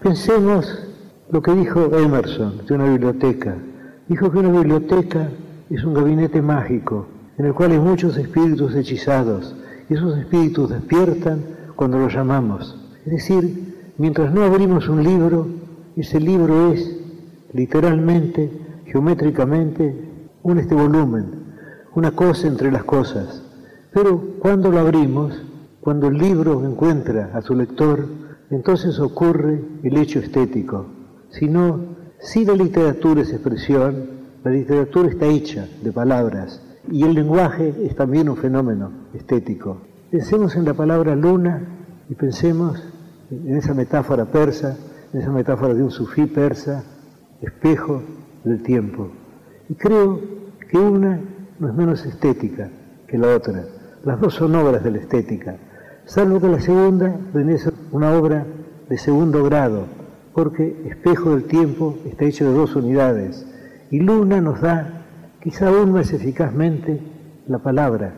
Pensemos 0.00 0.78
lo 1.30 1.42
que 1.42 1.52
dijo 1.52 1.96
Emerson 1.96 2.66
de 2.66 2.74
una 2.74 2.84
biblioteca. 2.84 3.56
Dijo 4.08 4.30
que 4.30 4.38
una 4.38 4.50
biblioteca 4.50 5.28
es 5.70 5.84
un 5.84 5.94
gabinete 5.94 6.42
mágico 6.42 7.06
en 7.38 7.46
el 7.46 7.54
cual 7.54 7.72
hay 7.72 7.78
muchos 7.78 8.16
espíritus 8.16 8.74
hechizados 8.74 9.54
y 9.88 9.94
esos 9.94 10.18
espíritus 10.18 10.70
despiertan 10.70 11.42
cuando 11.76 11.98
los 11.98 12.12
llamamos. 12.12 12.78
Es 13.04 13.12
decir, 13.12 13.92
mientras 13.98 14.32
no 14.32 14.42
abrimos 14.42 14.88
un 14.88 15.02
libro, 15.02 15.46
ese 15.96 16.20
libro 16.20 16.72
es 16.72 16.96
literalmente, 17.52 18.50
geométricamente, 18.86 19.94
un 20.42 20.58
este 20.58 20.74
volumen, 20.74 21.42
una 21.94 22.10
cosa 22.12 22.46
entre 22.46 22.72
las 22.72 22.84
cosas. 22.84 23.42
Pero 23.92 24.20
cuando 24.38 24.70
lo 24.70 24.80
abrimos, 24.80 25.40
cuando 25.80 26.08
el 26.08 26.18
libro 26.18 26.64
encuentra 26.64 27.30
a 27.34 27.42
su 27.42 27.54
lector, 27.54 28.06
entonces 28.52 29.00
ocurre 29.00 29.64
el 29.82 29.96
hecho 29.96 30.18
estético. 30.18 30.86
Si 31.30 31.48
no, 31.48 31.96
si 32.20 32.44
la 32.44 32.52
literatura 32.52 33.22
es 33.22 33.32
expresión, 33.32 34.10
la 34.44 34.50
literatura 34.50 35.08
está 35.08 35.26
hecha 35.26 35.66
de 35.82 35.90
palabras 35.90 36.62
y 36.90 37.02
el 37.04 37.14
lenguaje 37.14 37.74
es 37.82 37.96
también 37.96 38.28
un 38.28 38.36
fenómeno 38.36 38.92
estético. 39.14 39.78
Pensemos 40.10 40.54
en 40.56 40.66
la 40.66 40.74
palabra 40.74 41.16
luna 41.16 41.62
y 42.10 42.14
pensemos 42.14 42.82
en 43.30 43.56
esa 43.56 43.72
metáfora 43.72 44.26
persa, 44.26 44.76
en 45.14 45.20
esa 45.20 45.30
metáfora 45.30 45.72
de 45.72 45.82
un 45.82 45.90
sufí 45.90 46.26
persa, 46.26 46.84
espejo 47.40 48.02
del 48.44 48.62
tiempo. 48.62 49.10
Y 49.70 49.74
creo 49.74 50.20
que 50.70 50.76
una 50.76 51.18
no 51.58 51.68
es 51.68 51.74
menos 51.74 52.04
estética 52.04 52.68
que 53.06 53.16
la 53.16 53.34
otra. 53.34 53.64
Las 54.04 54.20
dos 54.20 54.34
son 54.34 54.54
obras 54.56 54.84
de 54.84 54.90
la 54.90 54.98
estética, 54.98 55.56
salvo 56.04 56.40
que 56.40 56.48
la 56.48 56.60
segunda 56.60 57.16
viene 57.32 57.56
una 57.90 58.12
obra 58.12 58.46
de 58.88 58.98
segundo 58.98 59.42
grado, 59.44 59.86
porque 60.34 60.82
espejo 60.86 61.30
del 61.30 61.44
tiempo 61.44 61.98
está 62.06 62.24
hecho 62.24 62.48
de 62.48 62.54
dos 62.56 62.74
unidades. 62.76 63.46
Y 63.90 64.00
luna 64.00 64.40
nos 64.40 64.60
da, 64.60 65.04
quizá 65.40 65.68
aún 65.68 65.92
más 65.92 66.12
eficazmente, 66.12 67.00
la 67.46 67.58
palabra, 67.58 68.14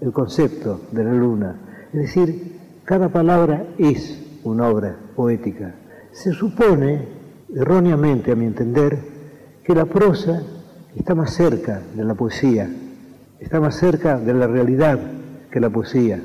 el 0.00 0.12
concepto 0.12 0.80
de 0.92 1.04
la 1.04 1.12
luna. 1.12 1.56
Es 1.92 2.00
decir, 2.00 2.58
cada 2.84 3.08
palabra 3.08 3.64
es 3.78 4.40
una 4.44 4.68
obra 4.68 4.96
poética. 5.14 5.74
Se 6.12 6.32
supone, 6.32 7.08
erróneamente 7.54 8.32
a 8.32 8.36
mi 8.36 8.46
entender, 8.46 8.98
que 9.64 9.74
la 9.74 9.86
prosa 9.86 10.42
está 10.94 11.14
más 11.14 11.34
cerca 11.34 11.82
de 11.94 12.04
la 12.04 12.14
poesía, 12.14 12.70
está 13.40 13.60
más 13.60 13.76
cerca 13.76 14.18
de 14.18 14.32
la 14.34 14.46
realidad 14.46 14.98
que 15.50 15.60
la 15.60 15.70
poesía. 15.70 16.22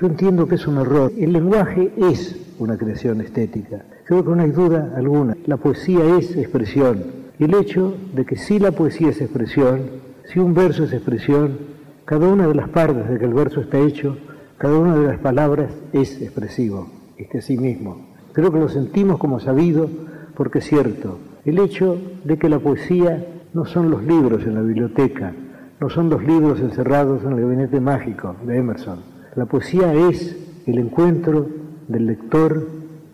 Yo 0.00 0.06
entiendo 0.06 0.46
que 0.46 0.54
es 0.54 0.66
un 0.68 0.78
error. 0.78 1.12
El 1.18 1.32
lenguaje 1.32 1.92
es 1.96 2.36
una 2.60 2.78
creación 2.78 3.20
estética. 3.20 3.84
Creo 4.04 4.24
que 4.24 4.30
no 4.30 4.42
hay 4.42 4.52
duda 4.52 4.92
alguna. 4.94 5.36
La 5.46 5.56
poesía 5.56 6.16
es 6.16 6.36
expresión. 6.36 7.02
Y 7.36 7.44
el 7.44 7.54
hecho 7.54 7.96
de 8.14 8.24
que 8.24 8.36
si 8.36 8.60
la 8.60 8.70
poesía 8.70 9.08
es 9.08 9.20
expresión, 9.20 9.80
si 10.24 10.38
un 10.38 10.54
verso 10.54 10.84
es 10.84 10.92
expresión, 10.92 11.58
cada 12.04 12.28
una 12.28 12.46
de 12.46 12.54
las 12.54 12.68
partes 12.68 13.08
de 13.08 13.18
que 13.18 13.24
el 13.24 13.34
verso 13.34 13.60
está 13.60 13.80
hecho, 13.80 14.16
cada 14.56 14.78
una 14.78 14.94
de 14.94 15.08
las 15.08 15.18
palabras 15.18 15.72
es 15.92 16.22
expresivo, 16.22 16.88
es 17.16 17.28
que 17.28 17.42
sí 17.42 17.58
mismo. 17.58 18.06
Creo 18.32 18.52
que 18.52 18.60
lo 18.60 18.68
sentimos 18.68 19.18
como 19.18 19.40
sabido 19.40 19.90
porque 20.36 20.60
es 20.60 20.66
cierto. 20.66 21.18
El 21.44 21.58
hecho 21.58 21.98
de 22.22 22.38
que 22.38 22.48
la 22.48 22.60
poesía 22.60 23.26
no 23.52 23.66
son 23.66 23.90
los 23.90 24.04
libros 24.04 24.44
en 24.44 24.54
la 24.54 24.62
biblioteca, 24.62 25.32
no 25.80 25.90
son 25.90 26.08
los 26.08 26.22
libros 26.22 26.60
encerrados 26.60 27.24
en 27.24 27.32
el 27.32 27.40
gabinete 27.40 27.80
mágico 27.80 28.36
de 28.46 28.58
Emerson. 28.58 29.17
La 29.38 29.46
poesía 29.46 29.94
es 29.94 30.36
el 30.66 30.80
encuentro 30.80 31.46
del 31.86 32.06
lector 32.06 32.66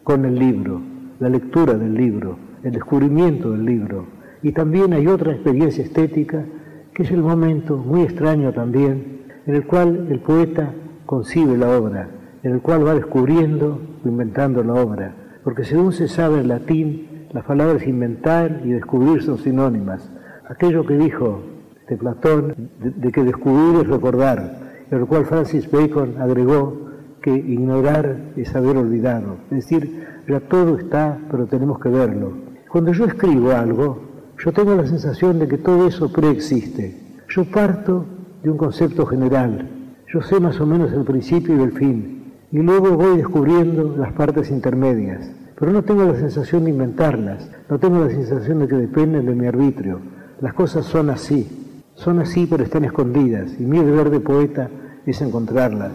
con 0.05 0.25
el 0.25 0.39
libro, 0.39 0.81
la 1.21 1.29
lectura 1.29 1.75
del 1.75 1.93
libro, 1.93 2.39
el 2.63 2.73
descubrimiento 2.73 3.51
del 3.51 3.67
libro. 3.67 4.07
Y 4.43 4.53
también 4.53 4.95
hay 4.95 5.07
otra 5.07 5.33
experiencia 5.33 5.85
estética 5.85 6.47
que 6.95 7.03
es 7.03 7.11
el 7.11 7.21
momento 7.21 7.77
muy 7.77 8.01
extraño 8.01 8.55
también 8.55 9.27
en 9.45 9.55
el 9.55 9.67
cual 9.67 10.07
el 10.11 10.21
poeta 10.21 10.73
concibe 11.05 11.59
la 11.59 11.77
obra, 11.77 12.09
en 12.43 12.53
el 12.53 12.63
cual 12.63 12.87
va 12.87 12.95
descubriendo 12.95 13.79
o 14.03 14.09
inventando 14.09 14.65
la 14.65 14.73
obra. 14.73 15.15
Porque 15.45 15.65
según 15.65 15.93
se 15.93 16.09
sabe 16.09 16.41
en 16.41 16.49
latín, 16.49 17.27
las 17.35 17.45
palabras 17.45 17.87
inventar 17.87 18.63
y 18.65 18.71
descubrir 18.71 19.23
son 19.23 19.37
sinónimas 19.37 20.11
aquello 20.49 20.87
que 20.87 20.97
dijo 20.97 21.43
de 21.87 21.99
Platón, 21.99 22.71
de, 22.79 23.13
que 23.13 23.23
descubrir 23.23 23.83
es 23.83 23.89
recordar, 23.89 24.64
en 24.91 25.01
lo 25.01 25.07
cual 25.07 25.25
Francis 25.25 25.71
Bacon 25.71 26.17
agregó 26.21 26.85
que 27.23 27.35
ignorar 27.35 28.33
es 28.37 28.55
haber 28.55 28.77
olvidado. 28.77 29.37
Es 29.51 29.69
decir, 29.69 30.05
ya 30.29 30.41
todo 30.41 30.79
está, 30.79 31.19
pero 31.31 31.47
tenemos 31.47 31.79
que 31.81 31.89
verlo. 31.89 32.33
Cuando 32.69 32.93
yo 32.93 33.07
escribo 33.07 33.53
algo, 33.53 33.99
yo 34.39 34.53
tengo 34.53 34.75
la 34.75 34.87
sensación 34.87 35.39
de 35.39 35.49
que 35.49 35.59
todo 35.59 35.87
eso 35.87 36.13
preexiste. 36.13 37.23
Yo 37.29 37.45
parto 37.45 38.05
de 38.43 38.51
un 38.51 38.59
concepto 38.59 39.07
general, 39.07 39.69
yo 40.13 40.21
sé 40.21 40.39
más 40.39 40.61
o 40.61 40.67
menos 40.67 40.93
el 40.93 41.05
principio 41.05 41.57
y 41.57 41.63
el 41.63 41.73
fin, 41.73 42.33
y 42.53 42.59
luego 42.59 42.91
voy 42.93 43.17
descubriendo 43.17 43.97
las 43.97 44.13
partes 44.13 44.51
intermedias, 44.51 45.31
pero 45.59 45.73
no 45.73 45.83
tengo 45.83 46.05
la 46.05 46.15
sensación 46.15 46.65
de 46.65 46.71
inventarlas, 46.71 47.51
no 47.71 47.79
tengo 47.79 48.05
la 48.05 48.11
sensación 48.11 48.61
de 48.61 48.69
que 48.69 48.77
dependen 48.77 49.27
de 49.27 49.35
mi 49.35 49.47
arbitrio, 49.47 50.01
las 50.41 50.53
cosas 50.53 50.85
son 50.85 51.11
así, 51.11 51.64
son 51.97 52.19
así 52.21 52.47
pero 52.47 52.65
están 52.65 52.85
escondidas 52.85 53.51
y 53.59 53.63
mi 53.63 53.79
deber 53.79 54.11
de 54.11 54.21
poeta 54.21 54.71
es 55.07 55.21
encontrarlas. 55.21 55.93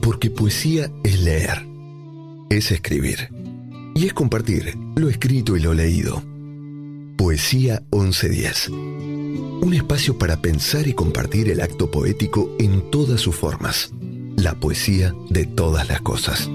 Porque 0.00 0.30
poesía 0.30 0.90
es 1.02 1.22
leer, 1.22 1.66
es 2.50 2.70
escribir 2.70 3.28
y 3.94 4.06
es 4.06 4.12
compartir 4.12 4.76
lo 4.96 5.08
escrito 5.08 5.56
y 5.56 5.60
lo 5.60 5.74
leído. 5.74 6.22
Poesía 7.16 7.82
1110. 7.92 8.68
Un 8.68 9.72
espacio 9.72 10.18
para 10.18 10.36
pensar 10.36 10.86
y 10.86 10.92
compartir 10.92 11.48
el 11.48 11.60
acto 11.60 11.90
poético 11.90 12.54
en 12.58 12.90
todas 12.90 13.20
sus 13.20 13.34
formas. 13.34 13.92
La 14.36 14.54
poesía 14.54 15.14
de 15.30 15.46
todas 15.46 15.88
las 15.88 16.00
cosas. 16.00 16.50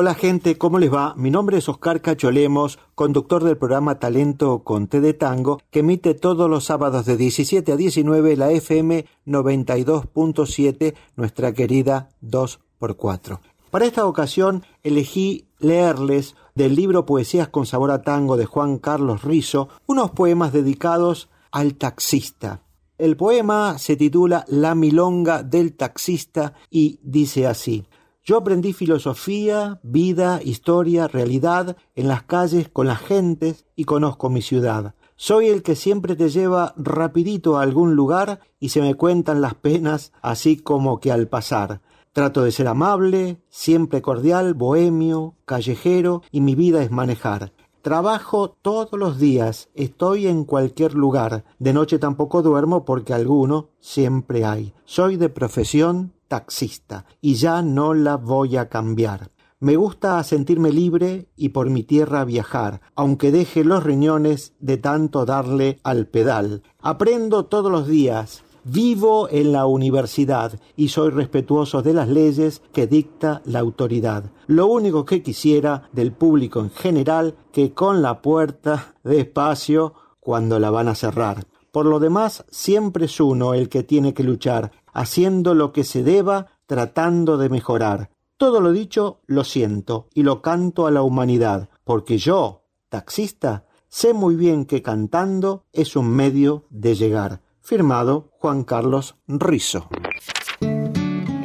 Hola 0.00 0.14
gente, 0.14 0.56
¿cómo 0.56 0.78
les 0.78 0.94
va? 0.94 1.14
Mi 1.16 1.28
nombre 1.28 1.58
es 1.58 1.68
Oscar 1.68 2.00
Cacholemos, 2.00 2.78
conductor 2.94 3.42
del 3.42 3.56
programa 3.56 3.98
Talento 3.98 4.60
con 4.62 4.86
T 4.86 5.00
de 5.00 5.12
Tango, 5.12 5.60
que 5.72 5.80
emite 5.80 6.14
todos 6.14 6.48
los 6.48 6.66
sábados 6.66 7.04
de 7.04 7.16
17 7.16 7.72
a 7.72 7.76
19 7.76 8.36
la 8.36 8.52
FM 8.52 9.06
92.7, 9.26 10.94
nuestra 11.16 11.52
querida 11.52 12.10
2x4. 12.22 13.40
Para 13.72 13.86
esta 13.86 14.06
ocasión 14.06 14.62
elegí 14.84 15.48
leerles 15.58 16.36
del 16.54 16.76
libro 16.76 17.04
Poesías 17.04 17.48
con 17.48 17.66
sabor 17.66 17.90
a 17.90 18.02
tango 18.02 18.36
de 18.36 18.46
Juan 18.46 18.78
Carlos 18.78 19.24
Rizo 19.24 19.68
unos 19.86 20.12
poemas 20.12 20.52
dedicados 20.52 21.28
al 21.50 21.74
taxista. 21.74 22.62
El 22.98 23.16
poema 23.16 23.78
se 23.78 23.96
titula 23.96 24.44
La 24.46 24.76
milonga 24.76 25.42
del 25.42 25.74
taxista 25.74 26.52
y 26.70 27.00
dice 27.02 27.48
así 27.48 27.84
yo 28.28 28.36
aprendí 28.36 28.74
filosofía, 28.74 29.80
vida, 29.82 30.42
historia, 30.44 31.08
realidad 31.08 31.78
en 31.94 32.08
las 32.08 32.24
calles 32.24 32.68
con 32.68 32.86
las 32.86 32.98
gentes 32.98 33.64
y 33.74 33.84
conozco 33.84 34.28
mi 34.28 34.42
ciudad. 34.42 34.94
Soy 35.16 35.46
el 35.46 35.62
que 35.62 35.74
siempre 35.74 36.14
te 36.14 36.28
lleva 36.28 36.74
rapidito 36.76 37.56
a 37.56 37.62
algún 37.62 37.96
lugar 37.96 38.40
y 38.60 38.68
se 38.68 38.82
me 38.82 38.96
cuentan 38.96 39.40
las 39.40 39.54
penas 39.54 40.12
así 40.20 40.58
como 40.58 41.00
que 41.00 41.10
al 41.10 41.28
pasar. 41.28 41.80
Trato 42.12 42.44
de 42.44 42.52
ser 42.52 42.68
amable, 42.68 43.40
siempre 43.48 44.02
cordial, 44.02 44.52
bohemio, 44.52 45.34
callejero 45.46 46.20
y 46.30 46.42
mi 46.42 46.54
vida 46.54 46.82
es 46.82 46.90
manejar. 46.90 47.54
Trabajo 47.80 48.58
todos 48.60 48.92
los 48.92 49.18
días, 49.18 49.70
estoy 49.72 50.26
en 50.26 50.44
cualquier 50.44 50.92
lugar. 50.92 51.46
De 51.58 51.72
noche 51.72 51.98
tampoco 51.98 52.42
duermo 52.42 52.84
porque 52.84 53.14
alguno 53.14 53.70
siempre 53.80 54.44
hay. 54.44 54.74
Soy 54.84 55.16
de 55.16 55.30
profesión 55.30 56.12
taxista 56.28 57.06
y 57.20 57.34
ya 57.34 57.62
no 57.62 57.94
la 57.94 58.16
voy 58.16 58.56
a 58.56 58.68
cambiar. 58.68 59.30
Me 59.60 59.74
gusta 59.74 60.22
sentirme 60.22 60.70
libre 60.70 61.26
y 61.36 61.48
por 61.48 61.68
mi 61.68 61.82
tierra 61.82 62.24
viajar, 62.24 62.80
aunque 62.94 63.32
deje 63.32 63.64
los 63.64 63.82
riñones 63.82 64.52
de 64.60 64.76
tanto 64.76 65.24
darle 65.24 65.80
al 65.82 66.06
pedal. 66.06 66.62
Aprendo 66.80 67.46
todos 67.46 67.72
los 67.72 67.88
días, 67.88 68.44
vivo 68.62 69.28
en 69.30 69.50
la 69.50 69.66
universidad 69.66 70.60
y 70.76 70.88
soy 70.88 71.10
respetuoso 71.10 71.82
de 71.82 71.92
las 71.92 72.08
leyes 72.08 72.62
que 72.72 72.86
dicta 72.86 73.42
la 73.46 73.58
autoridad. 73.58 74.30
Lo 74.46 74.68
único 74.68 75.04
que 75.04 75.22
quisiera 75.22 75.88
del 75.92 76.12
público 76.12 76.60
en 76.60 76.70
general 76.70 77.34
que 77.50 77.72
con 77.72 78.00
la 78.00 78.22
puerta 78.22 78.94
despacio 79.02 79.94
cuando 80.20 80.60
la 80.60 80.70
van 80.70 80.86
a 80.86 80.94
cerrar. 80.94 81.46
Por 81.72 81.86
lo 81.86 81.98
demás, 81.98 82.44
siempre 82.50 83.06
es 83.06 83.20
uno 83.20 83.54
el 83.54 83.68
que 83.68 83.82
tiene 83.82 84.14
que 84.14 84.22
luchar, 84.22 84.72
haciendo 84.92 85.54
lo 85.54 85.72
que 85.72 85.84
se 85.84 86.02
deba, 86.02 86.46
tratando 86.66 87.38
de 87.38 87.48
mejorar. 87.48 88.10
Todo 88.36 88.60
lo 88.60 88.72
dicho 88.72 89.20
lo 89.26 89.44
siento 89.44 90.08
y 90.14 90.22
lo 90.22 90.42
canto 90.42 90.86
a 90.86 90.90
la 90.90 91.02
humanidad, 91.02 91.68
porque 91.84 92.18
yo, 92.18 92.64
taxista, 92.88 93.66
sé 93.88 94.14
muy 94.14 94.36
bien 94.36 94.64
que 94.64 94.82
cantando 94.82 95.64
es 95.72 95.96
un 95.96 96.10
medio 96.10 96.66
de 96.70 96.94
llegar. 96.94 97.42
Firmado 97.60 98.30
Juan 98.38 98.64
Carlos 98.64 99.16
Rizo. 99.26 99.88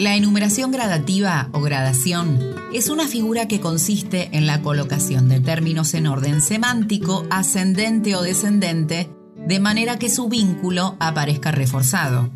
La 0.03 0.15
enumeración 0.15 0.71
gradativa 0.71 1.49
o 1.53 1.61
gradación 1.61 2.37
es 2.73 2.89
una 2.89 3.07
figura 3.07 3.47
que 3.47 3.61
consiste 3.61 4.29
en 4.33 4.47
la 4.47 4.61
colocación 4.61 5.29
de 5.29 5.39
términos 5.39 5.93
en 5.93 6.07
orden 6.07 6.41
semántico, 6.41 7.25
ascendente 7.29 8.15
o 8.15 8.21
descendente, 8.21 9.09
de 9.47 9.59
manera 9.59 9.99
que 9.99 10.09
su 10.09 10.29
vínculo 10.29 10.95
aparezca 10.99 11.51
reforzado. 11.51 12.29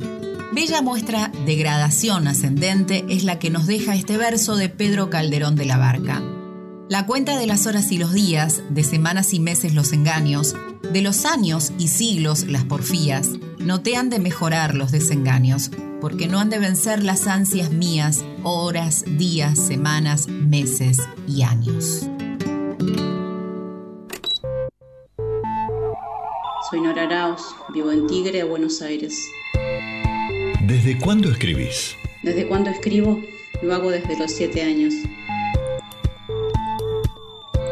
Bella 0.53 0.81
muestra 0.81 1.31
de 1.45 1.55
gradación 1.55 2.27
ascendente 2.27 3.05
es 3.09 3.23
la 3.23 3.39
que 3.39 3.49
nos 3.49 3.67
deja 3.67 3.95
este 3.95 4.17
verso 4.17 4.55
de 4.55 4.69
Pedro 4.69 5.09
Calderón 5.09 5.55
de 5.55 5.65
la 5.65 5.77
Barca. 5.77 6.21
La 6.89 7.05
cuenta 7.05 7.37
de 7.37 7.47
las 7.47 7.67
horas 7.67 7.91
y 7.91 7.97
los 7.97 8.13
días, 8.13 8.63
de 8.69 8.83
semanas 8.83 9.33
y 9.33 9.39
meses 9.39 9.73
los 9.73 9.91
engaños, 9.91 10.55
de 10.93 11.01
los 11.01 11.25
años 11.25 11.73
y 11.77 11.89
siglos 11.89 12.45
las 12.47 12.63
porfías, 12.63 13.31
no 13.59 13.81
te 13.81 13.97
han 13.97 14.09
de 14.09 14.19
mejorar 14.19 14.73
los 14.73 14.91
desengaños, 14.91 15.69
porque 15.99 16.27
no 16.27 16.39
han 16.39 16.49
de 16.49 16.59
vencer 16.59 17.03
las 17.03 17.27
ansias 17.27 17.71
mías, 17.71 18.23
horas, 18.43 19.03
días, 19.05 19.59
semanas, 19.59 20.27
meses 20.27 20.99
y 21.27 21.41
años. 21.41 22.07
Soy 26.69 26.81
Nora 26.81 27.03
Arauz, 27.03 27.55
vivo 27.69 27.93
en 27.93 28.07
Tigre, 28.07 28.43
Buenos 28.43 28.81
Aires. 28.81 29.17
¿Desde 30.63 30.97
cuándo 30.97 31.31
escribís? 31.31 31.95
¿Desde 32.23 32.45
cuándo 32.45 32.69
escribo? 32.69 33.23
Lo 33.61 33.73
hago 33.73 33.89
desde 33.89 34.19
los 34.19 34.33
siete 34.33 34.63
años. 34.63 34.93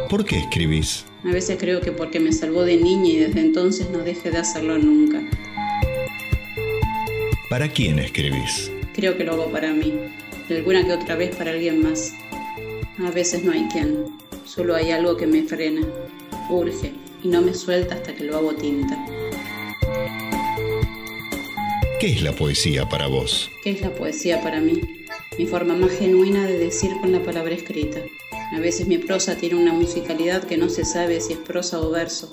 ¿Por 0.09 0.23
qué 0.23 0.37
escribís? 0.37 1.05
A 1.25 1.31
veces 1.33 1.57
creo 1.59 1.81
que 1.81 1.91
porque 1.91 2.21
me 2.21 2.31
salvó 2.31 2.63
de 2.63 2.77
niña 2.77 3.09
y 3.09 3.17
desde 3.17 3.41
entonces 3.41 3.89
no 3.89 3.97
dejé 3.97 4.31
de 4.31 4.37
hacerlo 4.37 4.77
nunca. 4.77 5.21
¿Para 7.49 7.67
quién 7.67 7.99
escribís? 7.99 8.71
Creo 8.93 9.17
que 9.17 9.25
lo 9.25 9.33
hago 9.33 9.51
para 9.51 9.73
mí, 9.73 9.93
y 10.47 10.53
alguna 10.53 10.85
que 10.85 10.93
otra 10.93 11.15
vez 11.15 11.35
para 11.35 11.51
alguien 11.51 11.81
más. 11.83 12.13
A 13.05 13.11
veces 13.11 13.43
no 13.43 13.51
hay 13.51 13.67
quien, 13.73 14.05
solo 14.45 14.73
hay 14.73 14.91
algo 14.91 15.17
que 15.17 15.27
me 15.27 15.43
frena, 15.43 15.81
urge 16.49 16.93
y 17.25 17.27
no 17.27 17.41
me 17.41 17.55
suelta 17.55 17.95
hasta 17.95 18.13
que 18.13 18.23
lo 18.23 18.37
hago 18.37 18.53
tinta. 18.53 19.03
¿Qué 21.99 22.11
es 22.11 22.21
la 22.21 22.33
poesía 22.33 22.87
para 22.87 23.07
vos? 23.07 23.49
¿Qué 23.63 23.71
es 23.71 23.81
la 23.81 23.91
poesía 23.95 24.41
para 24.41 24.61
mí? 24.61 24.79
Mi 25.39 25.47
forma 25.47 25.73
más 25.73 25.89
genuina 25.91 26.45
de 26.45 26.59
decir 26.59 26.91
con 27.01 27.11
la 27.11 27.23
palabra 27.23 27.55
escrita. 27.55 27.99
A 28.53 28.59
veces 28.59 28.85
mi 28.85 28.99
prosa 28.99 29.35
tiene 29.37 29.55
una 29.55 29.73
musicalidad 29.73 30.43
que 30.43 30.57
no 30.57 30.69
se 30.69 30.85
sabe 30.85 31.19
si 31.19 31.33
es 31.33 31.39
prosa 31.39 31.81
o 31.81 31.89
verso. 31.89 32.29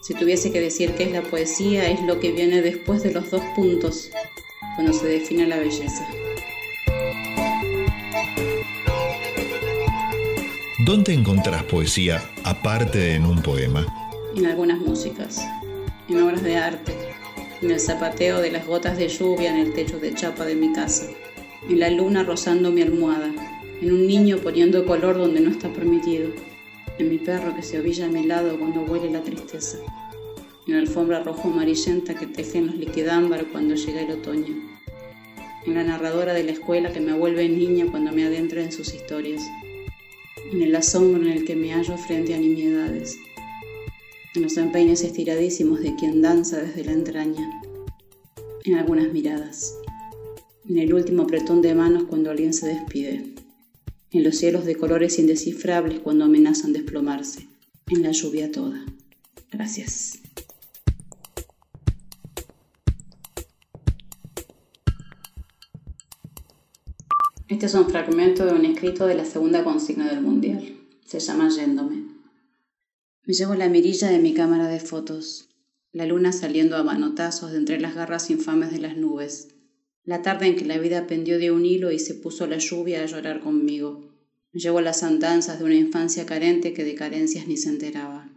Si 0.00 0.14
tuviese 0.14 0.52
que 0.52 0.60
decir 0.60 0.92
qué 0.92 1.04
es 1.04 1.12
la 1.12 1.22
poesía, 1.22 1.90
es 1.90 2.00
lo 2.02 2.20
que 2.20 2.30
viene 2.30 2.62
después 2.62 3.02
de 3.02 3.12
los 3.12 3.32
dos 3.32 3.42
puntos, 3.56 4.10
cuando 4.76 4.92
se 4.92 5.08
define 5.08 5.48
la 5.48 5.56
belleza. 5.56 6.06
¿Dónde 10.86 11.14
encontrás 11.14 11.64
poesía 11.64 12.22
aparte 12.44 12.98
de 12.98 13.14
en 13.16 13.26
un 13.26 13.42
poema? 13.42 13.99
En 14.36 14.46
algunas 14.46 14.78
músicas, 14.78 15.40
en 16.08 16.22
obras 16.22 16.42
de 16.42 16.56
arte, 16.56 16.94
en 17.60 17.70
el 17.70 17.80
zapateo 17.80 18.40
de 18.40 18.52
las 18.52 18.64
gotas 18.64 18.96
de 18.96 19.08
lluvia 19.08 19.50
en 19.50 19.66
el 19.66 19.74
techo 19.74 19.98
de 19.98 20.14
chapa 20.14 20.44
de 20.44 20.54
mi 20.54 20.72
casa, 20.72 21.06
en 21.68 21.80
la 21.80 21.90
luna 21.90 22.22
rozando 22.22 22.70
mi 22.70 22.80
almohada, 22.82 23.32
en 23.82 23.92
un 23.92 24.06
niño 24.06 24.38
poniendo 24.38 24.86
color 24.86 25.18
donde 25.18 25.40
no 25.40 25.50
está 25.50 25.72
permitido, 25.72 26.30
en 26.98 27.08
mi 27.08 27.18
perro 27.18 27.56
que 27.56 27.62
se 27.62 27.80
ovilla 27.80 28.06
a 28.06 28.08
mi 28.08 28.24
lado 28.24 28.56
cuando 28.56 28.82
huele 28.82 29.10
la 29.10 29.22
tristeza, 29.22 29.78
en 30.66 30.74
la 30.74 30.80
alfombra 30.80 31.24
rojo 31.24 31.48
amarillenta 31.48 32.14
que 32.14 32.26
tejen 32.26 32.68
los 32.68 32.76
liquidámbar 32.76 33.46
cuando 33.46 33.74
llega 33.74 34.00
el 34.00 34.12
otoño, 34.12 34.54
en 35.66 35.74
la 35.74 35.82
narradora 35.82 36.34
de 36.34 36.44
la 36.44 36.52
escuela 36.52 36.92
que 36.92 37.00
me 37.00 37.14
vuelve 37.14 37.48
niña 37.48 37.86
cuando 37.90 38.12
me 38.12 38.24
adentra 38.24 38.62
en 38.62 38.70
sus 38.70 38.94
historias, 38.94 39.42
en 40.52 40.62
el 40.62 40.74
asombro 40.76 41.20
en 41.20 41.32
el 41.32 41.44
que 41.44 41.56
me 41.56 41.72
hallo 41.72 41.96
frente 41.98 42.34
a 42.34 42.38
nimiedades, 42.38 43.18
en 44.34 44.42
los 44.42 44.56
empeños 44.56 45.02
estiradísimos 45.02 45.80
de 45.80 45.96
quien 45.96 46.22
danza 46.22 46.60
desde 46.60 46.84
la 46.84 46.92
entraña, 46.92 47.50
en 48.64 48.74
algunas 48.76 49.12
miradas, 49.12 49.74
en 50.68 50.78
el 50.78 50.94
último 50.94 51.22
apretón 51.22 51.62
de 51.62 51.74
manos 51.74 52.04
cuando 52.04 52.30
alguien 52.30 52.52
se 52.52 52.68
despide, 52.68 53.34
en 54.12 54.24
los 54.24 54.36
cielos 54.36 54.64
de 54.64 54.76
colores 54.76 55.18
indescifrables 55.18 55.98
cuando 56.00 56.24
amenazan 56.24 56.72
desplomarse, 56.72 57.48
en 57.88 58.02
la 58.02 58.12
lluvia 58.12 58.52
toda. 58.52 58.84
Gracias. 59.50 60.20
Este 67.48 67.66
es 67.66 67.74
un 67.74 67.88
fragmento 67.88 68.46
de 68.46 68.52
un 68.52 68.64
escrito 68.64 69.08
de 69.08 69.16
la 69.16 69.24
segunda 69.24 69.64
consigna 69.64 70.08
del 70.08 70.20
Mundial. 70.20 70.76
Se 71.04 71.18
llama 71.18 71.48
Yéndome. 71.48 72.09
Me 73.30 73.36
llevo 73.36 73.54
la 73.54 73.68
mirilla 73.68 74.08
de 74.08 74.18
mi 74.18 74.34
cámara 74.34 74.66
de 74.66 74.80
fotos, 74.80 75.50
la 75.92 76.04
luna 76.04 76.32
saliendo 76.32 76.76
a 76.76 76.82
manotazos 76.82 77.52
de 77.52 77.58
entre 77.58 77.78
las 77.78 77.94
garras 77.94 78.28
infames 78.28 78.72
de 78.72 78.80
las 78.80 78.96
nubes, 78.96 79.50
la 80.02 80.20
tarde 80.20 80.48
en 80.48 80.56
que 80.56 80.64
la 80.64 80.78
vida 80.78 81.06
pendió 81.06 81.38
de 81.38 81.52
un 81.52 81.64
hilo 81.64 81.92
y 81.92 82.00
se 82.00 82.14
puso 82.14 82.48
la 82.48 82.58
lluvia 82.58 83.00
a 83.00 83.06
llorar 83.06 83.38
conmigo. 83.38 84.12
Me 84.50 84.58
llevo 84.58 84.80
las 84.80 85.04
andanzas 85.04 85.60
de 85.60 85.64
una 85.64 85.76
infancia 85.76 86.26
carente 86.26 86.72
que 86.72 86.82
de 86.82 86.96
carencias 86.96 87.46
ni 87.46 87.56
se 87.56 87.68
enteraba, 87.68 88.28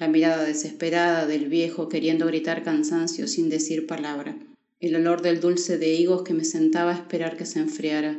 la 0.00 0.08
mirada 0.08 0.42
desesperada 0.42 1.28
del 1.28 1.48
viejo 1.48 1.88
queriendo 1.88 2.26
gritar 2.26 2.64
cansancio 2.64 3.28
sin 3.28 3.48
decir 3.48 3.86
palabra, 3.86 4.36
el 4.80 4.96
olor 4.96 5.22
del 5.22 5.38
dulce 5.38 5.78
de 5.78 5.94
higos 5.94 6.24
que 6.24 6.34
me 6.34 6.44
sentaba 6.44 6.90
a 6.90 6.96
esperar 6.96 7.36
que 7.36 7.46
se 7.46 7.60
enfriara, 7.60 8.18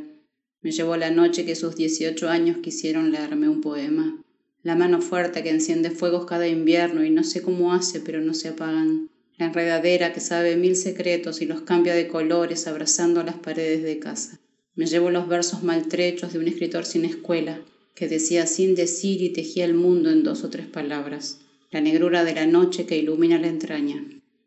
me 0.61 0.71
llevó 0.71 0.95
la 0.95 1.11
noche 1.11 1.45
que 1.45 1.55
sus 1.55 1.75
dieciocho 1.75 2.29
años 2.29 2.59
quisieron 2.63 3.11
leerme 3.11 3.49
un 3.49 3.59
poema. 3.59 4.21
La 4.65 4.75
mano 4.75 4.99
fuerte 4.99 5.43
que 5.43 5.51
enciende 5.51 5.91
fuegos 5.91 6.25
cada 6.25 6.47
invierno 6.47 7.05
y 7.05 7.11
no 7.11 7.23
sé 7.23 7.43
cómo 7.43 7.71
hace, 7.71 7.99
pero 7.99 8.19
no 8.19 8.33
se 8.33 8.47
apagan. 8.47 9.11
La 9.37 9.45
enredadera 9.45 10.11
que 10.11 10.19
sabe 10.19 10.55
mil 10.55 10.75
secretos 10.75 11.43
y 11.43 11.45
los 11.45 11.61
cambia 11.61 11.93
de 11.93 12.07
colores 12.07 12.65
abrazando 12.65 13.21
las 13.21 13.35
paredes 13.35 13.83
de 13.83 13.99
casa. 13.99 14.39
Me 14.73 14.87
llevo 14.87 15.11
los 15.11 15.27
versos 15.27 15.61
maltrechos 15.61 16.33
de 16.33 16.39
un 16.39 16.47
escritor 16.47 16.83
sin 16.83 17.05
escuela, 17.05 17.63
que 17.93 18.07
decía 18.07 18.47
sin 18.47 18.73
decir 18.73 19.21
y 19.21 19.29
tejía 19.29 19.65
el 19.65 19.75
mundo 19.75 20.09
en 20.09 20.23
dos 20.23 20.43
o 20.43 20.49
tres 20.49 20.65
palabras. 20.65 21.41
La 21.69 21.79
negrura 21.81 22.23
de 22.23 22.33
la 22.33 22.47
noche 22.47 22.87
que 22.87 22.97
ilumina 22.97 23.37
la 23.37 23.49
entraña. 23.49 24.03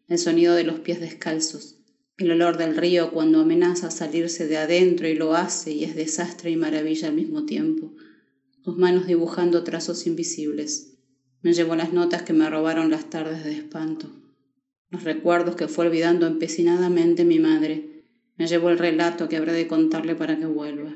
El 0.08 0.18
sonido 0.18 0.56
de 0.56 0.64
los 0.64 0.80
pies 0.80 1.00
descalzos 1.00 1.78
el 2.18 2.32
olor 2.32 2.56
del 2.58 2.76
río 2.76 3.12
cuando 3.12 3.40
amenaza 3.40 3.92
salirse 3.92 4.48
de 4.48 4.56
adentro 4.56 5.06
y 5.06 5.14
lo 5.14 5.36
hace 5.36 5.70
y 5.70 5.84
es 5.84 5.94
desastre 5.94 6.50
y 6.50 6.56
maravilla 6.56 7.06
al 7.06 7.14
mismo 7.14 7.46
tiempo. 7.46 7.92
Sus 8.68 8.76
manos 8.76 9.06
dibujando 9.06 9.64
trazos 9.64 10.06
invisibles. 10.06 10.98
Me 11.40 11.54
llevo 11.54 11.74
las 11.74 11.94
notas 11.94 12.20
que 12.20 12.34
me 12.34 12.50
robaron 12.50 12.90
las 12.90 13.08
tardes 13.08 13.42
de 13.42 13.52
espanto. 13.52 14.10
Los 14.90 15.04
recuerdos 15.04 15.56
que 15.56 15.68
fue 15.68 15.86
olvidando 15.86 16.26
empecinadamente 16.26 17.24
mi 17.24 17.38
madre. 17.38 18.04
Me 18.36 18.46
llevo 18.46 18.68
el 18.68 18.76
relato 18.76 19.26
que 19.26 19.38
habré 19.38 19.54
de 19.54 19.66
contarle 19.66 20.14
para 20.16 20.38
que 20.38 20.44
vuelva. 20.44 20.94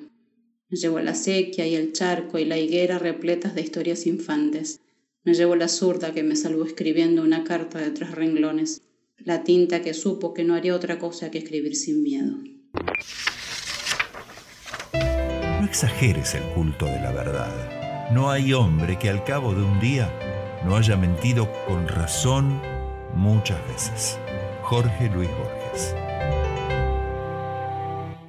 Me 0.68 0.76
llevo 0.76 1.00
la 1.00 1.14
sequía 1.14 1.66
y 1.66 1.74
el 1.74 1.94
charco 1.94 2.38
y 2.38 2.44
la 2.44 2.58
higuera 2.58 2.98
repletas 2.98 3.54
de 3.54 3.62
historias 3.62 4.06
infantes. 4.06 4.80
Me 5.24 5.32
llevo 5.32 5.56
la 5.56 5.68
zurda 5.68 6.12
que 6.12 6.22
me 6.22 6.36
salvó 6.36 6.66
escribiendo 6.66 7.22
una 7.22 7.42
carta 7.42 7.78
de 7.78 7.90
tres 7.90 8.10
renglones 8.10 8.82
la 9.16 9.44
tinta 9.44 9.80
que 9.80 9.94
supo 9.94 10.34
que 10.34 10.44
no 10.44 10.54
haría 10.54 10.76
otra 10.76 10.98
cosa 10.98 11.30
que 11.30 11.38
escribir 11.38 11.74
sin 11.74 12.02
miedo. 12.02 12.36
Exageres 15.72 16.34
el 16.34 16.42
culto 16.50 16.84
de 16.84 17.00
la 17.00 17.12
verdad. 17.12 18.10
No 18.12 18.30
hay 18.30 18.52
hombre 18.52 18.98
que 18.98 19.08
al 19.08 19.24
cabo 19.24 19.54
de 19.54 19.62
un 19.62 19.80
día 19.80 20.12
no 20.66 20.76
haya 20.76 20.98
mentido 20.98 21.48
con 21.66 21.88
razón 21.88 22.60
muchas 23.14 23.56
veces. 23.68 24.18
Jorge 24.60 25.08
Luis 25.14 25.30
Borges. 25.30 25.96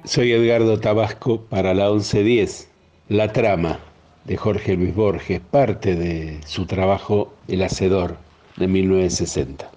Soy 0.04 0.32
Edgardo 0.32 0.80
Tabasco 0.80 1.42
para 1.42 1.74
la 1.74 1.90
1110. 1.90 2.70
La 3.10 3.30
trama 3.30 3.78
de 4.24 4.38
Jorge 4.38 4.74
Luis 4.74 4.94
Borges, 4.94 5.40
parte 5.40 5.96
de 5.96 6.40
su 6.46 6.64
trabajo 6.64 7.34
El 7.46 7.60
Hacedor 7.62 8.16
de 8.56 8.68
1960. 8.68 9.70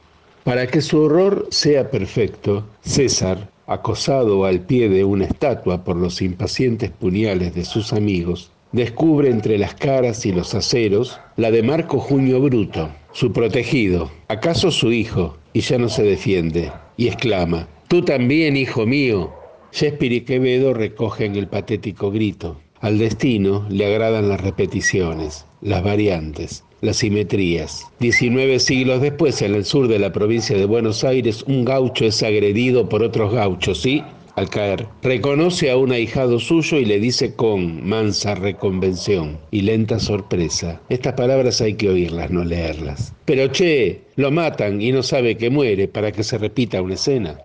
Para 0.46 0.68
que 0.68 0.80
su 0.80 1.02
horror 1.02 1.46
sea 1.52 1.92
perfecto, 1.92 2.66
César, 2.80 3.50
acosado 3.68 4.46
al 4.46 4.62
pie 4.62 4.90
de 4.90 5.04
una 5.04 5.26
estatua 5.26 5.84
por 5.84 5.96
los 5.96 6.22
impacientes 6.22 6.90
puñales 6.90 7.54
de 7.54 7.66
sus 7.66 7.94
amigos, 7.94 8.52
descubre 8.72 9.30
entre 9.30 9.58
las 9.58 9.76
caras 9.76 10.26
y 10.26 10.32
los 10.32 10.56
aceros 10.56 11.20
la 11.36 11.52
de 11.52 11.62
Marco 11.64 12.00
Junio 12.00 12.42
Bruto, 12.42 12.90
su 13.12 13.32
protegido, 13.32 14.10
acaso 14.28 14.72
su 14.72 14.92
hijo, 14.92 15.38
y 15.54 15.62
ya 15.62 15.78
no 15.78 15.90
se 15.90 16.04
defiende, 16.04 16.72
y 16.98 17.08
exclama, 17.08 17.68
Tú 17.88 18.02
también, 18.02 18.58
hijo 18.58 18.86
mío. 18.86 19.34
Shakespeare 19.72 20.12
y 20.16 20.22
Quevedo 20.22 20.74
recogen 20.74 21.38
el 21.38 21.48
patético 21.48 22.12
grito. 22.12 22.60
Al 22.82 22.98
destino 22.98 23.66
le 23.70 23.86
agradan 23.86 24.28
las 24.28 24.42
repeticiones, 24.42 25.46
las 25.62 25.86
variantes, 25.86 26.66
las 26.82 26.98
simetrías. 26.98 27.86
Diecinueve 28.00 28.60
siglos 28.60 29.02
después, 29.02 29.42
en 29.42 29.56
el 29.56 29.66
sur 29.66 29.88
de 29.88 30.00
la 30.00 30.12
provincia 30.12 30.58
de 30.58 30.66
Buenos 30.66 31.04
Aires, 31.04 31.44
un 31.48 31.66
gaucho 31.66 32.06
es 32.06 32.22
agredido 32.24 32.88
por 32.90 33.04
otros 33.04 33.34
gauchos 33.34 33.86
y, 33.86 34.04
al 34.38 34.50
caer. 34.50 34.88
Reconoce 35.02 35.72
a 35.72 35.78
un 35.78 35.92
ahijado 35.92 36.40
suyo 36.40 36.78
y 36.78 36.86
le 36.86 37.00
dice 37.00 37.34
con 37.34 37.88
mansa 37.88 38.36
reconvención 38.36 39.40
y 39.50 39.62
lenta 39.62 40.00
sorpresa. 40.00 40.80
Estas 40.90 41.14
palabras 41.14 41.60
hay 41.60 41.74
que 41.74 41.90
oírlas, 41.90 42.30
no 42.30 42.46
leerlas. 42.46 43.14
Pero 43.26 43.52
che, 43.52 44.04
lo 44.16 44.30
matan 44.30 44.80
y 44.80 44.92
no 44.92 45.02
sabe 45.02 45.38
que 45.38 45.50
muere 45.50 45.88
para 45.88 46.12
que 46.12 46.24
se 46.24 46.38
repita 46.38 46.82
una 46.84 46.94
escena. 46.94 47.40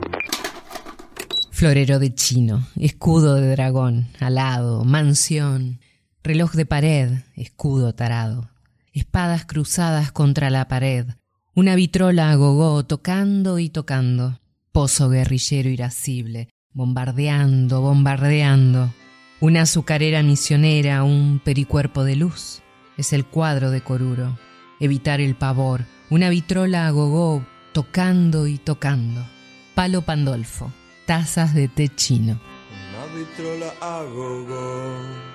Florero 1.51 1.99
de 1.99 2.13
chino, 2.15 2.67
escudo 2.79 3.37
de 3.37 3.49
dragón, 3.49 4.09
alado, 4.21 4.85
mansión, 4.85 5.81
reloj 6.23 6.53
de 6.53 6.67
pared, 6.67 7.11
escudo 7.37 7.95
tarado, 7.95 8.52
espadas 8.93 9.45
cruzadas 9.45 10.13
contra 10.13 10.51
la 10.51 10.69
pared, 10.69 11.07
una 11.55 11.75
vitrola 11.75 12.31
agogó 12.31 12.85
tocando 12.85 13.59
y 13.59 13.69
tocando, 13.69 14.41
pozo 14.73 15.09
guerrillero 15.09 15.69
irascible, 15.69 16.49
bombardeando, 16.73 17.81
bombardeando, 17.81 18.93
una 19.41 19.63
azucarera 19.63 20.23
misionera, 20.23 21.05
un 21.05 21.41
pericuerpo 21.45 22.05
de 22.05 22.17
luz, 22.17 22.63
es 22.97 23.13
el 23.13 23.25
cuadro 23.27 23.71
de 23.71 23.83
Coruro, 23.83 24.39
evitar 24.81 25.21
el 25.21 25.35
pavor, 25.35 25.85
una 26.11 26.29
vitrola 26.29 26.87
agogó 26.87 27.45
tocando 27.73 28.47
y 28.47 28.59
tocando, 28.59 29.27
palo 29.75 30.03
Pandolfo 30.03 30.73
tazas 31.07 31.55
de 31.55 31.69
té 31.69 31.89
chino. 31.89 32.41
Una 32.71 33.05
vitrola 33.15 33.75
a 33.81 34.03
gogo, 34.05 35.32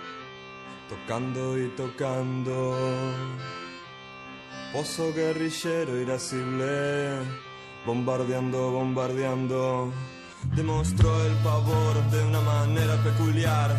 tocando 0.89 1.57
y 1.57 1.67
tocando. 1.69 2.77
Pozo 4.73 5.13
guerrillero 5.13 5.99
irascible, 5.99 7.19
bombardeando, 7.85 8.71
bombardeando. 8.71 9.91
Demostró 10.55 11.09
el 11.25 11.33
pavor 11.43 11.95
de 12.11 12.23
una 12.23 12.41
manera 12.41 12.95
peculiar. 13.03 13.71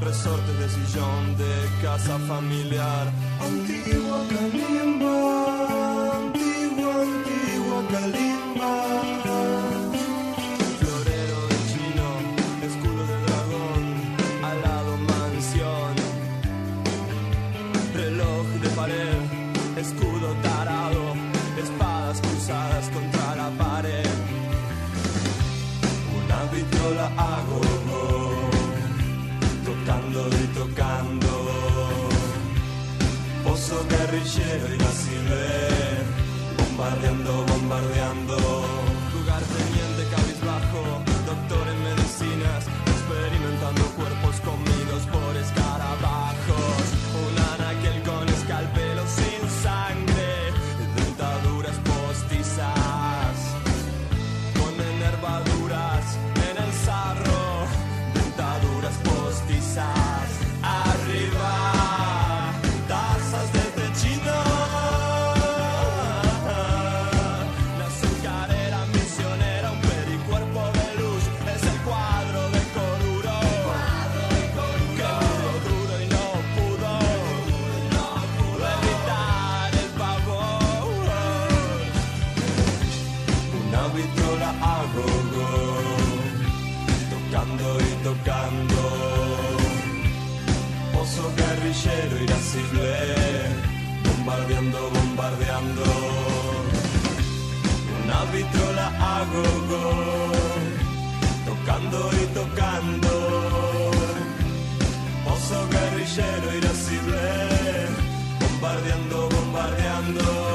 Resortes 0.00 0.58
de 0.58 0.68
sillón 0.68 1.36
de 1.36 1.52
casa 1.82 2.18
familiar. 2.20 3.06
Antigua 3.40 4.20
Kalimba, 4.30 5.27
guerrillero 34.10 34.74
irascible, 34.74 35.67
bombardeando, 35.67 35.67
bombardeando, 94.58 94.90
bombardeando. 94.90 95.84
Una 98.04 98.24
vitrola 98.32 98.88
gogo, 99.32 100.32
tocando 101.46 102.10
y 102.12 102.26
tocando. 102.34 103.10
Pozo 105.24 105.68
guerrillero 105.70 106.56
irascible, 106.56 107.86
bombardeando, 108.40 109.28
bombardeando. 109.28 110.47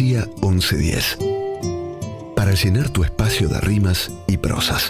Poesía 0.00 0.26
1110. 0.40 1.18
Para 2.34 2.54
llenar 2.54 2.88
tu 2.88 3.04
espacio 3.04 3.48
de 3.48 3.60
rimas 3.60 4.10
y 4.26 4.38
prosas. 4.38 4.88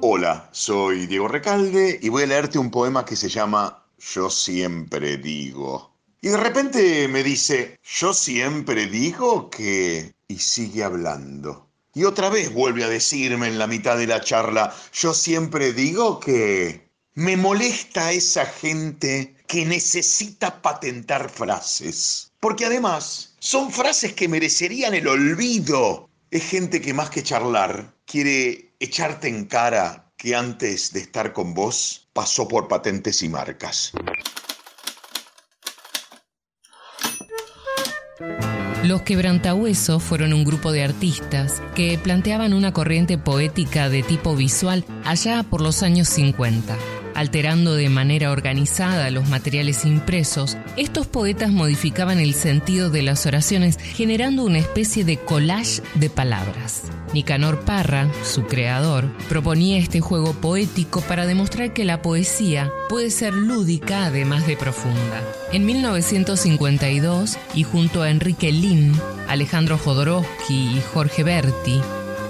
Hola, 0.00 0.48
soy 0.50 1.06
Diego 1.06 1.28
Recalde 1.28 2.00
y 2.02 2.08
voy 2.08 2.24
a 2.24 2.26
leerte 2.26 2.58
un 2.58 2.68
poema 2.68 3.04
que 3.04 3.14
se 3.14 3.28
llama 3.28 3.84
Yo 4.00 4.28
siempre 4.28 5.16
digo. 5.16 5.94
Y 6.20 6.30
de 6.30 6.38
repente 6.38 7.06
me 7.06 7.22
dice, 7.22 7.78
yo 7.84 8.12
siempre 8.12 8.86
digo 8.86 9.48
que... 9.48 10.12
Y 10.26 10.38
sigue 10.40 10.82
hablando. 10.82 11.68
Y 11.94 12.02
otra 12.02 12.28
vez 12.28 12.52
vuelve 12.52 12.82
a 12.82 12.88
decirme 12.88 13.46
en 13.46 13.60
la 13.60 13.68
mitad 13.68 13.96
de 13.96 14.08
la 14.08 14.22
charla, 14.22 14.74
yo 14.92 15.14
siempre 15.14 15.72
digo 15.72 16.18
que... 16.18 16.90
Me 17.14 17.36
molesta 17.36 18.10
esa 18.10 18.44
gente 18.44 19.36
que 19.46 19.64
necesita 19.64 20.60
patentar 20.60 21.30
frases. 21.30 22.32
Porque 22.40 22.66
además 22.66 23.27
son 23.38 23.70
frases 23.70 24.12
que 24.14 24.28
merecerían 24.28 24.94
el 24.94 25.08
olvido. 25.08 26.08
Es 26.30 26.44
gente 26.44 26.80
que 26.80 26.94
más 26.94 27.10
que 27.10 27.22
charlar 27.22 27.94
quiere 28.04 28.72
echarte 28.80 29.28
en 29.28 29.46
cara 29.46 30.12
que 30.16 30.34
antes 30.34 30.92
de 30.92 31.00
estar 31.00 31.32
con 31.32 31.54
vos 31.54 32.08
pasó 32.12 32.48
por 32.48 32.68
patentes 32.68 33.22
y 33.22 33.28
marcas. 33.28 33.92
Los 38.84 39.02
Quebrantahuesos 39.02 40.02
fueron 40.02 40.32
un 40.32 40.44
grupo 40.44 40.72
de 40.72 40.82
artistas 40.82 41.60
que 41.74 41.98
planteaban 41.98 42.54
una 42.54 42.72
corriente 42.72 43.18
poética 43.18 43.88
de 43.88 44.02
tipo 44.02 44.34
visual 44.34 44.84
allá 45.04 45.42
por 45.42 45.60
los 45.60 45.82
años 45.82 46.08
50. 46.08 46.97
Alterando 47.18 47.74
de 47.74 47.88
manera 47.88 48.30
organizada 48.30 49.10
los 49.10 49.28
materiales 49.28 49.84
impresos, 49.84 50.56
estos 50.76 51.08
poetas 51.08 51.50
modificaban 51.50 52.20
el 52.20 52.32
sentido 52.32 52.90
de 52.90 53.02
las 53.02 53.26
oraciones 53.26 53.76
generando 53.76 54.44
una 54.44 54.58
especie 54.58 55.04
de 55.04 55.16
collage 55.16 55.82
de 55.96 56.10
palabras. 56.10 56.84
Nicanor 57.12 57.64
Parra, 57.64 58.08
su 58.22 58.44
creador, 58.44 59.10
proponía 59.28 59.78
este 59.78 60.00
juego 60.00 60.32
poético 60.32 61.00
para 61.00 61.26
demostrar 61.26 61.72
que 61.72 61.84
la 61.84 62.02
poesía 62.02 62.70
puede 62.88 63.10
ser 63.10 63.34
lúdica 63.34 64.06
además 64.06 64.46
de 64.46 64.56
profunda. 64.56 65.20
En 65.52 65.66
1952, 65.66 67.36
y 67.52 67.64
junto 67.64 68.02
a 68.02 68.10
Enrique 68.10 68.52
Lim, 68.52 68.94
Alejandro 69.26 69.76
Jodorowsky 69.76 70.76
y 70.76 70.82
Jorge 70.94 71.24
Berti, 71.24 71.80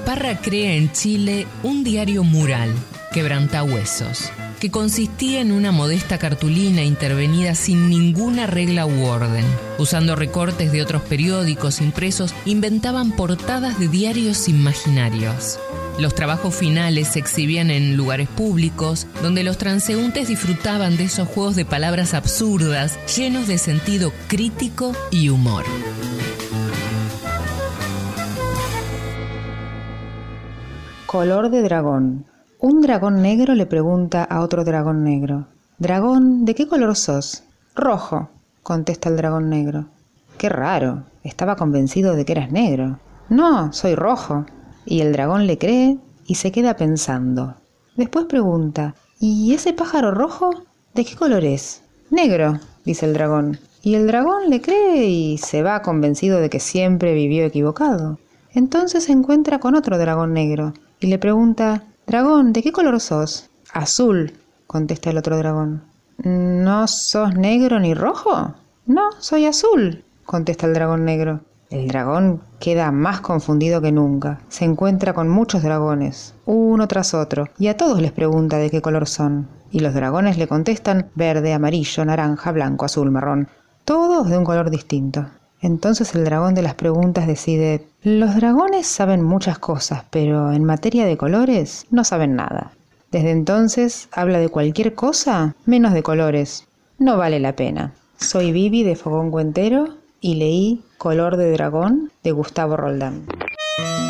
Parra 0.06 0.38
crea 0.40 0.72
en 0.72 0.90
Chile 0.92 1.46
un 1.62 1.84
diario 1.84 2.24
mural, 2.24 2.72
Quebrantahuesos, 3.12 4.32
que 4.58 4.70
consistía 4.70 5.40
en 5.40 5.52
una 5.52 5.72
modesta 5.72 6.18
cartulina 6.18 6.82
intervenida 6.82 7.54
sin 7.54 7.88
ninguna 7.88 8.46
regla 8.46 8.86
u 8.86 9.04
orden. 9.04 9.44
Usando 9.78 10.16
recortes 10.16 10.72
de 10.72 10.82
otros 10.82 11.02
periódicos 11.02 11.80
impresos, 11.80 12.34
inventaban 12.44 13.12
portadas 13.12 13.78
de 13.78 13.88
diarios 13.88 14.48
imaginarios. 14.48 15.58
Los 15.98 16.14
trabajos 16.14 16.54
finales 16.54 17.08
se 17.08 17.18
exhibían 17.18 17.70
en 17.70 17.96
lugares 17.96 18.28
públicos, 18.28 19.06
donde 19.22 19.42
los 19.42 19.58
transeúntes 19.58 20.28
disfrutaban 20.28 20.96
de 20.96 21.04
esos 21.04 21.28
juegos 21.28 21.56
de 21.56 21.64
palabras 21.64 22.14
absurdas, 22.14 22.98
llenos 23.16 23.48
de 23.48 23.58
sentido 23.58 24.12
crítico 24.28 24.92
y 25.10 25.28
humor. 25.28 25.64
Color 31.06 31.50
de 31.50 31.62
dragón. 31.62 32.37
Un 32.60 32.80
dragón 32.80 33.22
negro 33.22 33.54
le 33.54 33.66
pregunta 33.66 34.24
a 34.24 34.40
otro 34.40 34.64
dragón 34.64 35.04
negro. 35.04 35.46
Dragón, 35.78 36.44
¿de 36.44 36.56
qué 36.56 36.66
color 36.66 36.96
sos? 36.96 37.44
Rojo, 37.76 38.30
contesta 38.64 39.08
el 39.08 39.16
dragón 39.16 39.48
negro. 39.48 39.86
Qué 40.38 40.48
raro, 40.48 41.04
estaba 41.22 41.54
convencido 41.54 42.16
de 42.16 42.24
que 42.24 42.32
eras 42.32 42.50
negro. 42.50 42.98
No, 43.28 43.72
soy 43.72 43.94
rojo. 43.94 44.44
Y 44.84 45.02
el 45.02 45.12
dragón 45.12 45.46
le 45.46 45.56
cree 45.56 45.98
y 46.26 46.34
se 46.34 46.50
queda 46.50 46.74
pensando. 46.74 47.54
Después 47.94 48.24
pregunta, 48.24 48.96
¿y 49.20 49.54
ese 49.54 49.72
pájaro 49.72 50.10
rojo? 50.10 50.50
¿De 50.94 51.04
qué 51.04 51.14
color 51.14 51.44
es? 51.44 51.84
Negro, 52.10 52.58
dice 52.84 53.06
el 53.06 53.14
dragón. 53.14 53.60
Y 53.82 53.94
el 53.94 54.08
dragón 54.08 54.50
le 54.50 54.60
cree 54.60 55.06
y 55.06 55.38
se 55.38 55.62
va 55.62 55.82
convencido 55.82 56.40
de 56.40 56.50
que 56.50 56.58
siempre 56.58 57.14
vivió 57.14 57.44
equivocado. 57.44 58.18
Entonces 58.52 59.04
se 59.04 59.12
encuentra 59.12 59.60
con 59.60 59.76
otro 59.76 59.96
dragón 59.96 60.32
negro 60.32 60.74
y 60.98 61.06
le 61.06 61.20
pregunta, 61.20 61.84
Dragón, 62.08 62.54
¿de 62.54 62.62
qué 62.62 62.72
color 62.72 62.98
sos? 63.00 63.50
Azul, 63.74 64.32
contesta 64.66 65.10
el 65.10 65.18
otro 65.18 65.36
dragón. 65.36 65.82
¿No 66.16 66.88
sos 66.88 67.34
negro 67.34 67.78
ni 67.80 67.92
rojo? 67.92 68.54
No, 68.86 69.10
soy 69.18 69.44
azul, 69.44 70.02
contesta 70.24 70.66
el 70.66 70.72
dragón 70.72 71.04
negro. 71.04 71.40
El 71.68 71.86
dragón 71.88 72.40
queda 72.60 72.90
más 72.92 73.20
confundido 73.20 73.82
que 73.82 73.92
nunca. 73.92 74.40
Se 74.48 74.64
encuentra 74.64 75.12
con 75.12 75.28
muchos 75.28 75.62
dragones, 75.62 76.32
uno 76.46 76.88
tras 76.88 77.12
otro, 77.12 77.48
y 77.58 77.66
a 77.66 77.76
todos 77.76 78.00
les 78.00 78.12
pregunta 78.12 78.56
de 78.56 78.70
qué 78.70 78.80
color 78.80 79.06
son. 79.06 79.46
Y 79.70 79.80
los 79.80 79.92
dragones 79.92 80.38
le 80.38 80.48
contestan 80.48 81.10
verde, 81.14 81.52
amarillo, 81.52 82.06
naranja, 82.06 82.52
blanco, 82.52 82.86
azul, 82.86 83.10
marrón, 83.10 83.48
todos 83.84 84.30
de 84.30 84.38
un 84.38 84.44
color 84.46 84.70
distinto. 84.70 85.26
Entonces 85.60 86.14
el 86.14 86.24
dragón 86.24 86.54
de 86.54 86.62
las 86.62 86.74
preguntas 86.74 87.26
decide, 87.26 87.86
los 88.02 88.36
dragones 88.36 88.86
saben 88.86 89.22
muchas 89.22 89.58
cosas, 89.58 90.04
pero 90.10 90.52
en 90.52 90.64
materia 90.64 91.04
de 91.04 91.16
colores 91.16 91.86
no 91.90 92.04
saben 92.04 92.36
nada. 92.36 92.72
Desde 93.10 93.30
entonces 93.30 94.08
habla 94.12 94.38
de 94.38 94.48
cualquier 94.48 94.94
cosa 94.94 95.54
menos 95.64 95.94
de 95.94 96.02
colores. 96.02 96.66
No 96.98 97.16
vale 97.16 97.40
la 97.40 97.54
pena. 97.54 97.92
Soy 98.18 98.52
Vivi 98.52 98.82
de 98.82 98.96
Fogón 98.96 99.30
Cuentero 99.30 99.96
y 100.20 100.34
leí 100.34 100.82
Color 100.98 101.36
de 101.36 101.52
Dragón 101.52 102.12
de 102.22 102.32
Gustavo 102.32 102.76
Roldán. 102.76 103.24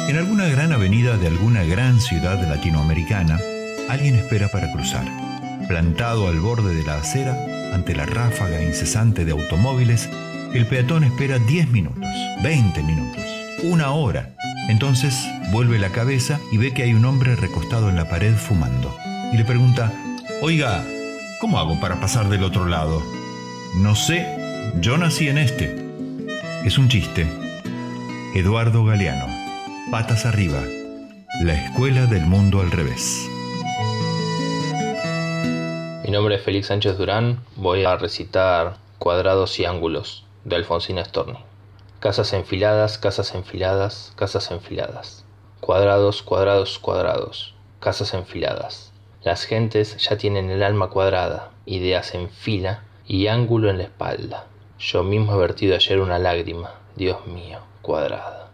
En 0.08 0.16
alguna 0.16 0.48
gran 0.48 0.72
avenida 0.72 1.18
de 1.18 1.26
alguna 1.26 1.64
gran 1.64 2.00
ciudad 2.00 2.40
latinoamericana, 2.48 3.38
alguien 3.88 4.14
espera 4.14 4.48
para 4.48 4.72
cruzar. 4.72 5.04
Plantado 5.68 6.28
al 6.28 6.40
borde 6.40 6.74
de 6.74 6.82
la 6.82 6.96
acera, 6.96 7.36
ante 7.74 7.94
la 7.94 8.06
ráfaga 8.06 8.62
incesante 8.62 9.26
de 9.26 9.32
automóviles, 9.32 10.08
el 10.58 10.66
peatón 10.66 11.04
espera 11.04 11.38
10 11.38 11.70
minutos, 11.70 12.04
20 12.42 12.82
minutos, 12.82 13.22
una 13.62 13.92
hora. 13.92 14.30
Entonces 14.68 15.14
vuelve 15.52 15.78
la 15.78 15.90
cabeza 15.90 16.40
y 16.50 16.58
ve 16.58 16.74
que 16.74 16.82
hay 16.82 16.94
un 16.94 17.04
hombre 17.04 17.36
recostado 17.36 17.88
en 17.88 17.94
la 17.94 18.08
pared 18.08 18.34
fumando. 18.34 18.92
Y 19.32 19.36
le 19.36 19.44
pregunta, 19.44 19.92
Oiga, 20.42 20.84
¿cómo 21.40 21.60
hago 21.60 21.78
para 21.78 22.00
pasar 22.00 22.28
del 22.28 22.42
otro 22.42 22.66
lado? 22.66 23.00
No 23.76 23.94
sé, 23.94 24.26
yo 24.80 24.98
nací 24.98 25.28
en 25.28 25.38
este. 25.38 25.76
Es 26.64 26.76
un 26.76 26.88
chiste. 26.88 27.24
Eduardo 28.34 28.84
Galeano, 28.84 29.28
Patas 29.92 30.26
Arriba, 30.26 30.60
la 31.40 31.54
escuela 31.54 32.06
del 32.06 32.26
mundo 32.26 32.60
al 32.60 32.72
revés. 32.72 33.30
Mi 36.04 36.10
nombre 36.10 36.34
es 36.34 36.42
Félix 36.42 36.66
Sánchez 36.66 36.98
Durán, 36.98 37.38
voy 37.54 37.84
a 37.84 37.96
recitar 37.96 38.78
Cuadrados 38.98 39.60
y 39.60 39.64
Ángulos 39.64 40.24
de 40.44 40.56
Alfonsina 40.56 41.04
Storni. 41.04 41.38
Casas 42.00 42.32
enfiladas, 42.32 42.98
casas 42.98 43.34
enfiladas, 43.34 44.12
casas 44.16 44.50
enfiladas. 44.50 45.24
Cuadrados, 45.60 46.22
cuadrados, 46.22 46.78
cuadrados. 46.78 47.54
Casas 47.80 48.14
enfiladas. 48.14 48.92
Las 49.22 49.44
gentes 49.44 49.96
ya 49.98 50.16
tienen 50.16 50.50
el 50.50 50.62
alma 50.62 50.90
cuadrada, 50.90 51.50
ideas 51.66 52.14
en 52.14 52.30
fila 52.30 52.84
y 53.06 53.26
ángulo 53.26 53.68
en 53.68 53.78
la 53.78 53.84
espalda. 53.84 54.46
Yo 54.78 55.02
mismo 55.02 55.34
he 55.34 55.38
vertido 55.38 55.74
ayer 55.74 56.00
una 56.00 56.18
lágrima, 56.18 56.74
Dios 56.94 57.26
mío, 57.26 57.58
cuadrada. 57.82 58.52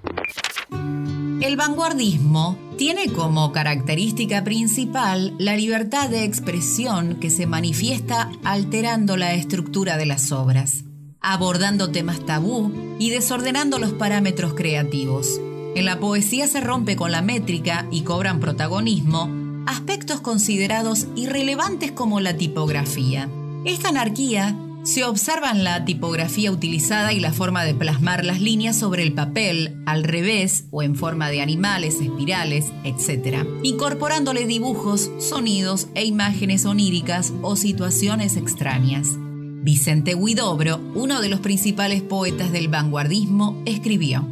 El 1.42 1.56
vanguardismo 1.56 2.56
tiene 2.78 3.12
como 3.12 3.52
característica 3.52 4.42
principal 4.42 5.34
la 5.38 5.54
libertad 5.56 6.08
de 6.08 6.24
expresión 6.24 7.16
que 7.20 7.28
se 7.28 7.46
manifiesta 7.46 8.30
alterando 8.44 9.18
la 9.18 9.34
estructura 9.34 9.98
de 9.98 10.06
las 10.06 10.32
obras, 10.32 10.84
abordando 11.24 11.90
temas 11.90 12.20
tabú 12.24 12.96
y 12.98 13.10
desordenando 13.10 13.78
los 13.78 13.92
parámetros 13.92 14.54
creativos. 14.54 15.40
En 15.74 15.86
la 15.86 15.98
poesía 15.98 16.46
se 16.46 16.60
rompe 16.60 16.94
con 16.94 17.10
la 17.10 17.22
métrica 17.22 17.86
y 17.90 18.02
cobran 18.02 18.38
protagonismo 18.38 19.28
aspectos 19.66 20.20
considerados 20.20 21.06
irrelevantes 21.16 21.90
como 21.90 22.20
la 22.20 22.36
tipografía. 22.36 23.28
Esta 23.64 23.88
anarquía 23.88 24.56
se 24.84 25.04
observan 25.04 25.64
la 25.64 25.86
tipografía 25.86 26.52
utilizada 26.52 27.14
y 27.14 27.18
la 27.18 27.32
forma 27.32 27.64
de 27.64 27.74
plasmar 27.74 28.24
las 28.24 28.42
líneas 28.42 28.78
sobre 28.78 29.02
el 29.02 29.14
papel, 29.14 29.82
al 29.86 30.04
revés 30.04 30.66
o 30.70 30.82
en 30.82 30.94
forma 30.94 31.30
de 31.30 31.40
animales, 31.40 32.02
espirales, 32.02 32.66
etc., 32.84 33.46
incorporándole 33.62 34.46
dibujos, 34.46 35.10
sonidos 35.18 35.88
e 35.94 36.04
imágenes 36.04 36.66
oníricas 36.66 37.32
o 37.40 37.56
situaciones 37.56 38.36
extrañas. 38.36 39.18
Vicente 39.64 40.14
Huidobro, 40.14 40.78
uno 40.94 41.22
de 41.22 41.30
los 41.30 41.40
principales 41.40 42.02
poetas 42.02 42.52
del 42.52 42.68
vanguardismo, 42.68 43.62
escribió, 43.64 44.28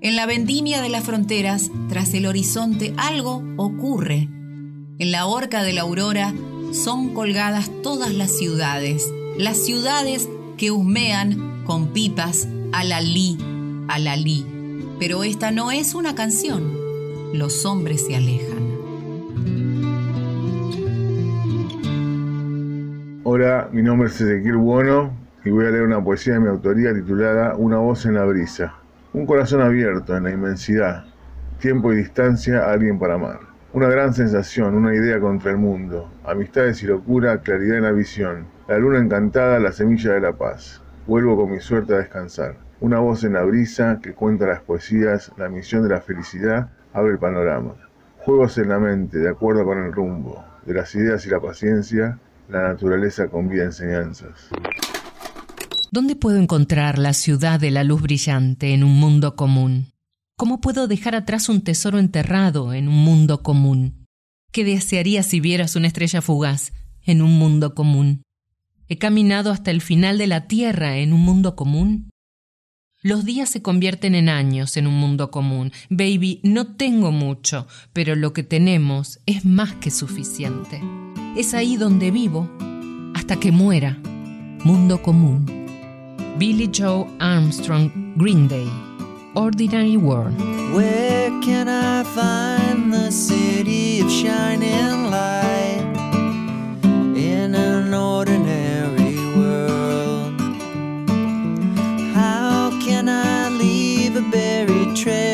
En 0.00 0.16
la 0.16 0.24
vendimia 0.24 0.80
de 0.80 0.88
las 0.88 1.04
fronteras, 1.04 1.70
tras 1.90 2.14
el 2.14 2.24
horizonte, 2.24 2.94
algo 2.96 3.42
ocurre. 3.58 4.30
En 4.98 5.12
la 5.12 5.26
horca 5.26 5.62
de 5.62 5.74
la 5.74 5.82
aurora 5.82 6.32
son 6.72 7.12
colgadas 7.12 7.70
todas 7.82 8.14
las 8.14 8.34
ciudades, 8.34 9.12
las 9.36 9.58
ciudades 9.58 10.30
que 10.56 10.70
husmean 10.70 11.64
con 11.66 11.88
pipas 11.88 12.48
a 12.72 12.82
la 12.82 13.02
li, 13.02 13.36
a 13.88 13.98
la 13.98 14.16
li. 14.16 14.46
Pero 14.98 15.22
esta 15.22 15.50
no 15.50 15.70
es 15.70 15.94
una 15.94 16.14
canción. 16.14 16.72
Los 17.34 17.66
hombres 17.66 18.06
se 18.06 18.16
alejan. 18.16 18.71
Hola, 23.24 23.68
mi 23.70 23.82
nombre 23.82 24.08
es 24.08 24.20
Ezequiel 24.20 24.56
Bueno 24.56 25.16
y 25.44 25.50
voy 25.50 25.66
a 25.66 25.70
leer 25.70 25.84
una 25.84 26.02
poesía 26.02 26.32
de 26.32 26.40
mi 26.40 26.48
autoría 26.48 26.92
titulada 26.92 27.54
Una 27.54 27.76
voz 27.76 28.04
en 28.04 28.14
la 28.14 28.24
brisa. 28.24 28.74
Un 29.12 29.26
corazón 29.26 29.60
abierto 29.60 30.16
en 30.16 30.24
la 30.24 30.32
inmensidad, 30.32 31.04
tiempo 31.60 31.92
y 31.92 31.98
distancia, 31.98 32.68
alguien 32.68 32.98
para 32.98 33.14
amar. 33.14 33.38
Una 33.74 33.86
gran 33.86 34.12
sensación, 34.12 34.74
una 34.74 34.92
idea 34.92 35.20
contra 35.20 35.52
el 35.52 35.58
mundo, 35.58 36.10
amistades 36.24 36.82
y 36.82 36.86
locura, 36.86 37.42
claridad 37.42 37.76
en 37.76 37.84
la 37.84 37.92
visión, 37.92 38.46
la 38.66 38.78
luna 38.78 38.98
encantada, 38.98 39.60
la 39.60 39.70
semilla 39.70 40.14
de 40.14 40.20
la 40.20 40.32
paz. 40.32 40.82
Vuelvo 41.06 41.36
con 41.36 41.52
mi 41.52 41.60
suerte 41.60 41.94
a 41.94 41.98
descansar. 41.98 42.56
Una 42.80 42.98
voz 42.98 43.22
en 43.22 43.34
la 43.34 43.44
brisa 43.44 44.00
que 44.02 44.14
cuenta 44.14 44.48
las 44.48 44.62
poesías, 44.62 45.30
la 45.36 45.48
misión 45.48 45.84
de 45.84 45.90
la 45.90 46.00
felicidad, 46.00 46.70
abre 46.92 47.12
el 47.12 47.18
panorama. 47.20 47.74
Juegos 48.18 48.58
en 48.58 48.70
la 48.70 48.80
mente, 48.80 49.18
de 49.18 49.28
acuerdo 49.28 49.64
con 49.64 49.78
el 49.78 49.92
rumbo, 49.92 50.44
de 50.66 50.74
las 50.74 50.92
ideas 50.96 51.24
y 51.24 51.30
la 51.30 51.38
paciencia, 51.38 52.18
la 52.52 52.68
naturaleza 52.68 53.28
convida 53.28 53.64
enseñanzas. 53.64 54.48
¿Dónde 55.90 56.16
puedo 56.16 56.38
encontrar 56.38 56.98
la 56.98 57.12
ciudad 57.12 57.58
de 57.58 57.70
la 57.70 57.84
luz 57.84 58.02
brillante 58.02 58.74
en 58.74 58.84
un 58.84 58.98
mundo 58.98 59.36
común? 59.36 59.92
¿Cómo 60.36 60.60
puedo 60.60 60.86
dejar 60.86 61.14
atrás 61.14 61.48
un 61.48 61.62
tesoro 61.62 61.98
enterrado 61.98 62.72
en 62.72 62.88
un 62.88 63.04
mundo 63.04 63.42
común? 63.42 64.06
¿Qué 64.52 64.64
desearías 64.64 65.26
si 65.26 65.40
vieras 65.40 65.76
una 65.76 65.86
estrella 65.86 66.20
fugaz? 66.20 66.72
en 67.04 67.22
un 67.22 67.38
mundo 67.38 67.74
común. 67.74 68.22
He 68.88 68.98
caminado 68.98 69.50
hasta 69.50 69.70
el 69.70 69.80
final 69.80 70.18
de 70.18 70.26
la 70.26 70.46
Tierra 70.46 70.98
en 70.98 71.12
un 71.12 71.20
mundo 71.20 71.56
común. 71.56 72.10
Los 73.02 73.24
días 73.24 73.48
se 73.48 73.62
convierten 73.62 74.14
en 74.14 74.28
años 74.28 74.76
en 74.76 74.86
un 74.86 74.94
mundo 74.94 75.30
común. 75.30 75.72
Baby, 75.90 76.40
no 76.44 76.76
tengo 76.76 77.10
mucho, 77.10 77.66
pero 77.92 78.14
lo 78.14 78.32
que 78.32 78.44
tenemos 78.44 79.18
es 79.26 79.44
más 79.44 79.74
que 79.74 79.90
suficiente. 79.90 80.80
Es 81.34 81.54
ahí 81.54 81.78
donde 81.78 82.10
vivo, 82.10 82.46
hasta 83.14 83.36
que 83.36 83.52
muera. 83.52 83.98
Mundo 84.64 85.00
común. 85.00 85.46
Billy 86.38 86.68
Joe 86.70 87.06
Armstrong, 87.20 87.90
Green 88.16 88.48
Day. 88.48 88.68
Ordinary 89.34 89.96
World. 89.96 90.38
Where 90.74 91.30
can 91.40 91.68
I 91.68 92.04
find 92.04 92.92
the 92.92 93.10
city 93.10 94.00
of 94.00 94.10
shining 94.10 95.10
light 95.10 95.82
in 97.16 97.54
an 97.54 97.94
ordinary 97.94 99.16
world? 99.34 100.38
How 102.14 102.78
can 102.84 103.08
I 103.08 103.48
leave 103.48 104.16
a 104.16 104.22
buried 104.30 104.94
treasure 104.94 105.31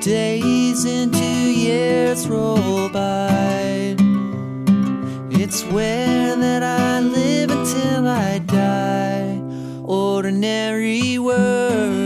days 0.00 0.86
into 0.86 1.18
years 1.18 2.26
roll 2.26 2.88
by. 2.88 3.96
It's 5.30 5.62
where 5.64 6.36
that 6.36 6.62
I 6.62 7.00
live 7.00 7.50
until 7.50 8.08
I 8.08 8.38
die. 8.38 9.42
Ordinary 9.84 11.18
world. 11.18 11.99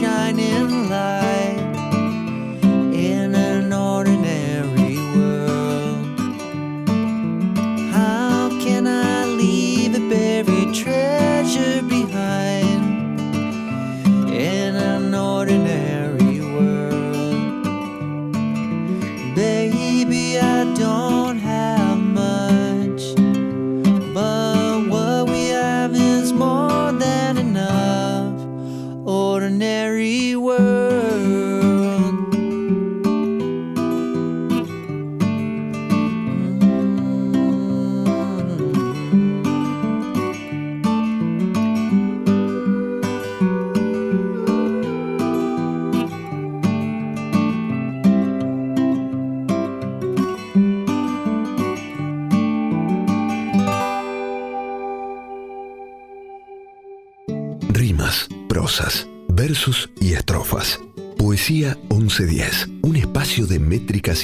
Shining 0.00 0.88
light 0.88 1.17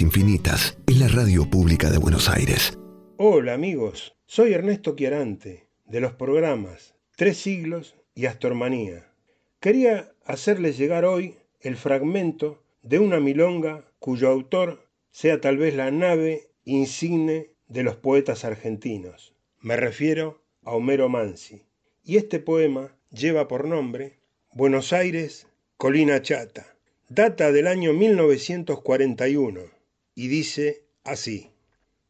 infinitas 0.01 0.77
en 0.87 1.01
la 1.01 1.09
radio 1.09 1.49
pública 1.49 1.91
de 1.91 1.99
Buenos 1.99 2.29
Aires. 2.29 2.79
Hola 3.17 3.55
amigos, 3.55 4.17
soy 4.27 4.53
Ernesto 4.55 4.97
Chiarante, 4.97 5.69
de 5.85 6.01
los 6.01 6.13
programas 6.13 6.95
Tres 7.17 7.39
Siglos 7.39 7.95
y 8.15 8.27
Astormanía. 8.27 9.13
Quería 9.61 10.13
hacerles 10.25 10.79
llegar 10.79 11.05
hoy 11.05 11.37
el 11.61 11.77
fragmento 11.77 12.63
de 12.83 12.99
una 12.99 13.21
milonga 13.21 13.85
cuyo 13.99 14.29
autor 14.29 14.89
sea 15.11 15.41
tal 15.41 15.59
vez 15.59 15.75
la 15.75 15.91
nave 15.91 16.49
insigne 16.65 17.51
de 17.69 17.83
los 17.83 17.97
poetas 17.97 18.45
argentinos. 18.45 19.35
Me 19.61 19.77
refiero 19.77 20.43
a 20.63 20.73
Homero 20.73 21.09
Mansi. 21.09 21.63
Y 22.03 22.17
este 22.17 22.39
poema 22.39 22.97
lleva 23.11 23.49
por 23.49 23.67
nombre 23.67 24.19
Buenos 24.53 24.93
Aires, 24.93 25.47
Colina 25.77 26.21
Chata. 26.21 26.67
Data 27.09 27.53
del 27.53 27.67
año 27.67 27.93
1941 27.93 29.74
y 30.15 30.29
dice 30.29 30.85
así. 31.05 31.51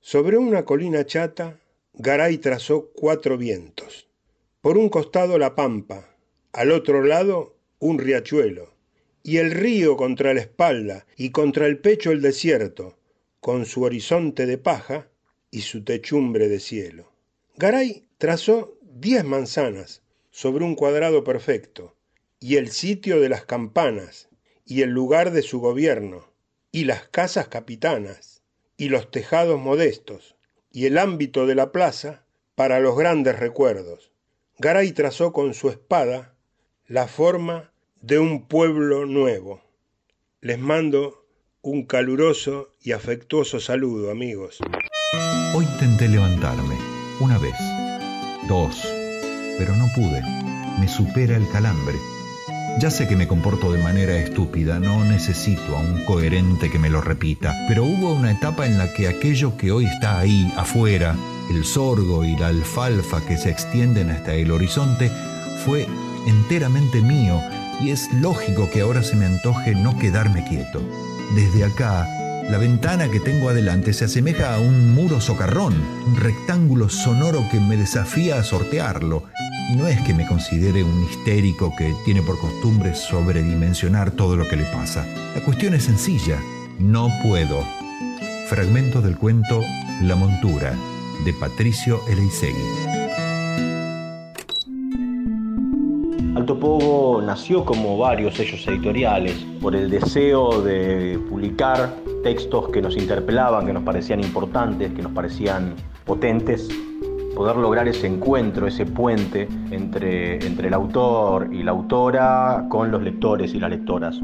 Sobre 0.01 0.37
una 0.37 0.65
colina 0.65 1.07
chata, 1.07 1.61
Garay 1.95 2.39
trazó 2.39 2.91
cuatro 2.95 3.39
vientos. 3.39 4.09
Por 4.61 4.79
un 4.79 4.89
costado 4.89 5.39
la 5.39 5.55
pampa, 5.55 6.17
al 6.53 6.73
otro 6.73 7.03
lado 7.03 7.57
un 7.79 7.99
riachuelo, 7.99 8.75
y 9.23 9.39
el 9.39 9.51
río 9.51 9.97
contra 9.97 10.35
la 10.35 10.41
espalda 10.41 11.07
y 11.17 11.31
contra 11.31 11.67
el 11.67 11.79
pecho 11.79 12.11
el 12.13 12.21
desierto, 12.21 12.99
con 13.41 13.67
su 13.67 13.83
horizonte 13.83 14.47
de 14.47 14.59
paja 14.59 15.09
y 15.51 15.63
su 15.63 15.85
techumbre 15.85 16.49
de 16.49 16.61
cielo. 16.61 17.13
Garay 17.57 18.09
trazó 18.19 18.79
diez 18.83 19.25
manzanas 19.25 20.03
sobre 20.31 20.65
un 20.65 20.75
cuadrado 20.75 21.25
perfecto, 21.25 21.95
y 22.41 22.57
el 22.57 22.71
sitio 22.71 23.21
de 23.21 23.29
las 23.29 23.45
campanas, 23.45 24.29
y 24.67 24.83
el 24.83 24.91
lugar 24.91 25.31
de 25.31 25.43
su 25.43 25.61
gobierno, 25.61 26.34
y 26.75 26.87
las 26.87 27.05
casas 27.05 27.47
capitanas, 27.47 28.43
y 28.77 28.89
los 28.89 29.09
tejados 29.13 29.61
modestos, 29.61 30.35
y 30.73 30.87
el 30.87 30.99
ámbito 30.99 31.47
de 31.47 31.55
la 31.55 31.71
plaza 31.71 32.25
para 32.57 32.81
los 32.81 32.97
grandes 32.97 33.39
recuerdos. 33.39 34.11
Garay 34.59 34.91
trazó 34.91 35.33
con 35.33 35.55
su 35.55 35.71
espada 35.71 36.35
la 36.89 37.07
forma 37.07 37.71
de 38.01 38.19
un 38.19 38.49
pueblo 38.49 39.07
nuevo. 39.07 39.63
Les 40.41 40.59
mando 40.59 41.25
un 41.63 41.87
caluroso 41.87 42.73
y 42.83 42.91
afectuoso 42.91 43.61
saludo, 43.61 44.11
amigos. 44.11 44.59
Hoy 45.55 45.65
intenté 45.75 46.09
levantarme, 46.09 46.77
una 47.21 47.39
vez, 47.39 47.55
dos, 48.49 48.83
pero 49.59 49.77
no 49.77 49.87
pude. 49.95 50.23
Me 50.81 50.89
supera 50.89 51.37
el 51.37 51.49
calambre. 51.53 52.14
Ya 52.81 52.91
sé 52.91 53.07
que 53.07 53.17
me 53.17 53.29
comporto 53.29 53.73
de 53.73 53.83
manera 53.83 54.17
estúpida, 54.17 54.81
no 54.81 55.05
necesito 55.05 55.77
a 55.77 55.81
un 55.81 56.05
coherente 56.05 56.71
que 56.71 56.79
me 56.79 56.91
lo 56.91 57.01
repita, 57.01 57.55
pero 57.69 57.85
hubo 57.85 58.13
una 58.13 58.33
etapa 58.33 58.67
en 58.67 58.79
la 58.79 58.93
que 58.93 59.07
aquello 59.07 59.57
que 59.57 59.71
hoy 59.71 59.87
está 59.87 60.19
ahí, 60.19 60.53
afuera, 60.57 61.15
el 61.51 61.65
sorgo 61.65 62.25
y 62.25 62.37
la 62.37 62.49
alfalfa 62.49 63.25
que 63.25 63.37
se 63.37 63.51
extienden 63.51 64.11
hasta 64.11 64.35
el 64.35 64.51
horizonte, 64.51 65.11
fue 65.65 65.87
enteramente 66.27 67.01
mío 67.01 67.41
y 67.81 67.91
es 67.91 68.13
lógico 68.15 68.69
que 68.71 68.81
ahora 68.81 69.05
se 69.05 69.15
me 69.15 69.27
antoje 69.27 69.75
no 69.77 69.97
quedarme 69.99 70.45
quieto. 70.45 70.83
Desde 71.37 71.65
acá, 71.65 72.09
La 72.51 72.59
ventana 72.59 73.11
que 73.11 73.21
tengo 73.21 73.49
adelante 73.49 73.93
se 73.93 74.05
asemeja 74.05 74.55
a 74.55 74.61
un 74.61 74.95
muro 74.95 75.21
socarrón, 75.21 75.75
un 76.07 76.17
rectángulo 76.17 76.89
sonoro 76.89 77.43
que 77.51 77.59
me 77.59 77.77
desafía 77.77 78.39
a 78.39 78.45
sortearlo. 78.45 79.25
Y 79.73 79.77
no 79.77 79.89
es 79.89 80.01
que 80.03 80.13
me 80.13 80.27
considere 80.27 80.85
un 80.85 81.05
histérico 81.05 81.75
que 81.77 81.95
tiene 82.05 82.23
por 82.23 82.39
costumbre 82.39 82.95
sobredimensionar 82.95 84.11
todo 84.11 84.37
lo 84.37 84.47
que 84.47 84.57
le 84.57 84.65
pasa. 84.65 85.07
La 85.35 85.43
cuestión 85.43 85.75
es 85.75 85.85
sencilla. 85.85 86.39
No 86.79 87.11
puedo. 87.23 87.65
Fragmento 88.49 89.01
del 89.01 89.17
cuento 89.17 89.63
La 90.03 90.15
montura 90.15 90.75
de 91.25 91.33
Patricio 91.33 92.03
Eleisegui. 92.09 93.04
Alto 96.35 96.59
Pogo 96.59 97.23
nació 97.23 97.65
como 97.65 97.97
varios 97.97 98.35
sellos 98.35 98.67
editoriales 98.67 99.47
por 99.61 99.77
el 99.77 99.89
deseo 99.89 100.61
de 100.63 101.21
publicar 101.29 101.95
textos 102.23 102.71
que 102.71 102.83
nos 102.83 102.97
interpelaban, 102.97 103.67
que 103.67 103.73
nos 103.73 103.85
parecían 103.85 104.21
importantes, 104.21 104.93
que 104.93 105.03
nos 105.03 105.13
parecían 105.13 105.75
potentes, 106.05 106.69
poder 107.37 107.57
lograr 107.57 107.87
ese 107.87 108.07
encuentro, 108.07 108.67
ese 108.67 108.85
puente 108.87 109.49
entre, 109.71 110.45
entre 110.45 110.69
el 110.69 110.75
autor 110.75 111.49
y 111.53 111.63
la 111.63 111.71
autora 111.71 112.67
con 112.69 112.91
los 112.91 113.03
lectores 113.03 113.55
y 113.55 113.61
las 113.61 113.71
lectoras. 113.71 114.21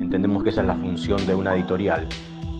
Entendemos 0.00 0.42
que 0.42 0.50
esa 0.50 0.60
es 0.60 0.66
la 0.66 0.76
función 0.76 1.24
de 1.26 1.34
una 1.34 1.54
editorial. 1.54 2.06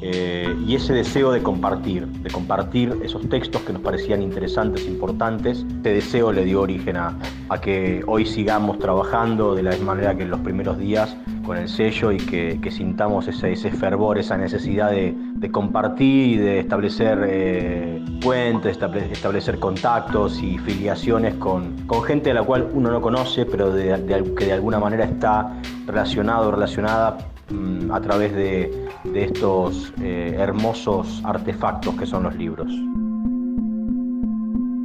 Eh, 0.03 0.57
y 0.67 0.75
ese 0.77 0.95
deseo 0.95 1.31
de 1.31 1.43
compartir, 1.43 2.07
de 2.07 2.31
compartir 2.31 2.97
esos 3.03 3.29
textos 3.29 3.63
que 3.63 3.73
nos 3.73 3.83
parecían 3.83 4.23
interesantes, 4.23 4.87
importantes, 4.87 5.67
ese 5.83 5.95
deseo 5.95 6.33
le 6.33 6.45
dio 6.45 6.63
origen 6.63 6.97
a, 6.97 7.19
que 7.61 8.03
hoy 8.07 8.25
sigamos 8.25 8.79
trabajando 8.79 9.55
de 9.55 9.63
la 9.63 9.73
misma 9.73 9.95
manera 9.95 10.15
que 10.15 10.23
en 10.23 10.31
los 10.31 10.41
primeros 10.41 10.79
días 10.79 11.15
con 11.45 11.59
el 11.59 11.69
sello 11.69 12.13
y 12.13 12.17
que, 12.17 12.71
sintamos 12.71 13.29
ese, 13.29 13.55
fervor, 13.73 14.19
esa 14.19 14.39
necesidad 14.39 14.91
de, 14.91 15.15
compartir 15.51 16.29
y 16.29 16.37
de 16.37 16.61
establecer 16.61 17.27
eh, 17.29 18.05
puentes, 18.23 18.79
estable- 18.79 19.11
establecer 19.11 19.59
contactos 19.59 20.41
y 20.43 20.59
filiaciones 20.59 21.35
con, 21.35 21.77
gente 22.07 22.31
a 22.31 22.35
la 22.35 22.43
cual 22.43 22.69
uno 22.73 22.91
no 22.91 23.01
conoce, 23.01 23.45
pero 23.47 23.75
que 23.75 24.45
de 24.47 24.53
alguna 24.53 24.79
manera 24.79 25.05
está 25.05 25.61
relacionado, 25.87 26.51
relacionada 26.53 27.19
mm, 27.51 27.91
a 27.91 28.01
través 28.01 28.33
de, 28.35 28.89
de 29.05 29.25
estos 29.25 29.93
eh, 30.01 30.35
hermosos 30.39 31.21
artefactos 31.25 31.95
que 31.95 32.07
son 32.07 32.25
los 32.25 32.35
libros. 32.37 32.69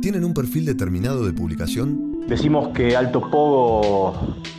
¿Tienen 0.01 0.23
un 0.23 0.34
perfil 0.34 0.65
determinado 0.65 1.25
de 1.25 1.34
publicación? 1.34 2.15
Decimos 2.28 2.69
que 2.69 2.95
Alto 2.95 3.21
Pogo 3.30 4.13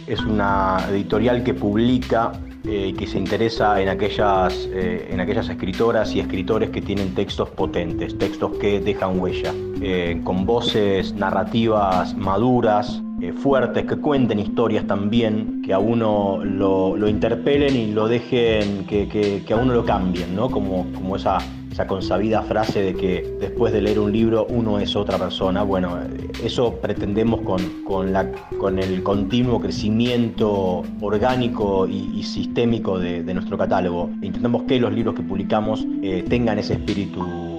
es 0.06 0.20
una 0.20 0.78
editorial 0.90 1.42
que 1.42 1.54
publica 1.54 2.32
eh, 2.66 2.88
y 2.88 2.92
que 2.94 3.06
se 3.06 3.18
interesa 3.18 3.80
en 3.80 3.88
aquellas, 3.88 4.68
eh, 4.72 5.08
en 5.10 5.20
aquellas 5.20 5.48
escritoras 5.48 6.12
y 6.16 6.20
escritores 6.20 6.70
que 6.70 6.82
tienen 6.82 7.14
textos 7.14 7.48
potentes, 7.50 8.18
textos 8.18 8.58
que 8.58 8.80
dejan 8.80 9.20
huella, 9.20 9.52
eh, 9.80 10.20
con 10.24 10.46
voces 10.46 11.14
narrativas 11.14 12.16
maduras, 12.16 13.02
eh, 13.22 13.32
fuertes, 13.32 13.84
que 13.86 13.96
cuenten 13.96 14.38
historias 14.38 14.86
también, 14.86 15.62
que 15.62 15.72
a 15.72 15.78
uno 15.78 16.40
lo, 16.44 17.08
interpelen 17.08 17.74
y 17.74 17.92
lo 17.92 18.08
dejen, 18.08 18.84
que, 18.86 19.42
a 19.50 19.56
uno 19.56 19.74
lo 19.74 19.84
cambien, 19.84 20.36
¿no? 20.36 20.50
Como, 20.50 20.86
como 20.92 21.16
esa, 21.16 21.38
esa 21.76 21.86
consabida 21.86 22.42
frase 22.42 22.82
de 22.82 22.94
que 22.94 23.36
después 23.40 23.72
de 23.72 23.82
leer 23.82 23.98
un 24.00 24.12
libro 24.12 24.46
uno 24.48 24.78
es 24.78 24.96
otra 24.96 25.18
persona. 25.18 25.62
Bueno, 25.62 25.98
eh, 25.98 26.30
eso 26.44 26.74
pretendemos 26.80 27.40
con, 27.42 27.84
con, 27.84 28.12
la, 28.12 28.30
con 28.58 28.78
el 28.78 29.02
continuo 29.02 29.60
crecimiento 29.60 30.82
orgánico 31.00 31.86
y, 31.86 32.22
sistémico 32.22 32.98
de, 32.98 33.22
de 33.22 33.34
nuestro 33.34 33.56
catálogo. 33.56 34.10
Intentamos 34.22 34.62
que 34.64 34.80
los 34.80 34.92
libros 34.92 35.14
que 35.14 35.22
publicamos 35.22 35.86
eh, 36.02 36.24
tengan 36.28 36.58
ese 36.58 36.74
espíritu 36.74 37.55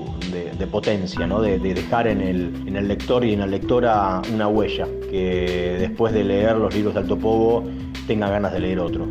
de, 0.58 0.67
potencia, 0.67 1.26
¿no? 1.28 1.41
de, 1.41 1.60
de 1.60 1.74
dejar 1.74 2.08
en 2.08 2.22
el, 2.22 2.54
en 2.67 2.76
el 2.76 2.88
lector 2.88 3.24
y 3.24 3.34
en 3.34 3.39
la 3.39 3.48
lectora 3.48 4.22
una 4.34 4.48
huella, 4.48 4.88
que 5.10 5.78
después 5.80 6.13
de 6.13 6.24
leer 6.24 6.58
los 6.58 6.74
libros 6.74 6.93
de 6.93 7.02
Alto 7.02 7.17
Pogo 7.17 7.63
tenga 8.08 8.30
ganas 8.30 8.54
de 8.54 8.60
leer 8.60 8.80
otro. 8.80 9.08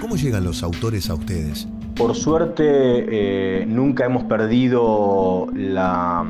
¿Cómo 0.00 0.16
llegan 0.16 0.44
los 0.44 0.62
autores 0.62 1.10
a 1.10 1.14
ustedes? 1.14 1.66
Por 1.96 2.14
suerte 2.14 2.64
eh, 2.64 3.66
nunca 3.66 4.04
hemos 4.04 4.24
perdido 4.24 5.46
la, 5.54 6.24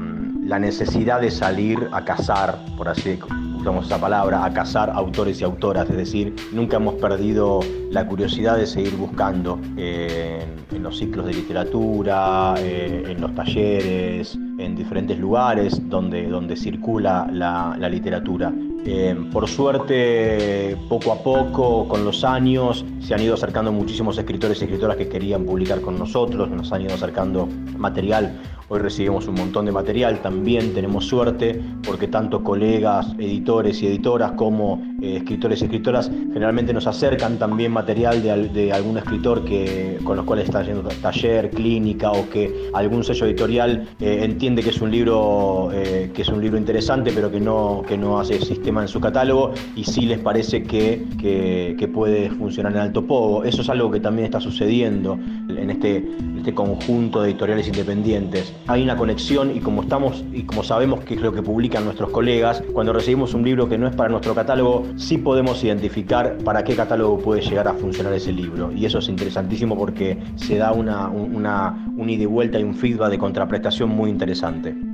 la 0.44 0.58
necesidad 0.58 1.20
de 1.20 1.30
salir 1.30 1.88
a 1.92 2.04
cazar, 2.04 2.64
por 2.76 2.88
así 2.88 3.18
usamos 3.64 3.86
esa 3.86 3.98
palabra, 3.98 4.44
a 4.44 4.52
cazar 4.52 4.90
autores 4.90 5.40
y 5.40 5.44
autoras, 5.44 5.88
es 5.88 5.96
decir, 5.96 6.36
nunca 6.52 6.76
hemos 6.76 6.96
perdido 6.96 7.60
la 7.90 8.06
curiosidad 8.06 8.58
de 8.58 8.66
seguir 8.66 8.94
buscando 8.94 9.58
en, 9.78 10.66
en 10.70 10.82
los 10.82 10.98
ciclos 10.98 11.24
de 11.24 11.32
literatura, 11.32 12.56
eh, 12.58 13.04
en 13.08 13.22
los 13.22 13.34
talleres, 13.34 14.38
en 14.58 14.76
diferentes 14.76 15.18
lugares 15.18 15.80
donde, 15.88 16.28
donde 16.28 16.56
circula 16.56 17.28
la, 17.32 17.76
la 17.78 17.88
literatura. 17.88 18.52
Eh, 18.86 19.16
por 19.32 19.48
suerte, 19.48 20.76
poco 20.90 21.12
a 21.12 21.22
poco, 21.22 21.88
con 21.88 22.04
los 22.04 22.22
años, 22.22 22.84
se 23.00 23.14
han 23.14 23.22
ido 23.22 23.32
acercando 23.32 23.72
muchísimos 23.72 24.18
escritores 24.18 24.60
y 24.60 24.64
escritoras 24.64 24.96
que 24.98 25.08
querían 25.08 25.44
publicar 25.44 25.80
con 25.80 25.98
nosotros, 25.98 26.50
nos 26.50 26.70
han 26.70 26.82
ido 26.82 26.94
acercando 26.94 27.48
material. 27.78 28.38
Hoy 28.68 28.80
recibimos 28.80 29.26
un 29.28 29.34
montón 29.34 29.66
de 29.66 29.72
material, 29.72 30.20
también 30.20 30.72
tenemos 30.72 31.06
suerte 31.06 31.60
porque 31.86 32.08
tanto 32.08 32.42
colegas, 32.42 33.14
editores 33.18 33.82
y 33.82 33.86
editoras 33.86 34.32
como 34.32 34.82
eh, 35.02 35.16
escritores 35.16 35.60
y 35.60 35.64
escritoras 35.64 36.10
generalmente 36.32 36.72
nos 36.72 36.86
acercan 36.86 37.38
también 37.38 37.72
material 37.72 38.22
de, 38.22 38.48
de 38.48 38.72
algún 38.72 38.96
escritor 38.96 39.44
que, 39.44 39.98
con 40.04 40.16
los 40.16 40.24
cuales 40.24 40.46
está 40.46 40.62
yendo 40.62 40.88
taller, 41.02 41.50
clínica 41.50 42.10
o 42.12 42.28
que 42.30 42.70
algún 42.72 43.04
sello 43.04 43.26
editorial 43.26 43.86
eh, 44.00 44.20
entiende 44.22 44.43
que 44.44 44.68
es 44.70 44.80
un 44.82 44.90
libro 44.90 45.70
eh, 45.72 46.10
que 46.12 46.20
es 46.20 46.28
un 46.28 46.40
libro 46.42 46.58
interesante 46.58 47.12
pero 47.14 47.30
que 47.30 47.40
no, 47.40 47.82
que 47.88 47.96
no 47.96 48.20
hace 48.20 48.38
sistema 48.40 48.82
en 48.82 48.88
su 48.88 49.00
catálogo 49.00 49.52
y 49.74 49.84
sí 49.84 50.02
les 50.02 50.18
parece 50.18 50.62
que, 50.64 51.02
que- 51.18 51.84
puede 51.94 52.28
funcionar 52.30 52.72
en 52.72 52.78
alto 52.78 53.06
pogo. 53.06 53.44
Eso 53.44 53.60
es 53.62 53.68
algo 53.68 53.90
que 53.90 54.00
también 54.00 54.24
está 54.24 54.40
sucediendo 54.40 55.16
en 55.48 55.70
este, 55.70 56.02
este 56.38 56.52
conjunto 56.54 57.20
de 57.22 57.30
editoriales 57.30 57.68
independientes. 57.68 58.52
Hay 58.66 58.82
una 58.82 58.96
conexión 58.96 59.54
y 59.54 59.60
como 59.60 59.82
estamos 59.82 60.24
y 60.32 60.42
como 60.42 60.64
sabemos 60.64 61.00
que 61.04 61.14
es 61.14 61.20
lo 61.20 61.32
que 61.32 61.42
publican 61.42 61.84
nuestros 61.84 62.10
colegas, 62.10 62.62
cuando 62.72 62.92
recibimos 62.92 63.32
un 63.34 63.44
libro 63.44 63.68
que 63.68 63.78
no 63.78 63.86
es 63.86 63.94
para 63.94 64.08
nuestro 64.08 64.34
catálogo, 64.34 64.84
sí 64.96 65.18
podemos 65.18 65.62
identificar 65.62 66.36
para 66.42 66.64
qué 66.64 66.74
catálogo 66.74 67.18
puede 67.18 67.42
llegar 67.42 67.68
a 67.68 67.74
funcionar 67.74 68.12
ese 68.14 68.32
libro. 68.32 68.72
Y 68.72 68.86
eso 68.86 68.98
es 68.98 69.08
interesantísimo 69.08 69.76
porque 69.78 70.18
se 70.36 70.56
da 70.56 70.72
una, 70.72 71.08
un- 71.08 71.36
una, 71.36 71.86
un 71.96 72.10
ida 72.10 72.22
y 72.24 72.26
vuelta 72.26 72.58
y 72.58 72.64
un 72.64 72.74
feedback 72.74 73.10
de 73.10 73.18
contraprestación 73.18 73.90
muy 73.90 74.10
interesante. 74.10 74.33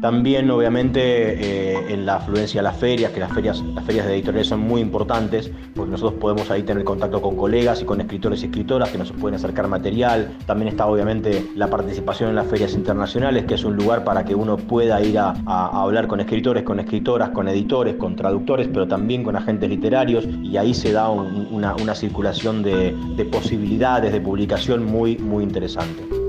También, 0.00 0.50
obviamente, 0.50 1.00
eh, 1.03 1.92
en 1.92 2.07
la 2.07 2.16
afluencia 2.16 2.61
a 2.61 2.64
las 2.64 2.76
ferias, 2.76 3.12
que 3.12 3.20
las 3.20 3.33
ferias, 3.33 3.62
las 3.74 3.85
ferias 3.85 4.07
de 4.07 4.14
editoriales 4.14 4.48
son 4.48 4.61
muy 4.61 4.81
importantes, 4.81 5.50
porque 5.74 5.90
nosotros 5.90 6.20
podemos 6.20 6.50
ahí 6.50 6.62
tener 6.62 6.85
contacto 6.85 7.20
con 7.20 7.37
colegas 7.37 7.83
y 7.83 7.85
con 7.85 8.00
escritores 8.00 8.42
y 8.42 8.46
escritoras 8.46 8.90
que 8.90 8.98
nos 8.98 9.12
pueden 9.12 9.37
acercar 9.37 9.68
material. 9.68 10.33
También 10.46 10.68
está, 10.68 10.87
obviamente, 10.87 11.46
la 11.57 11.68
participación 11.68 12.31
en 12.31 12.37
las 12.37 12.46
ferias 12.46 12.74
internacionales, 12.74 13.44
que 13.44 13.55
es 13.55 13.64
un 13.64 13.76
lugar 13.76 14.05
para 14.05 14.24
que 14.24 14.35
uno 14.35 14.57
pueda 14.57 15.00
ir 15.03 15.18
a, 15.18 15.35
hablar 15.46 16.07
con 16.07 16.20
escritores, 16.20 16.62
con 16.62 16.81
escritoras, 16.81 17.31
con 17.31 17.48
editores, 17.48 17.96
con 17.96 18.16
traductores, 18.16 18.68
pero 18.72 18.87
también 18.88 19.22
con 19.22 19.37
agentes 19.37 19.68
literarios, 19.68 20.26
y 20.42 20.57
ahí 20.57 20.74
se 20.74 20.92
da 20.92 21.09
un- 21.11 21.48
una, 21.50 21.74
una 21.76 21.94
circulación 21.94 22.62
de, 22.62 22.94
de 23.16 23.24
posibilidades 23.24 24.12
de 24.12 24.20
publicación 24.20 24.85
muy, 24.85 25.16
muy 25.18 25.42
interesante. 25.44 26.19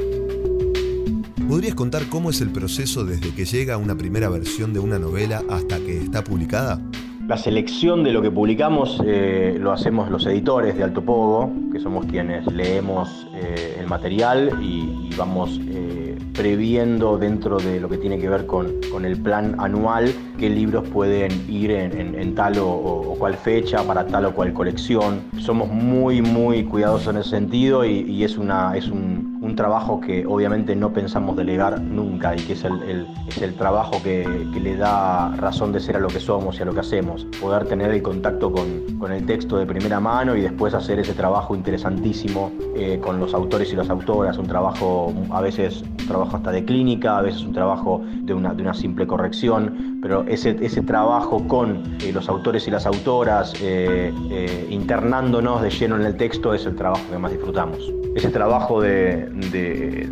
¿Podrías 1.47 1.75
contar 1.75 2.03
cómo 2.09 2.29
es 2.29 2.41
el 2.41 2.49
proceso 2.49 3.03
desde 3.03 3.33
que 3.33 3.45
llega 3.45 3.77
una 3.77 3.95
primera 3.95 4.29
versión 4.29 4.73
de 4.73 4.79
una 4.79 4.99
novela 4.99 5.43
hasta 5.49 5.77
que 5.77 5.97
está 5.97 6.23
publicada? 6.23 6.79
La 7.27 7.37
selección 7.37 8.03
de 8.03 8.11
lo 8.11 8.21
que 8.21 8.31
publicamos 8.31 9.01
eh, 9.05 9.57
lo 9.59 9.71
hacemos 9.71 10.09
los 10.09 10.25
editores 10.25 10.75
de 10.75 10.83
Alto 10.83 11.01
Pogo, 11.01 11.51
que 11.71 11.79
somos 11.79 12.05
quienes 12.05 12.45
leemos 12.51 13.27
eh, 13.35 13.77
el 13.79 13.87
material 13.87 14.59
y, 14.61 15.09
vamos 15.15 15.59
eh, 15.67 16.10
previendo 16.33 17.17
dentro 17.17 17.57
de 17.57 17.79
lo 17.79 17.89
que 17.89 17.97
tiene 17.97 18.17
que 18.19 18.29
ver 18.29 18.45
con, 18.45 18.67
con 18.91 19.05
el 19.05 19.17
plan 19.21 19.55
anual 19.59 20.11
qué 20.37 20.49
libros 20.49 20.87
pueden 20.89 21.31
ir 21.49 21.71
en, 21.71 21.97
en- 21.99 22.15
en 22.19 22.35
tal 22.35 22.57
o, 22.59 22.67
o 22.69 23.15
cual 23.17 23.35
fecha 23.35 23.83
para 23.83 24.05
tal 24.07 24.25
o 24.25 24.33
cual 24.33 24.53
colección. 24.53 25.21
Somos 25.39 25.69
muy, 25.69 26.21
muy 26.21 26.63
cuidadosos 26.63 27.13
en 27.13 27.21
ese 27.21 27.29
sentido 27.29 27.85
y, 27.85 27.99
y 28.01 28.23
es, 28.23 28.37
una, 28.37 28.75
es 28.75 28.87
un, 28.89 29.39
un 29.41 29.55
trabajo 29.55 29.99
que 30.01 30.25
obviamente 30.25 30.75
no 30.75 30.91
pensamos 30.93 31.35
delegar 31.37 31.79
nunca 31.81 32.35
y 32.35 32.39
que 32.39 32.53
es 32.53 32.63
el, 32.63 32.81
el- 32.83 33.07
es 33.27 33.41
el 33.41 33.53
trabajo 33.55 34.01
que, 34.03 34.47
que 34.53 34.59
le 34.59 34.75
da 34.77 35.35
razón 35.37 35.71
de 35.71 35.79
ser 35.79 35.95
a 35.97 35.99
lo 35.99 36.07
que 36.07 36.19
somos 36.19 36.57
y 36.59 36.61
a 36.61 36.65
lo 36.65 36.73
que 36.73 36.79
hacemos. 36.81 37.25
Poder 37.39 37.65
tener 37.65 37.91
el 37.91 38.01
contacto 38.01 38.51
con, 38.51 38.97
con 38.99 39.11
el 39.11 39.25
texto 39.25 39.57
de 39.57 39.65
primera 39.65 39.99
mano 39.99 40.35
y 40.35 40.41
después 40.41 40.73
hacer 40.73 40.99
ese 40.99 41.13
trabajo 41.13 41.55
interesantísimo 41.55 42.51
eh, 42.75 42.99
con 43.01 43.19
los 43.19 43.33
autores 43.33 43.71
y 43.71 43.75
las 43.75 43.89
autoras, 43.89 44.37
un 44.37 44.47
trabajo 44.47 45.13
a 45.31 45.41
veces 45.41 45.81
un 45.81 46.07
trabajo 46.07 46.20
hasta 46.23 46.51
de 46.51 46.63
clínica, 46.65 47.17
a 47.17 47.21
veces 47.21 47.43
un 47.43 47.53
trabajo 47.53 48.01
de 48.23 48.33
una, 48.33 48.53
de 48.53 48.61
una 48.61 48.73
simple 48.73 49.07
corrección, 49.07 49.99
pero 50.01 50.23
ese, 50.27 50.57
ese 50.61 50.81
trabajo 50.81 51.47
con 51.47 51.83
eh, 52.03 52.11
los 52.13 52.27
autores 52.29 52.67
y 52.67 52.71
las 52.71 52.85
autoras, 52.85 53.53
eh, 53.61 54.13
eh, 54.29 54.67
internándonos 54.69 55.61
de 55.61 55.69
lleno 55.69 55.95
en 55.95 56.03
el 56.03 56.15
texto, 56.17 56.53
es 56.53 56.65
el 56.65 56.75
trabajo 56.75 57.01
que 57.09 57.17
más 57.17 57.31
disfrutamos. 57.31 57.77
Ese 58.15 58.29
trabajo 58.29 58.81
de, 58.81 59.29
de- 59.51 60.09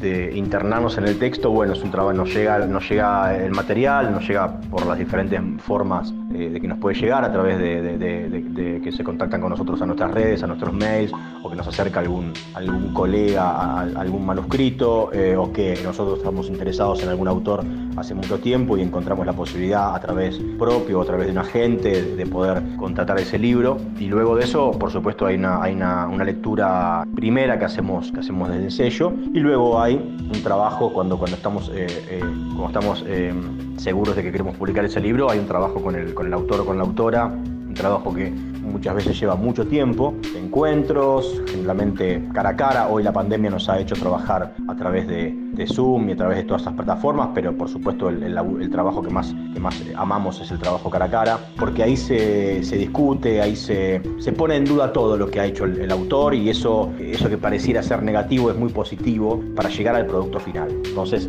de 0.00 0.36
internarnos 0.36 0.96
en 0.96 1.08
el 1.08 1.18
texto, 1.18 1.50
bueno, 1.50 1.72
es 1.72 1.82
un 1.82 1.90
trabajo, 1.90 2.12
nos 2.12 2.32
llega, 2.32 2.60
nos 2.66 2.88
llega 2.88 3.36
el 3.36 3.50
material, 3.50 4.12
nos 4.12 4.28
llega 4.28 4.60
por 4.70 4.86
las 4.86 4.96
diferentes 4.96 5.40
formas 5.60 6.14
de 6.38 6.60
que 6.60 6.68
nos 6.68 6.78
puede 6.78 6.98
llegar 6.98 7.24
a 7.24 7.32
través 7.32 7.58
de, 7.58 8.80
que 8.82 8.92
se 8.92 9.04
contactan 9.04 9.40
con 9.40 9.50
nosotros 9.50 9.80
a 9.82 9.86
nuestras 9.86 10.12
redes, 10.12 10.42
a 10.42 10.46
nuestros 10.46 10.72
mails, 10.72 11.12
o 11.42 11.50
que 11.50 11.56
nos 11.56 11.66
acerca 11.66 12.00
algún, 12.00 12.32
algún 12.54 12.92
colega 12.92 13.50
a, 13.50 13.80
a 13.80 14.00
algún 14.00 14.24
manuscrito, 14.24 15.10
eh, 15.12 15.36
o 15.36 15.52
que 15.52 15.78
nosotros 15.82 16.18
estamos 16.18 16.48
interesados 16.48 17.02
en 17.02 17.08
algún 17.08 17.28
autor 17.28 17.64
hace 17.98 18.14
mucho 18.14 18.38
tiempo 18.38 18.76
y 18.76 18.82
encontramos 18.82 19.26
la 19.26 19.32
posibilidad 19.32 19.94
a 19.94 20.00
través 20.00 20.38
propio 20.58 21.00
a 21.00 21.04
través 21.04 21.26
de 21.26 21.32
un 21.32 21.38
agente 21.38 22.02
de, 22.02 22.16
de 22.16 22.26
poder 22.26 22.62
contratar 22.76 23.18
ese 23.18 23.38
libro. 23.38 23.78
Y 23.98 24.06
luego 24.06 24.36
de 24.36 24.44
eso, 24.44 24.72
por 24.72 24.90
supuesto, 24.90 25.26
hay 25.26 25.36
una, 25.36 25.62
hay 25.62 25.74
una, 25.74 26.06
una 26.06 26.24
lectura 26.24 27.04
primera 27.14 27.58
que 27.58 27.64
hacemos, 27.64 28.10
que 28.12 28.20
hacemos 28.20 28.48
desde 28.48 28.64
el 28.66 28.70
sello, 28.70 29.12
y 29.32 29.40
luego 29.40 29.80
hay 29.80 29.96
un 29.96 30.42
trabajo 30.42 30.92
cuando, 30.92 31.18
cuando 31.18 31.36
estamos, 31.36 31.70
eh, 31.74 31.86
eh, 32.10 32.20
cuando 32.20 32.66
estamos 32.66 33.04
eh, 33.06 33.32
seguros 33.76 34.16
de 34.16 34.22
que 34.22 34.32
queremos 34.32 34.56
publicar 34.56 34.84
ese 34.84 35.00
libro, 35.00 35.30
hay 35.30 35.38
un 35.38 35.46
trabajo 35.46 35.82
con 35.82 35.94
el, 35.94 36.14
con 36.14 36.26
el 36.26 36.32
autor 36.34 36.60
o 36.60 36.66
con 36.66 36.78
la 36.78 36.84
autora, 36.84 37.26
un 37.26 37.74
trabajo 37.74 38.14
que 38.14 38.32
muchas 38.68 38.94
veces 38.94 39.18
lleva 39.18 39.34
mucho 39.34 39.66
tiempo, 39.66 40.14
encuentros, 40.36 41.42
generalmente 41.46 42.22
cara 42.32 42.50
a 42.50 42.56
cara. 42.56 42.88
Hoy 42.88 43.02
la 43.02 43.12
pandemia 43.12 43.50
nos 43.50 43.68
ha 43.68 43.78
hecho 43.78 43.94
trabajar 43.94 44.54
a 44.68 44.76
través 44.76 45.06
de, 45.08 45.34
de 45.52 45.66
Zoom 45.66 46.08
y 46.08 46.12
a 46.12 46.16
través 46.16 46.38
de 46.38 46.44
todas 46.44 46.62
estas 46.62 46.74
plataformas, 46.74 47.30
pero 47.34 47.56
por 47.56 47.68
supuesto 47.68 48.08
el, 48.08 48.70
trabajo 48.70 49.02
que 49.02 49.10
más, 49.10 49.34
que 49.52 49.60
más 49.60 49.82
amamos 49.96 50.40
es 50.40 50.50
el 50.50 50.58
trabajo 50.58 50.90
cara 50.90 51.06
a 51.06 51.10
cara, 51.10 51.38
porque 51.58 51.82
ahí 51.82 51.96
se, 51.96 52.62
se 52.62 52.76
discute, 52.76 53.40
ahí 53.42 53.56
se, 53.56 54.00
se 54.18 54.32
pone 54.32 54.56
en 54.56 54.64
duda 54.64 54.92
todo 54.92 55.16
lo 55.16 55.30
que 55.30 55.40
ha 55.40 55.46
hecho 55.46 55.64
el, 55.64 55.80
el 55.80 55.90
autor 55.90 56.34
y 56.34 56.50
eso, 56.50 56.92
eso 56.98 57.28
que 57.28 57.38
pareciera 57.38 57.82
ser 57.82 58.02
negativo 58.02 58.50
es 58.50 58.56
muy 58.56 58.70
positivo 58.70 59.42
para 59.56 59.68
llegar 59.68 59.94
al 59.94 60.06
producto 60.06 60.38
final. 60.38 60.68
Entonces, 60.84 61.28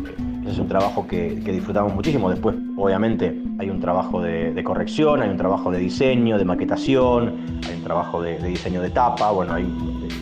es 0.52 0.58
un 0.58 0.68
trabajo 0.68 1.06
que, 1.06 1.40
que 1.44 1.52
disfrutamos 1.52 1.94
muchísimo. 1.94 2.30
Después, 2.30 2.56
obviamente, 2.76 3.40
hay 3.58 3.70
un 3.70 3.80
trabajo 3.80 4.20
de, 4.22 4.52
de 4.52 4.64
corrección, 4.64 5.22
hay 5.22 5.28
un 5.30 5.36
trabajo 5.36 5.70
de 5.70 5.78
diseño, 5.78 6.38
de 6.38 6.44
maquetación, 6.44 7.36
hay 7.68 7.76
un 7.76 7.82
trabajo 7.84 8.22
de, 8.22 8.38
de 8.38 8.48
diseño 8.48 8.80
de 8.82 8.90
tapa, 8.90 9.30
bueno, 9.30 9.54
hay, 9.54 9.66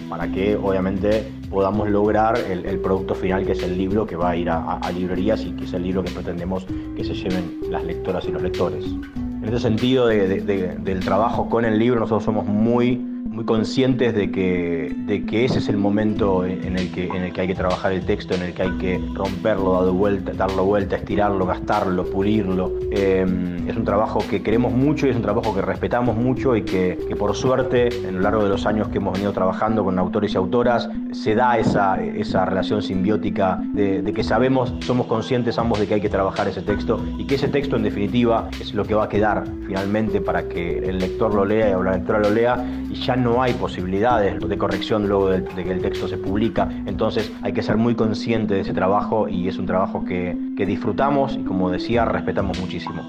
para 0.09 0.29
que 0.31 0.57
obviamente 0.57 1.31
podamos 1.51 1.89
lograr 1.89 2.39
el, 2.51 2.65
el 2.67 2.79
producto 2.79 3.15
final 3.15 3.45
que 3.47 3.53
es 3.53 3.63
el 3.63 3.77
libro 3.79 4.07
que 4.07 4.17
va 4.17 4.31
a 4.31 4.37
ir 4.37 4.51
a, 4.51 4.57
a- 4.59 4.79
a 4.79 4.93
librerías 4.93 5.45
y 5.45 5.53
que 5.53 5.65
es 5.65 5.73
el 5.73 5.83
libro 5.83 6.03
que 6.05 6.11
pretendemos 6.11 6.67
que 6.97 7.05
se 7.05 7.15
lleven 7.15 7.59
las 7.71 7.85
lectoras 7.85 8.27
y 8.29 8.33
los 8.33 8.43
lectores. 8.43 8.85
En 8.85 9.45
este 9.45 9.61
sentido 9.61 10.07
de- 10.09 10.29
de- 10.29 10.41
de- 10.43 10.77
del 10.77 11.01
trabajo 11.01 11.49
con 11.49 11.65
el 11.65 11.79
libro, 11.79 12.01
nosotros 12.01 12.25
somos 12.25 12.47
muy 12.47 13.01
muy 13.25 13.45
conscientes 13.45 14.15
de 14.15 14.31
que, 14.31 14.95
de 15.07 15.25
que 15.25 15.45
ese 15.45 15.59
es 15.59 15.69
el 15.69 15.77
momento 15.77 16.45
en 16.45 16.77
el, 16.77 16.91
que, 16.91 17.07
en 17.07 17.23
el 17.23 17.33
que 17.33 17.43
hay 17.43 17.47
que 17.47 17.55
trabajar 17.55 17.93
el 17.93 18.05
texto, 18.05 18.35
en 18.35 18.43
el 18.43 18.53
que 18.53 18.63
hay 18.63 18.79
que 18.79 19.01
romperlo, 19.15 19.75
darlo 19.75 19.93
vuelta, 19.93 20.33
darlo 20.33 20.65
vuelta, 20.65 20.97
estirarlo, 20.97 21.47
gastarlo, 21.47 22.05
pulirlo. 22.05 22.73
Eh, 22.91 23.25
es 23.69 23.77
un 23.77 23.85
trabajo 23.85 24.21
que 24.29 24.43
queremos 24.43 24.73
mucho 24.73 25.07
y 25.07 25.11
es 25.11 25.17
un 25.17 25.23
trabajo 25.23 25.55
que 25.55 25.63
respetamos 25.63 26.17
mucho 26.17 26.57
y 26.57 26.63
que, 26.63 26.99
que 27.09 27.17
por 27.17 27.37
suerte 27.37 27.89
en 28.07 28.17
lo 28.17 28.21
largo 28.23 28.43
de 28.43 28.49
los 28.49 28.67
años 28.67 28.89
que 28.89 28.99
hemos 28.99 29.13
venido 29.13 29.33
trabajando 29.33 29.85
con 29.85 29.99
autores 29.99 30.35
y 30.35 30.37
autoras 30.37 30.89
se 31.13 31.35
da 31.35 31.59
esa, 31.59 32.03
esa 32.03 32.45
relación 32.45 32.83
simbiótica 32.83 33.61
de, 33.73 34.03
que 34.15 34.25
sabemos, 34.25 34.75
somos 34.81 35.07
conscientes 35.07 35.59
ambos 35.59 35.79
de 35.79 35.87
que 35.87 35.95
hay 35.95 36.01
que 36.01 36.09
trabajar 36.09 36.49
ese 36.49 36.63
texto 36.63 37.01
y 37.19 37.27
que 37.27 37.37
ese 37.37 37.49
texto 37.49 37.77
en 37.77 37.83
definitiva 37.83 38.49
es 38.61 38.75
lo 38.75 38.85
que 38.85 38.95
va 38.95 39.05
a 39.05 39.09
quedar 39.09 39.45
finalmente 39.67 40.21
para 40.21 40.49
que 40.49 40.79
el 40.79 40.99
lector 40.99 41.35
lo 41.35 41.45
lea 41.45 41.77
o 41.79 41.83
la 41.83 41.93
lectora 41.93 42.21
lo 42.21 42.31
lea 42.31 42.65
ya 43.09 43.17
no 43.17 43.43
hay 43.43 43.55
posibilidades 43.55 44.39
de 44.39 44.59
corrección 44.59 45.09
luego 45.09 45.31
de, 45.31 45.43
que 45.43 45.71
el 45.71 45.81
texto 45.81 46.07
se 46.09 46.19
publica. 46.19 46.69
Entonces 46.85 47.33
hay 47.41 47.55
que 47.55 47.63
ser 47.63 47.79
muy 47.79 47.95
consciente 47.95 48.53
de 48.53 48.61
ese 48.61 48.75
trabajo 48.75 49.29
y 49.31 49.49
es 49.49 49.57
un 49.57 49.65
trabajo 49.65 50.05
que, 50.05 50.37
que 50.59 50.67
disfrutamos 50.67 51.35
y 51.35 51.43
como 51.43 51.71
decía, 51.71 52.05
respetamos 52.05 52.61
muchísimo. 52.61 53.03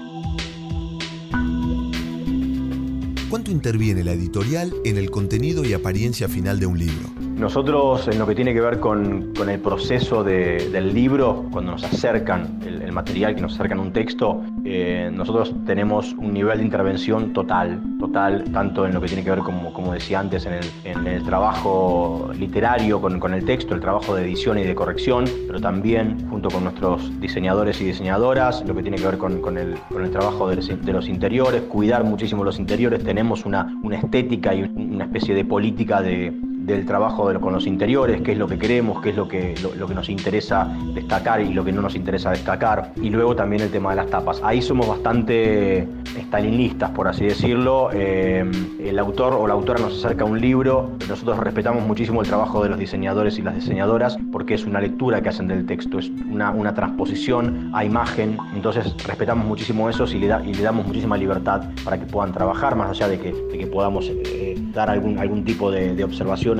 ¿Cuánto 3.28 3.50
interviene 3.50 4.02
la 4.02 4.12
editorial 4.12 4.72
en 4.86 4.96
el 4.96 5.10
contenido 5.10 5.66
y 5.66 5.74
apariencia 5.74 6.30
final 6.30 6.58
de 6.58 6.64
un 6.64 6.78
libro? 6.78 7.19
Nosotros 7.40 8.06
en 8.06 8.18
lo 8.18 8.26
que 8.26 8.34
tiene 8.34 8.52
que 8.52 8.60
ver 8.60 8.80
con, 8.80 9.32
con 9.34 9.48
el 9.48 9.58
proceso 9.60 10.22
de- 10.22 10.68
del 10.70 10.92
libro, 10.92 11.46
cuando 11.50 11.72
nos 11.72 11.82
acercan 11.84 12.60
el, 12.66 12.92
material, 12.92 13.34
que 13.34 13.40
nos 13.40 13.54
acercan 13.54 13.80
un 13.80 13.92
texto, 13.92 14.42
eh, 14.64 15.10
nosotros 15.10 15.54
tenemos 15.64 16.12
un 16.18 16.34
nivel 16.34 16.58
de 16.58 16.64
intervención 16.64 17.32
total, 17.32 17.80
total, 17.98 18.44
tanto 18.52 18.84
en 18.84 18.92
lo 18.92 19.00
que 19.00 19.06
tiene 19.06 19.24
que 19.24 19.30
ver, 19.30 19.38
como, 19.38 19.72
como 19.72 19.94
decía 19.94 20.20
antes, 20.20 20.44
en 20.44 20.52
el, 20.54 20.64
en 20.84 21.06
el 21.06 21.22
trabajo 21.22 22.30
literario 22.38 23.00
con, 23.00 23.18
con 23.18 23.32
el 23.32 23.44
texto, 23.46 23.74
el 23.74 23.80
trabajo 23.80 24.14
de 24.14 24.24
edición 24.24 24.58
y 24.58 24.64
de 24.64 24.74
corrección, 24.74 25.24
pero 25.46 25.60
también 25.60 26.28
junto 26.28 26.50
con 26.50 26.64
nuestros 26.64 27.10
diseñadores 27.20 27.80
y 27.80 27.84
diseñadoras, 27.86 28.62
lo 28.66 28.74
que 28.74 28.82
tiene 28.82 28.98
que 28.98 29.06
ver 29.06 29.16
con, 29.16 29.40
con 29.40 29.56
el, 29.56 29.76
el 29.98 30.10
trabajo 30.10 30.46
de 30.50 30.56
los, 30.56 30.68
de 30.68 30.92
los 30.92 31.08
interiores, 31.08 31.62
cuidar 31.62 32.04
muchísimo 32.04 32.44
los 32.44 32.58
interiores, 32.58 33.02
tenemos 33.02 33.46
una, 33.46 33.72
una 33.82 33.96
estética 33.96 34.54
y 34.54 34.62
una 34.62 35.04
especie 35.04 35.34
de 35.34 35.44
política 35.44 36.02
de, 36.02 36.32
del 36.70 36.86
trabajo 36.86 37.28
de 37.28 37.40
con 37.40 37.52
los 37.52 37.66
interiores, 37.66 38.20
qué 38.22 38.32
es 38.32 38.38
lo 38.38 38.46
que 38.46 38.58
queremos, 38.58 39.00
qué 39.00 39.10
es 39.10 39.16
lo 39.16 39.26
que, 39.28 39.54
lo, 39.78 39.86
que 39.86 39.94
nos 39.94 40.08
interesa 40.08 40.68
destacar 40.94 41.40
y 41.40 41.52
lo 41.54 41.64
que 41.64 41.72
no 41.72 41.80
nos 41.82 41.94
interesa 41.96 42.30
destacar. 42.30 42.92
Y 43.02 43.10
luego 43.10 43.34
también 43.34 43.62
el 43.62 43.70
tema 43.70 43.90
de 43.90 43.96
las 43.96 44.06
tapas. 44.08 44.40
Ahí 44.44 44.60
somos 44.62 44.86
bastante 44.88 45.86
stalinistas, 46.26 46.90
por 46.90 47.08
así 47.08 47.24
decirlo. 47.24 47.90
Eh, 47.92 48.44
el 48.80 48.98
autor 48.98 49.34
o 49.34 49.46
la 49.46 49.54
autora 49.54 49.80
nos 49.80 50.04
acerca 50.04 50.24
un 50.24 50.40
libro, 50.40 50.90
nosotros 51.08 51.38
respetamos 51.38 51.86
muchísimo 51.86 52.20
el 52.22 52.28
trabajo 52.28 52.62
de 52.62 52.68
los 52.70 52.78
diseñadores 52.78 53.38
y 53.38 53.42
las 53.42 53.54
diseñadoras 53.54 54.16
porque 54.32 54.54
es 54.54 54.64
una 54.66 54.80
lectura 54.80 55.22
que 55.22 55.28
hacen 55.28 55.48
del 55.48 55.66
texto, 55.66 55.98
es 55.98 56.10
una, 56.30 56.50
una 56.50 56.74
transposición 56.74 57.70
a 57.74 57.84
imagen. 57.84 58.36
Entonces 58.54 58.94
respetamos 59.06 59.46
muchísimo 59.46 59.88
eso 59.88 60.04
y 60.04 60.18
le, 60.18 60.26
da- 60.28 60.42
y 60.44 60.54
le 60.54 60.62
damos 60.62 60.86
muchísima 60.86 61.16
libertad 61.16 61.62
para 61.84 61.98
que 61.98 62.06
puedan 62.06 62.32
trabajar, 62.32 62.76
más 62.76 62.90
allá 62.90 63.08
de 63.08 63.18
que, 63.18 63.32
de 63.32 63.58
que 63.58 63.66
podamos 63.66 64.06
eh, 64.10 64.56
dar 64.74 64.90
algún, 64.90 65.18
algún 65.18 65.44
tipo 65.44 65.70
de, 65.70 65.94
de 65.94 66.04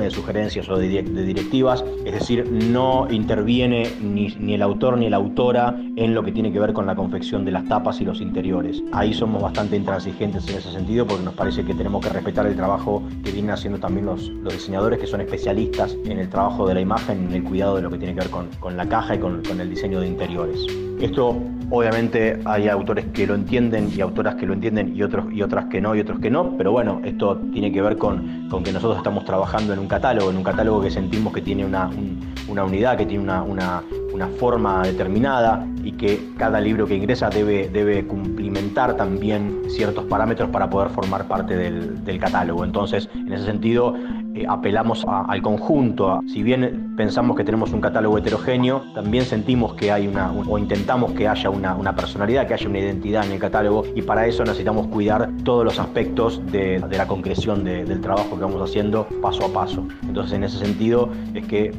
de 0.03 0.11
sugerencias 0.11 0.67
o 0.69 0.77
de, 0.77 0.89
direc- 0.89 1.09
de 1.09 1.23
directivas. 1.23 1.83
Es 2.05 2.13
decir, 2.13 2.49
no 2.51 3.07
interviene 3.09 3.91
ni, 4.01 4.35
ni 4.39 4.53
el 4.53 4.61
autor 4.61 4.97
ni 4.97 5.09
la 5.09 5.17
autora 5.17 5.75
en 5.95 6.13
lo 6.13 6.23
que 6.23 6.31
tiene 6.31 6.51
que 6.51 6.59
ver 6.59 6.73
con 6.73 6.85
la 6.85 6.95
confección 6.95 7.45
de 7.45 7.51
las 7.51 7.67
tapas 7.67 8.01
y 8.01 8.05
los 8.05 8.21
interiores. 8.21 8.83
Ahí 8.91 9.13
somos 9.13 9.41
bastante 9.41 9.75
intransigentes 9.75 10.47
en 10.49 10.57
ese 10.57 10.71
sentido 10.71 11.05
porque 11.05 11.23
nos 11.23 11.33
parece 11.33 11.63
que 11.63 11.73
tenemos 11.73 12.05
que 12.05 12.09
respetar 12.09 12.45
el 12.47 12.55
trabajo 12.55 13.03
que 13.23 13.31
vienen 13.31 13.51
haciendo 13.51 13.79
también 13.79 14.05
los, 14.05 14.29
los 14.29 14.53
diseñadores 14.53 14.99
que 14.99 15.07
son 15.07 15.21
especialistas 15.21 15.95
en 16.05 16.19
el 16.19 16.29
trabajo 16.29 16.67
de 16.67 16.73
la 16.73 16.81
imagen, 16.81 17.25
en 17.25 17.33
el 17.33 17.43
cuidado 17.43 17.75
de 17.75 17.81
lo 17.83 17.89
que 17.89 17.97
tiene 17.97 18.13
que 18.13 18.21
ver 18.21 18.29
con, 18.29 18.47
con 18.59 18.77
la 18.77 18.87
caja 18.87 19.15
y 19.15 19.19
con, 19.19 19.43
con 19.43 19.59
el 19.61 19.69
diseño 19.69 19.99
de 19.99 20.07
interiores. 20.07 20.65
Esto 20.99 21.35
obviamente 21.69 22.39
hay 22.45 22.67
autores 22.67 23.05
que 23.13 23.25
lo 23.27 23.35
entienden 23.35 23.89
y 23.95 24.01
autoras 24.01 24.35
que 24.35 24.45
lo 24.45 24.53
entienden 24.53 24.95
y, 24.95 25.03
otros, 25.03 25.25
y 25.33 25.41
otras 25.41 25.65
que 25.65 25.79
no 25.81 25.95
y 25.95 25.99
otros 25.99 26.19
que 26.19 26.29
no, 26.29 26.57
pero 26.57 26.71
bueno, 26.71 27.01
esto 27.03 27.37
tiene 27.53 27.71
que 27.71 27.81
ver 27.81 27.97
con, 27.97 28.47
con 28.49 28.63
que 28.63 28.71
nosotros 28.71 28.97
estamos 28.97 29.25
trabajando 29.25 29.73
en 29.73 29.79
un 29.79 29.87
catálogo, 29.87 30.29
en 30.31 30.37
un 30.37 30.43
catálogo 30.43 30.81
que 30.81 30.91
sentimos 30.91 31.33
que 31.33 31.41
tiene 31.41 31.65
una, 31.65 31.87
un- 31.87 32.19
una 32.47 32.63
unidad, 32.65 32.97
que 32.97 33.05
tiene 33.05 33.23
una, 33.23 33.43
una- 33.43 33.83
una 34.13 34.27
forma 34.27 34.83
determinada 34.83 35.65
y 35.85 35.93
que 35.93 36.19
cada 36.37 36.59
libro 36.59 36.85
que 36.85 36.95
ingresa 36.95 37.29
debe, 37.29 37.69
debe 37.69 38.05
cumplimentar 38.05 38.97
también 38.97 39.61
ciertos 39.69 40.03
parámetros 40.05 40.49
para 40.49 40.69
poder 40.69 40.89
formar 40.89 41.27
parte 41.27 41.55
del, 41.55 42.03
del 42.03 42.19
catálogo. 42.19 42.65
Entonces, 42.65 43.09
en 43.15 43.31
ese 43.31 43.45
sentido, 43.45 43.95
eh, 44.35 44.45
apelamos 44.47 45.05
al 45.07 45.41
conjunto. 45.41 46.21
si 46.27 46.43
bien 46.43 46.93
pensamos 46.95 47.35
que 47.35 47.43
tenemos 47.43 47.71
un 47.73 47.81
catálogo 47.81 48.17
heterogéneo, 48.17 48.83
también 48.93 49.25
sentimos 49.25 49.73
que 49.75 49.91
hay 49.91 50.07
una, 50.07 50.31
un- 50.31 50.45
o 50.49 50.57
intentamos 50.57 51.11
que 51.13 51.27
haya 51.27 51.49
una, 51.49 51.75
una 51.75 51.95
personalidad, 51.95 52.47
que 52.47 52.53
haya 52.53 52.67
una 52.69 52.79
identidad 52.79 53.25
en 53.25 53.31
el 53.33 53.39
catálogo 53.39 53.83
y 53.95 54.01
para 54.01 54.25
eso 54.27 54.43
necesitamos 54.43 54.87
cuidar 54.87 55.29
todos 55.43 55.65
los 55.65 55.79
aspectos 55.79 56.41
de, 56.51 56.79
la 56.91 57.07
concreción 57.07 57.63
de- 57.63 57.83
del 57.85 58.01
trabajo 58.01 58.35
que 58.35 58.41
vamos 58.43 58.61
haciendo 58.69 59.07
paso 59.21 59.45
a 59.45 59.49
paso. 59.53 59.85
Entonces, 60.03 60.33
en 60.33 60.43
ese 60.43 60.57
sentido, 60.57 61.09
es 61.33 61.45
que 61.47 61.71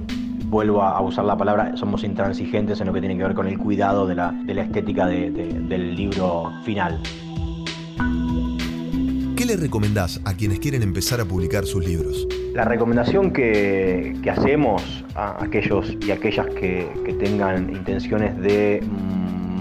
vuelvo 0.47 0.83
a 0.83 1.01
usar 1.01 1.25
la 1.25 1.37
palabra, 1.37 1.75
somos 1.77 2.05
intransigentes 2.05 2.81
en 2.81 2.87
lo 2.89 2.93
que 2.93 3.01
tiene 3.01 3.17
que 3.17 3.23
ver 3.23 3.35
con 3.35 3.47
el 3.47 3.59
cuidado 3.59 4.07
de 4.07 4.15
la, 4.15 4.35
estética 4.47 5.07
de- 5.07 5.31
de- 5.31 5.61
del 5.61 5.95
libro 5.97 6.51
final. 6.65 6.99
¿Qué 9.37 9.47
le 9.47 9.57
recomendás 9.57 10.21
a 10.25 10.35
quienes 10.35 10.61
quieren 10.61 10.83
empezar 10.83 11.21
a 11.21 11.25
publicar 11.25 11.65
sus 11.65 11.85
libros? 11.87 12.29
La 12.55 12.67
recomendación 12.67 13.33
que, 13.33 14.15
hacemos 14.31 14.83
a 15.15 15.43
aquellos 15.43 15.97
y 16.07 16.11
aquellas 16.11 16.47
que, 16.49 16.87
tengan 17.19 17.71
intenciones 17.71 18.37
de 18.41 18.83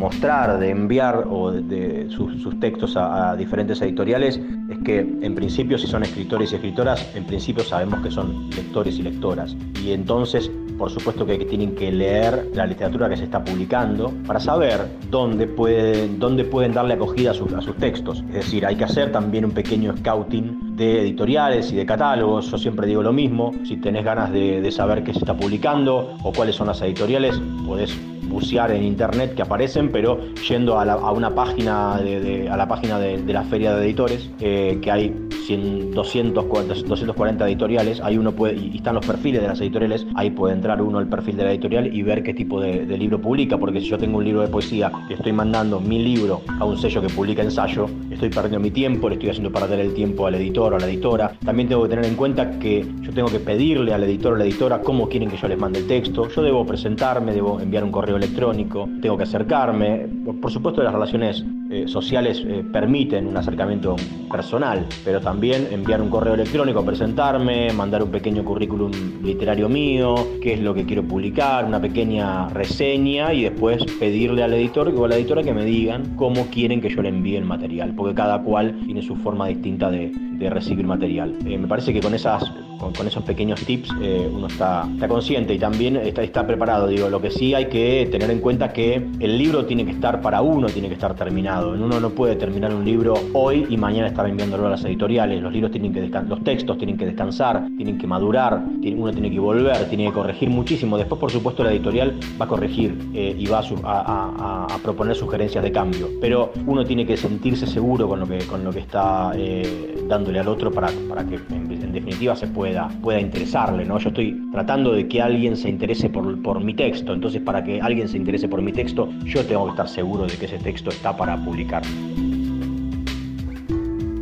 mostrar, 0.01 0.59
de 0.59 0.71
enviar 0.71 1.27
o 1.29 1.51
de, 1.51 2.07
sus, 2.09 2.59
textos 2.59 2.97
a, 2.97 3.35
diferentes 3.35 3.81
editoriales 3.81 4.39
es 4.69 4.77
que 4.79 4.99
en 4.99 5.35
principio 5.35 5.77
si 5.77 5.87
son 5.87 6.03
escritores 6.03 6.51
y 6.51 6.55
escritoras, 6.55 7.07
en 7.15 7.25
principio 7.25 7.63
sabemos 7.63 8.01
que 8.01 8.11
son 8.11 8.49
lectores 8.49 8.97
y 8.97 9.03
lectoras. 9.03 9.55
Y 9.83 9.91
entonces 9.91 10.51
por 10.81 10.89
supuesto 10.89 11.27
que 11.27 11.37
tienen 11.45 11.75
que 11.75 11.91
leer 11.91 12.49
la 12.55 12.65
literatura 12.65 13.07
que 13.07 13.15
se 13.15 13.25
está 13.25 13.43
publicando 13.43 14.11
para 14.25 14.39
saber 14.39 14.79
dónde 15.11 15.45
pueden, 15.45 16.17
dónde 16.17 16.43
pueden 16.43 16.73
darle 16.73 16.95
acogida 16.95 17.31
a 17.31 17.33
sus, 17.35 17.53
a 17.53 17.61
sus 17.61 17.77
textos. 17.77 18.23
Es 18.29 18.33
decir, 18.33 18.65
hay 18.65 18.75
que 18.75 18.85
hacer 18.85 19.11
también 19.11 19.45
un 19.45 19.51
pequeño 19.51 19.95
scouting 19.97 20.75
de 20.75 21.01
editoriales 21.01 21.71
y 21.71 21.75
de 21.75 21.85
catálogos. 21.85 22.49
Yo 22.49 22.57
siempre 22.57 22.87
digo 22.87 23.03
lo 23.03 23.13
mismo, 23.13 23.51
si 23.63 23.77
tenés 23.77 24.03
ganas 24.03 24.31
de, 24.31 24.59
de 24.59 24.71
saber 24.71 25.03
qué 25.03 25.13
se 25.13 25.19
está 25.19 25.37
publicando 25.37 26.15
o 26.23 26.33
cuáles 26.33 26.55
son 26.55 26.65
las 26.65 26.81
editoriales, 26.81 27.39
podés 27.67 27.95
bucear 28.31 28.71
en 28.71 28.83
internet 28.83 29.35
que 29.35 29.41
aparecen, 29.41 29.91
pero 29.91 30.19
yendo 30.47 30.79
a, 30.79 30.85
la, 30.85 30.93
a 30.93 31.11
una 31.11 31.33
página 31.35 31.97
de, 31.97 32.49
a 32.49 32.57
la 32.57 32.67
página 32.67 32.99
de, 32.99 33.21
la 33.31 33.43
feria 33.43 33.75
de 33.75 33.85
editores, 33.85 34.29
eh, 34.39 34.79
que 34.81 34.91
hay 34.91 35.13
100, 35.45 35.91
200, 35.91 36.45
240 36.87 37.47
editoriales, 37.47 37.99
ahí 38.01 38.17
uno 38.17 38.31
puede, 38.31 38.55
y 38.55 38.77
están 38.77 38.95
los 38.95 39.05
perfiles 39.05 39.41
de 39.41 39.47
las 39.47 39.59
editoriales, 39.61 40.05
ahí 40.15 40.31
puede 40.31 40.53
entrar 40.53 40.81
uno 40.81 40.99
al 40.99 41.07
perfil 41.07 41.37
de 41.37 41.43
la 41.43 41.51
editorial 41.51 41.93
y 41.93 42.01
ver 42.03 42.23
qué 42.23 42.33
tipo 42.33 42.59
de, 42.59 42.85
libro 43.01 43.19
publica, 43.19 43.57
porque 43.57 43.81
si 43.81 43.87
yo 43.87 43.97
tengo 43.97 44.17
un 44.17 44.25
libro 44.25 44.41
de 44.41 44.47
poesía 44.47 44.91
y 45.09 45.13
estoy 45.13 45.33
mandando 45.33 45.79
mi 45.79 46.03
libro 46.03 46.41
a 46.59 46.65
un 46.65 46.77
sello 46.77 47.01
que 47.01 47.07
publica 47.07 47.41
ensayo, 47.41 47.87
estoy 48.11 48.29
perdiendo 48.29 48.59
mi 48.59 48.69
tiempo, 48.69 49.09
le 49.09 49.15
estoy 49.15 49.29
haciendo 49.29 49.51
perder 49.51 49.79
el 49.79 49.93
tiempo 49.93 50.27
al 50.27 50.35
editor 50.35 50.73
o 50.73 50.75
a 50.75 50.79
la 50.79 50.85
editora. 50.85 51.33
También 51.43 51.69
tengo 51.69 51.83
que 51.83 51.89
tener 51.89 52.05
en 52.05 52.15
cuenta 52.15 52.59
que 52.59 52.85
yo 53.01 53.11
tengo 53.11 53.29
que 53.29 53.39
pedirle 53.39 53.93
al 53.93 54.03
editor 54.03 54.33
o 54.33 54.35
la 54.35 54.43
editora 54.43 54.81
cómo 54.81 55.09
quieren 55.09 55.29
que 55.29 55.37
yo 55.37 55.47
les 55.47 55.57
mande 55.57 55.79
el 55.79 55.87
texto. 55.87 56.29
Yo 56.29 56.41
debo 56.41 56.65
presentarme, 56.65 57.33
debo 57.33 57.59
enviar 57.59 57.83
un 57.83 57.91
correo 57.91 58.17
electrónico, 58.21 58.87
tengo 59.01 59.17
que 59.17 59.23
acercarme. 59.23 60.07
Por 60.41 60.51
supuesto, 60.51 60.83
las 60.83 60.93
relaciones 60.93 61.43
eh, 61.71 61.87
sociales 61.87 62.43
eh, 62.45 62.65
permiten 62.69 63.25
un 63.27 63.37
acercamiento 63.37 63.95
personal, 64.29 64.85
pero 65.05 65.21
también 65.21 65.69
enviar 65.71 66.01
un 66.01 66.09
correo 66.09 66.33
electrónico, 66.33 66.83
presentarme, 66.83 67.71
mandar 67.71 68.03
un 68.03 68.11
pequeño 68.11 68.43
currículum 68.43 68.91
literario 69.23 69.69
mío, 69.69 70.15
qué 70.41 70.55
es 70.55 70.59
lo 70.59 70.73
que 70.73 70.85
quiero 70.85 71.03
publicar, 71.03 71.63
una 71.63 71.79
pequeña 71.79 72.49
reseña 72.49 73.33
y 73.33 73.43
después 73.43 73.85
pedirle 74.01 74.43
al 74.43 74.53
editor 74.53 74.89
o 74.89 75.05
a 75.05 75.07
la 75.07 75.15
editora 75.15 75.43
que 75.43 75.53
me 75.53 75.63
digan 75.63 76.17
cómo 76.17 76.47
quieren 76.47 76.81
que 76.81 76.89
yo 76.89 77.01
le 77.01 77.07
envíe 77.07 77.37
el 77.37 77.45
material, 77.45 77.93
porque 77.95 78.15
cada 78.15 78.41
cual 78.41 78.77
tiene 78.85 79.01
su 79.01 79.15
forma 79.15 79.47
distinta 79.47 79.89
de, 79.89 80.11
recibir 80.41 80.87
material. 80.87 81.37
Eh, 81.45 81.55
me 81.55 81.67
parece 81.67 81.93
que 81.93 82.01
con, 82.01 82.15
esas, 82.15 82.51
con, 82.79 83.05
esos 83.05 83.23
pequeños 83.23 83.63
tips 83.63 83.91
uno 83.91 84.47
está, 84.47 84.89
consciente 85.07 85.53
y 85.53 85.59
también 85.59 85.97
está, 85.97 86.47
preparado. 86.47 86.87
Digo, 86.87 87.09
lo 87.09 87.21
que 87.21 87.29
sí 87.29 87.53
hay 87.53 87.65
que 87.65 88.07
tener 88.11 88.29
en 88.29 88.39
cuenta 88.39 88.71
que 88.71 89.07
el 89.19 89.37
libro 89.37 89.65
tiene 89.65 89.85
que 89.85 89.91
estar 89.91 90.21
para 90.21 90.41
uno, 90.41 90.67
tiene 90.67 90.87
que 90.87 90.93
estar 90.93 91.15
terminado. 91.15 91.71
Uno 91.71 91.99
no 91.99 92.09
puede 92.11 92.35
terminar 92.35 92.75
un 92.75 92.85
libro 92.85 93.15
hoy 93.33 93.65
y 93.69 93.77
mañana 93.77 94.07
estar 94.07 94.27
enviándolo 94.27 94.67
a 94.67 94.71
las 94.71 94.85
editoriales. 94.85 95.41
Los 95.41 95.51
libros 95.51 95.71
tienen 95.71 95.93
que 95.93 96.01
los 96.01 96.43
textos 96.43 96.77
tienen 96.77 96.97
que 96.97 97.05
descansar, 97.05 97.65
tienen 97.77 97.97
que 97.97 98.05
madurar, 98.05 98.61
uno 98.95 99.11
tiene 99.11 99.31
que 99.31 99.39
volver, 99.39 99.89
tiene 99.89 100.05
que 100.05 100.11
corregir 100.11 100.49
muchísimo. 100.49 100.97
Después, 100.97 101.19
por 101.19 101.31
supuesto, 101.31 101.63
la 101.63 101.71
editorial 101.71 102.19
va 102.39 102.45
a 102.45 102.47
corregir 102.47 102.97
eh, 103.13 103.35
y 103.37 103.47
va 103.47 103.63
a, 103.83 104.67
proponer 104.83 105.15
sugerencias 105.15 105.63
de 105.63 105.71
cambio. 105.71 106.09
Pero 106.19 106.51
uno 106.65 106.83
tiene 106.83 107.05
que 107.05 107.15
sentirse 107.15 107.65
seguro 107.67 108.07
con 108.07 108.19
lo 108.19 108.27
que, 108.27 108.39
con 108.39 108.63
lo 108.63 108.71
que 108.71 108.79
está 108.79 109.31
eh, 109.35 110.03
dando 110.07 110.31
al 110.31 110.47
otro 110.47 110.71
para, 110.71 110.89
para 111.07 111.25
que 111.25 111.35
en, 111.35 111.71
en, 111.71 111.91
definitiva 111.91 112.35
se 112.35 112.47
pueda, 112.47 112.87
pueda 113.01 113.19
interesarle. 113.19 113.85
¿no? 113.85 113.97
Yo 113.99 114.09
estoy 114.09 114.41
tratando 114.51 114.91
de 114.91 115.07
que 115.07 115.21
alguien 115.21 115.55
se 115.55 115.69
interese 115.69 116.09
por, 116.09 116.41
por 116.41 116.63
mi 116.63 116.73
texto, 116.73 117.13
entonces 117.13 117.41
para 117.41 117.63
que 117.63 117.79
alguien 117.81 118.00
se 118.07 118.17
interese 118.17 118.47
por 118.47 118.61
mi 118.61 118.71
texto, 118.71 119.09
yo 119.23 119.45
tengo 119.45 119.65
que 119.65 119.71
estar 119.71 119.89
seguro 119.89 120.25
de 120.27 120.35
que 120.37 120.45
ese 120.45 120.57
texto 120.57 120.89
está 120.89 121.15
para 121.15 121.43
publicar. 121.43 121.83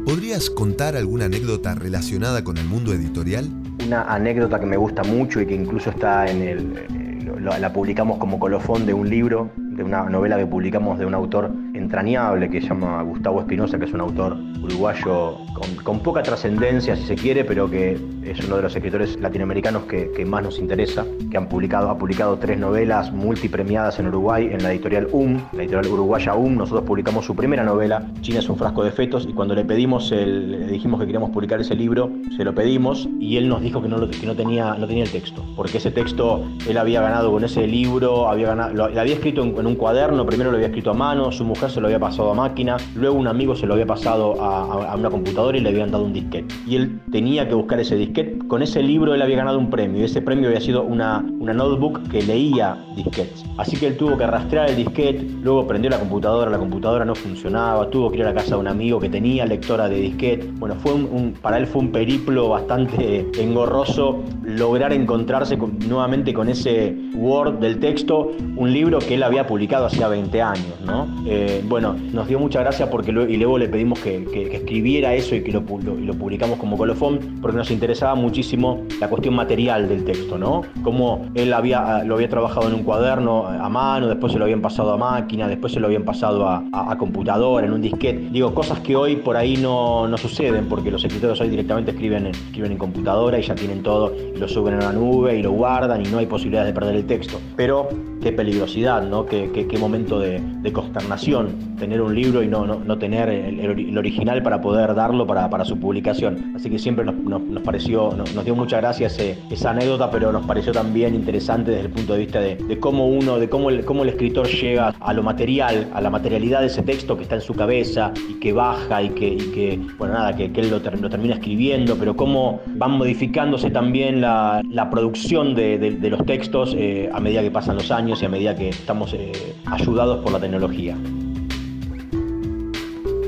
¿Podrías 0.06 0.50
contar 0.50 0.96
alguna 0.96 1.26
anécdota 1.26 1.76
relacionada 1.76 2.44
con 2.44 2.58
el 2.58 2.66
mundo 2.66 2.94
editorial? 2.94 3.48
Una 3.86 4.04
anécdota 4.04 4.60
que 4.60 4.66
me 4.66 4.78
gusta 4.78 5.04
mucho 5.04 5.42
y 5.42 5.46
que 5.46 5.54
incluso 5.56 5.92
está 5.92 6.26
en 6.26 6.42
el, 6.42 6.78
eh, 6.78 7.60
la 7.60 7.74
publicamos 7.74 8.18
como 8.18 8.40
colofón 8.40 8.86
de 8.86 8.94
un 8.94 9.10
libro 9.10 9.52
de 9.80 9.86
una 9.86 10.04
novela 10.10 10.38
que 10.38 10.46
publicamos 10.46 11.00
de 11.00 11.06
un 11.06 11.14
autor 11.14 11.52
entrañable 11.74 12.50
que 12.50 12.60
se 12.60 12.68
llama 12.68 13.02
Gustavo 13.02 13.40
Espinosa, 13.40 13.80
que 13.80 13.86
es 13.86 13.94
un 13.94 14.02
autor 14.02 14.38
uruguayo 14.62 15.38
con, 15.84 16.00
poca 16.00 16.22
trascendencia, 16.22 16.98
si 16.98 17.04
se 17.04 17.16
quiere, 17.16 17.46
pero 17.46 17.70
que 17.70 17.98
es 18.24 18.46
uno 18.46 18.58
de 18.58 18.64
los 18.64 18.76
escritores 18.76 19.18
latinoamericanos 19.20 19.84
que, 19.84 20.26
más 20.26 20.44
nos 20.44 20.60
interesa, 20.60 21.06
que 21.32 21.38
han 21.38 21.48
publicado, 21.48 21.90
ha 21.90 21.98
publicado 21.98 22.38
tres 22.38 22.60
novelas 22.60 23.12
multipremiadas 23.14 24.00
en 24.00 24.08
Uruguay 24.08 24.50
en 24.52 24.62
la 24.62 24.72
editorial 24.72 25.08
UM, 25.12 25.40
la 25.54 25.64
editorial 25.64 25.94
uruguaya 25.94 26.36
UM. 26.36 26.58
Nosotros 26.58 26.84
publicamos 26.86 27.26
su 27.26 27.36
primera 27.36 27.64
novela, 27.64 28.06
China 28.20 28.40
es 28.40 28.50
un 28.50 28.58
frasco 28.58 28.84
de 28.84 28.92
fetos, 28.92 29.26
y 29.30 29.34
cuando 29.34 29.56
le 29.56 29.64
pedimos, 29.64 30.12
el, 30.12 30.52
le 30.52 30.68
dijimos 30.68 31.00
que 31.00 31.06
queríamos 31.06 31.30
publicar 31.30 31.62
ese 31.62 31.76
libro, 31.76 32.12
se 32.36 32.44
lo 32.44 32.54
pedimos 32.54 33.08
y 33.20 33.38
él 33.38 33.48
nos 33.48 33.62
dijo 33.62 33.82
que 33.82 33.88
no, 33.88 34.10
que 34.10 34.26
no, 34.26 34.36
tenía, 34.36 34.76
no 34.76 34.88
tenía 34.88 35.06
el 35.06 35.12
texto, 35.12 35.46
porque 35.56 35.78
ese 35.78 35.92
texto 35.92 36.46
él 36.68 36.78
había 36.78 37.02
ganado 37.02 37.32
con 37.32 37.46
ese 37.46 37.66
libro, 37.66 38.28
había 38.28 38.50
ganado, 38.50 38.74
lo 38.74 38.84
había 38.86 39.14
escrito 39.14 39.42
en, 39.44 39.58
en 39.58 39.69
un 39.70 39.76
cuaderno, 39.76 40.26
primero 40.26 40.52
lo 40.52 40.58
había 40.58 40.68
escrito 40.68 40.92
a 40.92 40.94
mano, 40.94 41.32
su 41.32 41.46
mujer 41.46 41.70
se 41.70 41.80
lo 41.80 41.88
había 41.88 42.00
pasado 42.00 42.32
a 42.32 42.34
máquina, 42.34 42.78
luego 42.96 43.18
un 43.18 43.28
amigo 43.28 43.56
se 43.56 43.66
lo 43.66 43.74
había 43.74 43.86
pasado 43.86 44.42
a, 44.42 44.96
una 44.96 45.10
computadora 45.10 45.58
y 45.58 45.62
le 45.62 45.70
habían 45.70 45.92
dado 45.92 46.04
un 46.04 46.14
disquete. 46.14 46.54
Y 46.68 46.76
él 46.76 47.00
tenía 47.12 47.48
que 47.48 47.54
buscar 47.54 47.80
ese 47.80 47.96
disquete. 47.96 48.40
Con 48.48 48.62
ese 48.62 48.82
libro 48.82 49.14
él 49.14 49.22
había 49.22 49.38
ganado 49.38 49.60
un 49.60 49.70
premio 49.70 50.02
y 50.02 50.06
ese 50.06 50.22
premio 50.22 50.50
había 50.50 50.60
sido 50.60 50.84
una, 50.84 51.24
una 51.40 51.54
notebook 51.54 52.10
que 52.10 52.22
leía 52.22 52.78
disquetes. 52.96 53.46
Así 53.58 53.78
que 53.78 53.88
él 53.88 53.98
tuvo 53.98 54.18
que 54.18 54.26
rastrear 54.26 54.70
el 54.70 54.76
disquete, 54.76 55.26
luego 55.42 55.68
prendió 55.68 55.90
la 55.90 56.00
computadora, 56.00 56.50
la 56.50 56.58
computadora 56.58 57.06
no 57.06 57.16
funcionaba, 57.16 57.90
tuvo 57.90 58.10
que 58.10 58.18
ir 58.18 58.24
a 58.24 58.28
la 58.28 58.34
casa 58.34 58.56
de 58.56 58.62
un 58.62 58.68
amigo 58.68 59.00
que 59.00 59.10
tenía 59.10 59.46
lectora 59.46 59.88
de 59.88 60.00
disquete. 60.00 60.50
Bueno, 60.54 60.76
fue 60.76 60.94
un, 60.94 61.34
para 61.42 61.58
él 61.58 61.68
fue 61.68 61.82
un 61.82 61.92
periplo 61.92 62.50
bastante 62.50 63.28
engorroso 63.40 64.24
lograr 64.44 64.94
encontrarse 64.94 65.58
con, 65.58 65.78
nuevamente 65.88 66.34
con 66.34 66.50
ese 66.50 66.96
Word 67.14 67.60
del 67.60 67.80
texto, 67.80 68.32
un 68.56 68.72
libro 68.72 69.00
que 69.00 69.16
él 69.16 69.24
había 69.24 69.46
publicado 69.46 69.59
hacía 69.86 70.08
20 70.08 70.42
años, 70.42 70.82
¿no? 70.86 71.08
Eh, 71.26 71.64
bueno, 71.68 71.96
nos 72.14 72.28
dio 72.28 72.40
mucha 72.40 72.60
gracia 72.60 72.90
porque 72.90 73.12
y 73.12 73.38
luego 73.38 73.58
le 73.58 73.68
pedimos 73.68 74.00
que, 74.00 74.26
que, 74.26 74.50
que 74.50 74.58
escribiera 74.58 75.14
eso 75.16 75.36
y 75.36 75.44
que 75.44 75.52
lo, 75.52 75.64
publicamos 75.64 76.58
como 76.60 76.78
colofón 76.78 77.40
porque 77.42 77.58
nos 77.58 77.72
interesaba 77.72 78.16
muchísimo 78.16 78.84
la 79.00 79.10
cuestión 79.10 79.36
material 79.36 79.88
del 79.90 80.04
texto, 80.06 80.38
¿no? 80.38 80.62
Cómo 80.84 81.26
él 81.36 81.54
había, 81.54 82.04
lo 82.04 82.16
había 82.16 82.30
trabajado 82.30 82.68
en 82.68 82.76
un 82.76 82.84
cuaderno 82.84 83.48
a 83.48 83.70
mano, 83.70 84.08
después 84.08 84.34
se 84.34 84.40
lo 84.40 84.46
habían 84.46 84.62
pasado 84.62 84.94
a 84.94 84.98
máquina, 84.98 85.48
después 85.48 85.74
se 85.74 85.80
lo 85.80 85.88
habían 85.88 86.04
pasado 86.04 86.48
a, 86.48 86.96
computadora, 86.98 87.66
en 87.66 87.74
un 87.74 87.82
disquete. 87.82 88.30
Digo, 88.32 88.54
cosas 88.54 88.80
que 88.80 88.96
hoy 88.96 89.18
por 89.18 89.38
ahí 89.38 89.58
no, 89.58 90.08
no 90.08 90.18
suceden 90.18 90.68
porque 90.68 90.92
los 90.92 91.04
escritores 91.04 91.40
hoy 91.40 91.50
directamente 91.50 91.92
escriben 91.92 92.28
en, 92.28 92.36
escriben 92.36 92.74
en 92.74 92.78
computadora 92.78 93.40
y 93.40 93.42
ya 93.42 93.56
tienen 93.56 93.84
todo 93.84 94.14
y 94.36 94.38
lo 94.38 94.48
suben 94.48 94.76
a 94.76 94.80
la 94.80 94.94
nube 94.94 95.38
y 95.38 95.44
lo 95.44 95.52
guardan 95.52 96.06
y 96.06 96.10
no 96.10 96.18
hay 96.18 96.26
posibilidades 96.26 96.74
de 96.74 96.80
perder 96.80 96.96
el 96.96 97.06
texto. 97.06 97.40
Pero 97.56 97.90
qué 98.22 98.32
peligrosidad, 98.32 99.04
¿no? 99.04 99.26
Qué, 99.48 99.78
momento 99.78 100.20
de, 100.20 100.42
consternación 100.74 101.76
tener 101.78 102.02
un 102.02 102.14
libro 102.14 102.44
y 102.44 102.48
no, 102.48 102.66
no, 102.66 102.80
no 102.80 102.98
tener 102.98 103.30
el, 103.30 103.98
original 103.98 104.44
para 104.44 104.62
poder 104.62 104.94
darlo 104.94 105.26
para, 105.26 105.50
para, 105.50 105.66
su 105.66 105.80
publicación. 105.80 106.54
Así 106.56 106.70
que 106.70 106.78
siempre 106.78 107.06
nos, 107.06 107.16
nos, 107.16 107.64
pareció, 107.64 108.12
nos, 108.12 108.46
dio 108.46 108.56
mucha 108.56 108.78
gracia 108.78 109.08
ese, 109.08 109.38
esa 109.50 109.72
anécdota, 109.72 110.12
pero 110.12 110.32
nos 110.32 110.46
pareció 110.46 110.72
también 110.72 111.16
interesante 111.16 111.72
desde 111.72 111.86
el 111.86 111.92
punto 111.92 112.14
de 112.14 112.20
vista 112.20 112.40
de, 112.40 112.80
cómo 112.80 113.08
uno, 113.08 113.40
de 113.40 113.50
cómo 113.50 113.70
el, 113.70 113.86
cómo 113.86 114.04
el 114.04 114.10
escritor 114.10 114.48
llega 114.48 114.94
a 115.00 115.14
lo 115.14 115.24
material, 115.24 115.88
a 115.94 116.02
la 116.02 116.10
materialidad 116.10 116.62
de 116.62 116.68
ese 116.68 116.84
texto 116.84 117.16
que 117.16 117.24
está 117.24 117.36
en 117.36 117.42
su 117.42 117.54
cabeza 117.54 118.12
y 118.30 118.40
que 118.40 118.54
baja 118.54 119.02
y 119.02 119.10
que, 119.10 119.38
que 119.38 119.80
bueno, 119.98 120.16
nada, 120.16 120.36
que, 120.36 120.52
que 120.52 120.62
él 120.62 120.70
lo, 120.70 120.82
ter, 120.82 121.00
lo, 121.00 121.10
termina 121.10 121.36
escribiendo, 121.36 121.96
pero 121.98 122.16
cómo 122.16 122.62
van 122.68 122.92
modificándose 122.92 123.72
también 123.72 124.22
la, 124.22 124.62
la 124.70 124.90
producción 124.90 125.56
de, 125.56 125.78
de, 125.78 125.92
de, 125.92 126.10
los 126.10 126.26
textos 126.26 126.76
eh, 126.78 127.10
a 127.12 127.20
medida 127.20 127.42
que 127.42 127.52
pasan 127.52 127.76
los 127.76 127.92
años 127.92 128.22
y 128.22 128.26
a 128.26 128.30
medida 128.30 128.56
que 128.56 128.70
estamos 128.70 129.14
eh, 129.14 129.29
ayudados 129.66 130.24
por 130.24 130.32
la 130.32 130.40
tecnología. 130.40 130.98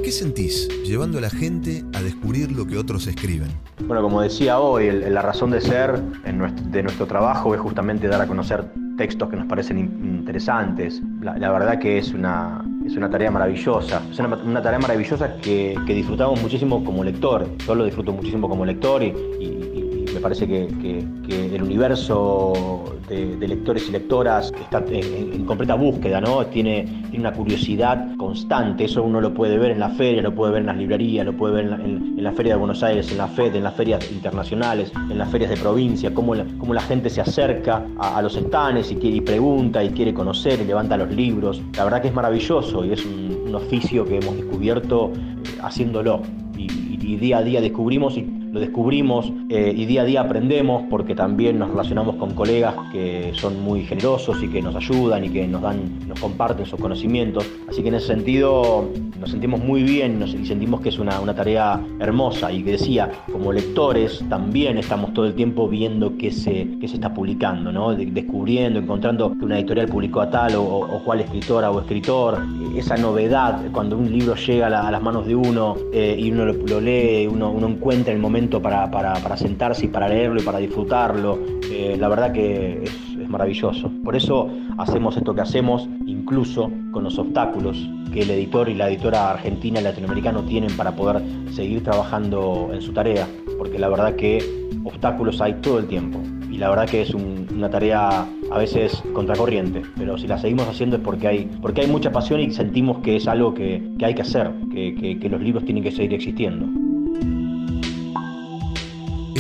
¿Qué 0.04 0.12
sentís 0.12 0.68
llevando 0.84 1.20
a 1.20 1.22
la 1.22 1.30
gente 1.30 1.84
a 1.94 2.02
descubrir 2.02 2.52
lo 2.52 2.66
que 2.66 2.78
otros 2.78 3.08
escriben? 3.08 3.50
Bueno, 3.88 4.02
como 4.02 4.22
decía 4.22 4.60
hoy, 4.60 4.88
el, 4.88 5.14
la 5.14 5.22
razón 5.22 5.52
de 5.52 5.62
ser 5.62 6.02
nuestro, 6.34 6.66
de 6.66 6.84
nuestro 6.84 7.06
trabajo 7.08 7.56
es 7.56 7.62
justamente 7.62 8.08
dar 8.08 8.22
a 8.22 8.28
conocer 8.28 8.66
textos 8.98 9.30
que 9.30 9.38
nos 9.38 9.48
parecen 9.48 9.78
interesantes. 9.78 11.02
La, 11.22 11.38
la 11.38 11.52
verdad 11.52 11.80
que 11.80 11.98
es 11.98 12.14
una, 12.14 12.64
es 12.86 12.96
una 12.98 13.10
tarea 13.10 13.32
maravillosa. 13.32 14.02
Es 14.12 14.20
una, 14.20 14.36
una 14.36 14.62
tarea 14.62 14.80
maravillosa 14.80 15.38
que, 15.38 15.78
que, 15.88 15.94
disfrutamos 15.94 16.42
muchísimo 16.42 16.84
como 16.84 17.04
lector. 17.04 17.48
Yo 17.66 17.76
lo 17.76 17.86
disfruto 17.86 18.12
muchísimo 18.12 18.50
como 18.50 18.66
lector 18.66 19.02
y, 19.04 19.08
y 19.40 19.81
me 20.14 20.20
parece 20.20 20.48
que, 20.48 20.68
que- 20.82 21.22
el 21.32 21.64
universo 21.64 22.84
de, 23.08 23.48
lectores 23.48 23.88
y 23.88 23.92
lectoras 23.92 24.52
está 24.60 24.84
en, 24.90 25.46
completa 25.46 25.76
búsqueda, 25.76 26.20
¿no? 26.22 26.46
Tiene, 26.48 27.04
una 27.18 27.32
curiosidad 27.34 28.16
constante, 28.18 28.86
eso 28.86 29.04
uno 29.04 29.22
lo 29.22 29.34
puede 29.34 29.58
ver 29.58 29.72
en 29.72 29.80
la 29.80 29.90
feria, 29.90 30.22
lo 30.22 30.34
puede 30.34 30.54
ver 30.54 30.62
en 30.62 30.68
las 30.68 30.78
librerías, 30.78 31.26
lo 31.26 31.34
puede 31.34 31.56
ver 31.56 31.66
en 31.66 32.24
la, 32.24 32.32
Feria 32.32 32.54
de 32.54 32.60
Buenos 32.60 32.82
Aires, 32.84 33.12
en 33.12 33.18
la 33.18 33.28
FED, 33.28 33.56
en 33.56 33.64
las 33.64 33.76
ferias 33.76 34.12
internacionales, 34.12 34.92
en 35.10 35.18
las 35.18 35.30
ferias 35.30 35.50
de 35.52 35.58
provincia, 35.58 36.14
cómo 36.14 36.34
la, 36.36 36.46
cómo 36.58 36.74
la 36.74 36.82
gente 36.82 37.10
se 37.10 37.22
acerca 37.22 37.86
a, 38.00 38.22
los 38.22 38.36
estanes 38.36 38.92
y, 38.92 38.98
y 39.08 39.22
pregunta 39.22 39.84
y 39.84 39.90
quiere 39.90 40.14
conocer 40.14 40.60
y 40.62 40.66
levanta 40.66 40.98
los 40.98 41.12
libros. 41.12 41.62
La 41.78 41.84
verdad 41.84 42.02
que 42.02 42.08
es 42.08 42.14
maravilloso 42.14 42.84
y 42.86 42.94
es 42.94 43.06
un, 43.06 43.32
oficio 43.54 44.06
que 44.06 44.16
hemos 44.18 44.38
descubierto 44.38 45.12
eh, 45.14 45.60
haciéndolo 45.62 46.22
y- 46.58 46.72
y 47.02 47.16
día 47.18 47.40
a 47.40 47.44
día 47.44 47.60
descubrimos 47.60 48.18
y 48.18 48.41
lo 48.52 48.60
descubrimos 48.60 49.32
eh, 49.50 49.74
y 49.76 49.86
día 49.86 50.02
a 50.02 50.06
día 50.06 50.22
aprendemos 50.22 50.84
porque 50.90 51.16
también 51.16 51.58
nos 51.58 51.70
relacionamos 51.70 52.16
con 52.18 52.32
colegas 52.34 52.76
que 52.92 53.32
son 53.34 53.62
muy 53.62 53.84
generosos 53.84 54.44
y 54.44 54.50
que 54.50 54.62
nos 54.62 54.76
ayudan 54.76 55.24
y 55.24 55.30
que 55.30 55.48
nos 55.48 55.62
dan, 55.62 55.78
nos 56.08 56.20
comparten 56.20 56.66
sus 56.66 56.80
conocimientos. 56.80 57.50
Así 57.70 57.82
que 57.82 57.88
en 57.90 57.96
ese 57.96 58.08
sentido 58.08 58.90
nos 59.20 59.32
sentimos 59.32 59.64
muy 59.64 59.84
bien 59.84 60.20
nos- 60.20 60.34
y 60.34 60.46
sentimos 60.46 60.82
que 60.82 60.90
es 60.90 61.00
una, 61.00 61.20
una 61.22 61.34
tarea 61.34 61.80
hermosa 62.00 62.52
y 62.52 62.62
que 62.64 62.72
decía, 62.72 63.10
como 63.32 63.54
lectores 63.54 64.22
también 64.30 64.78
estamos 64.78 65.14
todo 65.14 65.26
el 65.28 65.34
tiempo 65.34 65.70
viendo 65.70 66.18
qué 66.18 66.32
se, 66.32 66.68
qué 66.82 66.88
se 66.90 66.96
está 66.96 67.14
publicando, 67.14 67.72
¿no? 67.72 67.96
De- 67.96 68.06
descubriendo, 68.08 68.80
encontrando 68.80 69.32
que 69.38 69.46
una 69.46 69.60
editorial 69.60 69.88
publicó 69.88 70.22
a 70.22 70.30
tal 70.30 70.56
o, 70.56 70.64
o- 70.64 71.02
cual 71.06 71.22
escritora 71.22 71.72
o 71.72 71.80
escritor, 71.80 72.40
esa 72.76 72.98
novedad 72.98 73.62
cuando 73.72 73.98
un 73.98 74.12
libro 74.12 74.36
llega 74.36 74.68
a 74.68 74.92
las 74.92 75.02
manos 75.02 75.26
de 75.26 75.36
uno 75.36 75.76
eh, 75.94 76.16
y 76.20 76.32
uno 76.32 76.46
lo, 76.46 76.54
lo 76.54 76.82
lee, 76.82 77.28
uno, 77.28 77.50
uno 77.52 77.68
encuentra 77.68 78.14
el 78.14 78.20
momento 78.20 78.41
para, 78.50 78.90
para- 78.90 79.14
para 79.14 79.38
sentarse 79.38 79.86
y 79.86 79.90
para 79.90 80.08
leerlo 80.08 80.42
y 80.42 80.44
para 80.44 80.58
disfrutarlo. 80.60 81.38
Eh, 81.72 81.96
la 82.00 82.08
verdad 82.08 82.32
que 82.32 82.82
es, 82.84 82.92
es 83.22 83.30
maravilloso. 83.30 83.92
Por 84.04 84.16
eso 84.16 84.50
hacemos 84.78 85.16
esto 85.18 85.34
que 85.36 85.42
hacemos, 85.42 85.88
incluso 86.06 86.72
con 86.92 87.04
los 87.04 87.18
obstáculos 87.20 87.78
que 88.12 88.22
el 88.22 88.30
editor 88.32 88.68
y 88.70 88.74
la 88.76 88.90
editora 88.90 89.32
argentina 89.32 89.80
y 89.80 89.84
latinoamericano 89.84 90.44
tienen 90.44 90.76
para 90.76 90.92
poder 90.96 91.22
seguir 91.52 91.84
trabajando 91.84 92.72
en 92.74 92.82
su 92.82 92.92
tarea, 92.92 93.28
porque 93.58 93.80
la 93.80 93.88
verdad 93.88 94.16
que 94.16 94.40
obstáculos 94.84 95.40
hay 95.42 95.54
todo 95.62 95.80
el 95.80 95.86
tiempo. 95.88 96.20
Y 96.52 96.58
la 96.58 96.70
verdad 96.70 96.90
que 96.90 97.02
es 97.02 97.14
un- 97.14 97.48
una 97.56 97.70
tarea 97.70 98.26
a 98.52 98.58
veces 98.58 99.02
contracorriente, 99.14 99.84
pero 99.98 100.18
si 100.18 100.28
la 100.28 100.38
seguimos 100.38 100.68
haciendo 100.68 100.98
es 100.98 101.02
porque 101.02 101.28
hay, 101.30 101.50
porque 101.62 101.82
hay 101.82 101.88
mucha 101.88 102.12
pasión 102.12 102.42
y 102.42 102.52
sentimos 102.52 102.98
que 103.00 103.16
es 103.16 103.28
algo 103.30 103.54
que, 103.54 103.82
que 103.98 104.06
hay 104.06 104.14
que 104.14 104.22
hacer, 104.24 104.52
que- 104.74 104.94
que- 104.96 105.18
que 105.18 105.30
los 105.30 105.40
libros 105.42 105.64
tienen 105.64 105.82
que 105.84 105.92
seguir 105.92 106.14
existiendo. 106.14 106.66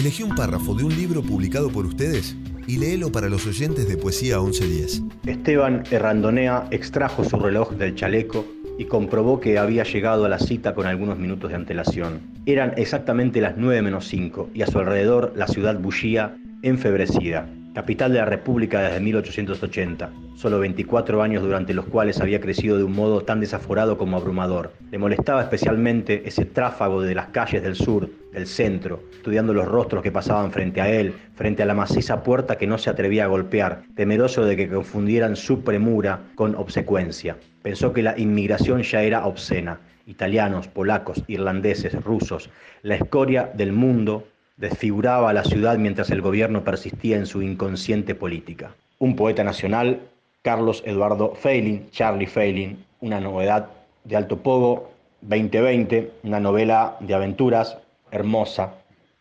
Elegí 0.02 0.24
un 0.24 0.34
párrafo 0.34 0.74
de 0.74 0.84
un 0.84 0.95
libro 0.95 1.22
publicado 1.22 1.70
por 1.70 1.86
ustedes 1.86 2.36
y 2.66 2.80
léelo 2.80 3.12
para 3.12 3.30
los 3.30 3.45
oyentes 3.45 3.88
de 3.88 3.97
Poesía 3.97 4.39
1110. 4.39 5.04
Esteban 5.28 5.84
Errandonea 5.91 6.66
extrajo 6.72 7.24
su 7.24 7.38
reloj 7.38 7.74
del 7.74 7.93
chaleco 7.93 8.43
y 8.80 8.86
comprobó 8.86 9.39
que 9.39 9.60
había 9.60 9.84
llegado 9.84 10.26
a 10.26 10.30
la 10.30 10.39
cita 10.39 10.74
con 10.74 10.88
algunos 10.88 11.20
minutos 11.20 11.52
de 11.52 11.58
antelación. 11.58 12.20
Eran 12.47 12.74
exactamente 12.78 13.41
las 13.41 13.58
9 13.58 13.84
menos 13.84 14.08
5 14.08 14.49
y 14.56 14.64
a 14.64 14.66
su 14.66 14.80
alrededor 14.80 15.34
la 15.36 15.47
ciudad 15.47 15.78
bullía 15.78 16.36
enfebrecida. 16.64 17.47
Capital 17.76 18.12
de 18.12 18.18
la 18.18 18.26
República 18.26 18.82
desde 18.82 19.02
1880, 19.02 20.10
solo 20.36 20.58
24 20.58 21.22
años 21.22 21.43
durante 21.43 21.76
los 21.76 21.86
cuales 21.86 22.20
había 22.20 22.41
crecido 22.41 22.76
de 22.76 22.84
un 22.84 22.93
modo 22.93 23.22
tan 23.22 23.39
desaforado 23.39 23.99
como 23.99 24.18
abrumador. 24.18 24.74
Le 24.89 24.97
molestaba 24.97 25.43
especialmente 25.43 26.24
ese 26.28 26.45
tráfago 26.45 27.04
de 27.04 27.14
las 27.14 27.28
calles 27.28 27.62
del 27.62 27.76
sur, 27.76 28.10
del 28.32 28.48
centro, 28.48 29.04
estudiando 29.12 29.54
los 29.54 29.68
rostros 29.68 30.02
que 30.02 30.12
pasaban 30.12 30.52
frente 30.52 30.82
a 30.82 30.90
él, 30.90 31.14
frente 31.36 31.64
a 31.64 31.66
la 31.66 31.74
maciza 31.74 32.24
puerta 32.24 32.58
que 32.58 32.68
no 32.68 32.78
se 32.78 32.90
atrevía 32.90 33.26
a 33.26 33.28
golpear, 33.28 33.84
temeroso 33.96 34.46
de 34.46 34.56
que 34.56 34.70
confundieran 34.70 35.36
su 35.36 35.64
premura 35.64 36.22
con 36.36 36.56
obsecuencia. 36.56 37.38
Pensó 37.62 37.94
que 37.94 38.04
la 38.04 38.18
inmigración 38.18 38.84
ya 38.84 39.04
era 39.04 39.26
obscena. 39.26 39.80
Italianos, 40.08 40.68
polacos, 40.68 41.24
irlandeses, 41.28 41.94
rusos, 42.04 42.50
la 42.82 42.96
escoria 42.96 43.52
del 43.54 43.72
mundo 43.72 44.28
desfiguraba 44.58 45.30
a 45.30 45.34
la 45.34 45.44
ciudad 45.44 45.78
mientras 45.78 46.10
el 46.12 46.22
gobierno 46.22 46.64
persistía 46.64 47.18
en 47.18 47.26
su 47.26 47.42
inconsciente 47.42 48.16
política. 48.16 48.72
Un 49.00 49.16
poeta 49.16 49.44
nacional, 49.44 50.00
Carlos 50.42 50.84
Eduardo 50.86 51.36
Feiling, 51.36 51.90
Charlie 51.92 52.28
Feiling, 52.28 52.78
una 53.00 53.20
novedad 53.20 53.68
de 54.04 54.16
Alto 54.16 54.38
Pogo, 54.38 54.92
2020, 55.22 56.12
una 56.24 56.40
novela 56.40 56.98
de 57.00 57.14
aventuras 57.14 57.78
hermosa. 58.12 58.74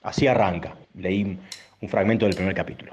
Así 0.03 0.27
arranca. 0.27 0.75
Leí 0.95 1.39
un 1.81 1.89
fragmento 1.89 2.27
del 2.27 2.35
primer 2.35 2.55
capítulo. 2.55 2.93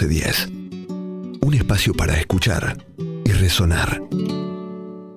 1110. 0.00 0.48
Un 1.40 1.54
espacio 1.54 1.94
para 1.94 2.18
escuchar 2.18 2.84
y 2.98 3.32
resonar. 3.32 4.02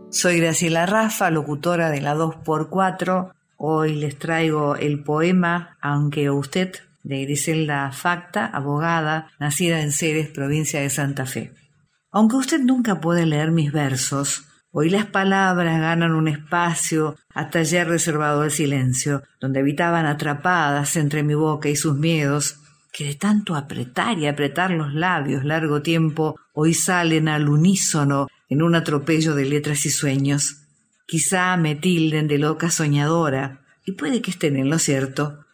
Soy 0.10 0.40
Graciela 0.40 0.86
Rafa, 0.86 1.30
locutora 1.32 1.90
de 1.90 2.00
la 2.00 2.16
2x4. 2.16 3.34
Hoy 3.58 3.96
les 3.96 4.18
traigo 4.18 4.78
el 4.78 5.04
poema 5.04 5.78
Aunque 5.82 6.30
usted 6.30 6.72
de 7.04 7.26
Griselda 7.26 7.92
Facta, 7.92 8.46
abogada, 8.46 9.32
nacida 9.38 9.82
en 9.82 9.92
Ceres, 9.92 10.30
provincia 10.30 10.80
de 10.80 10.90
Santa 10.90 11.26
Fe. 11.26 11.54
Aunque 12.12 12.38
usted 12.38 12.60
nunca 12.62 13.02
puede 13.02 13.26
leer 13.26 13.52
mis 13.52 13.74
versos, 13.74 14.46
hoy 14.72 14.90
las 14.90 15.06
palabras 15.06 15.80
ganan 15.82 16.14
un 16.14 16.30
espacio 16.30 17.18
hasta 17.34 17.60
ayer 17.60 17.86
reservado 17.88 18.44
al 18.44 18.52
silencio, 18.52 19.24
donde 19.42 19.60
habitaban 19.60 20.06
atrapadas 20.06 20.96
entre 20.96 21.24
mi 21.24 21.34
boca 21.34 21.68
y 21.68 21.76
sus 21.76 21.98
miedos, 21.98 22.59
que 22.92 23.06
de 23.06 23.16
tanto 23.16 23.56
apretar 23.56 24.18
y 24.18 24.28
apretar 24.28 24.72
los 24.72 24.94
labios 24.94 25.46
largo 25.46 25.82
tiempo, 25.82 26.40
hoy 26.54 26.74
salen 26.74 27.28
al 27.28 27.48
unísono 27.50 28.28
en 28.50 28.62
un 28.62 28.76
atropello 28.76 29.36
de 29.36 29.46
letras 29.46 29.86
y 29.86 29.90
sueños. 29.90 30.64
Quizá 31.06 31.56
me 31.58 31.76
tilden 31.76 32.28
de 32.28 32.38
loca 32.38 32.70
soñadora, 32.70 33.66
y 33.86 33.94
puede 33.94 34.22
que 34.22 34.32
estén 34.32 34.58
en 34.58 34.70
lo 34.70 34.80
cierto. 34.80 35.46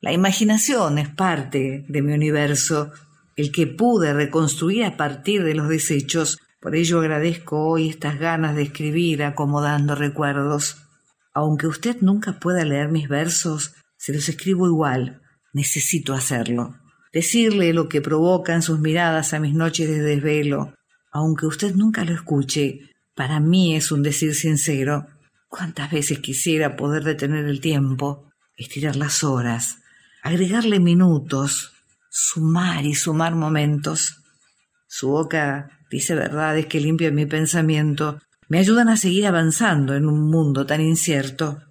La 0.00 0.12
imaginación 0.12 0.98
es 0.98 1.08
parte 1.08 1.84
de 1.88 2.02
mi 2.02 2.12
universo, 2.12 2.92
el 3.36 3.50
que 3.50 3.66
pude 3.66 4.12
reconstruir 4.12 4.84
a 4.84 4.96
partir 4.96 5.44
de 5.44 5.54
los 5.54 5.68
desechos. 5.68 6.38
Por 6.60 6.76
ello 6.76 7.00
agradezco 7.00 7.66
hoy 7.66 7.88
estas 7.88 8.18
ganas 8.18 8.54
de 8.54 8.62
escribir 8.62 9.22
acomodando 9.22 9.94
recuerdos. 9.94 10.78
Aunque 11.32 11.66
usted 11.66 11.96
nunca 12.00 12.38
pueda 12.38 12.64
leer 12.64 12.88
mis 12.90 13.08
versos, 13.08 13.74
se 13.96 14.12
los 14.12 14.28
escribo 14.28 14.66
igual. 14.66 15.20
Necesito 15.54 16.14
hacerlo. 16.14 16.76
Decirle 17.12 17.72
lo 17.72 17.88
que 17.88 18.02
provocan 18.02 18.60
sus 18.60 18.80
miradas 18.80 19.32
a 19.32 19.38
mis 19.38 19.54
noches 19.54 19.88
de 19.88 20.00
desvelo. 20.00 20.74
Aunque 21.12 21.46
usted 21.46 21.76
nunca 21.76 22.04
lo 22.04 22.12
escuche, 22.12 22.90
para 23.14 23.38
mí 23.38 23.76
es 23.76 23.92
un 23.92 24.02
decir 24.02 24.34
sincero. 24.34 25.06
¿Cuántas 25.48 25.92
veces 25.92 26.18
quisiera 26.18 26.74
poder 26.74 27.04
detener 27.04 27.44
el 27.44 27.60
tiempo, 27.60 28.32
estirar 28.56 28.96
las 28.96 29.22
horas, 29.22 29.78
agregarle 30.24 30.80
minutos, 30.80 31.72
sumar 32.10 32.84
y 32.84 32.96
sumar 32.96 33.36
momentos? 33.36 34.16
Su 34.88 35.10
boca 35.10 35.78
dice 35.88 36.16
verdades 36.16 36.66
que 36.66 36.80
limpian 36.80 37.14
mi 37.14 37.26
pensamiento, 37.26 38.18
me 38.48 38.58
ayudan 38.58 38.88
a 38.88 38.96
seguir 38.96 39.28
avanzando 39.28 39.94
en 39.94 40.06
un 40.06 40.28
mundo 40.28 40.66
tan 40.66 40.80
incierto. 40.80 41.62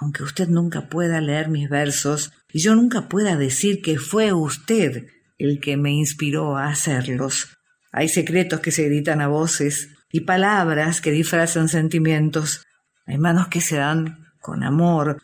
Aunque 0.00 0.22
usted 0.22 0.48
nunca 0.48 0.88
pueda 0.88 1.20
leer 1.20 1.48
mis 1.48 1.68
versos 1.68 2.32
y 2.52 2.60
yo 2.60 2.74
nunca 2.74 3.08
pueda 3.08 3.36
decir 3.36 3.82
que 3.82 3.98
fue 3.98 4.32
usted 4.32 5.06
el 5.38 5.60
que 5.60 5.76
me 5.76 5.92
inspiró 5.92 6.56
a 6.56 6.68
hacerlos. 6.68 7.56
Hay 7.92 8.08
secretos 8.08 8.60
que 8.60 8.72
se 8.72 8.84
gritan 8.84 9.20
a 9.20 9.28
voces 9.28 9.88
y 10.12 10.20
palabras 10.20 11.00
que 11.00 11.10
disfrazan 11.10 11.68
sentimientos. 11.68 12.66
Hay 13.06 13.18
manos 13.18 13.48
que 13.48 13.60
se 13.60 13.76
dan 13.76 14.26
con 14.40 14.62
amor, 14.62 15.22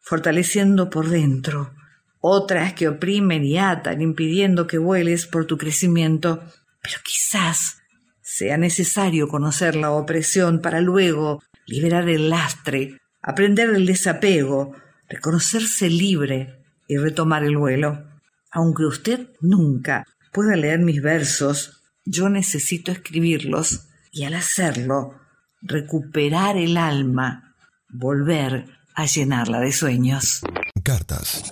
fortaleciendo 0.00 0.90
por 0.90 1.08
dentro. 1.08 1.72
Otras 2.20 2.72
que 2.72 2.88
oprimen 2.88 3.44
y 3.44 3.58
atan, 3.58 4.00
impidiendo 4.00 4.66
que 4.66 4.78
vueles 4.78 5.26
por 5.26 5.46
tu 5.46 5.58
crecimiento. 5.58 6.42
Pero 6.82 6.96
quizás 7.04 7.78
sea 8.22 8.56
necesario 8.56 9.28
conocer 9.28 9.76
la 9.76 9.90
opresión 9.90 10.60
para 10.60 10.80
luego 10.80 11.42
liberar 11.66 12.08
el 12.08 12.30
lastre, 12.30 12.98
aprender 13.22 13.70
el 13.70 13.86
desapego, 13.86 14.74
reconocerse 15.08 15.88
libre 15.90 16.62
y 16.88 16.96
retomar 16.96 17.44
el 17.44 17.56
vuelo. 17.56 18.04
Aunque 18.50 18.84
usted 18.84 19.28
nunca 19.40 20.06
pueda 20.32 20.56
leer 20.56 20.80
mis 20.80 21.02
versos, 21.02 21.82
yo 22.04 22.28
necesito 22.28 22.92
escribirlos 22.92 23.88
y 24.12 24.24
al 24.24 24.34
hacerlo, 24.34 25.14
recuperar 25.62 26.56
el 26.56 26.76
alma, 26.76 27.56
volver 27.88 28.66
a 28.94 29.06
llenarla 29.06 29.60
de 29.60 29.72
sueños. 29.72 30.40
Cartas. 30.82 31.42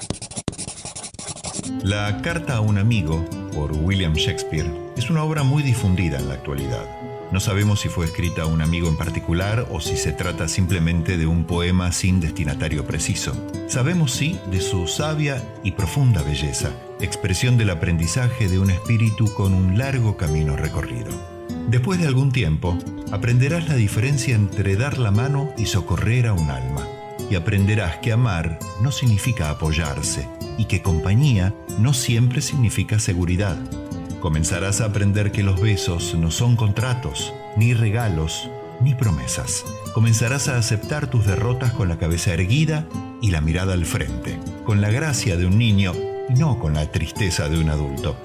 La 1.82 2.20
Carta 2.22 2.56
a 2.56 2.60
un 2.60 2.78
amigo, 2.78 3.24
por 3.54 3.72
William 3.72 4.14
Shakespeare, 4.14 4.70
es 4.96 5.10
una 5.10 5.24
obra 5.24 5.42
muy 5.42 5.62
difundida 5.62 6.18
en 6.18 6.28
la 6.28 6.34
actualidad. 6.34 7.01
No 7.32 7.40
sabemos 7.40 7.80
si 7.80 7.88
fue 7.88 8.04
escrita 8.04 8.42
a 8.42 8.46
un 8.46 8.60
amigo 8.60 8.88
en 8.88 8.98
particular 8.98 9.66
o 9.70 9.80
si 9.80 9.96
se 9.96 10.12
trata 10.12 10.48
simplemente 10.48 11.16
de 11.16 11.26
un 11.26 11.44
poema 11.44 11.90
sin 11.90 12.20
destinatario 12.20 12.86
preciso. 12.86 13.32
Sabemos 13.68 14.12
sí 14.12 14.38
de 14.50 14.60
su 14.60 14.86
sabia 14.86 15.42
y 15.64 15.72
profunda 15.72 16.22
belleza, 16.22 16.72
expresión 17.00 17.56
del 17.56 17.70
aprendizaje 17.70 18.48
de 18.48 18.58
un 18.58 18.70
espíritu 18.70 19.32
con 19.32 19.54
un 19.54 19.78
largo 19.78 20.18
camino 20.18 20.56
recorrido. 20.56 21.10
Después 21.68 21.98
de 21.98 22.06
algún 22.06 22.32
tiempo, 22.32 22.76
aprenderás 23.10 23.66
la 23.66 23.76
diferencia 23.76 24.34
entre 24.34 24.76
dar 24.76 24.98
la 24.98 25.10
mano 25.10 25.54
y 25.56 25.64
socorrer 25.64 26.26
a 26.26 26.34
un 26.34 26.50
alma. 26.50 26.86
Y 27.30 27.34
aprenderás 27.36 27.96
que 27.98 28.12
amar 28.12 28.58
no 28.82 28.92
significa 28.92 29.48
apoyarse 29.48 30.28
y 30.58 30.66
que 30.66 30.82
compañía 30.82 31.54
no 31.78 31.94
siempre 31.94 32.42
significa 32.42 32.98
seguridad. 32.98 33.56
Comenzarás 34.22 34.80
a 34.80 34.84
aprender 34.84 35.32
que 35.32 35.42
los 35.42 35.60
besos 35.60 36.14
no 36.14 36.30
son 36.30 36.54
contratos, 36.54 37.34
ni 37.56 37.74
regalos, 37.74 38.48
ni 38.80 38.94
promesas. 38.94 39.64
Comenzarás 39.94 40.46
a 40.46 40.58
aceptar 40.58 41.08
tus 41.08 41.26
derrotas 41.26 41.72
con 41.72 41.88
la 41.88 41.98
cabeza 41.98 42.32
erguida 42.32 42.86
y 43.20 43.32
la 43.32 43.40
mirada 43.40 43.72
al 43.72 43.84
frente, 43.84 44.38
con 44.64 44.80
la 44.80 44.92
gracia 44.92 45.36
de 45.36 45.46
un 45.46 45.58
niño 45.58 45.92
y 46.28 46.34
no 46.34 46.60
con 46.60 46.74
la 46.74 46.86
tristeza 46.86 47.48
de 47.48 47.58
un 47.58 47.68
adulto. 47.68 48.16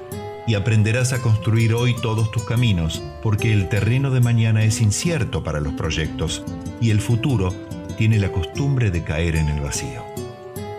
Y 0.45 0.53
aprenderás 0.53 1.13
a 1.13 1.21
construir 1.23 1.73
hoy 1.73 1.95
todos 1.95 2.29
tus 2.29 2.43
caminos, 2.43 3.01
porque 3.23 3.51
el 3.51 3.67
terreno 3.67 4.11
de 4.11 4.21
mañana 4.21 4.63
es 4.63 4.81
incierto 4.81 5.43
para 5.43 5.61
los 5.61 5.73
proyectos 5.73 6.43
y 6.79 6.91
el 6.91 7.01
futuro 7.01 7.55
tiene 7.97 8.19
la 8.19 8.31
costumbre 8.31 8.91
de 8.91 9.03
caer 9.03 9.35
en 9.35 9.49
el 9.49 9.61
vacío. 9.61 10.03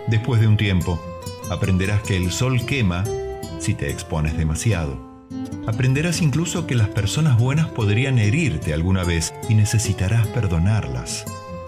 Después 0.07 0.39
de 0.39 0.47
un 0.47 0.55
tiempo, 0.55 0.97
aprenderás 1.51 2.03
que 2.03 2.15
el 2.15 2.31
sol 2.31 2.65
quema 2.65 3.03
si 3.59 3.73
te 3.73 3.89
expones 3.89 4.37
demasiado. 4.37 5.08
Aprenderás 5.69 6.23
incluso 6.23 6.65
que 6.65 6.73
las 6.73 6.87
personas 6.87 7.37
buenas 7.37 7.67
podrían 7.67 8.17
herirte 8.17 8.73
alguna 8.73 9.03
vez 9.03 9.35
y 9.49 9.53
necesitarás 9.53 10.25
perdonarlas. 10.25 11.25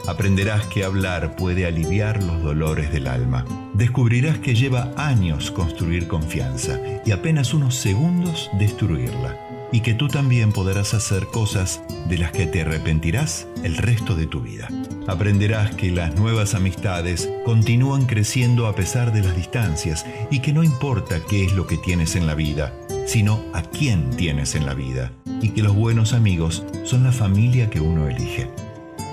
Aprenderás 0.08 0.66
que 0.66 0.84
hablar 0.84 1.36
puede 1.36 1.68
aliviar 1.68 2.24
los 2.24 2.42
dolores 2.42 2.92
del 2.92 3.06
alma. 3.06 3.46
Descubrirás 3.76 4.40
que 4.40 4.56
lleva 4.56 4.92
años 4.98 5.52
construir 5.52 6.08
confianza 6.08 6.80
y 7.06 7.12
apenas 7.12 7.54
unos 7.54 7.76
segundos 7.76 8.50
destruirla. 8.58 9.38
Y 9.72 9.82
que 9.82 9.94
tú 9.94 10.08
también 10.08 10.52
podrás 10.52 10.96
hacer 10.96 11.28
cosas 11.28 11.84
de 12.10 12.18
las 12.18 12.32
que 12.32 12.48
te 12.48 12.62
arrepentirás 12.62 13.46
el 13.64 13.78
resto 13.78 14.16
de 14.16 14.26
tu 14.26 14.42
vida. 14.42 14.68
Aprenderás 15.08 15.76
que 15.76 15.92
las 15.92 16.16
nuevas 16.16 16.56
amistades 16.56 17.30
continúan 17.46 18.08
creciendo 18.08 18.66
a 18.66 18.74
pesar 18.74 19.14
de 19.14 19.22
las 19.22 19.36
distancias 19.36 20.08
y 20.32 20.40
que 20.40 20.54
no 20.54 20.64
importa 20.64 21.20
qué 21.30 21.46
es 21.46 21.54
lo 21.54 21.68
que 21.68 21.78
tienes 21.78 22.16
en 22.16 22.26
la 22.26 22.34
vida, 22.34 22.74
sino 23.06 23.44
a 23.54 23.62
quién 23.62 24.10
tienes 24.12 24.56
en 24.56 24.66
la 24.66 24.74
vida. 24.74 25.12
Y 25.42 25.50
que 25.50 25.64
los 25.64 25.76
buenos 25.76 26.14
amigos 26.14 26.64
son 26.84 27.04
la 27.04 27.12
familia 27.12 27.70
que 27.70 27.80
uno 27.80 28.08
elige. 28.08 28.50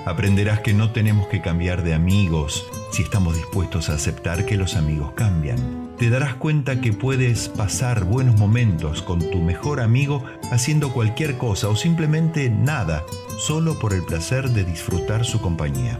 Aprenderás 0.05 0.61
que 0.61 0.73
no 0.73 0.91
tenemos 0.91 1.27
que 1.27 1.41
cambiar 1.41 1.83
de 1.83 1.93
amigos 1.93 2.65
si 2.91 3.03
estamos 3.03 3.35
dispuestos 3.35 3.89
a 3.89 3.93
aceptar 3.93 4.45
que 4.45 4.57
los 4.57 4.75
amigos 4.75 5.11
cambian. 5.13 5.89
Te 5.97 6.09
darás 6.09 6.35
cuenta 6.35 6.81
que 6.81 6.93
puedes 6.93 7.49
pasar 7.49 8.05
buenos 8.05 8.39
momentos 8.39 9.01
con 9.01 9.19
tu 9.19 9.39
mejor 9.39 9.81
amigo 9.81 10.23
haciendo 10.51 10.93
cualquier 10.93 11.37
cosa 11.37 11.67
o 11.67 11.75
simplemente 11.75 12.49
nada, 12.49 13.03
solo 13.37 13.77
por 13.77 13.93
el 13.93 14.03
placer 14.03 14.49
de 14.49 14.63
disfrutar 14.63 15.25
su 15.25 15.41
compañía. 15.41 15.99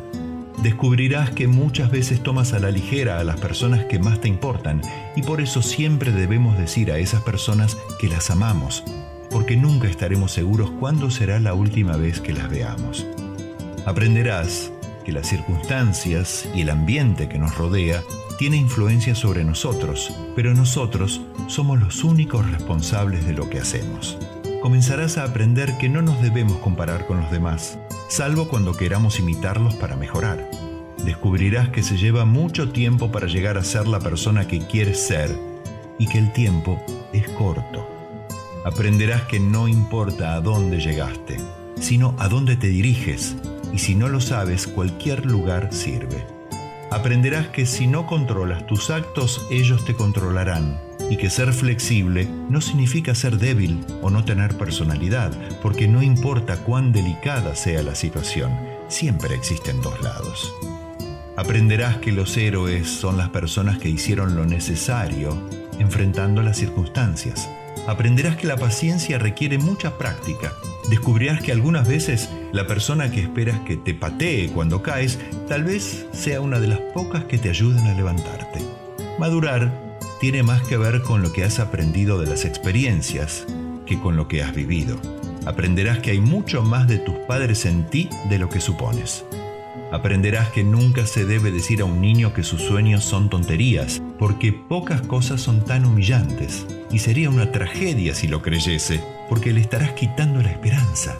Descubrirás 0.63 1.31
que 1.31 1.47
muchas 1.47 1.89
veces 1.89 2.21
tomas 2.21 2.51
a 2.51 2.59
la 2.59 2.69
ligera 2.69 3.19
a 3.19 3.23
las 3.23 3.39
personas 3.39 3.85
que 3.85 3.97
más 3.97 4.19
te 4.19 4.27
importan 4.27 4.81
y 5.15 5.21
por 5.21 5.39
eso 5.39 5.61
siempre 5.61 6.11
debemos 6.11 6.57
decir 6.57 6.91
a 6.91 6.97
esas 6.97 7.21
personas 7.21 7.77
que 7.97 8.09
las 8.09 8.29
amamos, 8.29 8.83
porque 9.29 9.55
nunca 9.55 9.87
estaremos 9.87 10.33
seguros 10.33 10.69
cuándo 10.71 11.11
será 11.11 11.39
la 11.39 11.53
última 11.53 11.95
vez 11.95 12.19
que 12.19 12.33
las 12.33 12.49
veamos. 12.49 13.07
Aprenderás 13.85 14.73
que 15.05 15.13
las 15.13 15.27
circunstancias 15.27 16.49
y 16.53 16.61
el 16.61 16.69
ambiente 16.71 17.29
que 17.29 17.39
nos 17.39 17.57
rodea 17.57 18.03
tiene 18.37 18.57
influencia 18.57 19.15
sobre 19.15 19.45
nosotros, 19.45 20.13
pero 20.35 20.53
nosotros 20.53 21.21
somos 21.47 21.79
los 21.79 22.03
únicos 22.03 22.49
responsables 22.51 23.25
de 23.25 23.33
lo 23.33 23.49
que 23.49 23.59
hacemos. 23.59 24.17
Comenzarás 24.61 25.17
a 25.17 25.23
aprender 25.23 25.77
que 25.77 25.87
no 25.87 26.01
nos 26.01 26.21
debemos 26.21 26.57
comparar 26.57 27.07
con 27.07 27.21
los 27.21 27.31
demás, 27.31 27.79
salvo 28.09 28.49
cuando 28.49 28.75
queramos 28.75 29.17
imitarlos 29.17 29.75
para 29.75 29.95
mejorar. 29.95 30.49
Descubrirás 31.05 31.69
que 31.69 31.81
se 31.81 31.95
lleva 31.95 32.25
mucho 32.25 32.69
tiempo 32.69 33.09
para 33.09 33.27
llegar 33.27 33.57
a 33.57 33.63
ser 33.63 33.87
la 33.87 34.01
persona 34.01 34.47
que 34.49 34.59
quieres 34.59 34.99
ser 34.99 35.33
y 35.97 36.07
que 36.07 36.17
el 36.17 36.33
tiempo 36.33 36.83
es 37.13 37.29
corto. 37.29 37.87
Aprenderás 38.65 39.21
que 39.23 39.39
no 39.39 39.69
importa 39.69 40.33
a 40.33 40.41
dónde 40.41 40.81
llegaste, 40.81 41.37
sino 41.79 42.13
a 42.19 42.27
dónde 42.27 42.57
te 42.57 42.67
diriges 42.67 43.37
y 43.71 43.79
si 43.79 43.95
no 43.95 44.09
lo 44.09 44.19
sabes, 44.19 44.67
cualquier 44.67 45.25
lugar 45.25 45.69
sirve. 45.71 46.27
Aprenderás 46.91 47.47
que 47.47 47.65
si 47.65 47.87
no 47.87 48.05
controlas 48.05 48.67
tus 48.67 48.89
actos, 48.89 49.47
ellos 49.49 49.85
te 49.85 49.93
controlarán. 49.93 50.88
Y 51.09 51.17
que 51.17 51.29
ser 51.29 51.53
flexible 51.53 52.27
no 52.49 52.61
significa 52.61 53.15
ser 53.15 53.37
débil 53.37 53.83
o 54.01 54.09
no 54.09 54.25
tener 54.25 54.57
personalidad, 54.57 55.31
porque 55.61 55.87
no 55.87 56.03
importa 56.03 56.57
cuán 56.57 56.91
delicada 56.91 57.55
sea 57.55 57.81
la 57.81 57.95
situación, 57.95 58.51
siempre 58.87 59.35
existen 59.35 59.81
dos 59.81 60.01
lados. 60.01 60.53
Aprenderás 61.35 61.97
que 61.97 62.11
los 62.11 62.35
héroes 62.37 62.89
son 62.89 63.17
las 63.17 63.29
personas 63.29 63.79
que 63.79 63.89
hicieron 63.89 64.35
lo 64.35 64.45
necesario 64.45 65.37
enfrentando 65.79 66.43
las 66.43 66.57
circunstancias. 66.57 67.49
Aprenderás 67.87 68.35
que 68.35 68.45
la 68.45 68.57
paciencia 68.57 69.17
requiere 69.17 69.57
mucha 69.57 69.97
práctica. 69.97 70.53
Descubrirás 70.89 71.41
que 71.41 71.51
algunas 71.51 71.87
veces 71.87 72.29
la 72.51 72.67
persona 72.67 73.09
que 73.09 73.21
esperas 73.21 73.61
que 73.61 73.77
te 73.77 73.93
patee 73.93 74.49
cuando 74.49 74.83
caes 74.83 75.17
tal 75.47 75.63
vez 75.63 76.05
sea 76.11 76.41
una 76.41 76.59
de 76.59 76.67
las 76.67 76.79
pocas 76.93 77.23
que 77.23 77.37
te 77.37 77.49
ayuden 77.49 77.87
a 77.87 77.93
levantarte. 77.93 78.59
Madurar 79.17 79.88
tiene 80.19 80.43
más 80.43 80.61
que 80.63 80.77
ver 80.77 81.01
con 81.01 81.21
lo 81.21 81.31
que 81.31 81.43
has 81.43 81.59
aprendido 81.59 82.19
de 82.19 82.27
las 82.27 82.43
experiencias 82.43 83.45
que 83.85 83.99
con 83.99 84.17
lo 84.17 84.27
que 84.27 84.43
has 84.43 84.53
vivido. 84.53 84.99
Aprenderás 85.45 85.99
que 85.99 86.11
hay 86.11 86.19
mucho 86.19 86.61
más 86.61 86.87
de 86.87 86.97
tus 86.97 87.15
padres 87.27 87.65
en 87.65 87.85
ti 87.89 88.09
de 88.29 88.37
lo 88.37 88.49
que 88.49 88.59
supones. 88.59 89.25
Aprenderás 89.91 90.49
que 90.49 90.63
nunca 90.63 91.07
se 91.07 91.25
debe 91.25 91.51
decir 91.51 91.81
a 91.81 91.85
un 91.85 92.01
niño 92.01 92.33
que 92.33 92.43
sus 92.43 92.61
sueños 92.61 93.03
son 93.03 93.29
tonterías, 93.29 94.03
porque 94.19 94.53
pocas 94.53 95.01
cosas 95.01 95.41
son 95.41 95.65
tan 95.65 95.85
humillantes, 95.85 96.67
y 96.91 96.99
sería 96.99 97.29
una 97.29 97.51
tragedia 97.51 98.13
si 98.13 98.27
lo 98.27 98.41
creyese, 98.41 99.01
porque 99.29 99.51
le 99.53 99.61
estarás 99.61 99.93
quitando 99.93 100.43
la 100.43 100.51
esperanza. 100.51 101.17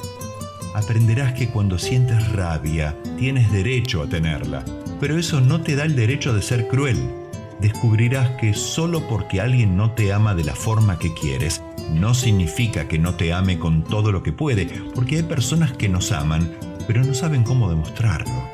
Aprenderás 0.76 1.34
que 1.34 1.50
cuando 1.50 1.80
sientes 1.80 2.32
rabia, 2.34 2.96
tienes 3.18 3.52
derecho 3.52 4.04
a 4.04 4.08
tenerla, 4.08 4.64
pero 5.00 5.18
eso 5.18 5.42
no 5.42 5.62
te 5.62 5.76
da 5.76 5.86
el 5.86 5.96
derecho 5.96 6.34
de 6.34 6.44
ser 6.44 6.68
cruel. 6.68 7.19
Descubrirás 7.60 8.30
que 8.38 8.54
solo 8.54 9.08
porque 9.08 9.42
alguien 9.42 9.76
no 9.76 9.92
te 9.92 10.14
ama 10.14 10.34
de 10.34 10.46
la 10.46 10.56
forma 10.56 10.98
que 10.98 11.14
quieres, 11.14 11.62
no 11.94 12.14
significa 12.14 12.88
que 12.88 13.00
no 13.00 13.16
te 13.16 13.34
ame 13.34 13.60
con 13.60 13.84
todo 13.84 14.14
lo 14.14 14.24
que 14.24 14.32
puede, 14.32 14.66
porque 14.96 15.18
hay 15.18 15.24
personas 15.24 15.74
que 15.74 15.90
nos 15.90 16.14
aman, 16.14 16.50
pero 16.88 17.04
no 17.04 17.14
saben 17.14 17.44
cómo 17.44 17.70
demostrarlo. 17.70 18.50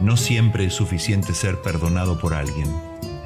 No 0.00 0.16
siempre 0.16 0.64
es 0.64 0.74
suficiente 0.74 1.34
ser 1.34 1.60
perdonado 1.60 2.18
por 2.18 2.32
alguien. 2.32 2.68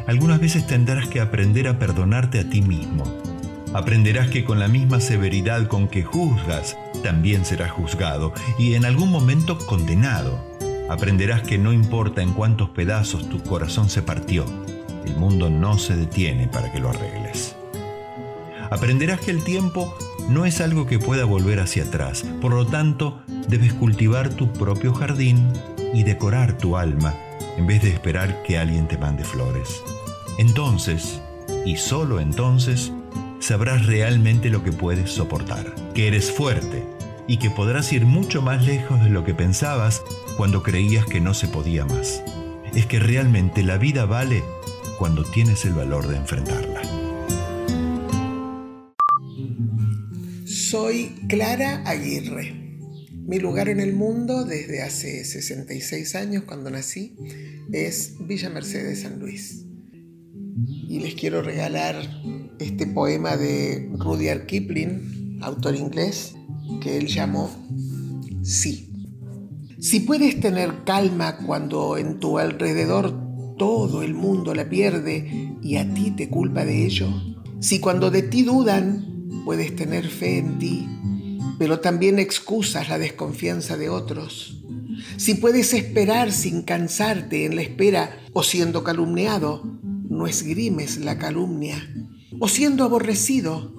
Algunas 0.08 0.40
veces 0.40 0.66
tendrás 0.66 1.06
que 1.08 1.20
aprender 1.20 1.68
a 1.68 1.78
perdonarte 1.78 2.40
a 2.40 2.50
ti 2.50 2.60
mismo. 2.60 3.04
Aprenderás 3.74 4.28
que 4.28 4.44
con 4.44 4.58
la 4.58 4.68
misma 4.68 5.00
severidad 5.00 5.68
con 5.68 5.86
que 5.86 6.02
juzgas, 6.02 6.76
también 7.04 7.44
serás 7.44 7.70
juzgado 7.70 8.32
y 8.58 8.74
en 8.74 8.84
algún 8.84 9.10
momento 9.12 9.56
condenado. 9.58 10.44
Aprenderás 10.88 11.42
que 11.42 11.58
no 11.58 11.72
importa 11.72 12.22
en 12.22 12.32
cuántos 12.32 12.70
pedazos 12.70 13.28
tu 13.28 13.42
corazón 13.42 13.88
se 13.88 14.02
partió, 14.02 14.46
el 15.06 15.16
mundo 15.16 15.50
no 15.50 15.78
se 15.78 15.96
detiene 15.96 16.48
para 16.48 16.70
que 16.70 16.80
lo 16.80 16.90
arregles. 16.90 17.56
Aprenderás 18.70 19.20
que 19.20 19.30
el 19.30 19.44
tiempo 19.44 19.96
no 20.28 20.44
es 20.44 20.60
algo 20.60 20.86
que 20.86 20.98
pueda 20.98 21.24
volver 21.24 21.60
hacia 21.60 21.84
atrás, 21.84 22.24
por 22.40 22.52
lo 22.52 22.66
tanto, 22.66 23.22
debes 23.48 23.72
cultivar 23.72 24.28
tu 24.30 24.52
propio 24.52 24.92
jardín 24.92 25.52
y 25.94 26.02
decorar 26.02 26.58
tu 26.58 26.76
alma 26.76 27.14
en 27.56 27.66
vez 27.66 27.82
de 27.82 27.90
esperar 27.90 28.42
que 28.42 28.58
alguien 28.58 28.88
te 28.88 28.98
mande 28.98 29.24
flores. 29.24 29.82
Entonces, 30.38 31.20
y 31.64 31.76
solo 31.76 32.20
entonces, 32.20 32.92
sabrás 33.40 33.86
realmente 33.86 34.50
lo 34.50 34.62
que 34.62 34.72
puedes 34.72 35.10
soportar, 35.10 35.74
que 35.94 36.08
eres 36.08 36.32
fuerte 36.32 36.84
y 37.28 37.38
que 37.38 37.50
podrás 37.50 37.92
ir 37.92 38.04
mucho 38.04 38.42
más 38.42 38.66
lejos 38.66 39.02
de 39.02 39.10
lo 39.10 39.24
que 39.24 39.34
pensabas 39.34 40.02
cuando 40.36 40.62
creías 40.62 41.06
que 41.06 41.20
no 41.20 41.34
se 41.34 41.48
podía 41.48 41.84
más. 41.84 42.22
Es 42.74 42.86
que 42.86 42.98
realmente 42.98 43.62
la 43.62 43.78
vida 43.78 44.04
vale 44.04 44.42
cuando 44.98 45.24
tienes 45.24 45.64
el 45.64 45.74
valor 45.74 46.06
de 46.08 46.16
enfrentarla. 46.16 46.82
Soy 50.44 51.14
Clara 51.28 51.82
Aguirre. 51.84 52.80
Mi 53.26 53.38
lugar 53.38 53.68
en 53.68 53.80
el 53.80 53.92
mundo 53.92 54.44
desde 54.44 54.82
hace 54.82 55.24
66 55.24 56.14
años, 56.14 56.44
cuando 56.44 56.70
nací, 56.70 57.16
es 57.72 58.14
Villa 58.20 58.48
Mercedes, 58.50 59.02
San 59.02 59.18
Luis. 59.18 59.64
Y 60.88 61.00
les 61.00 61.14
quiero 61.14 61.42
regalar 61.42 61.96
este 62.58 62.86
poema 62.86 63.36
de 63.36 63.90
Rudyard 63.98 64.46
Kipling, 64.46 65.40
autor 65.42 65.76
inglés, 65.76 66.34
que 66.80 66.96
él 66.96 67.06
llamó 67.06 67.50
Sí. 68.42 68.92
Si 69.80 70.00
puedes 70.00 70.38
tener 70.38 70.84
calma 70.84 71.36
cuando 71.38 71.98
en 71.98 72.20
tu 72.20 72.38
alrededor 72.38 73.25
todo 73.56 74.02
el 74.02 74.14
mundo 74.14 74.54
la 74.54 74.68
pierde 74.68 75.56
y 75.62 75.76
a 75.76 75.92
ti 75.94 76.10
te 76.10 76.28
culpa 76.28 76.64
de 76.64 76.86
ello, 76.86 77.08
si 77.60 77.80
cuando 77.80 78.10
de 78.10 78.22
ti 78.22 78.42
dudan 78.42 79.42
puedes 79.44 79.74
tener 79.74 80.08
fe 80.08 80.38
en 80.38 80.58
ti 80.58 80.86
pero 81.58 81.80
también 81.80 82.18
excusas 82.18 82.88
la 82.88 82.98
desconfianza 82.98 83.76
de 83.76 83.88
otros. 83.88 84.62
Si 85.16 85.34
puedes 85.34 85.72
esperar 85.74 86.32
sin 86.32 86.62
cansarte 86.62 87.44
en 87.44 87.56
la 87.56 87.62
espera 87.62 88.18
o 88.32 88.42
siendo 88.42 88.84
calumniado, 88.84 89.62
no 89.82 90.26
esgrimes 90.26 90.98
la 90.98 91.18
calumnia. 91.18 91.76
O 92.38 92.48
siendo 92.48 92.84
aborrecido, 92.84 93.72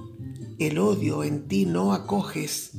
el 0.60 0.80
odio 0.80 1.24
en 1.24 1.48
ti 1.48 1.66
no 1.66 1.94
acoges 1.94 2.72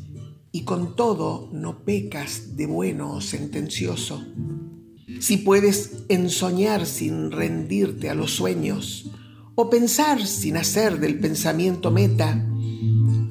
y 0.50 0.62
con 0.64 0.96
todo 0.96 1.50
no 1.52 1.84
pecas 1.84 2.56
de 2.56 2.66
bueno 2.66 3.12
o 3.12 3.20
sentencioso. 3.20 4.24
Si 5.20 5.38
puedes 5.38 6.04
ensoñar 6.08 6.86
sin 6.86 7.30
rendirte 7.30 8.08
a 8.08 8.14
los 8.14 8.32
sueños 8.32 9.10
o 9.54 9.68
pensar 9.68 10.24
sin 10.26 10.56
hacer 10.56 11.00
del 11.00 11.18
pensamiento 11.18 11.90
meta, 11.90 12.46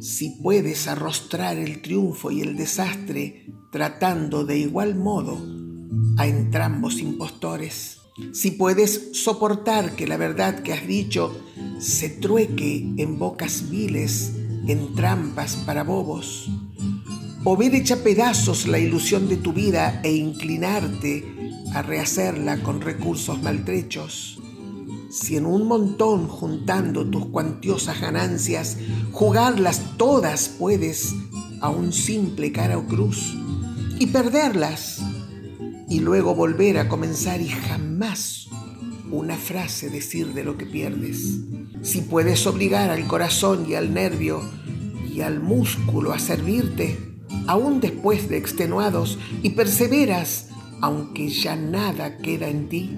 si 0.01 0.31
puedes 0.41 0.87
arrostrar 0.87 1.57
el 1.57 1.81
triunfo 1.81 2.31
y 2.31 2.41
el 2.41 2.57
desastre 2.57 3.45
tratando 3.71 4.45
de 4.45 4.57
igual 4.57 4.95
modo 4.95 5.37
a 6.17 6.27
entrambos 6.27 6.99
impostores, 6.99 7.99
si 8.33 8.51
puedes 8.51 9.09
soportar 9.13 9.95
que 9.95 10.07
la 10.07 10.17
verdad 10.17 10.63
que 10.63 10.73
has 10.73 10.85
dicho 10.87 11.39
se 11.79 12.09
trueque 12.09 12.93
en 12.97 13.19
bocas 13.19 13.69
viles, 13.69 14.33
en 14.67 14.95
trampas 14.95 15.55
para 15.55 15.83
bobos, 15.83 16.49
o 17.43 17.55
ver 17.55 17.75
hecha 17.75 18.03
pedazos 18.03 18.67
la 18.67 18.79
ilusión 18.79 19.29
de 19.29 19.37
tu 19.37 19.53
vida 19.53 20.01
e 20.03 20.11
inclinarte 20.11 21.46
rehacerla 21.81 22.61
con 22.63 22.81
recursos 22.81 23.41
maltrechos, 23.41 24.39
si 25.09 25.37
en 25.37 25.45
un 25.45 25.67
montón 25.67 26.27
juntando 26.27 27.05
tus 27.09 27.27
cuantiosas 27.27 28.01
ganancias, 28.01 28.77
jugarlas 29.11 29.81
todas 29.97 30.49
puedes 30.49 31.15
a 31.61 31.69
un 31.69 31.93
simple 31.93 32.51
cara 32.51 32.77
o 32.77 32.85
cruz 32.85 33.35
y 33.99 34.07
perderlas 34.07 35.01
y 35.89 35.99
luego 36.01 36.35
volver 36.35 36.77
a 36.77 36.89
comenzar 36.89 37.41
y 37.41 37.47
jamás 37.47 38.49
una 39.09 39.37
frase 39.37 39.89
decir 39.89 40.33
de 40.33 40.43
lo 40.43 40.57
que 40.57 40.65
pierdes. 40.65 41.39
Si 41.81 42.01
puedes 42.01 42.45
obligar 42.45 42.89
al 42.89 43.07
corazón 43.07 43.65
y 43.69 43.75
al 43.75 43.93
nervio 43.93 44.41
y 45.09 45.21
al 45.21 45.39
músculo 45.39 46.11
a 46.11 46.19
servirte, 46.19 46.97
aún 47.47 47.79
después 47.79 48.29
de 48.29 48.37
extenuados, 48.37 49.17
y 49.41 49.51
perseveras, 49.51 50.46
aunque 50.81 51.29
ya 51.29 51.55
nada 51.55 52.17
queda 52.17 52.47
en 52.47 52.69
ti, 52.69 52.97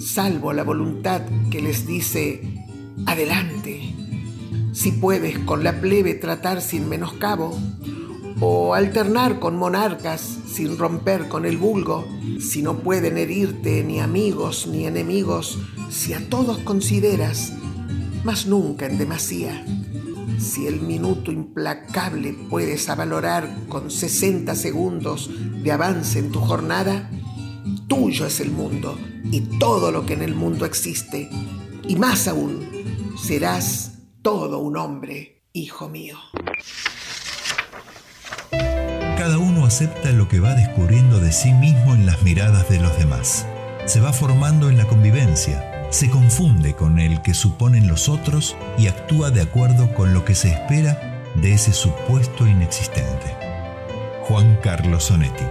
salvo 0.00 0.52
la 0.52 0.64
voluntad 0.64 1.22
que 1.50 1.60
les 1.60 1.86
dice, 1.86 2.42
adelante. 3.06 3.94
Si 4.72 4.92
puedes 4.92 5.38
con 5.40 5.64
la 5.64 5.80
plebe 5.80 6.14
tratar 6.14 6.62
sin 6.62 6.88
menoscabo, 6.88 7.58
o 8.40 8.74
alternar 8.74 9.38
con 9.38 9.56
monarcas 9.56 10.38
sin 10.46 10.78
romper 10.78 11.28
con 11.28 11.44
el 11.44 11.58
vulgo, 11.58 12.06
si 12.40 12.62
no 12.62 12.78
pueden 12.78 13.18
herirte 13.18 13.84
ni 13.84 14.00
amigos 14.00 14.66
ni 14.66 14.86
enemigos, 14.86 15.58
si 15.90 16.14
a 16.14 16.28
todos 16.28 16.58
consideras, 16.58 17.52
mas 18.24 18.46
nunca 18.46 18.86
en 18.86 18.96
demasía. 18.96 19.64
Si 20.40 20.66
el 20.66 20.80
minuto 20.80 21.30
implacable 21.30 22.32
puedes 22.32 22.88
avalorar 22.88 23.46
con 23.68 23.90
60 23.90 24.54
segundos 24.54 25.30
de 25.62 25.70
avance 25.70 26.18
en 26.18 26.32
tu 26.32 26.40
jornada, 26.40 27.10
tuyo 27.88 28.24
es 28.24 28.40
el 28.40 28.50
mundo 28.50 28.98
y 29.24 29.42
todo 29.58 29.92
lo 29.92 30.06
que 30.06 30.14
en 30.14 30.22
el 30.22 30.34
mundo 30.34 30.64
existe. 30.64 31.28
Y 31.86 31.96
más 31.96 32.26
aún, 32.26 32.66
serás 33.22 33.98
todo 34.22 34.60
un 34.60 34.78
hombre, 34.78 35.44
hijo 35.52 35.90
mío. 35.90 36.16
Cada 38.50 39.36
uno 39.36 39.66
acepta 39.66 40.10
lo 40.12 40.26
que 40.26 40.40
va 40.40 40.54
descubriendo 40.54 41.20
de 41.20 41.32
sí 41.32 41.52
mismo 41.52 41.94
en 41.94 42.06
las 42.06 42.22
miradas 42.22 42.66
de 42.70 42.80
los 42.80 42.98
demás. 42.98 43.46
Se 43.84 44.00
va 44.00 44.14
formando 44.14 44.70
en 44.70 44.78
la 44.78 44.86
convivencia, 44.86 45.69
se 45.90 46.08
confunde 46.08 46.74
con 46.74 47.00
el 47.00 47.20
que 47.20 47.34
suponen 47.34 47.88
los 47.88 48.08
otros 48.08 48.56
y 48.78 48.86
actúa 48.86 49.30
de 49.30 49.42
acuerdo 49.42 49.92
con 49.94 50.14
lo 50.14 50.24
que 50.24 50.36
se 50.36 50.48
espera 50.48 50.96
de 51.42 51.52
ese 51.52 51.72
supuesto 51.72 52.46
inexistente. 52.46 53.26
Juan 54.22 54.56
Carlos 54.62 55.04
Sonetti. 55.04 55.44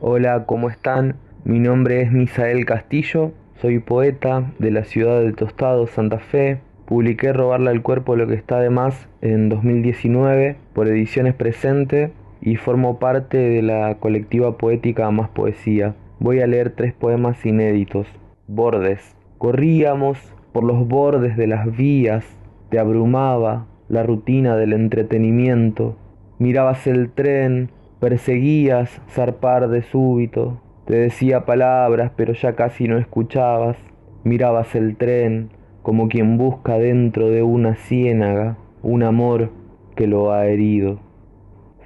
Hola, 0.00 0.44
¿cómo 0.46 0.70
están? 0.70 1.14
Mi 1.44 1.60
nombre 1.60 2.02
es 2.02 2.10
Misael 2.10 2.66
Castillo, 2.66 3.32
soy 3.60 3.78
poeta 3.78 4.50
de 4.58 4.72
la 4.72 4.82
ciudad 4.82 5.20
de 5.20 5.32
Tostado, 5.32 5.86
Santa 5.86 6.18
Fe. 6.18 6.58
Publiqué 6.86 7.32
Robarle 7.32 7.70
al 7.70 7.80
cuerpo 7.80 8.16
lo 8.16 8.26
que 8.26 8.34
está 8.34 8.58
de 8.58 8.70
más 8.70 9.08
en 9.22 9.48
2019 9.48 10.56
por 10.74 10.88
Ediciones 10.88 11.34
Presente 11.34 12.12
y 12.42 12.56
formo 12.56 12.98
parte 12.98 13.38
de 13.38 13.62
la 13.62 13.94
colectiva 14.00 14.58
poética 14.58 15.10
Más 15.12 15.30
Poesía. 15.30 15.94
Voy 16.18 16.40
a 16.40 16.46
leer 16.46 16.70
tres 16.70 16.92
poemas 16.92 17.46
inéditos. 17.46 18.06
Bordes. 18.46 19.16
Corríamos 19.38 20.18
por 20.52 20.64
los 20.64 20.86
bordes 20.86 21.36
de 21.36 21.46
las 21.46 21.74
vías, 21.76 22.24
te 22.68 22.78
abrumaba 22.78 23.66
la 23.88 24.02
rutina 24.02 24.56
del 24.56 24.72
entretenimiento. 24.72 25.96
Mirabas 26.38 26.86
el 26.86 27.10
tren, 27.10 27.70
perseguías 28.00 29.00
zarpar 29.08 29.68
de 29.68 29.82
súbito, 29.82 30.60
te 30.86 30.94
decía 30.94 31.46
palabras 31.46 32.12
pero 32.16 32.34
ya 32.34 32.54
casi 32.54 32.86
no 32.86 32.98
escuchabas. 32.98 33.76
Mirabas 34.24 34.74
el 34.74 34.96
tren 34.96 35.50
como 35.82 36.08
quien 36.08 36.38
busca 36.38 36.78
dentro 36.78 37.28
de 37.28 37.42
una 37.42 37.74
ciénaga 37.74 38.58
un 38.82 39.02
amor 39.02 39.50
que 39.96 40.06
lo 40.06 40.32
ha 40.32 40.46
herido. 40.46 41.00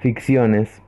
Ficciones. 0.01 0.83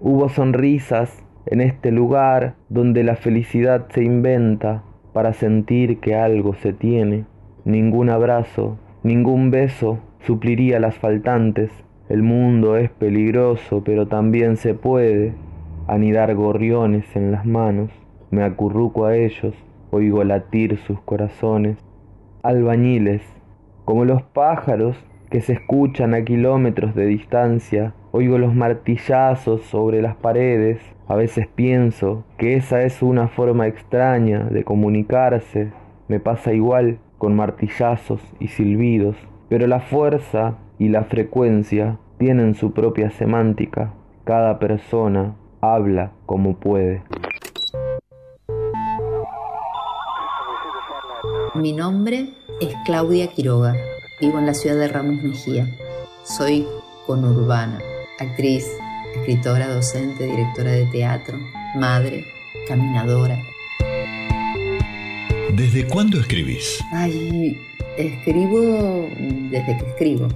Hubo 0.00 0.30
sonrisas 0.30 1.22
en 1.44 1.60
este 1.60 1.92
lugar 1.92 2.54
donde 2.70 3.04
la 3.04 3.16
felicidad 3.16 3.86
se 3.90 4.02
inventa 4.02 4.84
para 5.12 5.32
sentir 5.32 6.00
que 6.00 6.14
algo 6.14 6.54
se 6.54 6.72
tiene. 6.72 7.24
Ningún 7.64 8.10
abrazo, 8.10 8.78
ningún 9.02 9.50
beso 9.50 9.98
supliría 10.20 10.80
las 10.80 10.96
faltantes. 10.96 11.70
El 12.08 12.22
mundo 12.22 12.76
es 12.76 12.90
peligroso, 12.90 13.82
pero 13.84 14.06
también 14.06 14.56
se 14.56 14.74
puede 14.74 15.34
anidar 15.86 16.34
gorriones 16.34 17.16
en 17.16 17.32
las 17.32 17.44
manos. 17.44 17.90
Me 18.30 18.42
acurruco 18.42 19.06
a 19.06 19.16
ellos, 19.16 19.54
oigo 19.90 20.22
latir 20.24 20.78
sus 20.78 21.00
corazones. 21.00 21.78
Albañiles, 22.42 23.22
como 23.84 24.04
los 24.04 24.22
pájaros 24.22 24.96
que 25.30 25.40
se 25.40 25.52
escuchan 25.54 26.14
a 26.14 26.22
kilómetros 26.24 26.94
de 26.94 27.06
distancia, 27.06 27.94
oigo 28.12 28.38
los 28.38 28.54
martillazos 28.54 29.62
sobre 29.62 30.02
las 30.02 30.16
paredes, 30.16 30.80
a 31.10 31.16
veces 31.16 31.48
pienso 31.48 32.22
que 32.38 32.54
esa 32.54 32.82
es 32.82 33.02
una 33.02 33.26
forma 33.26 33.66
extraña 33.66 34.44
de 34.44 34.62
comunicarse, 34.62 35.72
me 36.06 36.20
pasa 36.20 36.52
igual 36.52 37.00
con 37.18 37.34
martillazos 37.34 38.20
y 38.38 38.46
silbidos, 38.46 39.16
pero 39.48 39.66
la 39.66 39.80
fuerza 39.80 40.58
y 40.78 40.88
la 40.88 41.02
frecuencia 41.02 41.98
tienen 42.16 42.54
su 42.54 42.72
propia 42.72 43.10
semántica, 43.10 43.92
cada 44.22 44.60
persona 44.60 45.34
habla 45.60 46.12
como 46.26 46.54
puede. 46.60 47.02
Mi 51.56 51.72
nombre 51.72 52.34
es 52.60 52.72
Claudia 52.84 53.26
Quiroga. 53.26 53.74
Vivo 54.20 54.38
en 54.38 54.46
la 54.46 54.54
ciudad 54.54 54.76
de 54.76 54.86
Ramos 54.86 55.20
Mejía. 55.24 55.66
Soy 56.22 56.68
conurbana, 57.08 57.80
actriz, 58.20 58.70
escritora, 59.14 59.68
docente, 59.68 60.24
directora 60.24 60.72
de 60.72 60.86
teatro, 60.86 61.38
madre, 61.74 62.24
caminadora. 62.66 63.38
¿Desde 65.52 65.86
cuándo 65.86 66.20
escribís? 66.20 66.78
Ay, 66.92 67.58
escribo 67.96 69.08
desde 69.50 69.76
que 69.78 69.86
escribo. 69.88 70.28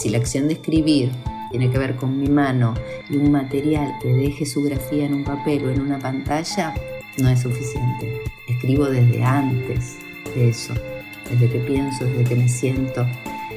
Si 0.00 0.08
la 0.08 0.18
acción 0.18 0.48
de 0.48 0.54
escribir 0.54 1.10
tiene 1.50 1.70
que 1.70 1.78
ver 1.78 1.96
con 1.96 2.18
mi 2.20 2.28
mano 2.28 2.74
y 3.08 3.16
un 3.16 3.30
material 3.30 3.94
que 4.02 4.08
deje 4.08 4.46
su 4.46 4.62
grafía 4.62 5.06
en 5.06 5.14
un 5.14 5.24
papel 5.24 5.64
o 5.64 5.70
en 5.70 5.80
una 5.80 5.98
pantalla, 5.98 6.74
no 7.18 7.28
es 7.28 7.40
suficiente. 7.40 8.22
Escribo 8.48 8.86
desde 8.86 9.22
antes 9.22 9.96
de 10.34 10.48
eso, 10.48 10.74
desde 11.30 11.50
que 11.50 11.58
pienso, 11.60 12.04
desde 12.04 12.24
que 12.24 12.36
me 12.36 12.48
siento 12.48 13.06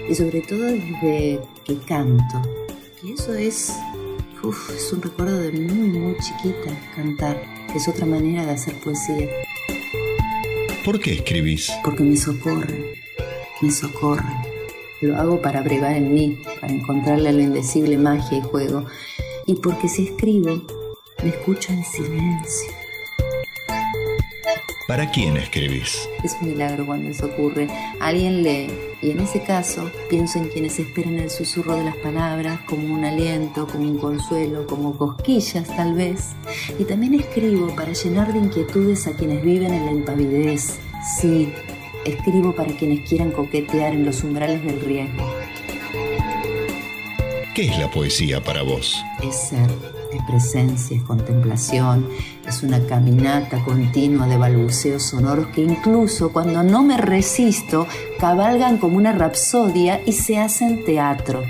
y 0.10 0.16
sobre 0.16 0.42
todo 0.42 0.64
desde 0.64 1.40
que 1.64 1.78
canto. 1.88 2.42
Y 3.04 3.14
eso 3.14 3.34
es, 3.34 3.74
uf, 4.44 4.70
es 4.76 4.92
un 4.94 5.02
recuerdo 5.02 5.38
de 5.40 5.52
muy, 5.52 5.90
muy 5.90 6.16
chiquita, 6.18 6.72
cantar. 6.96 7.42
Es 7.76 7.88
otra 7.88 8.06
manera 8.06 8.46
de 8.46 8.52
hacer 8.52 8.74
poesía. 8.76 9.30
¿Por 10.84 11.00
qué 11.00 11.14
escribís? 11.14 11.72
Porque 11.84 12.04
me 12.04 12.16
socorre, 12.16 12.96
me 13.62 13.72
socorre. 13.72 14.34
Lo 15.02 15.18
hago 15.18 15.42
para 15.42 15.62
brevar 15.62 15.96
en 15.96 16.14
mí, 16.14 16.42
para 16.60 16.74
encontrarle 16.74 17.30
a 17.30 17.34
lo 17.34 17.42
indecible 17.42 17.98
magia 17.98 18.40
y 18.40 18.42
juego. 18.42 18.86
Y 19.46 19.56
porque 19.56 19.88
si 19.88 20.08
escribo, 20.08 20.62
me 21.24 21.30
escucho 21.30 21.72
en 21.72 21.84
silencio. 21.84 22.89
¿Para 24.90 25.12
quién 25.12 25.38
escribís? 25.38 26.10
Es 26.24 26.36
un 26.42 26.48
milagro 26.48 26.84
cuando 26.84 27.10
eso 27.10 27.28
ocurre. 27.28 27.68
Alguien 28.00 28.42
lee 28.42 28.72
y 29.04 29.12
en 29.12 29.20
ese 29.20 29.44
caso 29.44 29.92
pienso 30.10 30.40
en 30.40 30.50
quienes 30.50 30.80
esperan 30.80 31.20
el 31.20 31.30
susurro 31.30 31.76
de 31.76 31.84
las 31.84 31.96
palabras 31.98 32.60
como 32.62 32.96
un 32.96 33.06
aliento, 33.06 33.68
como 33.68 33.84
un 33.84 34.00
consuelo, 34.00 34.66
como 34.66 34.98
cosquillas 34.98 35.68
tal 35.68 35.94
vez. 35.94 36.30
Y 36.80 36.86
también 36.86 37.14
escribo 37.14 37.68
para 37.76 37.94
llenar 37.94 38.34
de 38.34 38.40
inquietudes 38.40 39.06
a 39.06 39.12
quienes 39.14 39.44
viven 39.44 39.76
en 39.76 39.86
la 39.86 39.92
impavidez. 39.92 40.80
Sí, 41.20 41.54
escribo 42.04 42.56
para 42.56 42.76
quienes 42.76 43.08
quieran 43.08 43.30
coquetear 43.30 43.94
en 43.94 44.06
los 44.06 44.24
umbrales 44.24 44.64
del 44.64 44.82
riesgo. 44.82 45.24
¿Qué 47.54 47.68
es 47.68 47.78
la 47.78 47.92
poesía 47.92 48.42
para 48.42 48.64
vos? 48.64 49.04
Es 49.22 49.50
ser, 49.50 49.70
es 50.12 50.22
presencia, 50.28 50.98
es 50.98 51.04
contemplación, 51.04 52.10
es 52.50 52.64
una 52.64 52.84
caminata 52.88 53.64
continua 53.64 54.28
de 54.28 54.36
balbuceos 54.36 55.04
sonoros 55.04 55.48
que 55.48 55.62
incluso 55.62 56.34
cuando 56.34 56.64
no 56.64 56.84
me 56.84 56.98
resisto, 56.98 57.88
cabalgan 58.20 58.80
como 58.80 58.98
una 58.98 59.12
rapsodia 59.12 60.02
y 60.04 60.14
se 60.14 60.40
hacen 60.40 60.84
teatro. 60.84 61.44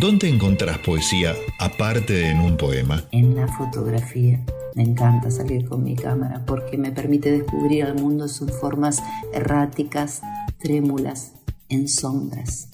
¿Dónde 0.00 0.28
encontrás 0.28 0.78
poesía 0.78 1.34
aparte 1.60 2.12
de 2.12 2.30
en 2.30 2.40
un 2.40 2.56
poema? 2.56 3.04
En 3.12 3.36
la 3.36 3.46
fotografía. 3.46 4.40
Me 4.74 4.82
encanta 4.82 5.30
salir 5.30 5.68
con 5.68 5.84
mi 5.84 5.94
cámara 5.94 6.42
porque 6.44 6.76
me 6.76 6.90
permite 6.90 7.30
descubrir 7.30 7.84
al 7.84 7.94
mundo 7.94 8.24
en 8.24 8.30
sus 8.30 8.50
formas 8.50 9.02
erráticas, 9.32 10.22
trémulas, 10.58 11.32
en 11.68 11.88
sombras. 11.88 12.68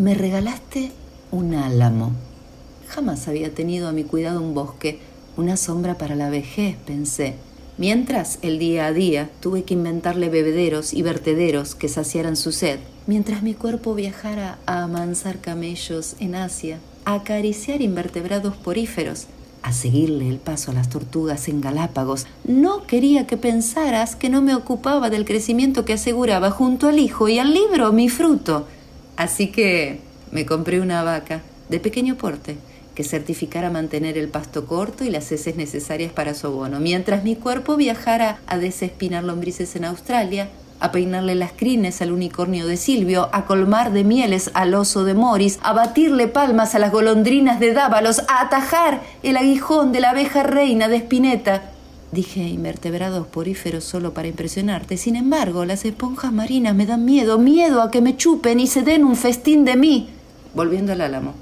Me 0.00 0.14
regalaste 0.14 0.92
un 1.30 1.54
álamo. 1.54 2.12
Jamás 2.88 3.28
había 3.28 3.54
tenido 3.54 3.86
a 3.86 3.92
mi 3.92 4.02
cuidado 4.02 4.40
un 4.40 4.54
bosque, 4.54 4.98
una 5.36 5.58
sombra 5.58 5.98
para 5.98 6.14
la 6.14 6.30
vejez, 6.30 6.76
pensé. 6.86 7.34
Mientras, 7.76 8.38
el 8.40 8.58
día 8.58 8.86
a 8.86 8.94
día, 8.94 9.28
tuve 9.40 9.64
que 9.64 9.74
inventarle 9.74 10.30
bebederos 10.30 10.94
y 10.94 11.02
vertederos 11.02 11.74
que 11.74 11.90
saciaran 11.90 12.36
su 12.36 12.50
sed. 12.50 12.78
Mientras 13.06 13.42
mi 13.42 13.52
cuerpo 13.52 13.94
viajara 13.94 14.58
a 14.64 14.84
amansar 14.84 15.38
camellos 15.40 16.16
en 16.18 16.34
Asia, 16.34 16.78
a 17.04 17.16
acariciar 17.16 17.82
invertebrados 17.82 18.56
poríferos, 18.56 19.26
a 19.60 19.74
seguirle 19.74 20.30
el 20.30 20.38
paso 20.38 20.70
a 20.70 20.74
las 20.74 20.88
tortugas 20.88 21.46
en 21.46 21.60
Galápagos, 21.60 22.26
no 22.44 22.86
quería 22.86 23.26
que 23.26 23.36
pensaras 23.36 24.16
que 24.16 24.30
no 24.30 24.40
me 24.40 24.54
ocupaba 24.54 25.10
del 25.10 25.26
crecimiento 25.26 25.84
que 25.84 25.92
aseguraba 25.92 26.50
junto 26.50 26.88
al 26.88 26.98
hijo 26.98 27.28
y 27.28 27.38
al 27.38 27.52
libro 27.52 27.92
mi 27.92 28.08
fruto. 28.08 28.66
Así 29.16 29.48
que 29.48 30.00
me 30.30 30.46
compré 30.46 30.80
una 30.80 31.02
vaca 31.02 31.42
de 31.68 31.80
pequeño 31.80 32.16
porte 32.16 32.56
que 32.94 33.04
certificara 33.04 33.70
mantener 33.70 34.18
el 34.18 34.28
pasto 34.28 34.66
corto 34.66 35.04
y 35.04 35.10
las 35.10 35.30
heces 35.32 35.56
necesarias 35.56 36.12
para 36.12 36.34
su 36.34 36.48
abono, 36.48 36.80
mientras 36.80 37.24
mi 37.24 37.36
cuerpo 37.36 37.76
viajara 37.76 38.40
a 38.46 38.58
desespinar 38.58 39.24
lombrices 39.24 39.76
en 39.76 39.84
Australia, 39.84 40.48
a 40.80 40.92
peinarle 40.92 41.34
las 41.34 41.52
crines 41.52 42.00
al 42.02 42.10
unicornio 42.10 42.66
de 42.66 42.76
Silvio, 42.76 43.28
a 43.32 43.44
colmar 43.44 43.92
de 43.92 44.02
mieles 44.02 44.50
al 44.54 44.74
oso 44.74 45.04
de 45.04 45.14
Morris, 45.14 45.58
a 45.62 45.72
batirle 45.72 46.26
palmas 46.26 46.74
a 46.74 46.78
las 46.78 46.90
golondrinas 46.90 47.60
de 47.60 47.74
Dávalos, 47.74 48.20
a 48.28 48.42
atajar 48.42 49.02
el 49.22 49.36
aguijón 49.36 49.92
de 49.92 50.00
la 50.00 50.10
abeja 50.10 50.42
reina 50.42 50.88
de 50.88 50.96
Spinetta. 50.96 51.70
Dije 52.12 52.40
invertebrados 52.40 53.28
poríferos 53.28 53.84
solo 53.84 54.12
para 54.12 54.26
impresionarte. 54.26 54.96
Sin 54.96 55.14
embargo, 55.14 55.64
las 55.64 55.84
esponjas 55.84 56.32
marinas 56.32 56.74
me 56.74 56.86
dan 56.86 57.04
miedo, 57.04 57.38
miedo 57.38 57.82
a 57.82 57.90
que 57.90 58.00
me 58.00 58.16
chupen 58.16 58.58
y 58.58 58.66
se 58.66 58.82
den 58.82 59.04
un 59.04 59.14
festín 59.14 59.64
de 59.64 59.76
mí. 59.76 60.08
Volviendo 60.52 60.92
al 60.92 61.02
álamo. 61.02 61.34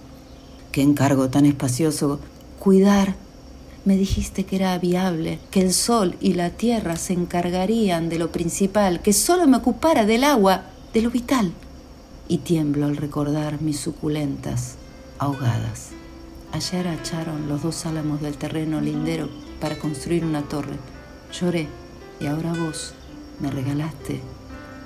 Qué 0.71 0.83
encargo 0.83 1.31
tan 1.31 1.47
espacioso. 1.47 2.21
Cuidar. 2.59 3.15
Me 3.87 3.97
dijiste 3.97 4.45
que 4.45 4.57
era 4.57 4.79
viable, 4.79 5.39
que 5.51 5.63
el 5.63 5.73
sol 5.73 6.17
y 6.21 6.35
la 6.35 6.51
tierra 6.51 6.97
se 6.97 7.15
encargarían 7.15 8.11
de 8.11 8.19
lo 8.19 8.31
principal, 8.31 9.01
que 9.01 9.15
solo 9.15 9.47
me 9.47 9.57
ocupara 9.57 10.05
del 10.05 10.25
agua, 10.25 10.65
de 10.93 11.01
lo 11.01 11.11
vital. 11.11 11.53
Y 12.29 12.39
tiemblo 12.39 12.85
al 12.85 12.99
recordar 12.99 13.63
mis 13.63 13.81
suculentas 13.81 14.75
ahogadas. 15.19 15.93
Ayer 16.53 16.87
echaron 16.89 17.49
los 17.49 17.63
dos 17.63 17.87
álamos 17.87 18.21
del 18.21 18.37
terreno 18.37 18.83
lindero 18.83 19.31
para 19.61 19.79
construir 19.79 20.25
una 20.25 20.43
torre. 20.43 20.79
Lloré 21.33 21.69
y 22.21 22.27
ahora 22.27 22.53
vos 22.53 22.95
me 23.41 23.51
regalaste 23.51 24.21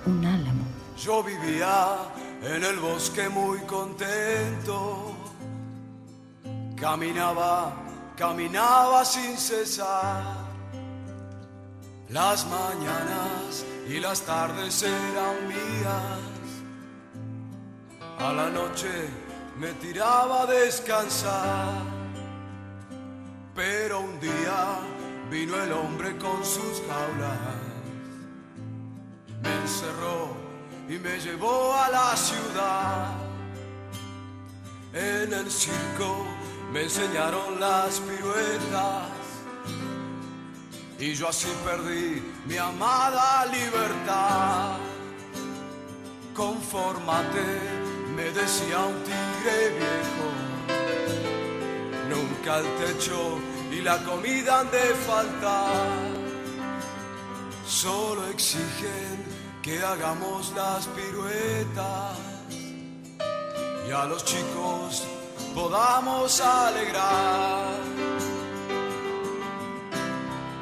un 0.06 0.24
álamo. 0.24 0.64
Yo 0.96 1.22
vivía 1.22 1.96
en 2.42 2.64
el 2.64 2.78
bosque 2.78 3.28
muy 3.28 3.58
contento. 3.60 5.12
Caminaba, 6.76 7.74
caminaba 8.16 9.04
sin 9.04 9.36
cesar. 9.36 10.42
Las 12.08 12.46
mañanas 12.46 13.64
y 13.88 14.00
las 14.00 14.20
tardes 14.22 14.82
eran 14.82 15.48
mías. 15.48 16.32
A 18.18 18.32
la 18.32 18.50
noche 18.50 18.90
me 19.58 19.72
tiraba 19.74 20.42
a 20.42 20.46
descansar. 20.46 22.01
Pero 23.54 24.00
un 24.00 24.18
día 24.20 24.78
vino 25.30 25.56
el 25.62 25.72
hombre 25.72 26.16
con 26.18 26.44
sus 26.44 26.82
jaulas. 26.88 27.38
Me 29.42 29.54
encerró 29.62 30.34
y 30.88 30.98
me 30.98 31.18
llevó 31.18 31.74
a 31.74 31.88
la 31.90 32.16
ciudad. 32.16 33.16
En 34.94 35.32
el 35.32 35.50
circo 35.50 36.26
me 36.72 36.82
enseñaron 36.82 37.60
las 37.60 38.00
piruetas 38.00 39.22
y 41.02 41.14
yo 41.14 41.28
así 41.28 41.48
perdí 41.64 42.22
mi 42.46 42.56
amada 42.56 43.44
libertad. 43.46 44.76
Confórmate, 46.32 47.44
me 48.14 48.30
decía 48.30 48.78
un 48.78 49.02
tigre 49.02 49.70
viejo. 49.70 50.31
Nunca 52.44 52.58
el 52.58 52.66
techo 52.74 53.38
y 53.70 53.82
la 53.82 53.98
comida 53.98 54.60
han 54.60 54.70
de 54.72 54.94
faltar. 55.06 55.70
Solo 57.64 58.26
exigen 58.30 59.24
que 59.62 59.80
hagamos 59.80 60.52
las 60.56 60.88
piruetas 60.88 62.18
y 63.86 63.92
a 63.92 64.06
los 64.06 64.24
chicos 64.24 65.04
podamos 65.54 66.40
alegrar. 66.40 67.76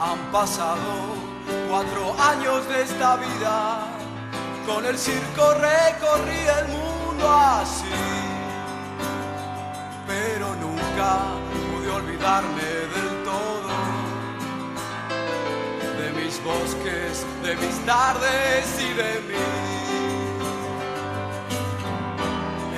Han 0.00 0.18
pasado 0.32 1.14
cuatro 1.70 2.14
años 2.20 2.68
de 2.68 2.82
esta 2.82 3.16
vida, 3.16 3.86
con 4.66 4.84
el 4.84 4.98
circo 4.98 5.54
recorrí 5.54 6.42
el 6.58 6.68
mundo 6.68 7.30
así, 7.30 7.86
pero 10.06 10.54
nunca 10.56 11.49
olvidarme 12.00 12.70
del 12.94 13.24
todo 13.24 13.74
de 16.00 16.08
mis 16.18 16.42
bosques, 16.42 17.26
de 17.42 17.56
mis 17.56 17.76
tardes 17.84 18.66
y 18.88 18.92
de 19.02 19.12
mí. 19.28 19.48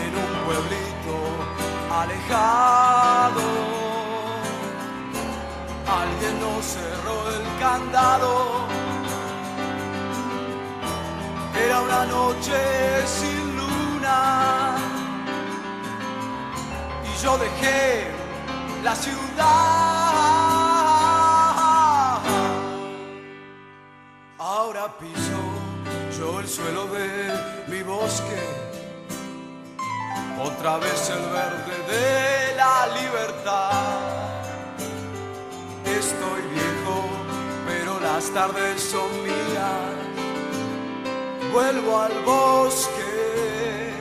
En 0.04 0.12
un 0.24 0.32
pueblito 0.46 1.16
alejado, 2.02 3.46
alguien 6.00 6.34
nos 6.40 6.64
cerró 6.64 7.18
el 7.36 7.44
candado. 7.60 8.32
Era 11.64 11.80
una 11.80 12.04
noche 12.06 12.58
sin 13.06 13.56
luna 13.56 14.74
y 17.04 17.22
yo 17.22 17.38
dejé 17.38 18.11
la 18.82 18.94
ciudad. 18.96 19.42
Ahora 24.38 24.88
piso 24.98 25.40
yo 26.18 26.40
el 26.40 26.48
suelo 26.48 26.86
de 26.88 27.64
mi 27.68 27.82
bosque, 27.82 28.42
otra 30.42 30.78
vez 30.78 31.10
el 31.10 31.22
verde 31.30 31.76
de 31.92 32.56
la 32.56 32.86
libertad. 32.98 33.72
Estoy 35.84 36.42
viejo, 36.52 36.96
pero 37.66 38.00
las 38.00 38.30
tardes 38.30 38.82
son 38.82 39.10
mías. 39.22 40.02
Vuelvo 41.52 42.00
al 42.00 42.20
bosque, 42.24 43.92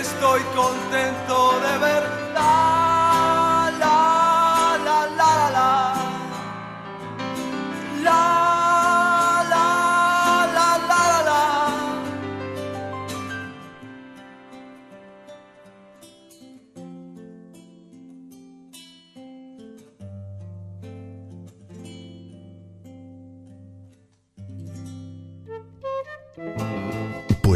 estoy 0.00 0.40
contento 0.54 1.60
de 1.60 1.78
ver 1.78 2.22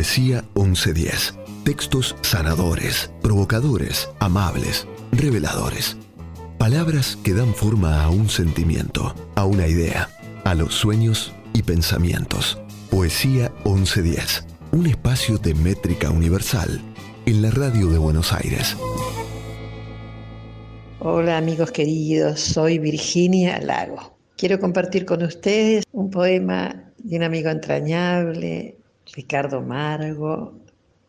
Poesía 0.06 0.44
1110. 0.54 1.34
Textos 1.64 2.14
sanadores, 2.22 3.10
provocadores, 3.22 4.08
amables, 4.20 4.86
reveladores. 5.10 5.96
Palabras 6.58 7.18
que 7.24 7.34
dan 7.34 7.52
forma 7.52 8.04
a 8.04 8.10
un 8.10 8.28
sentimiento, 8.28 9.16
a 9.34 9.44
una 9.44 9.66
idea, 9.66 10.08
a 10.44 10.54
los 10.54 10.74
sueños 10.74 11.34
y 11.54 11.64
pensamientos. 11.64 12.56
Poesía 12.88 13.52
1110. 13.64 14.46
Un 14.70 14.86
espacio 14.86 15.38
de 15.38 15.54
métrica 15.54 16.08
universal 16.10 16.80
en 17.26 17.42
la 17.42 17.50
radio 17.50 17.88
de 17.88 17.98
Buenos 17.98 18.32
Aires. 18.32 18.76
Hola 21.00 21.36
amigos 21.36 21.72
queridos, 21.72 22.38
soy 22.38 22.78
Virginia 22.78 23.58
Lago. 23.58 24.16
Quiero 24.36 24.60
compartir 24.60 25.04
con 25.04 25.24
ustedes 25.24 25.84
un 25.90 26.10
poema 26.10 26.92
de 26.98 27.16
un 27.16 27.24
amigo 27.24 27.50
entrañable, 27.50 28.76
Ricardo 29.14 29.62
Margo, 29.62 30.58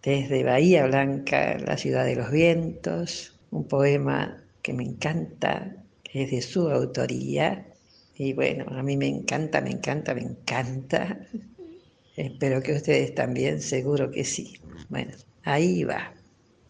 desde 0.04 0.44
Bahía 0.44 0.86
Blanca, 0.86 1.58
la 1.58 1.78
ciudad 1.78 2.06
de 2.06 2.16
los 2.16 2.32
vientos, 2.32 3.34
un 3.52 3.68
poema 3.68 4.44
que 4.62 4.74
me 4.74 4.84
encanta, 4.84 5.76
que 6.04 6.24
es 6.24 6.32
de 6.32 6.42
su 6.42 6.70
autoría. 6.70 7.66
Y 8.16 8.34
bueno, 8.34 8.66
a 8.70 8.84
mí 8.84 8.98
me 8.98 9.08
encanta, 9.08 9.62
me 9.62 9.72
encanta, 9.72 10.14
me 10.14 10.22
encanta. 10.22 11.20
Espero 12.16 12.62
que 12.62 12.74
ustedes 12.74 13.16
también, 13.16 13.62
seguro 13.62 14.12
que 14.12 14.24
sí. 14.24 14.60
Bueno, 14.90 15.12
ahí 15.44 15.84
va. 15.84 16.14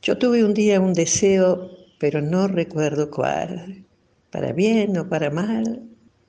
Yo 0.01 0.17
tuve 0.17 0.43
un 0.43 0.53
día 0.53 0.79
un 0.79 0.93
deseo, 0.93 1.69
pero 1.99 2.21
no 2.21 2.47
recuerdo 2.47 3.11
cuál. 3.11 3.85
Para 4.31 4.53
bien 4.53 4.97
o 4.97 5.07
para 5.09 5.29
mal, 5.29 5.83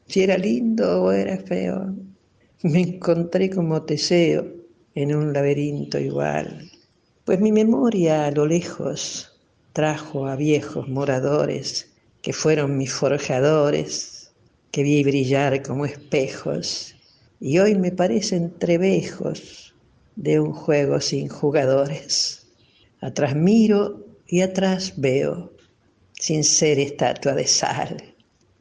si 0.06 0.22
era 0.22 0.36
lindo 0.36 1.04
o 1.04 1.12
era 1.12 1.38
feo. 1.38 1.94
Me 2.62 2.80
encontré 2.80 3.50
como 3.50 3.82
Teseo 3.82 4.57
en 4.98 5.14
un 5.14 5.32
laberinto 5.32 6.00
igual. 6.00 6.68
Pues 7.24 7.38
mi 7.38 7.52
memoria 7.52 8.26
a 8.26 8.32
lo 8.32 8.46
lejos 8.46 9.30
trajo 9.72 10.26
a 10.26 10.34
viejos 10.34 10.88
moradores 10.88 11.92
que 12.20 12.32
fueron 12.32 12.76
mis 12.76 12.92
forjadores, 12.92 14.32
que 14.72 14.82
vi 14.82 15.04
brillar 15.04 15.62
como 15.62 15.86
espejos 15.86 16.96
y 17.38 17.60
hoy 17.60 17.76
me 17.76 17.92
parecen 17.92 18.58
trebejos 18.58 19.72
de 20.16 20.40
un 20.40 20.52
juego 20.52 21.00
sin 21.00 21.28
jugadores. 21.28 22.48
Atrás 23.00 23.36
miro 23.36 24.04
y 24.26 24.40
atrás 24.40 24.94
veo, 24.96 25.52
sin 26.14 26.42
ser 26.42 26.80
estatua 26.80 27.34
de 27.34 27.46
sal. 27.46 28.02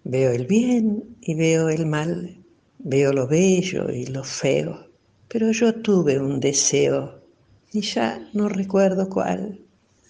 Veo 0.03 0.31
el 0.31 0.45
bien 0.45 1.17
y 1.21 1.33
veo 1.33 1.69
el 1.69 1.87
mal, 1.87 2.37
veo 2.77 3.11
lo 3.11 3.27
bello 3.27 3.89
y 3.89 4.05
lo 4.05 4.23
feo. 4.23 4.86
Pero 5.27 5.51
yo 5.51 5.75
tuve 5.75 6.19
un 6.19 6.39
deseo, 6.39 7.21
y 7.71 7.81
ya 7.81 8.29
no 8.33 8.47
recuerdo 8.49 9.09
cuál. 9.09 9.59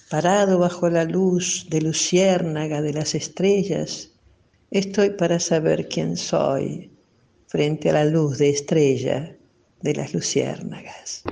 Parado 0.09 0.59
bajo 0.59 0.89
la 0.89 1.03
luz 1.03 1.68
de 1.70 1.82
luciérnaga 1.82 2.82
de 2.82 2.93
las 2.93 3.15
estrellas, 3.15 4.11
estoy 4.72 5.09
para 5.11 5.39
saber 5.39 5.88
quién 5.89 6.18
soy 6.18 6.91
frente 7.47 7.89
a 7.89 7.93
la 7.93 8.05
luz 8.05 8.38
de 8.38 8.49
estrella 8.49 9.36
de 9.82 9.93
las 9.93 10.13
luciérnagas. 10.13 11.24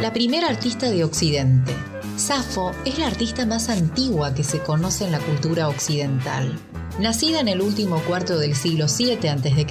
La 0.00 0.12
primera 0.12 0.48
artista 0.48 0.90
de 0.90 1.04
Occidente. 1.04 1.72
Safo 2.16 2.72
es 2.84 2.98
la 2.98 3.06
artista 3.06 3.46
más 3.46 3.68
antigua 3.68 4.34
que 4.34 4.44
se 4.44 4.58
conoce 4.60 5.04
en 5.04 5.12
la 5.12 5.20
cultura 5.20 5.68
occidental. 5.68 6.58
Nacida 6.98 7.40
en 7.40 7.48
el 7.48 7.62
último 7.62 8.02
cuarto 8.02 8.38
del 8.38 8.54
siglo 8.54 8.86
VII 8.86 9.28
a.C., 9.28 9.66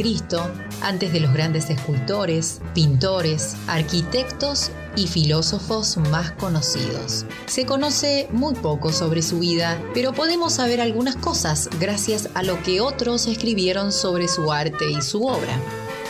antes 0.82 1.14
de 1.14 1.20
los 1.20 1.32
grandes 1.32 1.70
escultores, 1.70 2.62
pintores, 2.74 3.56
arquitectos 3.68 4.72
y 4.96 5.06
filósofos 5.06 5.98
más 5.98 6.32
conocidos. 6.32 7.26
Se 7.46 7.68
conoce 7.68 8.28
muy 8.32 8.56
poco 8.56 8.92
sobre 8.92 9.22
su 9.22 9.38
vida, 9.38 9.80
pero 9.94 10.14
podemos 10.14 10.54
saber 10.54 10.82
algunas 10.82 11.16
cosas 11.16 11.70
gracias 11.80 12.30
a 12.34 12.42
lo 12.42 12.62
que 12.64 12.82
otros 12.82 13.28
escribieron 13.28 13.92
sobre 13.92 14.28
su 14.28 14.52
arte 14.52 14.90
y 14.90 15.02
su 15.04 15.28
obra. 15.28 15.60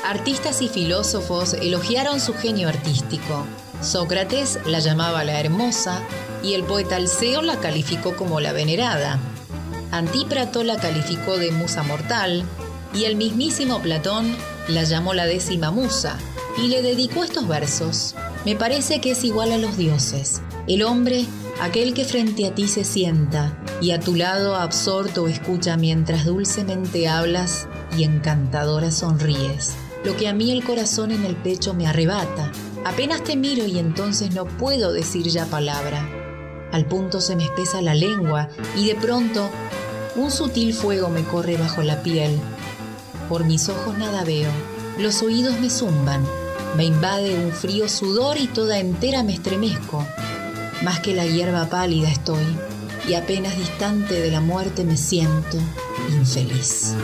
Artistas 0.06 0.62
y 0.62 0.70
filósofos 0.70 1.56
elogiaron 1.56 2.22
su 2.22 2.34
genio 2.34 2.70
artístico. 2.70 3.46
Sócrates 3.82 4.60
la 4.66 4.80
llamaba 4.80 5.26
la 5.26 5.40
hermosa 5.42 6.02
y 6.42 6.54
el 6.54 6.64
poeta 6.64 6.96
Alceo 6.96 7.42
la 7.42 7.60
calificó 7.60 8.16
como 8.16 8.40
la 8.40 8.54
venerada. 8.54 9.20
Antíprato 9.92 10.64
la 10.64 10.78
calificó 10.78 11.38
de 11.38 11.52
musa 11.52 11.84
mortal 11.84 12.44
y 12.94 13.06
el 13.06 13.16
mismísimo 13.16 13.82
Platón 13.82 14.36
la 14.68 14.84
llamó 14.84 15.14
la 15.14 15.26
décima 15.26 15.72
musa 15.72 16.18
y 16.58 16.68
le 16.68 16.82
dedicó 16.82 17.24
estos 17.24 17.48
versos. 17.48 18.16
Me 18.46 18.56
parece 18.56 19.02
que 19.02 19.12
es 19.12 19.24
igual 19.24 19.52
a 19.52 19.58
los 19.58 19.78
dioses. 19.78 20.42
El 20.68 20.84
hombre, 20.84 21.26
aquel 21.60 21.94
que 21.94 22.06
frente 22.06 22.48
a 22.48 22.56
ti 22.56 22.68
se 22.68 22.84
sienta 22.84 23.58
y 23.82 23.92
a 23.92 24.00
tu 24.00 24.16
lado 24.16 24.56
absorto 24.56 25.28
escucha 25.28 25.78
mientras 25.78 26.26
dulcemente 26.26 27.08
hablas 27.08 27.68
y 27.98 28.04
encantadora 28.04 28.92
sonríes. 28.92 29.74
Lo 30.04 30.16
que 30.16 30.28
a 30.28 30.34
mí 30.34 30.52
el 30.52 30.64
corazón 30.64 31.12
en 31.12 31.26
el 31.26 31.36
pecho 31.36 31.74
me 31.74 31.88
arrebata. 31.88 32.52
Apenas 32.86 33.24
te 33.24 33.36
miro 33.36 33.66
y 33.66 33.78
entonces 33.78 34.34
no 34.34 34.46
puedo 34.46 34.94
decir 34.94 35.28
ya 35.28 35.46
palabra. 35.46 36.21
Al 36.72 36.86
punto 36.86 37.20
se 37.20 37.36
me 37.36 37.44
espesa 37.44 37.82
la 37.82 37.94
lengua 37.94 38.48
y 38.78 38.88
de 38.88 38.96
pronto 38.96 39.50
un 40.16 40.32
sutil 40.32 40.74
fuego 40.74 41.10
me 41.10 41.24
corre 41.24 41.58
bajo 41.58 41.82
la 41.84 42.02
piel. 42.02 42.40
Por 43.28 43.46
mis 43.46 43.68
ojos 43.70 43.98
nada 43.98 44.24
veo, 44.24 44.50
los 44.98 45.22
oídos 45.22 45.60
me 45.60 45.70
zumban, 45.70 46.26
me 46.78 46.86
invade 46.86 47.36
un 47.36 47.52
frío 47.52 47.90
sudor 47.90 48.38
y 48.38 48.48
toda 48.48 48.80
entera 48.80 49.24
me 49.24 49.34
estremezco. 49.34 50.06
Más 50.84 51.00
que 51.00 51.14
la 51.14 51.26
hierba 51.26 51.68
pálida 51.68 52.10
estoy 52.10 52.46
y 53.08 53.16
apenas 53.16 53.58
distante 53.58 54.20
de 54.20 54.32
la 54.32 54.42
muerte 54.42 54.84
me 54.84 54.96
siento 54.96 55.58
infeliz. 56.10 56.96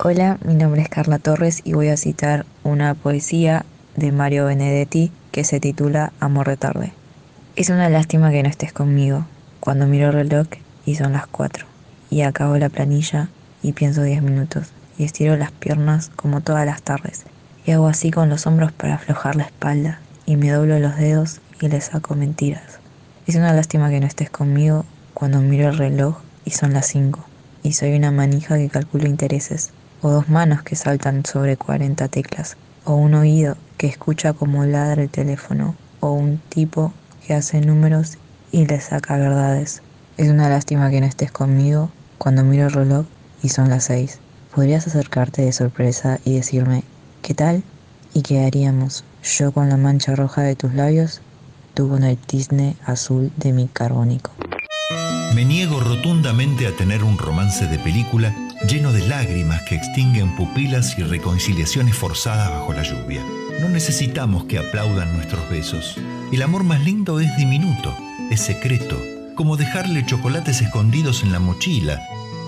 Hola, 0.00 0.38
mi 0.44 0.54
nombre 0.54 0.82
es 0.82 0.88
Carla 0.88 1.18
Torres 1.18 1.60
y 1.64 1.72
voy 1.72 1.88
a 1.88 1.96
citar 1.96 2.46
una 2.62 2.94
poesía 2.94 3.64
de 3.98 4.12
Mario 4.12 4.46
Benedetti 4.46 5.10
que 5.32 5.42
se 5.42 5.58
titula 5.58 6.12
Amor 6.20 6.48
de 6.48 6.56
tarde. 6.56 6.92
Es 7.56 7.68
una 7.68 7.88
lástima 7.88 8.30
que 8.30 8.42
no 8.42 8.48
estés 8.48 8.72
conmigo 8.72 9.26
cuando 9.58 9.86
miro 9.86 10.08
el 10.08 10.12
reloj 10.12 10.46
y 10.86 10.94
son 10.94 11.14
las 11.14 11.26
4 11.26 11.66
y 12.08 12.22
acabo 12.22 12.56
la 12.58 12.68
planilla 12.68 13.28
y 13.62 13.72
pienso 13.72 14.02
10 14.02 14.22
minutos 14.22 14.68
y 14.98 15.04
estiro 15.04 15.36
las 15.36 15.50
piernas 15.50 16.10
como 16.14 16.40
todas 16.40 16.64
las 16.64 16.82
tardes 16.82 17.24
y 17.66 17.72
hago 17.72 17.88
así 17.88 18.12
con 18.12 18.28
los 18.28 18.46
hombros 18.46 18.70
para 18.70 18.94
aflojar 18.94 19.34
la 19.34 19.44
espalda 19.44 19.98
y 20.26 20.36
me 20.36 20.50
doblo 20.50 20.78
los 20.78 20.96
dedos 20.96 21.40
y 21.60 21.68
le 21.68 21.80
saco 21.80 22.14
mentiras. 22.14 22.78
Es 23.26 23.34
una 23.34 23.52
lástima 23.52 23.90
que 23.90 23.98
no 24.00 24.06
estés 24.06 24.30
conmigo 24.30 24.84
cuando 25.12 25.40
miro 25.40 25.68
el 25.68 25.76
reloj 25.76 26.18
y 26.44 26.52
son 26.52 26.72
las 26.72 26.86
5 26.86 27.24
y 27.64 27.72
soy 27.72 27.96
una 27.96 28.12
manija 28.12 28.56
que 28.56 28.68
calculo 28.68 29.06
intereses 29.08 29.72
o 30.02 30.10
dos 30.10 30.28
manos 30.28 30.62
que 30.62 30.76
saltan 30.76 31.24
sobre 31.24 31.56
40 31.56 32.06
teclas 32.06 32.56
o 32.84 32.94
un 32.94 33.14
oído 33.14 33.56
que 33.78 33.86
escucha 33.86 34.32
como 34.34 34.64
ladra 34.64 35.02
el 35.02 35.08
teléfono 35.08 35.74
o 36.00 36.12
un 36.12 36.38
tipo 36.48 36.92
que 37.26 37.32
hace 37.32 37.60
números 37.60 38.18
y 38.52 38.66
le 38.66 38.80
saca 38.80 39.16
verdades. 39.16 39.82
Es 40.16 40.28
una 40.28 40.48
lástima 40.48 40.90
que 40.90 41.00
no 41.00 41.06
estés 41.06 41.30
conmigo 41.30 41.90
cuando 42.18 42.44
miro 42.44 42.66
el 42.66 42.72
reloj 42.72 43.06
y 43.42 43.48
son 43.48 43.70
las 43.70 43.84
6. 43.84 44.18
¿Podrías 44.54 44.86
acercarte 44.86 45.42
de 45.42 45.52
sorpresa 45.52 46.18
y 46.24 46.34
decirme 46.34 46.82
qué 47.22 47.34
tal? 47.34 47.62
¿Y 48.12 48.22
qué 48.22 48.44
haríamos? 48.44 49.04
Yo 49.22 49.52
con 49.52 49.68
la 49.68 49.76
mancha 49.76 50.16
roja 50.16 50.42
de 50.42 50.56
tus 50.56 50.74
labios, 50.74 51.20
tú 51.74 51.88
con 51.88 52.02
el 52.02 52.16
tizne 52.16 52.76
azul 52.84 53.30
de 53.36 53.52
mi 53.52 53.68
carbónico. 53.68 54.32
Me 55.34 55.44
niego 55.44 55.78
rotundamente 55.78 56.66
a 56.66 56.74
tener 56.74 57.04
un 57.04 57.16
romance 57.16 57.66
de 57.66 57.78
película 57.78 58.34
lleno 58.68 58.92
de 58.92 59.06
lágrimas 59.06 59.62
que 59.62 59.76
extinguen 59.76 60.34
pupilas 60.34 60.98
y 60.98 61.02
reconciliaciones 61.02 61.94
forzadas 61.94 62.50
bajo 62.50 62.72
la 62.72 62.82
lluvia. 62.82 63.22
No 63.60 63.68
necesitamos 63.68 64.44
que 64.44 64.58
aplaudan 64.58 65.12
nuestros 65.14 65.48
besos. 65.50 65.96
El 66.32 66.42
amor 66.42 66.62
más 66.62 66.84
lindo 66.84 67.18
es 67.18 67.36
diminuto, 67.36 67.92
es 68.30 68.40
secreto, 68.40 68.96
como 69.34 69.56
dejarle 69.56 70.06
chocolates 70.06 70.60
escondidos 70.60 71.24
en 71.24 71.32
la 71.32 71.40
mochila, 71.40 72.00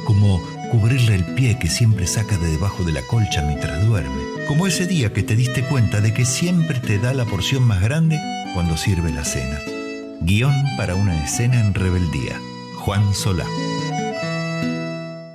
como 0.04 0.40
cubrirle 0.70 1.16
el 1.16 1.24
pie 1.34 1.58
que 1.58 1.68
siempre 1.68 2.06
saca 2.06 2.38
de 2.38 2.52
debajo 2.52 2.84
de 2.84 2.92
la 2.92 3.02
colcha 3.02 3.42
mientras 3.42 3.84
duerme, 3.86 4.22
como 4.46 4.68
ese 4.68 4.86
día 4.86 5.12
que 5.12 5.24
te 5.24 5.34
diste 5.34 5.64
cuenta 5.64 6.00
de 6.00 6.14
que 6.14 6.24
siempre 6.24 6.78
te 6.78 6.98
da 6.98 7.12
la 7.12 7.24
porción 7.24 7.64
más 7.64 7.80
grande 7.80 8.20
cuando 8.54 8.76
sirve 8.76 9.12
la 9.12 9.24
cena. 9.24 9.58
Guión 10.20 10.54
para 10.76 10.94
una 10.94 11.24
escena 11.24 11.58
en 11.60 11.74
rebeldía. 11.74 12.38
Juan 12.78 13.14
Solá. 13.14 13.46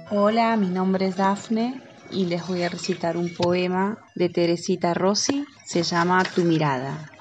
Hola, 0.10 0.56
mi 0.56 0.68
nombre 0.68 1.08
es 1.08 1.18
Dafne 1.18 1.85
y 2.12 2.26
les 2.26 2.46
voy 2.48 2.64
a 2.64 2.70
recitar 2.70 3.18
un 3.18 3.34
poema 3.34 3.98
de 4.16 4.30
Teresita 4.30 4.94
Rossi, 4.94 5.46
se 5.66 5.84
llama 5.84 6.24
Tu 6.24 6.44
mirada. 6.44 7.12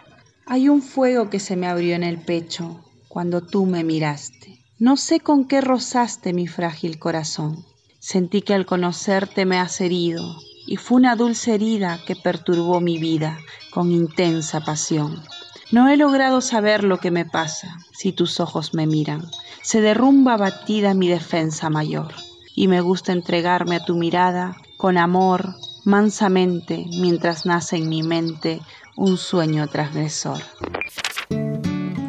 Hay 0.46 0.68
un 0.68 0.82
fuego 0.82 1.30
que 1.30 1.40
se 1.40 1.56
me 1.56 1.66
abrió 1.66 1.94
en 1.94 2.02
el 2.02 2.18
pecho 2.18 2.84
cuando 3.08 3.40
tú 3.40 3.66
me 3.66 3.84
miraste. 3.84 4.60
No 4.78 4.96
sé 4.96 5.20
con 5.20 5.46
qué 5.46 5.60
rozaste 5.60 6.32
mi 6.32 6.46
frágil 6.46 6.98
corazón. 6.98 7.64
Sentí 7.98 8.42
que 8.42 8.54
al 8.54 8.66
conocerte 8.66 9.46
me 9.46 9.58
has 9.58 9.80
herido 9.80 10.22
y 10.66 10.76
fue 10.76 10.98
una 10.98 11.16
dulce 11.16 11.54
herida 11.54 12.00
que 12.06 12.16
perturbó 12.16 12.80
mi 12.80 12.98
vida 12.98 13.38
con 13.70 13.90
intensa 13.90 14.60
pasión. 14.60 15.22
No 15.72 15.88
he 15.88 15.96
logrado 15.96 16.40
saber 16.40 16.84
lo 16.84 16.98
que 16.98 17.10
me 17.10 17.24
pasa 17.24 17.78
si 17.92 18.12
tus 18.12 18.40
ojos 18.40 18.74
me 18.74 18.86
miran. 18.86 19.22
Se 19.62 19.80
derrumba 19.80 20.34
abatida 20.34 20.92
mi 20.92 21.08
defensa 21.08 21.70
mayor 21.70 22.12
y 22.54 22.68
me 22.68 22.80
gusta 22.80 23.12
entregarme 23.12 23.76
a 23.76 23.84
tu 23.84 23.96
mirada 23.96 24.56
con 24.84 24.98
amor, 24.98 25.56
mansamente, 25.84 26.84
mientras 27.00 27.46
nace 27.46 27.76
en 27.76 27.88
mi 27.88 28.02
mente 28.02 28.60
un 28.96 29.16
sueño 29.16 29.66
transgresor. 29.66 30.42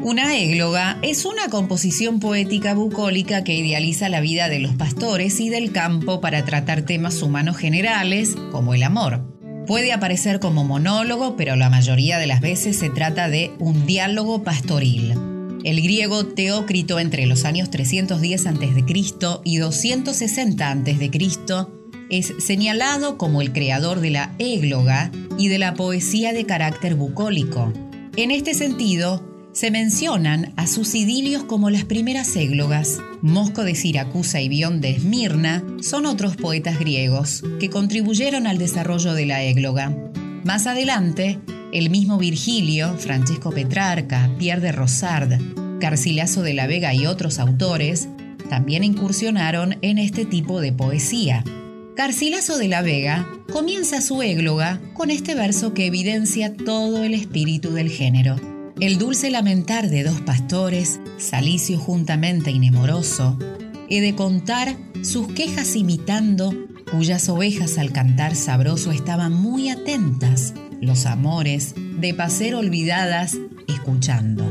Una 0.01 0.35
égloga 0.35 0.99
es 1.01 1.23
una 1.23 1.47
composición 1.47 2.19
poética 2.19 2.73
bucólica 2.73 3.45
que 3.45 3.55
idealiza 3.55 4.09
la 4.09 4.19
vida 4.19 4.49
de 4.49 4.59
los 4.59 4.75
pastores 4.75 5.39
y 5.39 5.47
del 5.47 5.71
campo 5.71 6.19
para 6.19 6.43
tratar 6.43 6.81
temas 6.81 7.21
humanos 7.21 7.55
generales, 7.55 8.35
como 8.51 8.73
el 8.73 8.83
amor. 8.83 9.23
Puede 9.65 9.93
aparecer 9.93 10.41
como 10.41 10.65
monólogo, 10.65 11.37
pero 11.37 11.55
la 11.55 11.69
mayoría 11.69 12.19
de 12.19 12.27
las 12.27 12.41
veces 12.41 12.77
se 12.77 12.89
trata 12.89 13.29
de 13.29 13.53
un 13.57 13.85
diálogo 13.85 14.43
pastoril. 14.43 15.13
El 15.63 15.81
griego 15.81 16.25
Teócrito 16.25 16.99
entre 16.99 17.25
los 17.25 17.45
años 17.45 17.69
310 17.69 18.47
a.C. 18.47 18.83
y 19.45 19.57
260 19.59 20.71
a.C. 20.71 21.09
es 22.09 22.33
señalado 22.39 23.17
como 23.17 23.41
el 23.41 23.51
creador 23.53 23.99
de 23.99 24.09
la 24.09 24.33
égloga 24.39 25.11
y 25.37 25.47
de 25.47 25.59
la 25.59 25.73
poesía 25.73 26.33
de 26.33 26.45
carácter 26.45 26.95
bucólico. 26.95 27.71
En 28.15 28.31
este 28.31 28.53
sentido, 28.53 29.23
se 29.55 29.71
mencionan 29.71 30.53
a 30.57 30.67
sus 30.67 30.95
idilios 30.95 31.43
como 31.43 31.69
las 31.69 31.85
primeras 31.85 32.35
églogas. 32.35 32.99
Mosco 33.21 33.63
de 33.63 33.73
Siracusa 33.73 34.41
y 34.41 34.49
Bion 34.49 34.81
de 34.81 34.91
Esmirna 34.91 35.63
son 35.81 36.05
otros 36.05 36.35
poetas 36.35 36.77
griegos 36.77 37.41
que 37.59 37.69
contribuyeron 37.69 38.47
al 38.47 38.57
desarrollo 38.57 39.13
de 39.13 39.25
la 39.25 39.43
égloga. 39.43 39.95
Más 40.43 40.67
adelante, 40.67 41.39
el 41.71 41.89
mismo 41.89 42.17
Virgilio, 42.17 42.97
Francesco 42.97 43.51
Petrarca, 43.51 44.29
Pierre 44.37 44.61
de 44.61 44.71
Rosard, 44.73 45.39
Garcilaso 45.79 46.41
de 46.41 46.53
la 46.53 46.67
Vega 46.67 46.93
y 46.93 47.05
otros 47.05 47.39
autores 47.39 48.09
también 48.49 48.83
incursionaron 48.83 49.77
en 49.81 49.97
este 49.97 50.25
tipo 50.25 50.61
de 50.61 50.73
poesía. 50.73 51.43
Garcilaso 51.95 52.57
de 52.57 52.67
la 52.67 52.81
Vega 52.81 53.25
comienza 53.53 54.01
su 54.01 54.21
égloga 54.21 54.81
con 54.93 55.09
este 55.09 55.33
verso 55.33 55.73
que 55.73 55.85
evidencia 55.85 56.53
todo 56.53 57.05
el 57.05 57.13
espíritu 57.13 57.71
del 57.71 57.89
género. 57.89 58.35
El 58.81 58.97
dulce 58.97 59.31
lamentar 59.31 59.89
de 59.89 60.03
dos 60.03 60.19
pastores, 60.19 60.99
Salicio 61.17 61.77
juntamente 61.77 62.51
y 62.51 62.59
Nemoroso, 62.59 63.39
he 63.89 64.01
de 64.01 64.13
contar 64.13 64.75
sus 65.03 65.29
quejas 65.29 65.77
imitando, 65.77 66.53
cuyas 66.91 67.29
ovejas 67.29 67.77
al 67.77 67.93
cantar 67.93 68.35
sabroso 68.35 68.91
estaban 68.91 69.31
muy 69.31 69.69
atentas, 69.69 70.53
los 70.81 71.05
amores 71.05 71.75
de 71.77 72.13
paser 72.13 72.55
olvidadas, 72.55 73.37
escuchando. 73.69 74.43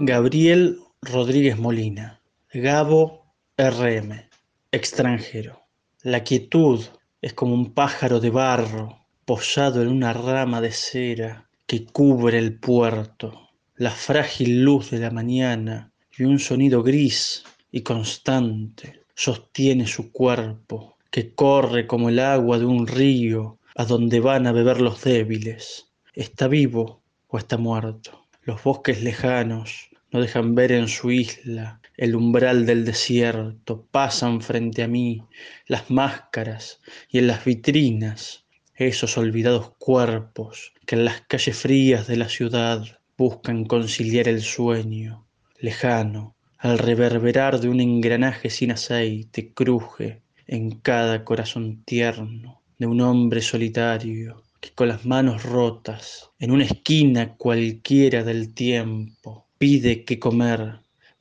Gabriel 0.00 0.80
Rodríguez 1.00 1.56
Molina, 1.56 2.20
Gabo 2.52 3.32
RM, 3.56 4.25
extranjero. 4.70 5.62
La 6.02 6.22
quietud 6.22 6.84
es 7.22 7.34
como 7.34 7.54
un 7.54 7.72
pájaro 7.72 8.20
de 8.20 8.30
barro 8.30 9.06
posado 9.24 9.82
en 9.82 9.88
una 9.88 10.12
rama 10.12 10.60
de 10.60 10.72
cera 10.72 11.48
que 11.66 11.84
cubre 11.84 12.38
el 12.38 12.58
puerto, 12.58 13.50
la 13.76 13.90
frágil 13.90 14.62
luz 14.62 14.90
de 14.90 15.00
la 15.00 15.10
mañana 15.10 15.92
y 16.16 16.24
un 16.24 16.38
sonido 16.38 16.82
gris 16.82 17.44
y 17.70 17.82
constante 17.82 19.02
sostiene 19.14 19.86
su 19.86 20.12
cuerpo, 20.12 20.96
que 21.10 21.34
corre 21.34 21.86
como 21.86 22.08
el 22.08 22.18
agua 22.18 22.58
de 22.58 22.66
un 22.66 22.86
río 22.86 23.58
a 23.74 23.84
donde 23.84 24.20
van 24.20 24.46
a 24.46 24.52
beber 24.52 24.80
los 24.80 25.02
débiles. 25.02 25.88
¿Está 26.12 26.48
vivo 26.48 27.02
o 27.28 27.38
está 27.38 27.56
muerto? 27.56 28.26
Los 28.42 28.62
bosques 28.62 29.02
lejanos 29.02 29.88
no 30.12 30.20
dejan 30.20 30.54
ver 30.54 30.72
en 30.72 30.88
su 30.88 31.10
isla 31.10 31.80
el 31.96 32.14
umbral 32.14 32.66
del 32.66 32.84
desierto, 32.84 33.86
pasan 33.90 34.40
frente 34.40 34.82
a 34.82 34.88
mí 34.88 35.22
las 35.66 35.90
máscaras 35.90 36.80
y 37.08 37.18
en 37.18 37.26
las 37.26 37.44
vitrinas 37.44 38.44
esos 38.74 39.16
olvidados 39.16 39.72
cuerpos 39.78 40.74
que 40.84 40.96
en 40.96 41.04
las 41.04 41.22
calles 41.22 41.56
frías 41.56 42.06
de 42.06 42.16
la 42.16 42.28
ciudad 42.28 42.84
buscan 43.16 43.64
conciliar 43.64 44.28
el 44.28 44.42
sueño, 44.42 45.26
lejano, 45.58 46.36
al 46.58 46.78
reverberar 46.78 47.60
de 47.60 47.68
un 47.68 47.80
engranaje 47.80 48.50
sin 48.50 48.72
aceite, 48.72 49.52
cruje 49.54 50.22
en 50.46 50.70
cada 50.80 51.24
corazón 51.24 51.82
tierno 51.84 52.62
de 52.78 52.86
un 52.86 53.00
hombre 53.00 53.40
solitario 53.40 54.42
que 54.60 54.70
con 54.70 54.88
las 54.88 55.06
manos 55.06 55.42
rotas, 55.42 56.30
en 56.38 56.50
una 56.50 56.64
esquina 56.64 57.36
cualquiera 57.36 58.22
del 58.22 58.52
tiempo, 58.52 59.46
pide 59.58 60.04
que 60.04 60.18
comer 60.18 60.80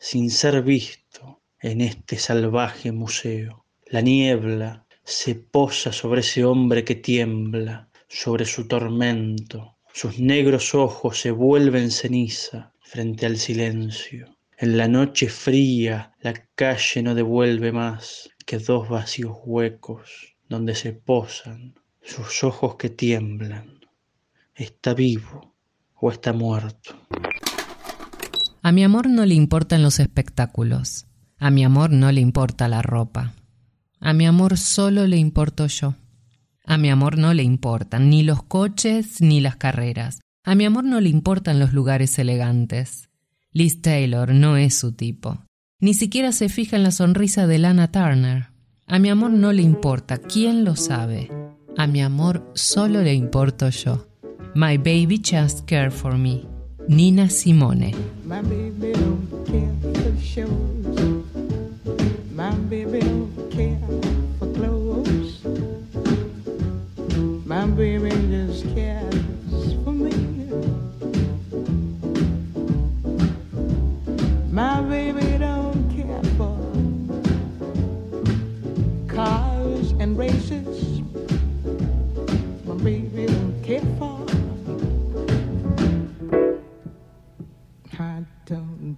sin 0.09 0.29
ser 0.29 0.61
visto 0.61 1.41
en 1.59 1.81
este 1.81 2.19
salvaje 2.19 2.91
museo. 2.91 3.65
La 3.87 4.01
niebla 4.01 4.85
se 5.03 5.33
posa 5.33 5.91
sobre 5.91 6.21
ese 6.21 6.45
hombre 6.45 6.83
que 6.83 6.93
tiembla, 6.93 7.89
sobre 8.07 8.45
su 8.45 8.67
tormento. 8.67 9.77
Sus 9.91 10.19
negros 10.19 10.75
ojos 10.75 11.19
se 11.19 11.31
vuelven 11.31 11.89
ceniza 11.89 12.71
frente 12.81 13.25
al 13.25 13.37
silencio. 13.37 14.37
En 14.59 14.77
la 14.77 14.87
noche 14.87 15.27
fría 15.27 16.13
la 16.21 16.35
calle 16.53 17.01
no 17.01 17.15
devuelve 17.15 17.71
más 17.71 18.29
que 18.45 18.59
dos 18.59 18.87
vacíos 18.87 19.35
huecos 19.43 20.35
donde 20.47 20.75
se 20.75 20.93
posan 20.93 21.79
sus 22.03 22.43
ojos 22.43 22.75
que 22.75 22.91
tiemblan. 22.91 23.79
¿Está 24.53 24.93
vivo 24.93 25.55
o 25.95 26.11
está 26.11 26.31
muerto? 26.31 26.95
A 28.65 28.71
mi 28.71 28.83
amor 28.83 29.07
no 29.07 29.27
le 29.27 29.35
importan 29.35 29.83
los 29.83 29.99
espectáculos. 29.99 31.05
A 31.37 31.51
mi 31.51 31.63
amor 31.63 31.91
no 31.91 32.11
le 32.11 32.19
importa 32.19 32.67
la 32.67 32.81
ropa. 32.81 33.35
A 33.99 34.11
mi 34.13 34.25
amor 34.25 34.57
solo 34.57 35.05
le 35.05 35.17
importo 35.17 35.67
yo. 35.67 35.93
A 36.65 36.79
mi 36.79 36.89
amor 36.89 37.19
no 37.19 37.35
le 37.35 37.43
importan 37.43 38.09
ni 38.09 38.23
los 38.23 38.41
coches 38.41 39.21
ni 39.21 39.39
las 39.39 39.55
carreras. 39.55 40.19
A 40.43 40.55
mi 40.55 40.65
amor 40.65 40.83
no 40.83 40.99
le 40.99 41.09
importan 41.09 41.59
los 41.59 41.73
lugares 41.73 42.17
elegantes. 42.17 43.11
Liz 43.51 43.83
Taylor 43.83 44.33
no 44.33 44.57
es 44.57 44.73
su 44.73 44.93
tipo. 44.93 45.45
Ni 45.79 45.93
siquiera 45.93 46.31
se 46.31 46.49
fija 46.49 46.75
en 46.75 46.81
la 46.81 46.91
sonrisa 46.91 47.45
de 47.45 47.59
Lana 47.59 47.91
Turner. 47.91 48.47
A 48.87 48.97
mi 48.97 49.09
amor 49.09 49.29
no 49.29 49.53
le 49.53 49.61
importa, 49.61 50.17
¿quién 50.17 50.65
lo 50.65 50.75
sabe? 50.75 51.29
A 51.77 51.85
mi 51.85 52.01
amor 52.01 52.51
solo 52.55 53.03
le 53.03 53.13
importo 53.13 53.69
yo. 53.69 54.07
My 54.55 54.77
baby 54.77 55.21
just 55.23 55.67
care 55.67 55.91
for 55.91 56.17
me. 56.17 56.54
Nina 56.87 57.29
Simone. 57.29 57.93
My 58.23 58.41
baby 58.41 58.93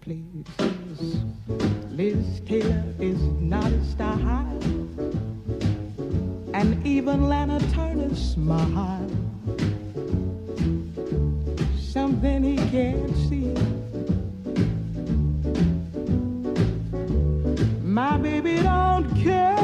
tone 0.06 0.46
places. 0.58 1.24
Liz 1.92 2.42
Taylor 2.46 2.84
is 3.00 3.20
not 3.40 3.72
a 3.72 3.84
star 3.86 4.18
high, 4.18 4.58
and 6.54 6.86
even 6.86 7.28
Lana 7.28 7.60
Turner's 7.74 8.34
smile. 8.34 9.10
Something 11.80 12.44
he 12.44 12.58
can't 12.70 13.16
see. 13.28 13.54
My 17.84 18.18
baby 18.18 18.62
don't 18.62 19.16
care. 19.16 19.57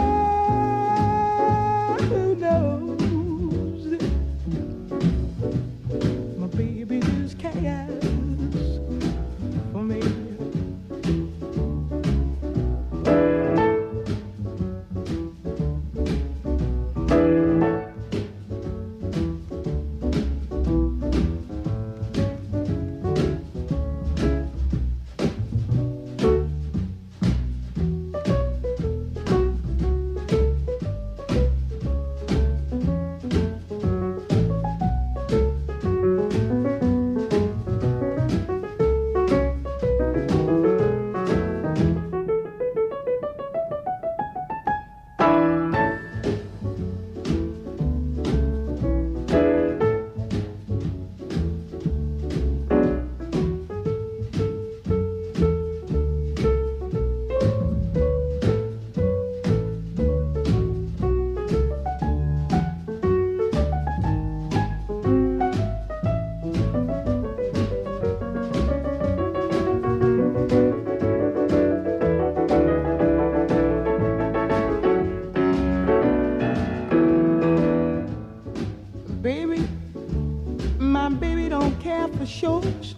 Shows, 82.44 82.96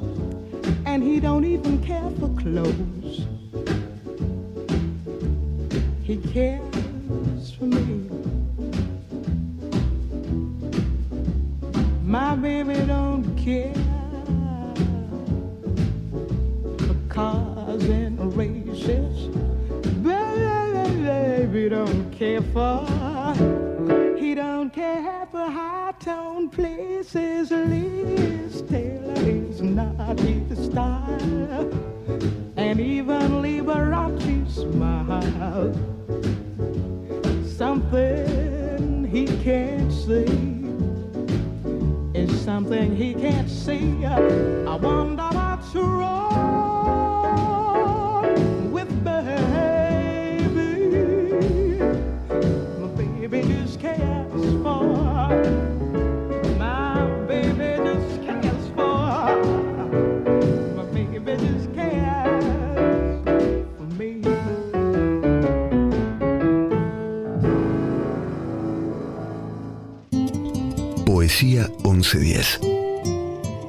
and 0.87 1.03
he 1.03 1.19
don't 1.19 1.45
even 1.45 1.77
care 1.83 2.09
for 2.19 2.29
clothes. 2.41 2.84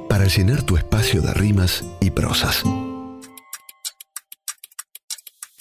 para 0.09 0.27
llenar 0.27 0.63
tu 0.63 0.77
espacio 0.77 1.21
de 1.21 1.35
rimas 1.35 1.85
y 2.01 2.11
prosas. 2.11 2.63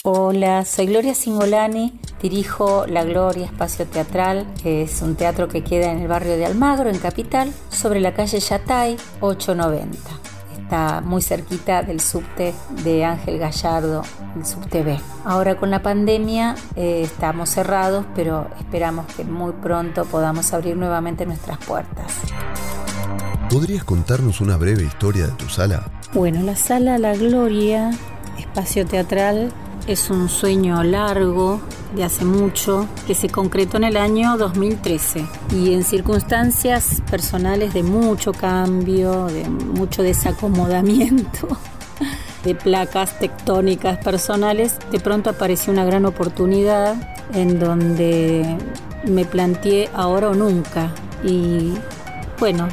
Hola, 0.04 0.64
soy 0.64 0.86
Gloria 0.86 1.16
Singolani, 1.16 1.98
dirijo 2.22 2.86
La 2.86 3.02
Gloria 3.02 3.46
Espacio 3.46 3.86
Teatral, 3.86 4.46
que 4.62 4.82
es 4.82 5.02
un 5.02 5.16
teatro 5.16 5.48
que 5.48 5.64
queda 5.64 5.90
en 5.90 5.98
el 5.98 6.06
barrio 6.06 6.36
de 6.36 6.46
Almagro, 6.46 6.88
en 6.88 6.98
Capital, 6.98 7.52
sobre 7.70 7.98
la 7.98 8.14
calle 8.14 8.38
Yatay 8.38 8.96
890. 9.20 9.98
Está 10.62 11.00
muy 11.00 11.22
cerquita 11.22 11.82
del 11.82 12.00
subte 12.00 12.54
de 12.84 13.04
Ángel 13.04 13.38
Gallardo, 13.38 14.02
el 14.36 14.46
subte 14.46 14.84
B. 14.84 14.96
Ahora 15.24 15.56
con 15.56 15.70
la 15.70 15.82
pandemia 15.82 16.54
eh, 16.76 17.02
estamos 17.02 17.50
cerrados, 17.50 18.06
pero 18.14 18.48
esperamos 18.60 19.06
que 19.06 19.24
muy 19.24 19.52
pronto 19.54 20.04
podamos 20.04 20.52
abrir 20.52 20.76
nuevamente 20.76 21.26
nuestras 21.26 21.58
puertas. 21.58 22.12
¿Podrías 23.50 23.84
contarnos 23.84 24.40
una 24.40 24.56
breve 24.56 24.82
historia 24.82 25.28
de 25.28 25.32
tu 25.32 25.48
sala? 25.48 25.88
Bueno, 26.12 26.42
la 26.42 26.56
sala 26.56 26.98
La 26.98 27.14
Gloria, 27.14 27.90
espacio 28.36 28.84
teatral, 28.84 29.52
es 29.86 30.10
un 30.10 30.28
sueño 30.28 30.82
largo 30.82 31.60
de 31.94 32.02
hace 32.02 32.24
mucho 32.24 32.88
que 33.06 33.14
se 33.14 33.28
concretó 33.28 33.76
en 33.76 33.84
el 33.84 33.96
año 33.96 34.36
2013 34.36 35.24
y 35.52 35.74
en 35.74 35.84
circunstancias 35.84 37.00
personales 37.08 37.72
de 37.72 37.84
mucho 37.84 38.32
cambio, 38.32 39.26
de 39.26 39.48
mucho 39.48 40.02
desacomodamiento 40.02 41.46
de 42.44 42.56
placas 42.56 43.16
tectónicas 43.20 43.98
personales, 43.98 44.76
de 44.90 44.98
pronto 44.98 45.30
apareció 45.30 45.72
una 45.72 45.84
gran 45.84 46.04
oportunidad 46.04 46.96
en 47.32 47.60
donde 47.60 48.58
me 49.04 49.24
planteé 49.24 49.88
ahora 49.94 50.30
o 50.30 50.34
nunca 50.34 50.92
y 51.22 51.74
bueno, 52.40 52.68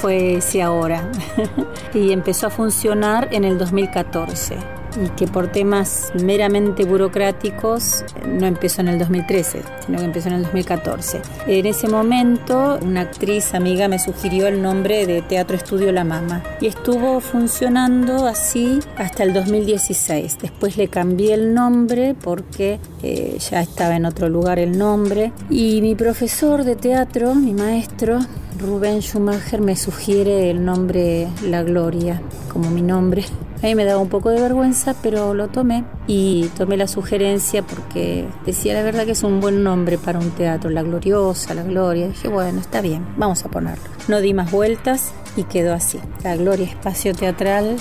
fue 0.00 0.36
ese 0.36 0.62
ahora 0.62 1.10
y 1.94 2.12
empezó 2.12 2.48
a 2.48 2.50
funcionar 2.50 3.28
en 3.32 3.44
el 3.44 3.58
2014 3.58 4.76
y 5.04 5.08
que 5.10 5.26
por 5.26 5.48
temas 5.48 6.12
meramente 6.22 6.84
burocráticos 6.84 8.04
no 8.26 8.46
empezó 8.46 8.80
en 8.80 8.88
el 8.88 8.98
2013, 8.98 9.62
sino 9.84 9.98
que 9.98 10.04
empezó 10.04 10.28
en 10.28 10.34
el 10.36 10.42
2014. 10.44 11.20
En 11.46 11.66
ese 11.66 11.88
momento 11.88 12.78
una 12.82 13.02
actriz 13.02 13.54
amiga 13.54 13.88
me 13.88 13.98
sugirió 13.98 14.46
el 14.46 14.62
nombre 14.62 15.06
de 15.06 15.22
Teatro 15.22 15.56
Estudio 15.56 15.92
La 15.92 16.04
Mama 16.04 16.42
y 16.60 16.66
estuvo 16.66 17.20
funcionando 17.20 18.26
así 18.26 18.80
hasta 18.96 19.22
el 19.22 19.32
2016. 19.32 20.38
Después 20.40 20.76
le 20.76 20.88
cambié 20.88 21.34
el 21.34 21.54
nombre 21.54 22.14
porque 22.14 22.80
eh, 23.02 23.36
ya 23.50 23.60
estaba 23.60 23.96
en 23.96 24.06
otro 24.06 24.28
lugar 24.28 24.58
el 24.58 24.78
nombre 24.78 25.32
y 25.50 25.80
mi 25.82 25.94
profesor 25.94 26.64
de 26.64 26.76
teatro, 26.76 27.34
mi 27.34 27.52
maestro, 27.52 28.20
Rubén 28.58 29.00
Schumacher 29.00 29.60
me 29.60 29.76
sugiere 29.76 30.50
el 30.50 30.64
nombre 30.64 31.28
La 31.42 31.62
Gloria 31.62 32.20
como 32.52 32.70
mi 32.70 32.82
nombre 32.82 33.24
a 33.62 33.66
mí 33.66 33.74
me 33.74 33.84
daba 33.84 34.00
un 34.00 34.10
poco 34.10 34.28
de 34.30 34.40
vergüenza, 34.40 34.94
pero 35.02 35.32
lo 35.32 35.48
tomé 35.48 35.84
y 36.06 36.48
tomé 36.58 36.76
la 36.76 36.86
sugerencia 36.86 37.62
porque 37.62 38.28
decía 38.44 38.74
la 38.74 38.82
verdad 38.82 39.06
que 39.06 39.12
es 39.12 39.22
un 39.22 39.40
buen 39.40 39.62
nombre 39.62 39.96
para 39.96 40.18
un 40.18 40.30
teatro, 40.30 40.68
La 40.68 40.82
Gloriosa, 40.82 41.54
La 41.54 41.62
Gloria. 41.62 42.08
dije, 42.08 42.28
bueno, 42.28 42.60
está 42.60 42.82
bien, 42.82 43.06
vamos 43.16 43.44
a 43.44 43.48
ponerlo. 43.48 43.84
No 44.08 44.20
di 44.20 44.34
más 44.34 44.50
vueltas 44.50 45.12
y 45.36 45.44
quedó 45.44 45.72
así. 45.72 45.98
La 46.22 46.36
Gloria 46.36 46.66
Espacio 46.66 47.14
Teatral 47.14 47.76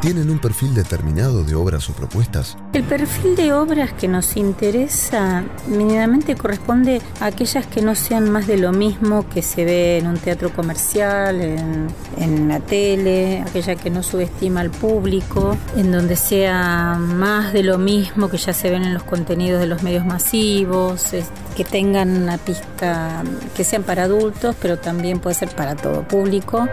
¿Tienen 0.00 0.30
un 0.30 0.38
perfil 0.38 0.74
determinado 0.74 1.44
de 1.44 1.54
obras 1.54 1.90
o 1.90 1.92
propuestas? 1.92 2.56
El 2.72 2.84
perfil 2.84 3.36
de 3.36 3.52
obras 3.52 3.92
que 3.92 4.08
nos 4.08 4.34
interesa 4.38 5.44
mínimamente 5.66 6.36
corresponde 6.36 7.02
a 7.20 7.26
aquellas 7.26 7.66
que 7.66 7.82
no 7.82 7.94
sean 7.94 8.30
más 8.30 8.46
de 8.46 8.56
lo 8.56 8.72
mismo 8.72 9.28
que 9.28 9.42
se 9.42 9.66
ve 9.66 9.98
en 9.98 10.06
un 10.06 10.16
teatro 10.16 10.54
comercial, 10.54 11.38
en, 11.42 12.48
la 12.48 12.60
tele, 12.60 13.44
aquella 13.46 13.74
que 13.74 13.90
no 13.90 14.02
subestima 14.02 14.60
al 14.62 14.70
público, 14.70 15.58
en 15.76 15.92
donde 15.92 16.16
sea 16.16 16.96
más 16.98 17.52
de 17.52 17.62
lo 17.62 17.76
mismo 17.76 18.30
que 18.30 18.38
ya 18.38 18.54
se 18.54 18.70
ven 18.70 18.84
en 18.84 18.94
los 18.94 19.02
contenidos 19.02 19.60
de 19.60 19.66
los 19.66 19.82
medios 19.82 20.06
masivos, 20.06 21.10
que 21.54 21.64
tengan 21.64 22.22
una 22.22 22.38
pista 22.38 23.22
que 23.54 23.64
sean 23.64 23.82
para 23.82 24.04
adultos, 24.04 24.56
pero 24.62 24.78
también 24.78 25.20
puede 25.20 25.34
ser 25.34 25.50
para 25.50 25.76
todo 25.76 26.08
público. 26.08 26.66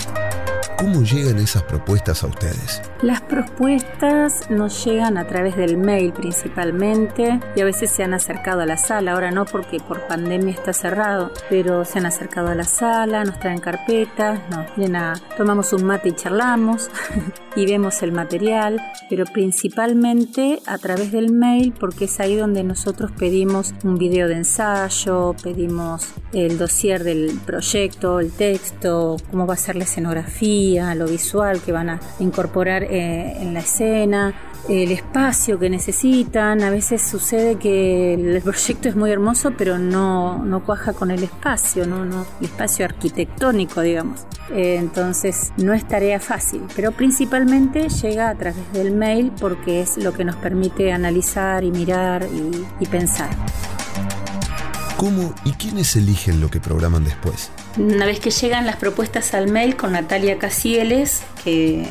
¿Cómo 0.78 1.02
llegan 1.02 1.40
esas 1.40 1.64
propuestas 1.64 2.24
a 2.24 2.28
ustedes? 2.28 2.84
Las 3.02 3.22
propuestas 3.22 4.48
nos 4.52 4.86
llegan 4.86 5.18
a 5.18 5.26
través 5.26 5.58
del 5.58 5.76
mail 5.76 6.14
principalmente 6.14 7.40
y 7.56 7.62
a 7.62 7.66
veces 7.66 7.90
se 7.90 8.04
han 8.04 8.14
acercado 8.14 8.62
a 8.62 8.68
la 8.68 8.78
sala, 8.78 9.14
ahora 9.14 9.32
no 9.32 9.46
porque 9.46 9.80
por 9.80 10.06
pandemia 10.06 10.54
está 10.54 10.74
cerrado, 10.74 11.32
pero 11.50 11.84
se 11.84 11.98
han 11.98 12.06
acercado 12.06 12.50
a 12.50 12.56
la 12.56 12.64
sala, 12.64 13.24
nos 13.24 13.40
traen 13.40 13.60
carpetas, 13.60 14.40
nos 14.52 14.76
vienen 14.76 14.98
a, 14.98 15.14
tomamos 15.36 15.74
un 15.74 15.84
mate 15.84 16.10
y 16.10 16.12
charlamos 16.12 16.92
y 17.58 17.66
vemos 17.66 18.04
el 18.04 18.12
material, 18.12 18.80
pero 19.10 19.26
principalmente 19.26 20.60
a 20.68 20.78
través 20.78 21.12
del 21.12 21.32
mail 21.32 21.74
porque 21.78 22.06
es 22.06 22.20
ahí 22.20 22.36
donde 22.36 22.64
nosotros 22.64 23.12
pedimos 23.18 23.74
un 23.84 23.98
video 23.98 24.28
de 24.28 24.36
ensayo, 24.36 25.36
pedimos 25.42 26.14
el 26.34 26.60
dossier 26.60 27.04
del 27.04 27.40
proyecto, 27.46 28.20
el 28.20 28.32
texto, 28.32 29.18
cómo 29.32 29.48
va 29.48 29.56
a 29.56 29.58
ser 29.58 29.76
la 29.76 29.86
escenografía, 29.86 30.94
lo 30.94 31.08
visual 31.08 31.60
que 31.60 31.72
van 31.72 31.90
a 31.90 32.00
incorporar 32.20 32.84
eh, 32.84 33.42
en 33.42 33.56
la 33.56 33.62
escena, 33.62 34.36
el 34.70 34.92
espacio 34.92 35.60
que 35.60 35.70
necesitan. 35.70 36.62
A 36.64 36.70
veces 36.70 37.02
sucede 37.02 37.58
que 37.58 38.14
el 38.14 38.42
proyecto 38.42 38.90
es 38.90 38.96
muy 38.96 39.12
hermoso, 39.12 39.54
pero 39.58 39.78
no, 39.78 40.44
no 40.44 40.64
cuaja 40.64 40.94
con 40.94 41.12
el 41.12 41.24
espacio, 41.24 41.86
¿no? 41.88 42.06
No, 42.06 42.26
el 42.40 42.46
espacio 42.46 42.86
arquitectónico, 42.86 43.82
digamos. 43.82 44.22
Eh, 44.52 44.76
entonces 44.80 45.52
no 45.58 45.74
es 45.74 45.88
tarea 45.88 46.20
fácil, 46.20 46.62
pero 46.76 46.92
principalmente 46.92 47.90
llega 47.90 48.30
a 48.30 48.36
través 48.36 48.72
del 48.74 48.94
mail 48.94 49.32
porque 49.40 49.82
es 49.82 49.98
lo 49.98 50.14
que 50.14 50.24
nos 50.24 50.36
permite 50.38 50.92
analizar 50.92 51.64
y 51.64 51.72
mirar 51.72 52.28
y, 52.32 52.66
y 52.80 52.86
pensar. 52.88 53.30
¿Cómo 54.96 55.36
y 55.46 55.52
quiénes 55.52 55.96
eligen 55.96 56.42
lo 56.42 56.50
que 56.50 56.60
programan 56.60 57.04
después? 57.04 57.52
Una 57.78 58.08
vez 58.08 58.20
que 58.20 58.32
llegan 58.32 58.66
las 58.66 58.78
propuestas 58.78 59.36
al 59.36 59.52
mail 59.52 59.76
con 59.76 59.92
Natalia 59.92 60.40
Casieles, 60.40 61.22
que 61.44 61.88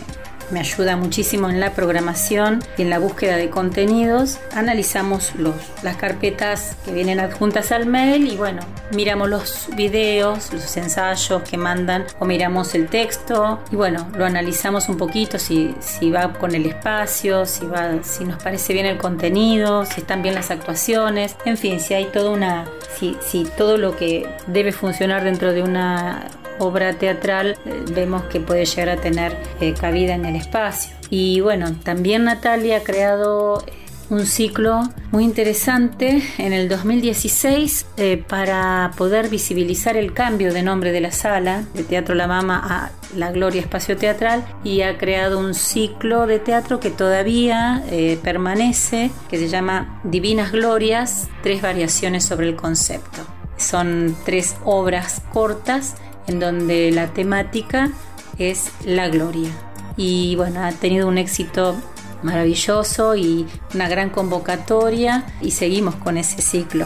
me 0.51 0.61
ayuda 0.61 0.97
muchísimo 0.97 1.49
en 1.51 1.61
la 1.61 1.73
programación 1.73 2.63
y 2.77 2.83
en 2.83 2.91
la 2.91 2.99
búsqueda 2.99 3.37
de 3.37 3.51
contenidos, 3.51 4.39
analizamos 4.55 5.35
los, 5.37 5.55
las 5.83 5.97
carpetas 5.97 6.77
que 6.85 6.93
vienen 6.93 7.21
adjuntas 7.21 7.73
al 7.73 7.87
mail 7.87 8.27
y 8.33 8.37
bueno, 8.37 8.61
miramos 8.93 9.29
los 9.29 9.69
videos, 9.77 10.53
los 10.53 10.77
ensayos 10.77 11.43
que 11.43 11.57
mandan 11.57 12.05
o 12.19 12.25
miramos 12.25 12.75
el 12.75 12.89
texto 12.89 13.61
y 13.71 13.77
bueno, 13.77 14.09
lo 14.17 14.25
analizamos 14.25 14.89
un 14.89 14.97
poquito 14.97 15.39
si, 15.39 15.75
si 15.81 16.11
va 16.11 16.33
con 16.33 16.55
el 16.55 16.67
espacio, 16.67 17.47
si, 17.47 17.67
va, 17.67 18.03
si 18.03 18.25
nos 18.25 18.43
parece 18.43 18.73
bien 18.73 18.87
el 18.87 18.99
contenido, 18.99 19.85
si 19.85 20.01
están 20.01 20.23
bien 20.23 20.35
las 20.35 20.51
actuaciones, 20.51 21.37
en 21.45 21.57
fin, 21.57 21.81
si 21.81 21.95
hay 21.95 22.07
toda 22.07 22.31
una, 22.31 22.65
si, 22.99 23.17
si 23.21 23.45
todo 23.45 23.77
lo 23.77 23.97
que 23.97 24.29
debe 24.47 24.73
funcionar 24.73 25.25
dentro 25.25 25.53
de 25.53 25.63
una 25.63 26.29
obra 26.59 26.95
teatral 26.95 27.57
eh, 27.65 27.85
vemos 27.93 28.25
que 28.25 28.41
puede 28.41 28.65
llegar 28.65 28.89
a 28.91 28.97
tener 29.01 29.37
eh, 29.61 29.75
cabida 29.75 30.15
en 30.15 30.25
el 30.25 30.37
espacio. 30.37 30.95
Y 31.11 31.41
bueno, 31.41 31.75
también 31.83 32.25
Natalia 32.25 32.79
ha 32.79 32.83
creado 32.83 33.63
eh, 33.67 33.73
un 34.11 34.27
ciclo 34.27 34.83
muy 35.11 35.25
interesante 35.25 36.23
en 36.39 36.53
el 36.53 36.69
2016 36.69 37.87
eh, 37.97 38.23
para 38.29 38.93
poder 38.97 39.29
visibilizar 39.29 39.97
el 39.97 40.13
cambio 40.13 40.53
de 40.53 40.63
nombre 40.63 40.93
de 40.93 41.01
la 41.01 41.13
sala 41.13 41.65
de 41.75 41.83
Teatro 41.83 42.15
La 42.15 42.27
Mama 42.27 42.63
a 42.65 42.91
La 43.17 43.33
Gloria 43.33 43.61
Espacio 43.61 43.97
Teatral 43.97 44.45
y 44.63 44.83
ha 44.83 44.99
creado 44.99 45.39
un 45.39 45.55
ciclo 45.55 46.27
de 46.27 46.39
teatro 46.39 46.81
que 46.81 46.91
todavía 46.91 47.83
permanece, 48.23 49.11
que 49.29 49.39
se 49.39 49.49
llama 49.49 50.01
Divinas 50.05 50.53
Glorias, 50.53 51.29
tres 51.43 51.63
variaciones 51.63 52.25
sobre 52.25 52.49
el 52.49 52.57
concepto. 52.57 53.23
Son 53.57 54.17
tres 54.25 54.57
obras 54.65 55.23
cortas 55.33 55.95
en 56.27 56.41
donde 56.41 56.91
la 56.93 57.09
temática 57.09 57.91
es 58.39 58.71
la 58.85 59.09
gloria. 59.09 59.51
Y 59.97 60.37
bueno, 60.37 60.63
ha 60.65 60.73
tenido 60.73 61.09
un 61.09 61.19
éxito 61.19 61.77
maravilloso 62.23 63.17
y 63.17 63.47
una 63.75 63.89
gran 63.89 64.11
convocatoria 64.11 65.25
y 65.41 65.53
seguimos 65.53 65.95
con 65.97 66.19
ese 66.19 66.43
ciclo. 66.43 66.85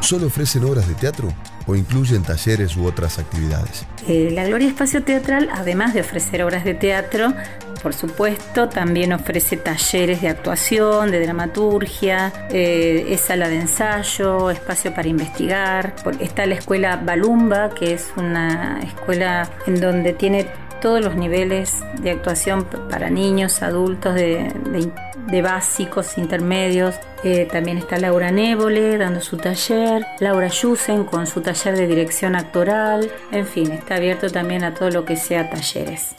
¿Solo 0.00 0.26
ofrecen 0.26 0.64
obras 0.64 0.86
de 0.86 0.94
teatro 0.94 1.32
o 1.66 1.74
incluyen 1.74 2.22
talleres 2.22 2.76
u 2.76 2.84
otras 2.84 3.18
actividades? 3.18 3.86
Eh, 4.06 4.30
la 4.32 4.44
Gloria 4.44 4.68
Espacio 4.68 5.02
Teatral, 5.02 5.48
además 5.50 5.94
de 5.94 6.02
ofrecer 6.02 6.42
obras 6.42 6.64
de 6.64 6.74
teatro, 6.74 7.32
por 7.84 7.92
supuesto, 7.92 8.70
también 8.70 9.12
ofrece 9.12 9.58
talleres 9.58 10.22
de 10.22 10.28
actuación, 10.28 11.10
de 11.10 11.20
dramaturgia, 11.20 12.32
eh, 12.48 13.08
es 13.10 13.20
sala 13.20 13.50
de 13.50 13.56
ensayo, 13.56 14.48
espacio 14.48 14.94
para 14.94 15.06
investigar. 15.06 15.94
Está 16.18 16.46
la 16.46 16.54
escuela 16.54 16.96
Balumba, 16.96 17.74
que 17.74 17.92
es 17.92 18.10
una 18.16 18.80
escuela 18.82 19.50
en 19.66 19.82
donde 19.82 20.14
tiene 20.14 20.46
todos 20.80 21.04
los 21.04 21.14
niveles 21.14 21.84
de 22.00 22.12
actuación 22.12 22.64
para 22.64 23.10
niños, 23.10 23.62
adultos, 23.62 24.14
de, 24.14 25.42
básicos, 25.42 26.16
intermedios. 26.16 26.94
Eh, 27.22 27.46
también 27.52 27.76
está 27.76 27.98
Laura 27.98 28.30
Névole 28.30 28.96
dando 28.96 29.20
su 29.20 29.36
taller, 29.36 30.06
Laura 30.20 30.48
Yusen 30.48 31.04
con 31.04 31.26
su 31.26 31.42
taller 31.42 31.76
de 31.76 31.86
dirección 31.86 32.34
actoral. 32.34 33.10
En 33.30 33.46
fin, 33.46 33.72
está 33.72 33.96
abierto 33.96 34.30
también 34.30 34.64
a 34.64 34.72
todo 34.72 34.88
lo 34.88 35.04
que 35.04 35.16
sea 35.16 35.50
talleres. 35.50 36.14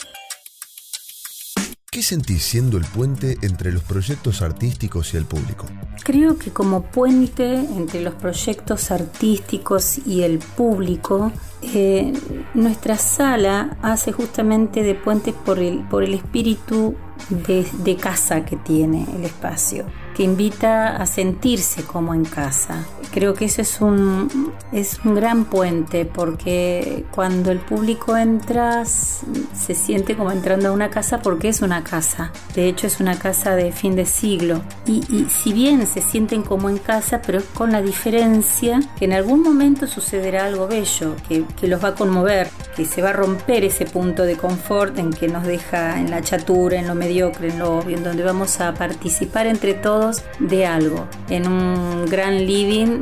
¿Qué 1.96 2.04
sentís 2.04 2.44
siendo 2.44 2.78
el 2.78 2.84
puente 2.84 3.38
entre 3.42 3.72
los 3.72 3.82
proyectos 3.82 4.42
artísticos 4.42 5.14
y 5.14 5.18
el 5.18 5.24
público? 5.24 5.66
Creo 6.04 6.38
que 6.38 6.52
como 6.52 6.82
puente 6.82 7.56
entre 7.56 8.02
los 8.02 8.14
proyectos 8.16 8.92
artísticos 8.92 10.00
y 10.06 10.24
el 10.24 10.40
público, 10.40 11.32
eh, 11.62 12.12
nuestra 12.54 12.98
sala 12.98 13.78
hace 13.82 14.12
justamente 14.12 14.84
de 14.84 14.94
puente 14.94 15.32
por 15.32 15.58
el, 15.58 15.88
por 15.88 16.04
el 16.04 16.16
espíritu 16.16 16.96
de, 17.30 17.66
de 17.86 17.96
casa 17.96 18.44
que 18.44 18.58
tiene 18.58 19.08
el 19.16 19.24
espacio 19.24 19.86
que 20.16 20.24
invita 20.24 20.96
a 20.96 21.06
sentirse 21.06 21.84
como 21.84 22.14
en 22.14 22.24
casa. 22.24 22.86
Creo 23.14 23.34
que 23.34 23.46
eso 23.46 23.62
es 23.62 23.82
un, 23.82 24.52
es 24.72 25.00
un 25.06 25.16
gran 25.16 25.46
puente 25.46 26.06
porque 26.06 27.06
cuando 27.12 27.52
el 27.52 27.60
público 27.60 28.18
entra 28.18 28.84
se 28.86 29.76
siente 29.76 30.16
como 30.16 30.32
entrando 30.32 30.70
a 30.70 30.72
una 30.72 30.90
casa 30.90 31.22
porque 31.22 31.50
es 31.50 31.62
una 31.62 31.84
casa. 31.84 32.32
De 32.56 32.68
hecho 32.68 32.88
es 32.88 33.00
una 33.00 33.18
casa 33.18 33.56
de 33.56 33.72
fin 33.72 33.96
de 33.96 34.06
siglo. 34.06 34.62
Y, 34.86 35.04
y 35.14 35.28
si 35.30 35.54
bien 35.54 35.86
se 35.86 36.02
sienten 36.02 36.44
como 36.44 36.70
en 36.70 36.78
casa, 36.78 37.22
pero 37.26 37.40
es 37.40 37.46
con 37.46 37.72
la 37.72 37.82
diferencia 37.82 38.80
que 38.98 39.06
en 39.06 39.14
algún 39.14 39.42
momento 39.42 39.88
sucederá 39.88 40.46
algo 40.46 40.68
bello, 40.68 41.16
que, 41.28 41.44
que 41.60 41.68
los 41.68 41.84
va 41.84 41.90
a 41.90 41.96
conmover, 41.96 42.50
que 42.76 42.86
se 42.86 43.02
va 43.02 43.10
a 43.10 43.14
romper 43.14 43.64
ese 43.64 43.86
punto 43.86 44.24
de 44.24 44.38
confort 44.38 44.98
en 44.98 45.12
que 45.12 45.28
nos 45.28 45.46
deja 45.46 46.00
en 46.00 46.10
la 46.12 46.22
chatura, 46.22 46.78
en 46.78 46.88
lo 46.88 46.96
mediocre, 46.96 47.50
en 47.50 47.60
lo 47.60 47.78
obvio, 47.78 47.98
en 47.98 48.04
donde 48.04 48.24
vamos 48.24 48.60
a 48.62 48.74
participar 48.74 49.48
entre 49.48 49.74
todos 49.74 50.05
de 50.40 50.66
algo, 50.66 51.08
en 51.30 51.48
un 51.48 52.06
gran 52.06 52.46
living 52.46 53.02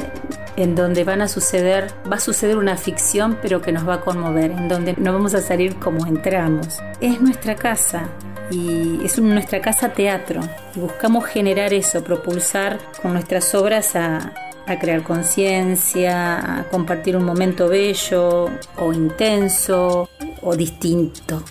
en 0.55 0.75
donde 0.75 1.03
van 1.03 1.21
a 1.21 1.27
suceder, 1.27 1.91
va 2.11 2.17
a 2.17 2.19
suceder 2.19 2.57
una 2.57 2.77
ficción 2.77 3.37
pero 3.41 3.61
que 3.61 3.71
nos 3.71 3.87
va 3.87 3.95
a 3.95 4.01
conmover, 4.01 4.51
en 4.51 4.67
donde 4.67 4.95
no 4.97 5.13
vamos 5.13 5.33
a 5.33 5.41
salir 5.41 5.75
como 5.77 6.05
entramos. 6.05 6.79
Es 7.01 7.21
nuestra 7.21 7.55
casa 7.55 8.09
y 8.51 8.99
es 9.03 9.17
nuestra 9.19 9.61
casa 9.61 9.89
teatro 9.89 10.41
y 10.75 10.79
buscamos 10.79 11.25
generar 11.25 11.73
eso, 11.73 12.03
propulsar 12.03 12.79
con 13.01 13.13
nuestras 13.13 13.53
obras 13.55 13.95
a, 13.95 14.33
a 14.67 14.79
crear 14.79 15.03
conciencia, 15.03 16.59
a 16.59 16.63
compartir 16.65 17.17
un 17.17 17.25
momento 17.25 17.67
bello 17.67 18.49
o 18.77 18.93
intenso 18.93 20.09
o 20.41 20.55
distinto. 20.55 21.43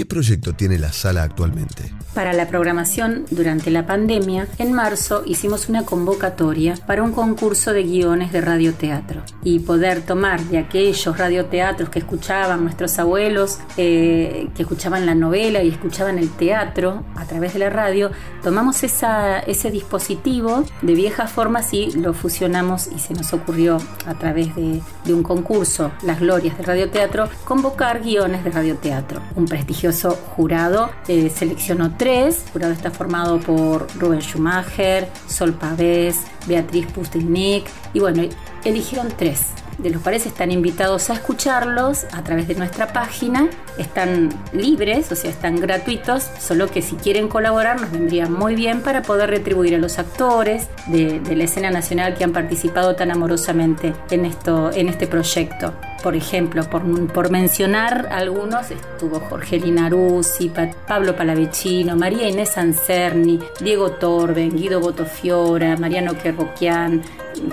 ¿Qué 0.00 0.06
proyecto 0.06 0.54
tiene 0.54 0.78
la 0.78 0.94
sala 0.94 1.22
actualmente? 1.24 1.92
Para 2.14 2.32
la 2.32 2.48
programación 2.48 3.26
durante 3.30 3.70
la 3.70 3.86
pandemia, 3.86 4.48
en 4.56 4.72
marzo 4.72 5.22
hicimos 5.26 5.68
una 5.68 5.84
convocatoria 5.84 6.74
para 6.86 7.02
un 7.02 7.12
concurso 7.12 7.74
de 7.74 7.82
guiones 7.82 8.32
de 8.32 8.40
radioteatro 8.40 9.22
y 9.44 9.58
poder 9.58 10.00
tomar 10.00 10.40
de 10.44 10.56
aquellos 10.56 11.18
radioteatros 11.18 11.90
que 11.90 11.98
escuchaban 11.98 12.64
nuestros 12.64 12.98
abuelos, 12.98 13.58
eh, 13.76 14.48
que 14.56 14.62
escuchaban 14.62 15.04
la 15.04 15.14
novela 15.14 15.62
y 15.62 15.68
escuchaban 15.68 16.18
el 16.18 16.30
teatro 16.30 17.04
a 17.14 17.26
través 17.26 17.52
de 17.52 17.58
la 17.58 17.68
radio, 17.68 18.10
tomamos 18.42 18.82
esa, 18.82 19.40
ese 19.40 19.70
dispositivo 19.70 20.64
de 20.80 20.94
viejas 20.94 21.30
formas 21.30 21.74
y 21.74 21.92
lo 21.92 22.14
fusionamos 22.14 22.88
y 22.88 22.98
se 23.00 23.12
nos 23.12 23.34
ocurrió 23.34 23.76
a 24.06 24.14
través 24.14 24.56
de, 24.56 24.80
de 25.04 25.14
un 25.14 25.22
concurso, 25.22 25.92
Las 26.02 26.20
Glorias 26.20 26.56
del 26.56 26.66
Radioteatro, 26.66 27.28
convocar 27.44 28.02
guiones 28.02 28.42
de 28.42 28.50
radioteatro. 28.50 29.20
Un 29.36 29.44
prestigioso 29.44 29.89
jurado 30.36 30.90
eh, 31.08 31.30
seleccionó 31.30 31.96
tres. 31.96 32.44
El 32.46 32.52
jurado 32.52 32.72
está 32.72 32.90
formado 32.90 33.40
por 33.40 33.86
Rubén 33.98 34.20
Schumacher, 34.20 35.08
Sol 35.28 35.52
Pavés, 35.52 36.20
Beatriz 36.46 36.86
Pustilnik 36.86 37.66
y 37.92 38.00
bueno, 38.00 38.22
eligieron 38.64 39.08
tres 39.16 39.46
de 39.82 39.90
los 39.90 40.02
cuales 40.02 40.26
están 40.26 40.50
invitados 40.50 41.10
a 41.10 41.14
escucharlos 41.14 42.04
a 42.12 42.22
través 42.22 42.48
de 42.48 42.54
nuestra 42.54 42.92
página. 42.92 43.48
Están 43.78 44.28
libres, 44.52 45.10
o 45.10 45.16
sea, 45.16 45.30
están 45.30 45.56
gratuitos, 45.56 46.30
solo 46.38 46.68
que 46.68 46.82
si 46.82 46.96
quieren 46.96 47.28
colaborar 47.28 47.80
nos 47.80 47.90
vendría 47.90 48.26
muy 48.26 48.54
bien 48.54 48.82
para 48.82 49.02
poder 49.02 49.30
retribuir 49.30 49.74
a 49.74 49.78
los 49.78 49.98
actores 49.98 50.68
de, 50.86 51.20
de 51.20 51.36
la 51.36 51.44
escena 51.44 51.70
nacional 51.70 52.14
que 52.14 52.24
han 52.24 52.32
participado 52.32 52.94
tan 52.94 53.10
amorosamente 53.10 53.94
en, 54.10 54.26
esto, 54.26 54.70
en 54.72 54.88
este 54.88 55.06
proyecto. 55.06 55.72
Por 56.02 56.16
ejemplo, 56.16 56.64
por, 56.70 56.82
por 57.12 57.30
mencionar 57.30 58.08
algunos, 58.10 58.70
estuvo 58.70 59.20
Jorge 59.20 59.58
Linaruzzi, 59.60 60.48
Pa- 60.48 60.70
Pablo 60.88 61.14
Palavecino, 61.14 61.94
María 61.94 62.26
Inés 62.28 62.56
Ancerni, 62.56 63.38
Diego 63.60 63.90
Torben, 63.92 64.56
Guido 64.56 64.80
Botofiora, 64.80 65.76
Mariano 65.76 66.16
Kerboquian, 66.16 67.02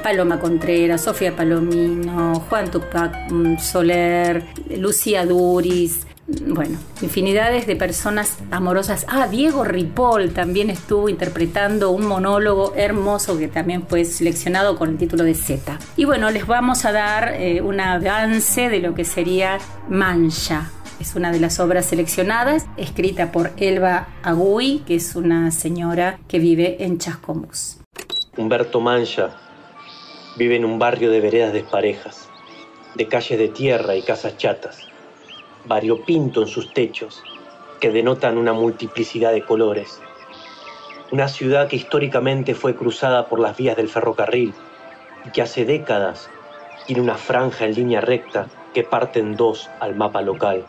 Paloma 0.02 0.40
Contreras, 0.40 1.02
Sofía 1.02 1.36
Palomino, 1.36 2.36
Juan 2.50 2.72
Tupac 2.72 3.30
mm, 3.32 3.58
Soler, 3.60 4.44
Lucía 4.78 5.26
Duris, 5.26 6.08
bueno, 6.28 6.78
infinidades 7.02 7.68
de 7.68 7.76
personas 7.76 8.38
amorosas. 8.52 9.06
Ah, 9.08 9.28
Diego 9.28 9.64
Ripoll 9.64 10.34
también 10.34 10.70
estuvo 10.70 11.08
interpretando 11.08 11.92
un 11.92 12.06
monólogo 12.06 12.74
hermoso 12.76 13.38
que 13.38 13.48
también 13.48 13.88
fue 13.88 14.04
seleccionado 14.04 14.78
con 14.78 14.90
el 14.90 14.98
título 14.98 15.24
de 15.24 15.34
Z. 15.34 15.80
Y 15.96 16.06
bueno, 16.06 16.30
les 16.30 16.46
vamos 16.46 16.84
a 16.86 16.92
dar 16.92 17.34
eh, 17.36 17.62
un 17.62 17.80
avance 17.80 18.70
de 18.70 18.80
lo 18.80 18.94
que 18.94 19.06
sería 19.06 19.58
Mancha. 19.90 20.72
Es 21.00 21.16
una 21.16 21.32
de 21.32 21.40
las 21.40 21.60
obras 21.60 21.86
seleccionadas, 21.86 22.66
escrita 22.76 23.32
por 23.32 23.52
Elba 23.58 24.08
Agui, 24.24 24.84
que 24.86 24.96
es 24.96 25.16
una 25.16 25.52
señora 25.52 26.20
que 26.28 26.40
vive 26.40 26.84
en 26.84 26.98
Chascomús. 26.98 27.78
Humberto 28.36 28.82
Mancha 28.82 29.36
vive 30.38 30.56
en 30.56 30.66
un 30.66 30.80
barrio 30.80 31.10
de 31.10 31.22
veredas 31.22 31.54
desparejas, 31.54 32.28
de 32.96 33.08
calles 33.08 33.40
de 33.40 33.48
tierra 33.48 33.96
y 33.96 34.02
casas 34.02 34.38
chatas, 34.38 34.87
variopinto 35.68 36.42
en 36.42 36.48
sus 36.48 36.74
techos, 36.74 37.24
que 37.80 37.92
denotan 37.92 38.38
una 38.38 38.54
multiplicidad 38.54 39.32
de 39.32 39.44
colores. 39.44 40.00
Una 41.12 41.28
ciudad 41.28 41.68
que 41.68 41.76
históricamente 41.76 42.56
fue 42.56 42.76
cruzada 42.76 43.28
por 43.28 43.40
las 43.40 43.56
vías 43.56 43.78
del 43.78 43.88
ferrocarril 43.88 44.54
y 45.26 45.30
que 45.32 45.42
hace 45.42 45.66
décadas 45.66 46.30
tiene 46.86 47.02
una 47.02 47.16
franja 47.16 47.66
en 47.66 47.76
línea 47.76 48.02
recta 48.02 48.48
que 48.74 48.84
parte 48.84 49.20
en 49.20 49.36
dos 49.36 49.70
al 49.80 49.96
mapa 49.96 50.22
local. 50.22 50.66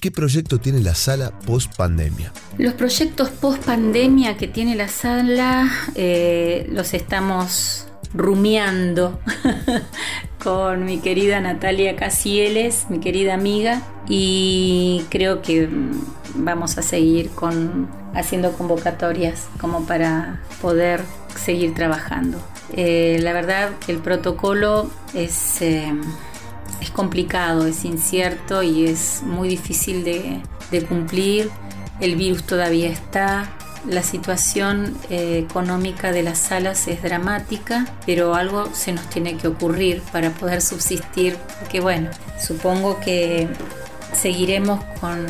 ¿Qué 0.00 0.12
proyecto 0.12 0.58
tiene 0.58 0.80
la 0.80 0.94
sala 0.94 1.32
post 1.44 1.74
pandemia? 1.76 2.32
Los 2.56 2.74
proyectos 2.74 3.30
post 3.30 3.64
pandemia 3.64 4.36
que 4.36 4.46
tiene 4.46 4.76
la 4.76 4.86
sala 4.86 5.68
eh, 5.96 6.68
los 6.70 6.94
estamos 6.94 7.88
rumiando 8.14 9.18
con 10.48 10.86
mi 10.86 10.98
querida 10.98 11.42
Natalia 11.42 11.94
Casieles, 11.94 12.86
mi 12.88 13.00
querida 13.00 13.34
amiga, 13.34 13.82
y 14.08 15.04
creo 15.10 15.42
que 15.42 15.66
mm, 15.66 16.00
vamos 16.36 16.78
a 16.78 16.82
seguir 16.82 17.28
con 17.28 17.86
haciendo 18.14 18.52
convocatorias 18.52 19.46
como 19.60 19.84
para 19.84 20.40
poder 20.62 21.02
seguir 21.36 21.74
trabajando. 21.74 22.40
Eh, 22.72 23.18
la 23.20 23.34
verdad 23.34 23.72
el 23.88 23.98
protocolo 23.98 24.90
es 25.12 25.60
eh, 25.60 25.92
es 26.80 26.90
complicado, 26.92 27.66
es 27.66 27.84
incierto 27.84 28.62
y 28.62 28.86
es 28.86 29.22
muy 29.24 29.50
difícil 29.50 30.02
de 30.02 30.82
cumplir. 30.88 31.50
El 32.00 32.16
virus 32.16 32.44
todavía 32.44 32.88
está, 32.88 33.50
la 33.86 34.02
situación 34.02 34.96
eh, 35.10 35.38
económica 35.38 36.12
de 36.12 36.22
las 36.22 36.38
salas 36.38 36.88
es 36.88 37.02
dramática, 37.02 37.86
pero 38.06 38.34
algo 38.34 38.68
se 38.72 38.92
nos 38.92 39.08
tiene 39.08 39.36
que 39.36 39.48
ocurrir 39.48 40.02
para 40.12 40.30
poder 40.30 40.60
subsistir, 40.62 41.36
porque 41.60 41.80
bueno, 41.80 42.10
supongo 42.40 43.00
que 43.00 43.48
seguiremos 44.12 44.82
con, 45.00 45.26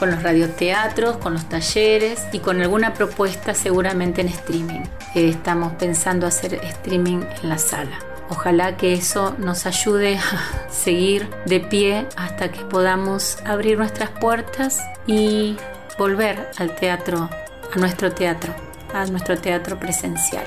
los 0.00 0.22
radioteatros, 0.22 1.16
con 1.16 1.34
los 1.34 1.48
talleres 1.48 2.22
y 2.32 2.38
con 2.38 2.60
alguna 2.60 2.94
propuesta 2.94 3.54
seguramente 3.54 4.20
en 4.20 4.28
streaming. 4.28 4.82
Eh, 5.14 5.30
estamos 5.30 5.72
pensando 5.72 6.26
hacer 6.26 6.54
streaming 6.54 7.22
en 7.42 7.48
la 7.48 7.58
sala. 7.58 7.98
Ojalá 8.30 8.76
que 8.76 8.92
eso 8.92 9.34
nos 9.38 9.66
ayude 9.66 10.18
a 10.18 10.70
seguir 10.70 11.28
de 11.46 11.60
pie 11.60 12.06
hasta 12.16 12.52
que 12.52 12.60
podamos 12.60 13.38
abrir 13.44 13.78
nuestras 13.78 14.10
puertas 14.10 14.80
y 15.06 15.56
volver 15.98 16.48
al 16.58 16.76
teatro, 16.76 17.28
a 17.72 17.78
nuestro 17.78 18.12
teatro, 18.12 18.54
a 18.94 19.04
nuestro 19.06 19.38
teatro 19.38 19.78
presencial. 19.78 20.44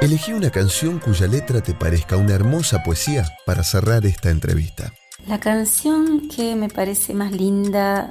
Elegí 0.00 0.32
una 0.32 0.50
canción 0.50 0.98
cuya 0.98 1.26
letra 1.26 1.62
te 1.62 1.74
parezca 1.74 2.16
una 2.16 2.34
hermosa 2.34 2.82
poesía 2.82 3.24
para 3.46 3.62
cerrar 3.62 4.04
esta 4.04 4.30
entrevista. 4.30 4.92
La 5.26 5.40
canción 5.40 6.28
que 6.28 6.56
me 6.56 6.68
parece 6.68 7.14
más 7.14 7.32
linda 7.32 8.10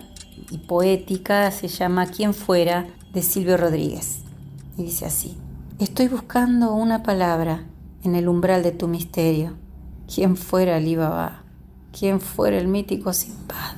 y 0.50 0.58
poética 0.58 1.52
se 1.52 1.68
llama 1.68 2.08
Quién 2.08 2.34
fuera 2.34 2.88
de 3.14 3.22
Silvio 3.22 3.58
Rodríguez 3.58 4.20
y 4.78 4.84
dice 4.84 5.06
así: 5.06 5.38
Estoy 5.80 6.08
buscando 6.08 6.74
una 6.74 7.04
palabra 7.04 7.66
en 8.04 8.16
el 8.16 8.28
umbral 8.28 8.64
de 8.64 8.72
tu 8.72 8.88
misterio. 8.88 9.54
¿Quién 10.14 10.36
fuera 10.38 10.78
Alibaba? 10.78 11.44
¿Quién 11.98 12.20
fuera 12.20 12.58
el 12.58 12.68
mítico 12.68 13.14
Sinbad? 13.14 13.76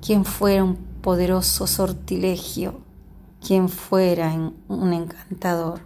¿Quién 0.00 0.24
fuera 0.24 0.62
un 0.62 0.76
poderoso 1.02 1.66
sortilegio? 1.66 2.85
¿Quién 3.44 3.68
fuera 3.68 4.32
un 4.68 4.92
encantador? 4.92 5.80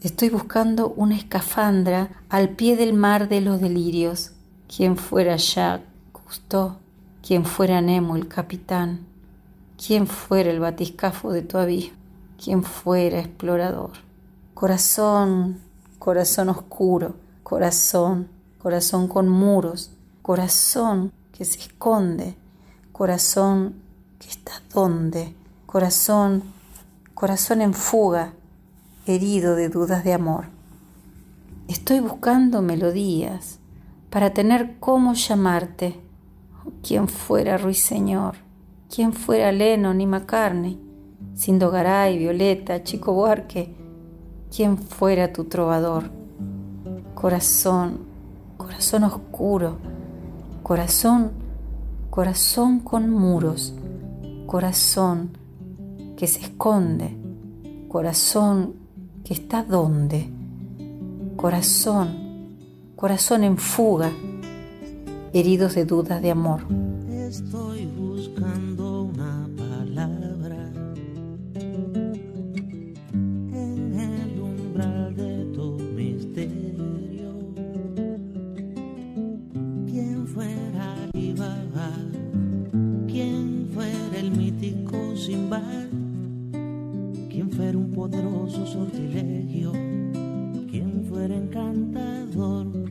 Estoy 0.00 0.30
buscando 0.30 0.90
una 0.90 1.16
escafandra 1.16 2.10
al 2.28 2.50
pie 2.50 2.76
del 2.76 2.92
mar 2.92 3.28
de 3.28 3.40
los 3.40 3.60
delirios. 3.60 4.32
¿Quién 4.68 4.96
fuera 4.96 5.36
Jacques 5.36 5.86
Cousteau? 6.12 6.76
quien 7.28 7.44
fuera 7.44 7.82
Nemo 7.82 8.16
el 8.16 8.26
capitán, 8.26 9.06
quien 9.76 10.06
fuera 10.06 10.50
el 10.50 10.60
batiscafo 10.60 11.30
de 11.30 11.42
tu 11.42 11.58
abismo, 11.58 11.96
quien 12.42 12.62
fuera 12.62 13.20
explorador. 13.20 13.90
Corazón, 14.54 15.58
corazón 15.98 16.48
oscuro, 16.48 17.16
corazón, 17.42 18.28
corazón 18.62 19.08
con 19.08 19.28
muros, 19.28 19.90
corazón 20.22 21.12
que 21.32 21.44
se 21.44 21.58
esconde, 21.58 22.36
corazón 22.92 23.74
que 24.18 24.28
está 24.28 24.52
donde, 24.72 25.34
corazón, 25.66 26.42
corazón 27.18 27.62
en 27.62 27.74
fuga, 27.74 28.32
herido 29.04 29.56
de 29.56 29.68
dudas 29.68 30.04
de 30.04 30.12
amor. 30.12 30.44
Estoy 31.66 31.98
buscando 31.98 32.62
melodías 32.62 33.58
para 34.08 34.32
tener 34.32 34.76
cómo 34.78 35.14
llamarte. 35.14 36.00
Oh, 36.64 36.70
¿Quién 36.80 37.08
fuera 37.08 37.58
Ruiseñor? 37.58 38.36
¿Quién 38.88 39.12
fuera 39.12 39.50
Lennon 39.50 40.00
y 40.00 40.06
McCartney? 40.06 40.80
Sindogaray, 41.34 42.18
Violeta, 42.18 42.84
Chico 42.84 43.12
Buarque. 43.12 43.74
¿Quién 44.54 44.78
fuera 44.78 45.32
tu 45.32 45.46
trovador? 45.46 46.12
Corazón, 47.16 47.98
corazón 48.56 49.02
oscuro, 49.02 49.78
corazón, 50.62 51.32
corazón 52.10 52.78
con 52.78 53.10
muros, 53.10 53.74
corazón 54.46 55.37
que 56.18 56.26
se 56.26 56.40
esconde, 56.40 57.16
corazón 57.86 58.74
que 59.22 59.34
está 59.34 59.62
donde, 59.62 60.28
corazón, 61.36 62.08
corazón 62.96 63.44
en 63.44 63.56
fuga, 63.56 64.10
heridos 65.32 65.76
de 65.76 65.84
dudas 65.84 66.20
de 66.20 66.32
amor. 66.32 66.62
Estoy 67.08 67.86
buscando 67.86 69.04
una 69.04 69.48
palabra 69.56 70.72
en 73.54 73.94
el 73.94 74.40
umbral 74.40 75.14
de 75.14 75.44
tu 75.54 75.78
misterio. 75.94 77.30
¿Quién 79.86 80.26
fuera 80.26 80.94
Alibaba? 81.14 81.92
¿Quién 83.06 83.70
fuera 83.72 84.18
el 84.18 84.32
mítico 84.32 85.14
Simba? 85.14 85.87
¿Quién 87.58 87.72
fuera 87.72 87.78
un 87.78 87.90
poderoso 87.90 88.66
sortilegio? 88.66 89.72
¿Quién 90.70 91.04
fuera 91.08 91.34
encantador? 91.34 92.87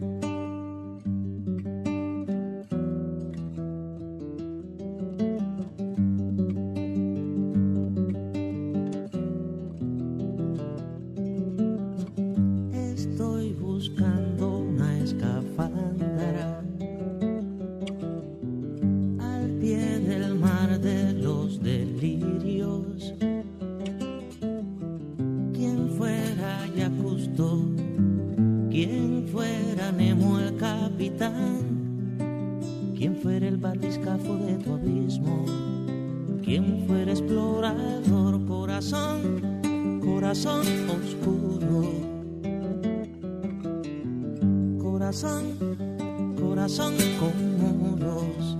Muros. 47.25 48.57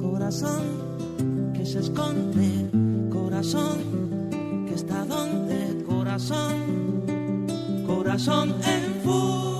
Corazón 0.00 0.62
que 1.54 1.64
se 1.64 1.80
esconde, 1.80 2.68
corazón 3.10 3.78
que 4.66 4.74
está 4.74 5.04
donde, 5.04 5.84
corazón, 5.84 7.04
corazón 7.86 8.54
en 8.64 9.00
fuga, 9.02 9.51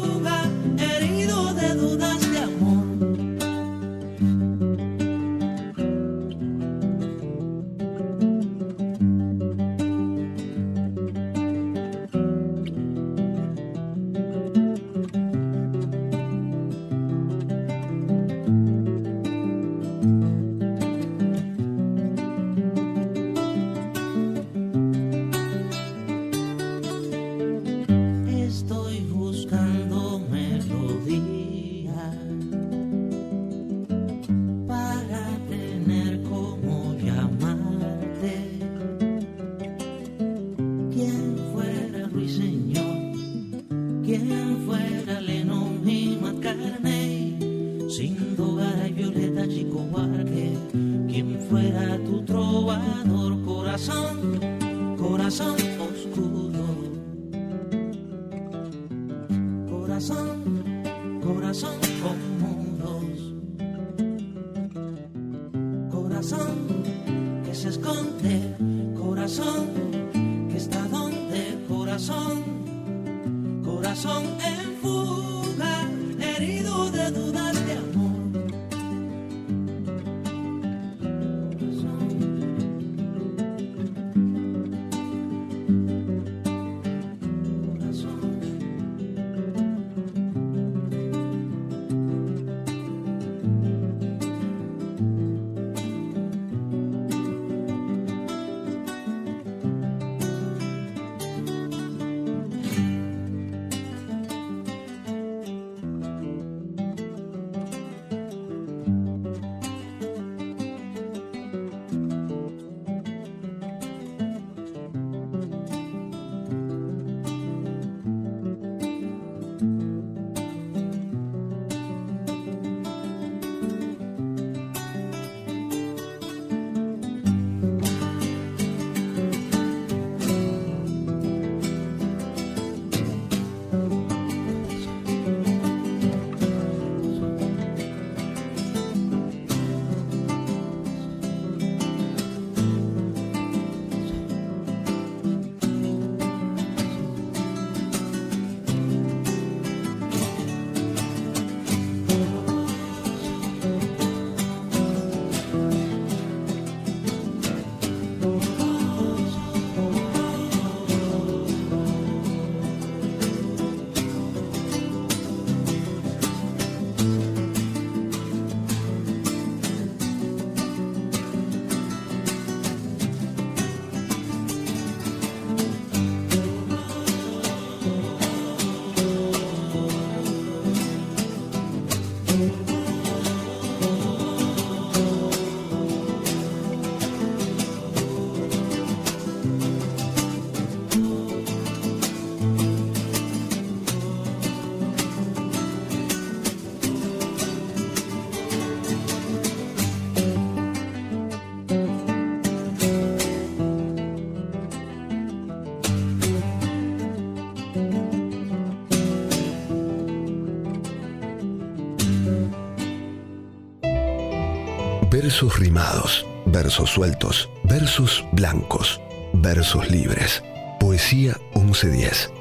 versos 215.22 215.56
rimados, 215.60 216.26
versos 216.46 216.90
sueltos, 216.90 217.48
versos 217.62 218.24
blancos, 218.32 219.00
versos 219.34 219.88
libres. 219.88 220.42
Poesía 220.80 221.36
1110. 221.54 222.32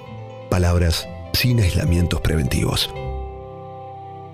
Palabras 0.49 1.07
sin 1.31 1.59
aislamientos 1.59 2.21
preventivos. 2.21 2.89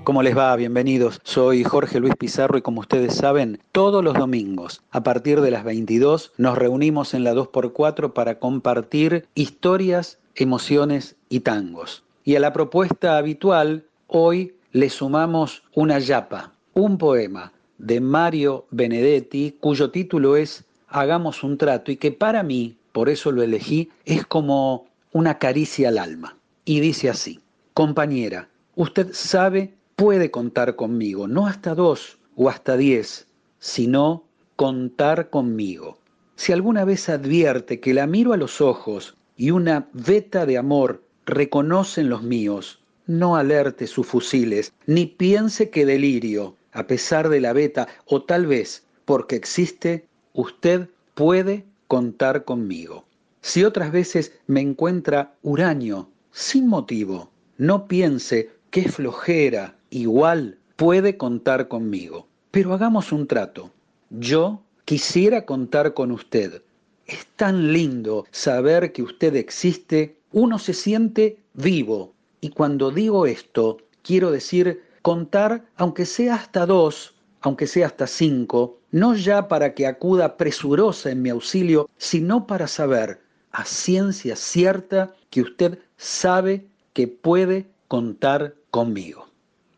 ¿Cómo 0.05 0.23
les 0.23 0.37
va? 0.37 0.55
Bienvenidos. 0.55 1.19
Soy 1.25 1.65
Jorge 1.65 1.99
Luis 1.99 2.15
Pizarro 2.15 2.57
y 2.57 2.61
como 2.61 2.79
ustedes 2.79 3.15
saben, 3.15 3.59
todos 3.73 4.01
los 4.01 4.13
domingos, 4.13 4.81
a 4.91 5.03
partir 5.03 5.41
de 5.41 5.51
las 5.51 5.65
22, 5.65 6.31
nos 6.37 6.57
reunimos 6.57 7.13
en 7.13 7.25
la 7.25 7.33
2x4 7.33 8.13
para 8.13 8.39
compartir 8.39 9.27
historias, 9.35 10.19
emociones 10.35 11.17
y 11.27 11.41
tangos. 11.41 12.05
Y 12.23 12.37
a 12.37 12.39
la 12.39 12.53
propuesta 12.53 13.17
habitual, 13.17 13.83
hoy 14.07 14.55
le 14.71 14.89
sumamos 14.89 15.63
una 15.73 15.99
yapa, 15.99 16.53
un 16.73 16.97
poema 16.97 17.51
de 17.77 18.01
Mario 18.01 18.65
Benedetti, 18.71 19.55
cuyo 19.59 19.91
título 19.91 20.35
es 20.35 20.63
Hagamos 20.87 21.43
un 21.43 21.57
trato 21.57 21.91
y 21.91 21.97
que 21.97 22.11
para 22.11 22.43
mí, 22.43 22.77
por 22.91 23.09
eso 23.09 23.31
lo 23.31 23.43
elegí, 23.43 23.89
es 24.05 24.25
como 24.25 24.87
una 25.11 25.37
caricia 25.37 25.89
al 25.89 25.97
alma. 25.97 26.37
Y 26.65 26.79
dice 26.79 27.09
así, 27.09 27.39
compañera, 27.73 28.49
usted 28.75 29.09
sabe 29.13 29.73
puede 29.95 30.29
contar 30.31 30.75
conmigo, 30.75 31.27
no 31.27 31.47
hasta 31.47 31.73
dos 31.73 32.19
o 32.35 32.49
hasta 32.49 32.77
diez, 32.77 33.27
sino 33.59 34.23
contar 34.55 35.29
conmigo. 35.29 35.97
Si 36.35 36.53
alguna 36.53 36.85
vez 36.85 37.09
advierte 37.09 37.79
que 37.79 37.95
la 37.95 38.05
miro 38.05 38.33
a 38.33 38.37
los 38.37 38.61
ojos 38.61 39.15
y 39.35 39.49
una 39.51 39.87
veta 39.93 40.45
de 40.45 40.57
amor 40.57 41.03
reconocen 41.25 42.09
los 42.09 42.21
míos, 42.21 42.79
no 43.07 43.35
alerte 43.37 43.87
sus 43.87 44.05
fusiles, 44.05 44.71
ni 44.85 45.07
piense 45.07 45.71
que 45.71 45.85
delirio, 45.85 46.55
a 46.77 46.85
pesar 46.85 47.27
de 47.29 47.41
la 47.41 47.53
veta, 47.53 47.87
o 48.05 48.21
tal 48.21 48.45
vez 48.45 48.85
porque 49.03 49.35
existe, 49.35 50.05
usted 50.33 50.89
puede 51.15 51.65
contar 51.87 52.45
conmigo. 52.45 53.03
Si 53.41 53.63
otras 53.63 53.91
veces 53.91 54.33
me 54.45 54.61
encuentra 54.61 55.33
huraño, 55.41 56.07
sin 56.31 56.67
motivo, 56.67 57.31
no 57.57 57.87
piense 57.87 58.51
que 58.69 58.81
es 58.81 58.93
flojera, 58.93 59.75
igual 59.89 60.59
puede 60.75 61.17
contar 61.17 61.67
conmigo. 61.67 62.27
Pero 62.51 62.75
hagamos 62.75 63.11
un 63.11 63.25
trato. 63.25 63.71
Yo 64.11 64.61
quisiera 64.85 65.45
contar 65.45 65.95
con 65.95 66.11
usted. 66.11 66.61
Es 67.07 67.25
tan 67.37 67.73
lindo 67.73 68.25
saber 68.29 68.91
que 68.91 69.01
usted 69.01 69.35
existe, 69.35 70.17
uno 70.31 70.59
se 70.59 70.73
siente 70.75 71.39
vivo. 71.55 72.13
Y 72.39 72.49
cuando 72.49 72.91
digo 72.91 73.25
esto, 73.25 73.77
quiero 74.03 74.29
decir 74.29 74.83
contar, 75.07 75.63
aunque 75.77 76.05
sea 76.05 76.35
hasta 76.35 76.65
dos, 76.65 77.15
aunque 77.39 77.65
sea 77.65 77.85
hasta 77.85 78.07
cinco, 78.07 78.79
no 78.91 79.15
ya 79.15 79.47
para 79.47 79.73
que 79.73 79.87
acuda 79.87 80.35
presurosa 80.35 81.09
en 81.09 81.21
mi 81.21 81.29
auxilio, 81.29 81.89
sino 81.97 82.45
para 82.45 82.67
saber 82.67 83.21
a 83.53 83.63
ciencia 83.63 84.35
cierta 84.35 85.15
que 85.29 85.43
usted 85.43 85.79
sabe 85.95 86.65
que 86.91 87.07
puede 87.07 87.67
contar 87.87 88.55
conmigo. 88.69 89.29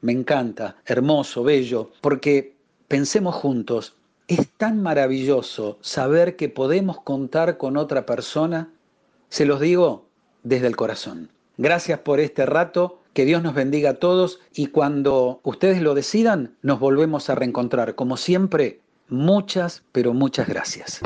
Me 0.01 0.13
encanta, 0.13 0.77
hermoso, 0.87 1.43
bello, 1.43 1.91
porque 2.01 2.55
pensemos 2.87 3.35
juntos, 3.35 3.93
es 4.27 4.49
tan 4.57 4.81
maravilloso 4.81 5.77
saber 5.81 6.37
que 6.37 6.49
podemos 6.49 7.01
contar 7.01 7.59
con 7.59 7.77
otra 7.77 8.07
persona. 8.07 8.73
Se 9.29 9.45
los 9.45 9.59
digo 9.59 10.07
desde 10.41 10.65
el 10.65 10.75
corazón. 10.75 11.29
Gracias 11.59 11.99
por 11.99 12.19
este 12.19 12.47
rato, 12.47 12.98
que 13.19 13.25
Dios 13.25 13.43
nos 13.43 13.53
bendiga 13.53 13.89
a 13.89 13.93
todos 13.95 14.39
y 14.55 14.67
cuando 14.67 15.41
ustedes 15.43 15.81
lo 15.81 15.93
decidan, 15.93 16.55
nos 16.61 16.79
volvemos 16.79 17.29
a 17.29 17.35
reencontrar. 17.35 17.95
Como 17.95 18.15
siempre, 18.15 18.79
muchas, 19.09 19.83
pero 19.91 20.13
muchas 20.13 20.47
gracias. 20.47 21.01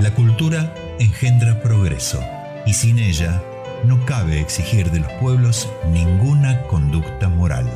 La 0.00 0.12
cultura 0.16 0.74
engendra 0.98 1.62
progreso 1.62 2.18
y 2.66 2.72
sin 2.72 2.98
ella 2.98 3.40
no 3.84 4.04
cabe 4.04 4.40
exigir 4.40 4.90
de 4.90 4.98
los 4.98 5.12
pueblos 5.20 5.68
ninguna 5.92 6.66
conducta 6.66 7.28
moral. 7.28 7.66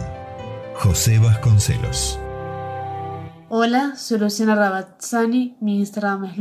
José 0.74 1.20
Vasconcelos. 1.20 2.18
Hola, 3.48 3.94
soy 3.94 4.18
Luciana 4.18 4.56
Rabazzani, 4.56 5.56
mi 5.60 5.78
Instagram 5.78 6.24
es 6.24 6.36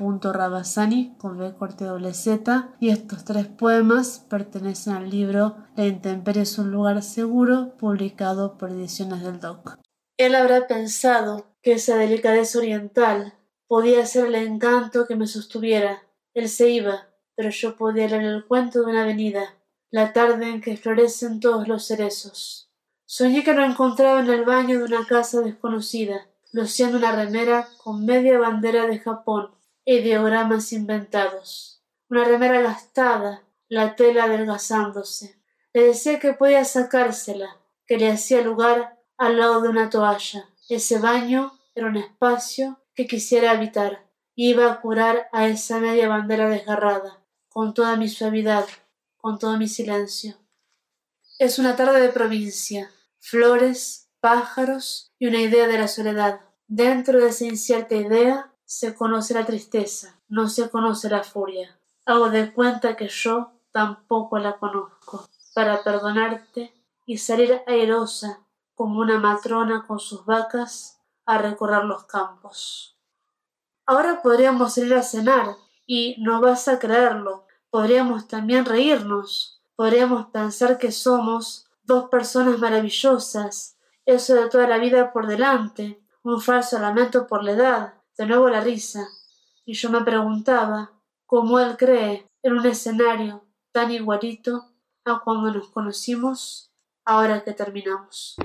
lu.rabazzani 0.00 1.14
con 1.18 1.38
B 1.38 1.54
corte 1.54 1.84
doble 1.84 2.14
Z 2.14 2.70
y 2.80 2.88
estos 2.88 3.24
tres 3.24 3.46
poemas 3.46 4.24
pertenecen 4.28 4.94
al 4.94 5.10
libro 5.10 5.56
La 5.76 5.86
intemperie 5.86 6.42
es 6.42 6.58
un 6.58 6.70
lugar 6.70 7.02
seguro 7.02 7.76
publicado 7.78 8.56
por 8.56 8.70
Ediciones 8.70 9.22
del 9.22 9.38
Doc. 9.40 9.78
Él 10.16 10.34
habrá 10.34 10.66
pensado 10.66 11.46
que 11.62 11.72
esa 11.72 11.96
delicadeza 11.96 12.58
oriental 12.58 13.34
podía 13.66 14.04
ser 14.06 14.26
el 14.26 14.34
encanto 14.36 15.06
que 15.06 15.16
me 15.16 15.26
sostuviera. 15.26 16.02
Él 16.34 16.48
se 16.48 16.70
iba, 16.70 17.08
pero 17.36 17.50
yo 17.50 17.76
podía 17.76 18.08
leer 18.08 18.24
el 18.24 18.46
cuento 18.46 18.80
de 18.80 18.86
una 18.86 19.02
avenida, 19.02 19.54
la 19.90 20.12
tarde 20.12 20.48
en 20.48 20.60
que 20.60 20.76
florecen 20.76 21.40
todos 21.40 21.68
los 21.68 21.86
cerezos. 21.86 22.70
Soñé 23.04 23.42
que 23.44 23.54
lo 23.54 23.64
encontraba 23.64 24.20
en 24.20 24.30
el 24.30 24.44
baño 24.44 24.78
de 24.78 24.84
una 24.84 25.06
casa 25.06 25.40
desconocida, 25.40 26.26
luciendo 26.52 26.98
una 26.98 27.12
remera 27.12 27.68
con 27.82 28.04
media 28.04 28.38
bandera 28.38 28.86
de 28.86 28.98
Japón 28.98 29.59
ideogramas 29.84 30.72
inventados. 30.72 31.82
Una 32.08 32.24
remera 32.24 32.60
gastada, 32.60 33.42
la 33.68 33.96
tela 33.96 34.24
adelgazándose. 34.24 35.40
Le 35.72 35.84
decía 35.84 36.18
que 36.18 36.32
podía 36.32 36.64
sacársela, 36.64 37.56
que 37.86 37.98
le 37.98 38.10
hacía 38.10 38.42
lugar 38.42 38.98
al 39.16 39.38
lado 39.38 39.60
de 39.60 39.68
una 39.68 39.90
toalla. 39.90 40.48
Ese 40.68 40.98
baño 40.98 41.52
era 41.74 41.86
un 41.86 41.96
espacio 41.96 42.80
que 42.94 43.06
quisiera 43.06 43.52
habitar. 43.52 44.06
Iba 44.34 44.72
a 44.72 44.80
curar 44.80 45.28
a 45.32 45.46
esa 45.46 45.78
media 45.78 46.08
bandera 46.08 46.48
desgarrada 46.48 47.20
con 47.48 47.74
toda 47.74 47.96
mi 47.96 48.08
suavidad, 48.08 48.66
con 49.16 49.38
todo 49.38 49.56
mi 49.58 49.68
silencio. 49.68 50.36
Es 51.38 51.58
una 51.58 51.76
tarde 51.76 52.00
de 52.00 52.08
provincia, 52.10 52.90
flores, 53.18 54.08
pájaros 54.20 55.12
y 55.18 55.26
una 55.26 55.40
idea 55.40 55.66
de 55.66 55.78
la 55.78 55.88
soledad. 55.88 56.40
Dentro 56.66 57.18
de 57.18 57.30
esa 57.30 57.44
incierta 57.44 57.96
idea 57.96 58.49
se 58.70 58.94
conoce 58.94 59.34
la 59.34 59.44
tristeza, 59.44 60.14
no 60.28 60.48
se 60.48 60.70
conoce 60.70 61.10
la 61.10 61.24
furia. 61.24 61.76
Hago 62.06 62.30
de 62.30 62.52
cuenta 62.52 62.94
que 62.94 63.08
yo 63.08 63.50
tampoco 63.72 64.38
la 64.38 64.58
conozco, 64.58 65.28
para 65.56 65.82
perdonarte 65.82 66.72
y 67.04 67.18
salir 67.18 67.62
airosa 67.66 68.46
como 68.76 69.00
una 69.00 69.18
matrona 69.18 69.84
con 69.88 69.98
sus 69.98 70.24
vacas 70.24 71.00
a 71.26 71.38
recorrer 71.38 71.82
los 71.82 72.04
campos. 72.04 72.96
Ahora 73.86 74.22
podríamos 74.22 74.78
ir 74.78 74.94
a 74.94 75.02
cenar, 75.02 75.56
y 75.84 76.14
no 76.20 76.40
vas 76.40 76.68
a 76.68 76.78
creerlo, 76.78 77.46
podríamos 77.70 78.28
también 78.28 78.64
reírnos, 78.64 79.60
podríamos 79.74 80.26
pensar 80.26 80.78
que 80.78 80.92
somos 80.92 81.66
dos 81.82 82.08
personas 82.08 82.60
maravillosas, 82.60 83.76
eso 84.06 84.36
de 84.36 84.48
toda 84.48 84.68
la 84.68 84.78
vida 84.78 85.12
por 85.12 85.26
delante, 85.26 86.00
un 86.22 86.40
falso 86.40 86.78
lamento 86.78 87.26
por 87.26 87.42
la 87.42 87.50
edad, 87.50 87.99
de 88.16 88.26
nuevo 88.26 88.48
la 88.48 88.60
risa. 88.60 89.08
Y 89.64 89.74
yo 89.74 89.90
me 89.90 90.02
preguntaba 90.02 90.92
cómo 91.26 91.60
él 91.60 91.76
cree 91.76 92.26
en 92.42 92.52
un 92.54 92.66
escenario 92.66 93.44
tan 93.72 93.90
igualito 93.90 94.64
a 95.04 95.20
cuando 95.24 95.52
nos 95.52 95.68
conocimos, 95.68 96.70
ahora 97.04 97.42
que 97.44 97.52
terminamos. 97.52 98.36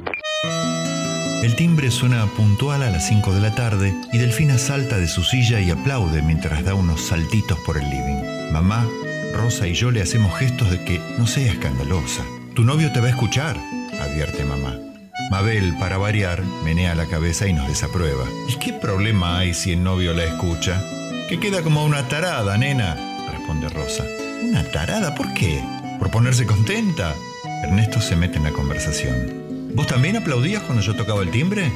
El 1.44 1.56
timbre 1.56 1.92
suena 1.92 2.26
puntual 2.36 2.82
a 2.82 2.90
las 2.90 3.08
5 3.08 3.34
de 3.34 3.40
la 3.40 3.54
tarde 3.54 3.94
y 4.12 4.18
Delfina 4.18 4.58
salta 4.58 4.98
de 4.98 5.08
su 5.08 5.24
silla 5.24 5.60
y 5.60 5.70
aplaude 5.70 6.24
mientras 6.24 6.66
da 6.66 6.74
unos 6.74 7.02
saltitos 7.02 7.60
por 7.60 7.78
el 7.78 7.84
living. 7.84 8.52
Mamá, 8.52 8.88
Rosa 9.34 9.68
y 9.68 9.74
yo 9.74 9.92
le 9.92 10.02
hacemos 10.02 10.36
gestos 10.40 10.72
de 10.72 10.84
que 10.84 11.00
no 11.20 11.28
sea 11.28 11.52
escandalosa. 11.52 12.26
Tu 12.56 12.64
novio 12.64 12.92
te 12.92 13.00
va 13.00 13.08
a 13.08 13.12
escuchar, 13.12 13.58
advierte 14.00 14.44
mamá. 14.44 14.95
Mabel, 15.30 15.76
para 15.80 15.98
variar, 15.98 16.44
menea 16.64 16.94
la 16.94 17.06
cabeza 17.06 17.48
y 17.48 17.54
nos 17.54 17.68
desaprueba. 17.68 18.26
¿Y 18.48 18.56
qué 18.56 18.74
problema 18.74 19.40
hay 19.40 19.54
si 19.54 19.72
el 19.72 19.84
novio 19.84 20.14
la 20.14 20.26
escucha? 20.26 20.82
Que 21.30 21.40
queda 21.40 21.62
como 21.62 21.86
una 21.86 22.08
tarada, 22.08 22.58
nena, 22.58 22.96
responde 23.32 23.70
Rosa. 23.70 24.04
¿Una 24.44 24.64
tarada? 24.72 25.16
¿Por 25.16 25.34
qué? 25.34 25.64
¿Por 26.00 26.12
ponerse 26.12 26.46
contenta? 26.46 27.16
Ernesto 27.64 28.02
se 28.02 28.16
mete 28.16 28.38
en 28.38 28.44
la 28.44 28.52
conversación. 28.52 29.72
¿Vos 29.74 29.88
también 29.88 30.18
aplaudías 30.18 30.64
cuando 30.64 30.84
yo 30.84 30.96
tocaba 30.96 31.22
el 31.22 31.32
timbre? 31.32 31.72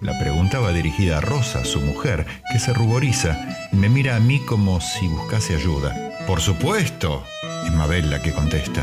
La 0.00 0.18
pregunta 0.18 0.58
va 0.58 0.72
dirigida 0.72 1.18
a 1.18 1.20
Rosa, 1.20 1.64
su 1.64 1.80
mujer, 1.80 2.26
que 2.50 2.58
se 2.58 2.72
ruboriza 2.72 3.38
y 3.72 3.76
me 3.76 3.90
mira 3.90 4.16
a 4.16 4.20
mí 4.20 4.40
como 4.40 4.80
si 4.80 5.06
buscase 5.06 5.54
ayuda. 5.54 5.94
Por 6.26 6.40
supuesto, 6.40 7.22
es 7.66 7.72
Mabel 7.72 8.10
la 8.10 8.22
que 8.22 8.32
contesta. 8.32 8.82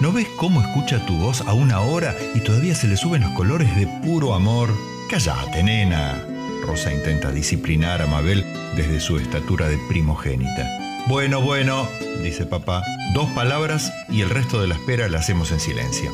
¿No 0.00 0.12
ves 0.12 0.28
cómo 0.36 0.60
escucha 0.60 1.04
tu 1.06 1.16
voz 1.16 1.40
a 1.40 1.54
una 1.54 1.80
hora 1.80 2.14
y 2.32 2.38
todavía 2.38 2.76
se 2.76 2.86
le 2.86 2.96
suben 2.96 3.22
los 3.22 3.32
colores 3.32 3.74
de 3.74 3.88
puro 4.04 4.32
amor? 4.32 4.72
Cállate, 5.10 5.64
nena. 5.64 6.24
Rosa 6.64 6.92
intenta 6.92 7.32
disciplinar 7.32 8.00
a 8.00 8.06
Mabel 8.06 8.44
desde 8.76 9.00
su 9.00 9.18
estatura 9.18 9.68
de 9.68 9.76
primogénita. 9.88 11.04
Bueno, 11.08 11.40
bueno, 11.40 11.88
dice 12.22 12.46
papá, 12.46 12.84
dos 13.12 13.28
palabras 13.30 13.92
y 14.08 14.20
el 14.20 14.30
resto 14.30 14.60
de 14.60 14.68
la 14.68 14.76
espera 14.76 15.08
la 15.08 15.18
hacemos 15.18 15.50
en 15.50 15.58
silencio. 15.58 16.12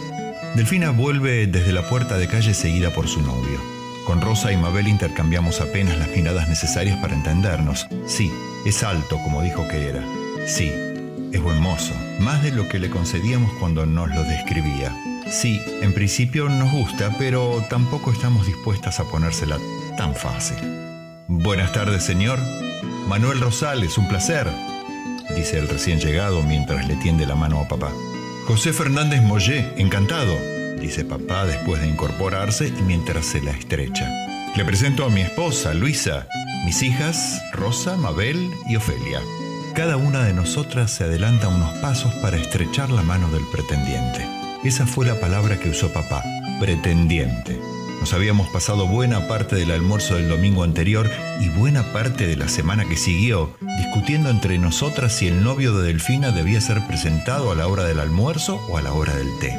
Delfina 0.54 0.90
vuelve 0.90 1.46
desde 1.46 1.72
la 1.72 1.86
puerta 1.86 2.16
de 2.16 2.26
calle 2.26 2.54
seguida 2.54 2.88
por 2.90 3.06
su 3.06 3.20
novio. 3.20 3.60
Con 4.06 4.22
Rosa 4.22 4.50
y 4.50 4.56
Mabel 4.56 4.88
intercambiamos 4.88 5.60
apenas 5.60 5.98
las 5.98 6.08
miradas 6.08 6.48
necesarias 6.48 6.96
para 7.00 7.14
entendernos. 7.14 7.86
Sí, 8.06 8.32
es 8.64 8.82
alto 8.82 9.18
como 9.22 9.42
dijo 9.42 9.68
que 9.68 9.88
era. 9.88 10.02
Sí, 10.46 10.72
es 11.34 11.42
buen 11.42 11.58
mozo, 11.58 11.94
más 12.20 12.42
de 12.44 12.52
lo 12.52 12.68
que 12.68 12.78
le 12.78 12.88
concedíamos 12.88 13.52
cuando 13.54 13.84
nos 13.86 14.08
lo 14.14 14.22
describía. 14.22 14.94
Sí, 15.28 15.60
en 15.82 15.92
principio 15.92 16.48
nos 16.48 16.70
gusta, 16.70 17.12
pero 17.18 17.64
tampoco 17.68 18.12
estamos 18.12 18.46
dispuestas 18.46 19.00
a 19.00 19.04
ponérsela 19.04 19.58
tan 19.96 20.14
fácil. 20.14 20.56
Buenas 21.26 21.72
tardes, 21.72 22.04
señor. 22.04 22.38
Manuel 23.08 23.40
Rosales, 23.40 23.98
un 23.98 24.06
placer, 24.06 24.46
dice 25.34 25.58
el 25.58 25.68
recién 25.68 25.98
llegado 25.98 26.40
mientras 26.42 26.86
le 26.86 26.94
tiende 26.96 27.26
la 27.26 27.34
mano 27.34 27.58
a 27.58 27.68
papá. 27.68 27.90
José 28.46 28.72
Fernández 28.72 29.20
Mollé, 29.22 29.72
encantado, 29.76 30.36
dice 30.80 31.04
papá 31.04 31.46
después 31.46 31.80
de 31.82 31.88
incorporarse 31.88 32.68
y 32.68 32.82
mientras 32.82 33.26
se 33.26 33.42
la 33.42 33.50
estrecha. 33.50 34.08
Le 34.54 34.64
presento 34.64 35.04
a 35.04 35.10
mi 35.10 35.22
esposa, 35.22 35.74
Luisa, 35.74 36.28
mis 36.64 36.80
hijas, 36.82 37.42
Rosa, 37.52 37.96
Mabel 37.96 38.50
y 38.68 38.76
Ofelia. 38.76 39.20
Cada 39.74 39.96
una 39.96 40.22
de 40.22 40.32
nosotras 40.32 40.92
se 40.92 41.02
adelanta 41.02 41.48
unos 41.48 41.76
pasos 41.78 42.14
para 42.22 42.36
estrechar 42.36 42.90
la 42.90 43.02
mano 43.02 43.28
del 43.30 43.42
pretendiente. 43.50 44.24
Esa 44.62 44.86
fue 44.86 45.04
la 45.04 45.18
palabra 45.18 45.58
que 45.58 45.70
usó 45.70 45.92
papá, 45.92 46.22
pretendiente. 46.60 47.58
Nos 47.98 48.12
habíamos 48.14 48.48
pasado 48.50 48.86
buena 48.86 49.26
parte 49.26 49.56
del 49.56 49.72
almuerzo 49.72 50.14
del 50.14 50.28
domingo 50.28 50.62
anterior 50.62 51.10
y 51.40 51.48
buena 51.48 51.82
parte 51.92 52.24
de 52.24 52.36
la 52.36 52.46
semana 52.46 52.84
que 52.88 52.96
siguió 52.96 53.56
discutiendo 53.78 54.30
entre 54.30 54.58
nosotras 54.58 55.12
si 55.12 55.26
el 55.26 55.42
novio 55.42 55.76
de 55.76 55.88
Delfina 55.88 56.30
debía 56.30 56.60
ser 56.60 56.86
presentado 56.86 57.50
a 57.50 57.56
la 57.56 57.66
hora 57.66 57.82
del 57.82 57.98
almuerzo 57.98 58.64
o 58.68 58.78
a 58.78 58.82
la 58.82 58.92
hora 58.92 59.16
del 59.16 59.38
té. 59.40 59.58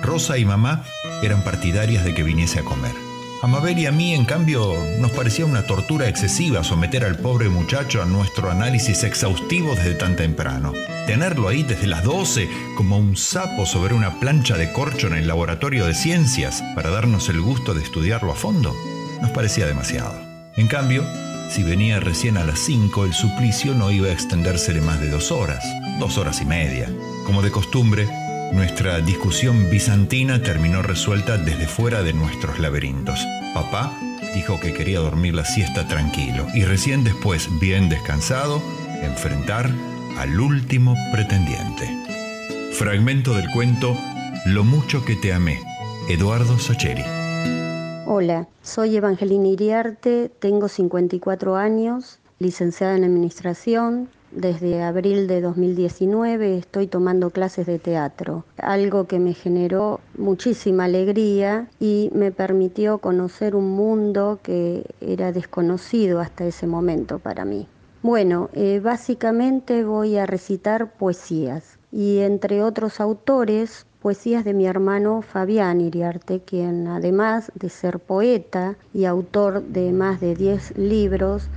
Rosa 0.00 0.38
y 0.38 0.44
mamá 0.44 0.84
eran 1.24 1.42
partidarias 1.42 2.04
de 2.04 2.14
que 2.14 2.22
viniese 2.22 2.60
a 2.60 2.64
comer. 2.64 3.05
A 3.42 3.46
Mabel 3.46 3.78
y 3.78 3.86
a 3.86 3.92
mí, 3.92 4.14
en 4.14 4.24
cambio, 4.24 4.74
nos 4.98 5.10
parecía 5.10 5.44
una 5.44 5.66
tortura 5.66 6.08
excesiva 6.08 6.64
someter 6.64 7.04
al 7.04 7.18
pobre 7.18 7.50
muchacho 7.50 8.02
a 8.02 8.06
nuestro 8.06 8.50
análisis 8.50 9.04
exhaustivo 9.04 9.74
desde 9.74 9.94
tan 9.94 10.16
temprano. 10.16 10.72
Tenerlo 11.06 11.46
ahí 11.46 11.62
desde 11.62 11.86
las 11.86 12.02
12 12.02 12.48
como 12.76 12.96
un 12.96 13.14
sapo 13.14 13.66
sobre 13.66 13.94
una 13.94 14.18
plancha 14.20 14.56
de 14.56 14.72
corcho 14.72 15.08
en 15.08 15.14
el 15.14 15.26
laboratorio 15.28 15.84
de 15.84 15.94
ciencias 15.94 16.64
para 16.74 16.88
darnos 16.88 17.28
el 17.28 17.42
gusto 17.42 17.74
de 17.74 17.82
estudiarlo 17.82 18.32
a 18.32 18.36
fondo, 18.36 18.74
nos 19.20 19.30
parecía 19.32 19.66
demasiado. 19.66 20.18
En 20.56 20.66
cambio, 20.66 21.04
si 21.50 21.62
venía 21.62 22.00
recién 22.00 22.38
a 22.38 22.44
las 22.44 22.58
5, 22.60 23.04
el 23.04 23.12
suplicio 23.12 23.74
no 23.74 23.90
iba 23.90 24.08
a 24.08 24.12
extendérsele 24.12 24.80
más 24.80 24.98
de 24.98 25.10
dos 25.10 25.30
horas, 25.30 25.62
dos 26.00 26.16
horas 26.16 26.40
y 26.40 26.46
media. 26.46 26.90
Como 27.26 27.42
de 27.42 27.50
costumbre, 27.50 28.08
nuestra 28.52 29.00
discusión 29.00 29.68
bizantina 29.70 30.42
terminó 30.42 30.82
resuelta 30.82 31.36
desde 31.38 31.66
fuera 31.66 32.02
de 32.02 32.12
nuestros 32.12 32.58
laberintos. 32.58 33.18
Papá 33.54 33.92
dijo 34.34 34.60
que 34.60 34.72
quería 34.72 35.00
dormir 35.00 35.34
la 35.34 35.44
siesta 35.44 35.88
tranquilo 35.88 36.46
y 36.54 36.64
recién 36.64 37.04
después, 37.04 37.48
bien 37.60 37.88
descansado, 37.88 38.62
enfrentar 39.02 39.70
al 40.18 40.40
último 40.40 40.94
pretendiente. 41.12 41.88
Fragmento 42.72 43.34
del 43.34 43.50
cuento 43.50 43.96
Lo 44.46 44.64
mucho 44.64 45.04
que 45.04 45.16
te 45.16 45.32
amé, 45.32 45.60
Eduardo 46.08 46.58
Sacheri. 46.58 47.02
Hola, 48.06 48.46
soy 48.62 48.96
Evangelina 48.96 49.48
Iriarte, 49.48 50.30
tengo 50.38 50.68
54 50.68 51.56
años, 51.56 52.20
licenciada 52.38 52.96
en 52.96 53.04
Administración. 53.04 54.08
Desde 54.32 54.82
abril 54.82 55.28
de 55.28 55.40
2019 55.40 56.58
estoy 56.58 56.86
tomando 56.88 57.30
clases 57.30 57.66
de 57.66 57.78
teatro, 57.78 58.44
algo 58.58 59.06
que 59.06 59.18
me 59.18 59.34
generó 59.34 60.00
muchísima 60.18 60.84
alegría 60.84 61.68
y 61.80 62.10
me 62.12 62.32
permitió 62.32 62.98
conocer 62.98 63.54
un 63.54 63.70
mundo 63.70 64.40
que 64.42 64.84
era 65.00 65.32
desconocido 65.32 66.20
hasta 66.20 66.44
ese 66.44 66.66
momento 66.66 67.18
para 67.18 67.44
mí. 67.44 67.68
Bueno, 68.02 68.50
eh, 68.52 68.80
básicamente 68.80 69.84
voy 69.84 70.16
a 70.16 70.26
recitar 70.26 70.92
poesías 70.92 71.78
y 71.90 72.18
entre 72.18 72.62
otros 72.62 73.00
autores 73.00 73.86
poesías 74.00 74.44
de 74.44 74.54
mi 74.54 74.66
hermano 74.66 75.22
Fabián 75.22 75.80
Iriarte, 75.80 76.40
quien 76.40 76.86
además 76.86 77.50
de 77.54 77.68
ser 77.68 77.98
poeta 77.98 78.76
y 78.94 79.04
autor 79.06 79.62
de 79.64 79.92
más 79.92 80.20
de 80.20 80.36
10 80.36 80.76
libros, 80.76 81.48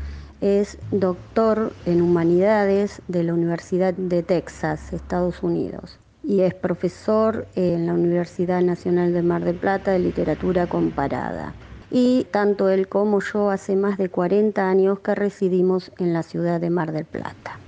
es 0.41 0.77
doctor 0.91 1.73
en 1.85 2.01
humanidades 2.01 3.01
de 3.07 3.23
la 3.23 3.33
Universidad 3.33 3.93
de 3.93 4.23
Texas, 4.23 4.93
Estados 4.93 5.43
Unidos, 5.43 5.99
y 6.23 6.41
es 6.41 6.53
profesor 6.53 7.47
en 7.55 7.87
la 7.87 7.93
Universidad 7.93 8.61
Nacional 8.61 9.13
de 9.13 9.21
Mar 9.21 9.43
del 9.43 9.55
Plata 9.55 9.91
de 9.91 9.99
Literatura 9.99 10.67
Comparada. 10.67 11.53
Y 11.91 12.27
tanto 12.31 12.69
él 12.69 12.87
como 12.87 13.19
yo 13.19 13.49
hace 13.49 13.75
más 13.75 13.97
de 13.97 14.09
40 14.09 14.69
años 14.69 14.99
que 14.99 15.15
residimos 15.15 15.91
en 15.97 16.13
la 16.13 16.23
ciudad 16.23 16.61
de 16.61 16.69
Mar 16.69 16.91
del 16.91 17.05
Plata. 17.05 17.59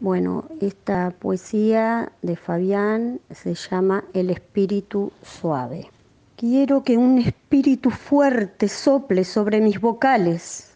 Bueno, 0.00 0.46
esta 0.60 1.10
poesía 1.10 2.10
de 2.22 2.34
Fabián 2.34 3.20
se 3.30 3.54
llama 3.54 4.04
El 4.12 4.30
espíritu 4.30 5.12
suave. 5.22 5.90
Quiero 6.36 6.82
que 6.82 6.96
un 6.96 7.18
espíritu 7.18 7.90
fuerte 7.90 8.68
sople 8.68 9.24
sobre 9.24 9.60
mis 9.60 9.78
vocales, 9.78 10.69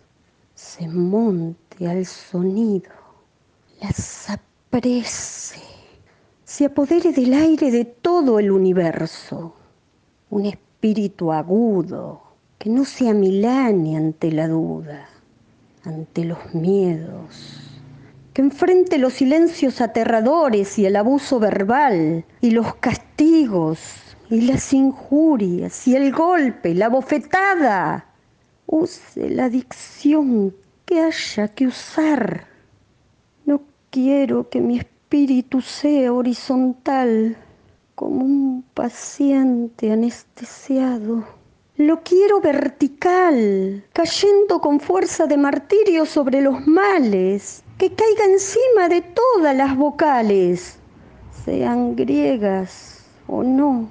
se 0.65 0.89
monte 0.89 1.86
al 1.86 2.07
sonido, 2.07 2.91
las 3.82 4.31
aprese, 4.31 5.61
se 6.43 6.65
apodere 6.65 7.12
del 7.12 7.35
aire 7.35 7.70
de 7.70 7.85
todo 7.85 8.39
el 8.39 8.51
universo. 8.51 9.55
Un 10.31 10.47
espíritu 10.47 11.32
agudo 11.32 12.23
que 12.59 12.70
no 12.70 12.85
se 12.86 13.11
amilane 13.11 13.97
ante 13.97 14.32
la 14.32 14.49
duda, 14.49 15.07
ante 15.85 16.24
los 16.24 16.55
miedos 16.55 17.61
que 18.32 18.43
enfrente 18.43 18.99
los 18.99 19.12
silencios 19.12 19.81
aterradores 19.81 20.77
y 20.81 20.86
el 20.86 20.97
abuso 20.97 21.39
verbal 21.39 22.24
y 22.41 22.51
los 22.51 22.74
castigos 22.77 23.78
y 24.28 24.41
las 24.41 24.73
injurias 24.73 25.86
y 25.86 25.95
el 25.95 26.11
golpe, 26.11 26.74
la 26.74 26.89
bofetada. 26.89 28.14
Use 28.66 29.31
la 29.31 29.49
dicción 29.49 30.55
que 30.85 31.01
haya 31.01 31.49
que 31.49 31.66
usar. 31.66 32.47
No 33.45 33.62
quiero 33.91 34.49
que 34.49 34.61
mi 34.61 34.78
espíritu 34.78 35.61
sea 35.61 36.12
horizontal 36.12 37.36
como 37.95 38.24
un 38.24 38.65
paciente 38.74 39.93
anestesiado. 39.93 41.24
Lo 41.77 42.03
quiero 42.03 42.41
vertical, 42.41 43.85
cayendo 43.93 44.61
con 44.61 44.78
fuerza 44.81 45.27
de 45.27 45.36
martirio 45.36 46.07
sobre 46.07 46.41
los 46.41 46.66
males, 46.66 47.65
que 47.78 47.93
caiga 47.93 48.24
encima 48.27 48.89
de 48.89 49.03
todas 49.03 49.57
las 49.57 49.77
vocales, 49.77 50.78
sean 51.45 51.97
griegas 51.97 53.05
o 53.27 53.43
no, 53.43 53.91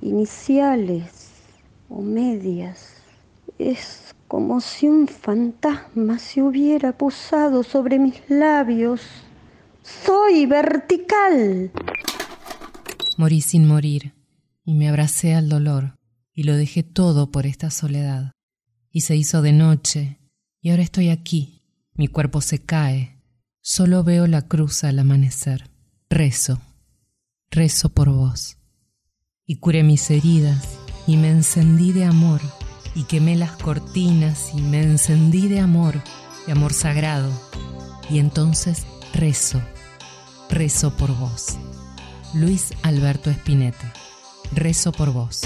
iniciales 0.00 1.30
o 1.90 2.00
medias. 2.00 2.89
Es 3.60 4.14
como 4.26 4.62
si 4.62 4.88
un 4.88 5.06
fantasma 5.06 6.18
se 6.18 6.40
hubiera 6.40 6.96
posado 6.96 7.62
sobre 7.62 7.98
mis 7.98 8.22
labios. 8.30 9.02
Soy 9.82 10.46
vertical. 10.46 11.70
Morí 13.18 13.42
sin 13.42 13.68
morir 13.68 14.14
y 14.64 14.72
me 14.72 14.88
abracé 14.88 15.34
al 15.34 15.50
dolor 15.50 15.98
y 16.32 16.44
lo 16.44 16.56
dejé 16.56 16.82
todo 16.82 17.30
por 17.30 17.44
esta 17.44 17.70
soledad. 17.70 18.32
Y 18.90 19.02
se 19.02 19.14
hizo 19.14 19.42
de 19.42 19.52
noche 19.52 20.18
y 20.62 20.70
ahora 20.70 20.82
estoy 20.82 21.10
aquí 21.10 21.60
mi 21.94 22.08
cuerpo 22.08 22.40
se 22.40 22.60
cae, 22.60 23.20
solo 23.60 24.02
veo 24.04 24.26
la 24.26 24.48
cruz 24.48 24.84
al 24.84 25.00
amanecer. 25.00 25.68
Rezo, 26.08 26.62
rezo 27.50 27.90
por 27.90 28.08
vos. 28.08 28.56
Y 29.44 29.56
curé 29.56 29.82
mis 29.82 30.10
heridas 30.10 30.78
y 31.06 31.18
me 31.18 31.28
encendí 31.28 31.92
de 31.92 32.06
amor 32.06 32.40
y 32.94 33.04
quemé 33.04 33.36
las 33.36 33.52
cortinas 33.52 34.52
y 34.54 34.60
me 34.60 34.82
encendí 34.82 35.48
de 35.48 35.60
amor, 35.60 36.02
de 36.46 36.52
amor 36.52 36.72
sagrado. 36.72 37.30
Y 38.08 38.18
entonces 38.18 38.86
rezo, 39.14 39.60
rezo 40.48 40.96
por 40.96 41.16
vos. 41.16 41.56
Luis 42.34 42.74
Alberto 42.82 43.30
Espineta, 43.30 43.92
rezo 44.52 44.92
por 44.92 45.12
vos. 45.12 45.42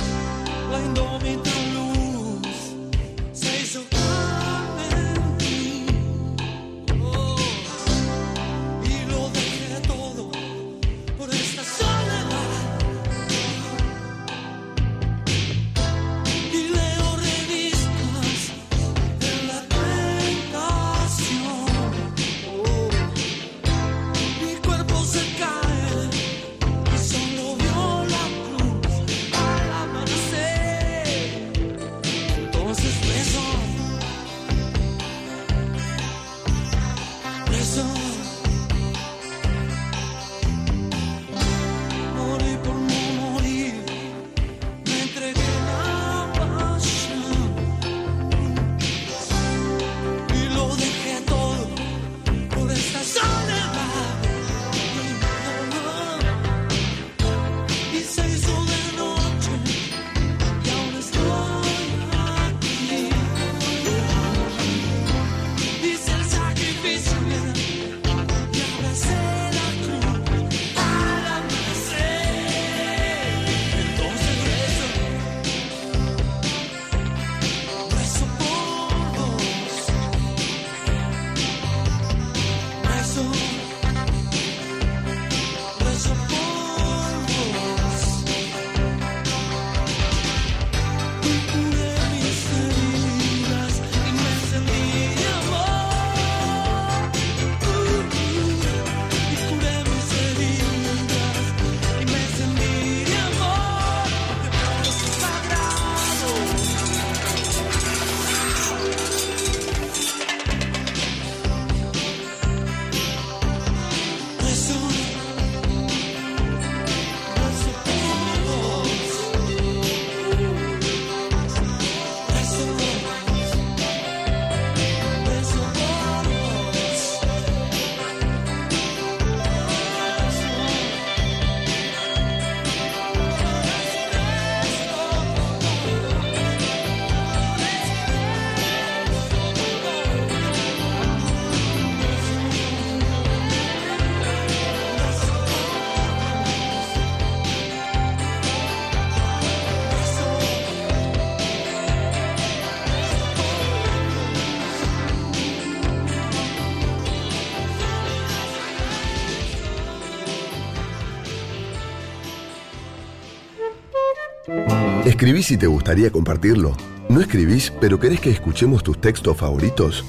¿Escribís 165.24 165.50
y 165.52 165.56
te 165.56 165.66
gustaría 165.66 166.10
compartirlo? 166.10 166.76
¿No 167.08 167.22
escribís 167.22 167.72
pero 167.80 167.98
querés 167.98 168.20
que 168.20 168.28
escuchemos 168.28 168.82
tus 168.82 169.00
textos 169.00 169.34
favoritos? 169.34 170.04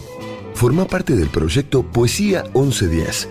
Forma 0.56 0.84
parte 0.84 1.16
del 1.16 1.30
proyecto 1.30 1.84
Poesía 1.84 2.44
1110. 2.54 3.30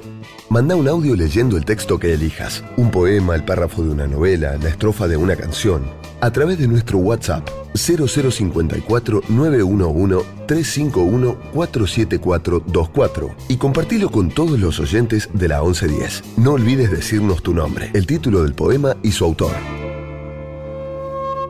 Manda 0.48 0.76
un 0.76 0.88
audio 0.88 1.14
leyendo 1.14 1.58
el 1.58 1.66
texto 1.66 1.98
que 1.98 2.14
elijas, 2.14 2.64
un 2.78 2.90
poema, 2.90 3.34
el 3.34 3.44
párrafo 3.44 3.82
de 3.82 3.90
una 3.90 4.06
novela, 4.06 4.56
la 4.56 4.70
estrofa 4.70 5.08
de 5.08 5.18
una 5.18 5.36
canción, 5.36 5.82
a 6.22 6.32
través 6.32 6.58
de 6.58 6.68
nuestro 6.68 6.96
WhatsApp 6.96 7.46
0054 7.74 9.24
911 9.28 10.26
351 10.46 11.36
47424 11.52 13.34
y 13.48 13.58
compartilo 13.58 14.10
con 14.10 14.30
todos 14.30 14.58
los 14.58 14.80
oyentes 14.80 15.28
de 15.34 15.48
la 15.48 15.60
1110. 15.60 16.22
No 16.38 16.52
olvides 16.52 16.90
decirnos 16.90 17.42
tu 17.42 17.52
nombre, 17.52 17.90
el 17.92 18.06
título 18.06 18.42
del 18.42 18.54
poema 18.54 18.96
y 19.02 19.12
su 19.12 19.26
autor. 19.26 19.52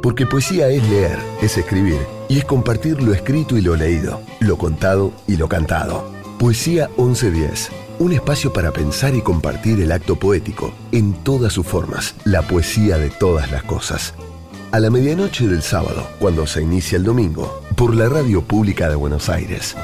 Porque 0.05 0.26
poesía 0.26 0.68
es 0.68 0.86
leer, 0.90 1.18
es 1.40 1.56
escribir 1.56 1.98
y 2.28 2.36
es 2.36 2.44
compartir 2.44 3.02
lo 3.02 3.14
escrito 3.14 3.56
y 3.56 3.62
lo 3.62 3.74
leído, 3.74 4.20
lo 4.39 4.59
contado 4.59 5.14
y 5.26 5.39
lo 5.39 5.48
cantado. 5.48 6.05
Poesía 6.39 6.90
1110. 6.98 7.70
Un 8.01 8.12
espacio 8.12 8.52
para 8.52 8.70
pensar 8.70 9.14
y 9.14 9.22
compartir 9.22 9.81
el 9.81 9.90
acto 9.90 10.16
poético 10.16 10.74
en 10.93 11.14
todas 11.24 11.55
sus 11.55 11.66
formas, 11.66 12.16
la 12.24 12.43
poesía 12.43 12.98
de 12.98 13.09
todas 13.09 13.51
las 13.51 13.62
cosas. 13.62 14.12
A 14.72 14.78
la 14.78 14.90
medianoche 14.90 15.48
del 15.48 15.62
sábado, 15.62 16.06
cuando 16.18 16.47
se 16.47 16.60
inicia 16.60 16.97
el 16.97 17.05
domingo, 17.05 17.62
por 17.74 17.94
la 17.94 18.06
Radio 18.06 18.43
Pública 18.43 18.90
de 18.90 18.97
Buenos 18.97 19.31
Aires. 19.31 19.74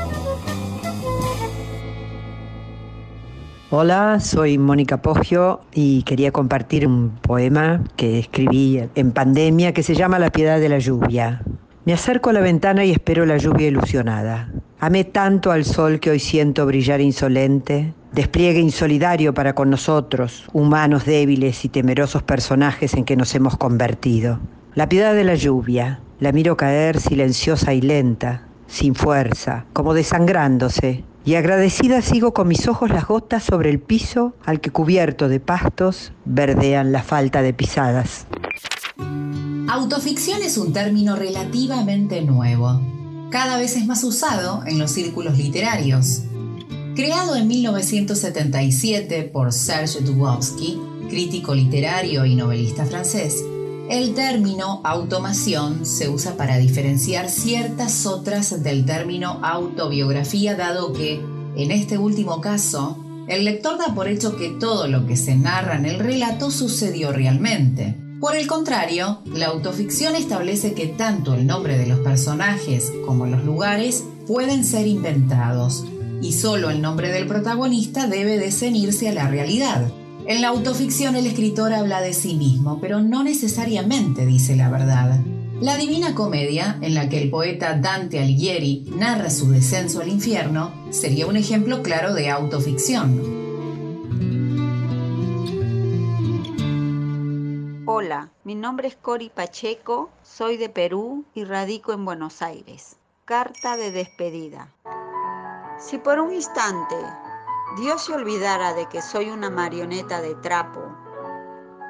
Hola, 3.72 4.18
soy 4.18 4.58
Mónica 4.58 5.00
Poggio 5.00 5.60
y 5.72 6.02
quería 6.02 6.32
compartir 6.32 6.88
un 6.88 7.10
poema 7.22 7.84
que 7.94 8.18
escribí 8.18 8.82
en 8.96 9.12
pandemia 9.12 9.72
que 9.72 9.84
se 9.84 9.94
llama 9.94 10.18
La 10.18 10.32
piedad 10.32 10.58
de 10.58 10.68
la 10.68 10.80
lluvia. 10.80 11.42
Me 11.84 11.92
acerco 11.92 12.30
a 12.30 12.32
la 12.32 12.40
ventana 12.40 12.84
y 12.84 12.90
espero 12.90 13.24
la 13.26 13.36
lluvia 13.36 13.68
ilusionada. 13.68 14.50
Amé 14.80 15.04
tanto 15.04 15.52
al 15.52 15.64
sol 15.64 16.00
que 16.00 16.10
hoy 16.10 16.18
siento 16.18 16.66
brillar 16.66 17.00
insolente, 17.00 17.94
despliegue 18.10 18.58
insolidario 18.58 19.34
para 19.34 19.54
con 19.54 19.70
nosotros, 19.70 20.48
humanos 20.52 21.04
débiles 21.04 21.64
y 21.64 21.68
temerosos 21.68 22.24
personajes 22.24 22.94
en 22.94 23.04
que 23.04 23.14
nos 23.14 23.32
hemos 23.36 23.56
convertido. 23.56 24.40
La 24.74 24.88
piedad 24.88 25.14
de 25.14 25.22
la 25.22 25.36
lluvia, 25.36 26.00
la 26.18 26.32
miro 26.32 26.56
caer 26.56 26.98
silenciosa 26.98 27.72
y 27.72 27.82
lenta, 27.82 28.48
sin 28.66 28.96
fuerza, 28.96 29.66
como 29.72 29.94
desangrándose, 29.94 31.04
y 31.24 31.34
agradecida 31.34 32.02
sigo 32.02 32.32
con 32.32 32.48
mis 32.48 32.66
ojos 32.68 32.90
las 32.90 33.06
gotas 33.06 33.44
sobre 33.44 33.70
el 33.70 33.78
piso 33.78 34.34
al 34.44 34.60
que 34.60 34.70
cubierto 34.70 35.28
de 35.28 35.40
pastos 35.40 36.12
verdean 36.24 36.92
la 36.92 37.02
falta 37.02 37.42
de 37.42 37.52
pisadas. 37.52 38.26
Autoficción 39.68 40.42
es 40.42 40.58
un 40.58 40.72
término 40.72 41.16
relativamente 41.16 42.22
nuevo. 42.22 42.80
Cada 43.30 43.56
vez 43.58 43.76
es 43.76 43.86
más 43.86 44.02
usado 44.02 44.64
en 44.66 44.78
los 44.78 44.90
círculos 44.90 45.38
literarios. 45.38 46.22
Creado 46.96 47.36
en 47.36 47.46
1977 47.46 49.30
por 49.32 49.52
Serge 49.52 50.00
Dubovsky, 50.00 50.80
crítico 51.08 51.54
literario 51.54 52.24
y 52.24 52.34
novelista 52.34 52.84
francés, 52.84 53.44
el 53.90 54.14
término 54.14 54.80
automación 54.84 55.84
se 55.84 56.08
usa 56.08 56.36
para 56.36 56.58
diferenciar 56.58 57.28
ciertas 57.28 58.06
otras 58.06 58.62
del 58.62 58.84
término 58.84 59.40
autobiografía, 59.42 60.54
dado 60.54 60.92
que, 60.92 61.20
en 61.56 61.72
este 61.72 61.98
último 61.98 62.40
caso, 62.40 63.04
el 63.26 63.44
lector 63.44 63.78
da 63.78 63.92
por 63.92 64.06
hecho 64.06 64.36
que 64.36 64.50
todo 64.50 64.86
lo 64.86 65.08
que 65.08 65.16
se 65.16 65.34
narra 65.34 65.74
en 65.74 65.86
el 65.86 65.98
relato 65.98 66.52
sucedió 66.52 67.10
realmente. 67.10 67.96
Por 68.20 68.36
el 68.36 68.46
contrario, 68.46 69.22
la 69.26 69.46
autoficción 69.46 70.14
establece 70.14 70.72
que 70.72 70.86
tanto 70.86 71.34
el 71.34 71.44
nombre 71.44 71.76
de 71.76 71.86
los 71.86 71.98
personajes 71.98 72.92
como 73.04 73.26
los 73.26 73.44
lugares 73.44 74.04
pueden 74.28 74.64
ser 74.64 74.86
inventados, 74.86 75.84
y 76.22 76.34
solo 76.34 76.70
el 76.70 76.80
nombre 76.80 77.10
del 77.10 77.26
protagonista 77.26 78.06
debe 78.06 78.38
de 78.38 78.52
cenirse 78.52 79.08
a 79.08 79.14
la 79.14 79.26
realidad. 79.26 79.90
En 80.26 80.42
la 80.42 80.48
autoficción 80.48 81.16
el 81.16 81.26
escritor 81.26 81.72
habla 81.72 82.00
de 82.00 82.12
sí 82.12 82.34
mismo, 82.34 82.80
pero 82.80 83.00
no 83.00 83.24
necesariamente 83.24 84.26
dice 84.26 84.54
la 84.54 84.70
verdad. 84.70 85.18
La 85.60 85.76
Divina 85.76 86.14
Comedia, 86.14 86.78
en 86.80 86.94
la 86.94 87.08
que 87.08 87.20
el 87.20 87.30
poeta 87.30 87.76
Dante 87.76 88.18
Alighieri 88.18 88.86
narra 88.96 89.28
su 89.28 89.50
descenso 89.50 90.00
al 90.00 90.08
infierno, 90.08 90.72
sería 90.90 91.26
un 91.26 91.36
ejemplo 91.36 91.82
claro 91.82 92.14
de 92.14 92.30
autoficción. 92.30 93.40
Hola, 97.86 98.30
mi 98.44 98.54
nombre 98.54 98.88
es 98.88 98.96
Cori 98.96 99.30
Pacheco, 99.30 100.10
soy 100.22 100.56
de 100.56 100.68
Perú 100.68 101.24
y 101.34 101.44
radico 101.44 101.92
en 101.92 102.04
Buenos 102.04 102.40
Aires. 102.40 102.96
Carta 103.24 103.76
de 103.76 103.90
despedida. 103.90 104.72
Si 105.78 105.98
por 105.98 106.20
un 106.20 106.32
instante 106.32 106.96
Dios 107.76 108.02
se 108.02 108.14
olvidara 108.14 108.74
de 108.74 108.86
que 108.86 109.00
soy 109.00 109.30
una 109.30 109.48
marioneta 109.48 110.20
de 110.20 110.34
trapo 110.34 110.82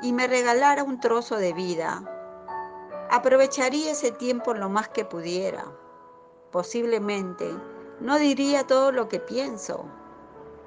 y 0.02 0.12
me 0.12 0.27
regalara 0.27 0.85
un 0.85 1.01
trozo 1.01 1.36
de 1.36 1.55
vida, 1.55 2.02
aprovecharía 3.11 3.93
ese 3.93 4.12
tiempo 4.12 4.52
lo 4.52 4.69
más 4.69 4.89
que 4.89 5.07
pudiera. 5.07 5.65
Posiblemente 6.52 7.51
no 8.01 8.19
diría 8.19 8.66
todo 8.66 8.93
lo 8.93 9.09
que 9.09 9.20
pienso, 9.20 9.86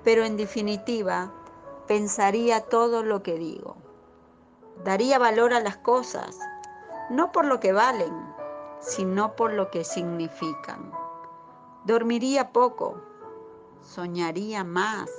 pero 0.03 0.23
en 0.23 0.35
definitiva 0.35 1.31
pensaría 1.87 2.61
todo 2.61 3.03
lo 3.03 3.21
que 3.21 3.35
digo. 3.37 3.75
Daría 4.83 5.19
valor 5.19 5.53
a 5.53 5.59
las 5.59 5.77
cosas, 5.77 6.39
no 7.11 7.31
por 7.31 7.45
lo 7.45 7.59
que 7.59 7.71
valen, 7.71 8.13
sino 8.79 9.35
por 9.35 9.53
lo 9.53 9.69
que 9.69 9.83
significan. 9.83 10.91
Dormiría 11.85 12.51
poco, 12.51 13.01
soñaría 13.83 14.63
más. 14.63 15.09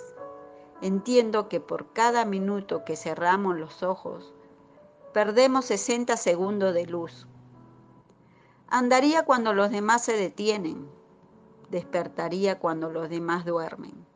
Entiendo 0.81 1.49
que 1.49 1.61
por 1.61 1.93
cada 1.93 2.25
minuto 2.25 2.85
que 2.85 2.97
cerramos 2.97 3.59
los 3.59 3.83
ojos, 3.83 4.35
perdemos 5.13 5.67
60 5.67 6.17
segundos 6.17 6.75
de 6.75 6.87
luz. 6.87 7.27
Andaría 8.69 9.25
cuando 9.25 9.53
los 9.53 9.71
demás 9.71 10.05
se 10.05 10.17
detienen, 10.17 10.89
despertaría 11.71 12.59
cuando 12.59 12.91
los 12.91 13.09
demás 13.09 13.45
duermen. 13.45 14.07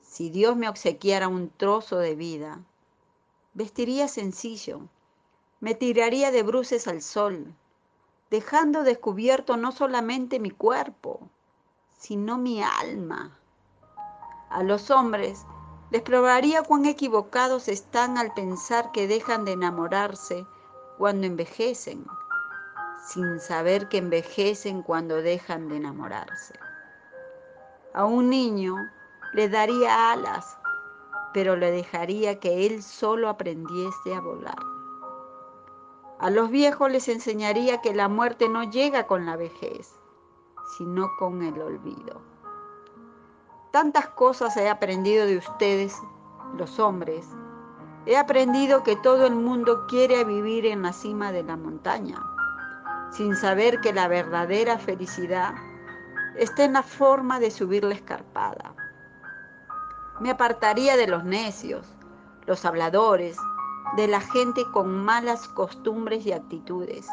Si 0.00 0.30
Dios 0.30 0.56
me 0.56 0.68
obsequiara 0.68 1.28
un 1.28 1.50
trozo 1.50 1.98
de 1.98 2.16
vida, 2.16 2.60
vestiría 3.54 4.08
sencillo, 4.08 4.80
me 5.60 5.74
tiraría 5.74 6.30
de 6.30 6.42
bruces 6.42 6.88
al 6.88 7.02
sol, 7.02 7.54
dejando 8.30 8.82
descubierto 8.82 9.56
no 9.56 9.72
solamente 9.72 10.40
mi 10.40 10.50
cuerpo, 10.50 11.20
sino 11.96 12.38
mi 12.38 12.62
alma. 12.62 13.39
A 14.50 14.64
los 14.64 14.90
hombres 14.90 15.46
les 15.90 16.02
probaría 16.02 16.64
cuán 16.64 16.84
equivocados 16.84 17.68
están 17.68 18.18
al 18.18 18.34
pensar 18.34 18.90
que 18.90 19.06
dejan 19.06 19.44
de 19.44 19.52
enamorarse 19.52 20.44
cuando 20.98 21.28
envejecen, 21.28 22.04
sin 23.06 23.38
saber 23.38 23.88
que 23.88 23.98
envejecen 23.98 24.82
cuando 24.82 25.22
dejan 25.22 25.68
de 25.68 25.76
enamorarse. 25.76 26.58
A 27.94 28.04
un 28.04 28.28
niño 28.28 28.74
le 29.34 29.48
daría 29.48 30.10
alas, 30.10 30.58
pero 31.32 31.54
le 31.54 31.70
dejaría 31.70 32.40
que 32.40 32.66
él 32.66 32.82
solo 32.82 33.28
aprendiese 33.28 34.14
a 34.14 34.20
volar. 34.20 34.58
A 36.18 36.28
los 36.28 36.50
viejos 36.50 36.90
les 36.90 37.08
enseñaría 37.08 37.80
que 37.80 37.94
la 37.94 38.08
muerte 38.08 38.48
no 38.48 38.64
llega 38.64 39.06
con 39.06 39.26
la 39.26 39.36
vejez, 39.36 39.94
sino 40.76 41.08
con 41.20 41.42
el 41.42 41.60
olvido. 41.62 42.29
Tantas 43.70 44.08
cosas 44.08 44.56
he 44.56 44.68
aprendido 44.68 45.26
de 45.26 45.36
ustedes, 45.36 45.96
los 46.56 46.80
hombres. 46.80 47.24
He 48.04 48.16
aprendido 48.16 48.82
que 48.82 48.96
todo 48.96 49.26
el 49.26 49.36
mundo 49.36 49.86
quiere 49.86 50.24
vivir 50.24 50.66
en 50.66 50.82
la 50.82 50.92
cima 50.92 51.30
de 51.30 51.44
la 51.44 51.56
montaña, 51.56 52.20
sin 53.12 53.36
saber 53.36 53.80
que 53.80 53.92
la 53.92 54.08
verdadera 54.08 54.76
felicidad 54.80 55.54
está 56.36 56.64
en 56.64 56.72
la 56.72 56.82
forma 56.82 57.38
de 57.38 57.52
subir 57.52 57.84
la 57.84 57.94
escarpada. 57.94 58.74
Me 60.18 60.30
apartaría 60.30 60.96
de 60.96 61.06
los 61.06 61.22
necios, 61.22 61.86
los 62.46 62.64
habladores, 62.64 63.36
de 63.96 64.08
la 64.08 64.20
gente 64.20 64.64
con 64.72 65.04
malas 65.04 65.46
costumbres 65.46 66.26
y 66.26 66.32
actitudes. 66.32 67.06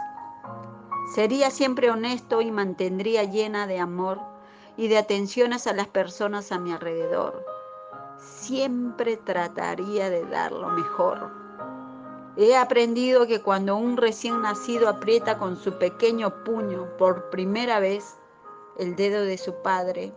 Sería 1.14 1.52
siempre 1.52 1.92
honesto 1.92 2.42
y 2.42 2.50
mantendría 2.50 3.26
llena 3.26 3.68
de 3.68 3.80
amor 3.80 4.37
y 4.78 4.88
de 4.88 4.98
atenciones 4.98 5.68
a 5.68 5.74
las 5.74 5.88
personas 5.88 6.52
a 6.52 6.60
mi 6.60 6.72
alrededor. 6.72 7.44
Siempre 8.20 9.18
trataría 9.18 10.10
de 10.10 10.26
dar 10.26 10.52
lo 10.52 10.70
mejor. 10.70 11.32
He 12.38 12.56
aprendido 12.56 13.26
que 13.26 13.42
cuando 13.42 13.76
un 13.76 13.98
recién 13.98 14.44
nacido 14.44 14.88
aprieta 14.88 15.40
con 15.40 15.58
su 15.58 15.80
pequeño 15.80 16.44
puño 16.44 16.88
por 16.98 17.32
primera 17.32 17.80
vez 17.80 18.18
el 18.78 18.96
dedo 18.96 19.24
de 19.24 19.40
su 19.40 19.56
padre, 19.64 20.14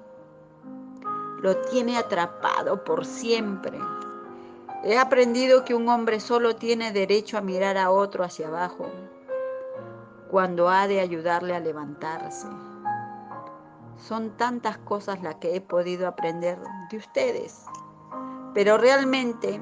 lo 1.40 1.56
tiene 1.56 1.96
atrapado 1.96 2.84
por 2.84 3.06
siempre. 3.06 3.78
He 4.84 4.98
aprendido 4.98 5.64
que 5.64 5.74
un 5.74 5.88
hombre 5.88 6.20
solo 6.20 6.56
tiene 6.56 6.92
derecho 6.92 7.38
a 7.38 7.40
mirar 7.40 7.78
a 7.78 7.90
otro 7.90 8.24
hacia 8.24 8.48
abajo 8.48 8.86
cuando 10.30 10.68
ha 10.68 10.86
de 10.86 11.00
ayudarle 11.00 11.56
a 11.56 11.60
levantarse. 11.60 12.46
Son 14.06 14.30
tantas 14.36 14.78
cosas 14.78 15.22
las 15.22 15.36
que 15.36 15.54
he 15.54 15.60
podido 15.60 16.08
aprender 16.08 16.58
de 16.90 16.96
ustedes, 16.96 17.64
pero 18.54 18.78
realmente 18.78 19.60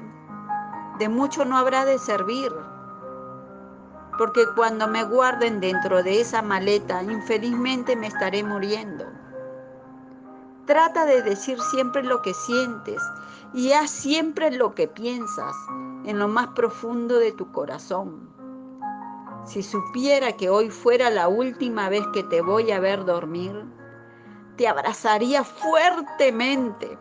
de 0.97 1.09
mucho 1.09 1.45
no 1.45 1.57
habrá 1.57 1.85
de 1.85 1.99
servir, 1.99 2.51
porque 4.17 4.45
cuando 4.55 4.87
me 4.87 5.03
guarden 5.03 5.59
dentro 5.59 6.03
de 6.03 6.21
esa 6.21 6.41
maleta, 6.41 7.03
infelizmente 7.03 7.95
me 7.95 8.07
estaré 8.07 8.43
muriendo. 8.43 9.05
Trata 10.65 11.05
de 11.05 11.21
decir 11.21 11.59
siempre 11.61 12.03
lo 12.03 12.21
que 12.21 12.33
sientes 12.33 13.01
y 13.53 13.73
haz 13.73 13.89
siempre 13.89 14.51
lo 14.51 14.73
que 14.73 14.87
piensas 14.87 15.55
en 16.05 16.19
lo 16.19 16.27
más 16.27 16.47
profundo 16.49 17.17
de 17.17 17.31
tu 17.31 17.51
corazón. 17.51 18.29
Si 19.45 19.63
supiera 19.63 20.33
que 20.33 20.49
hoy 20.49 20.69
fuera 20.69 21.09
la 21.09 21.27
última 21.27 21.89
vez 21.89 22.05
que 22.13 22.23
te 22.23 22.41
voy 22.41 22.71
a 22.71 22.79
ver 22.79 23.05
dormir, 23.05 23.65
te 24.59 24.67
abrazaría 24.67 25.45
fuertemente 25.45 26.97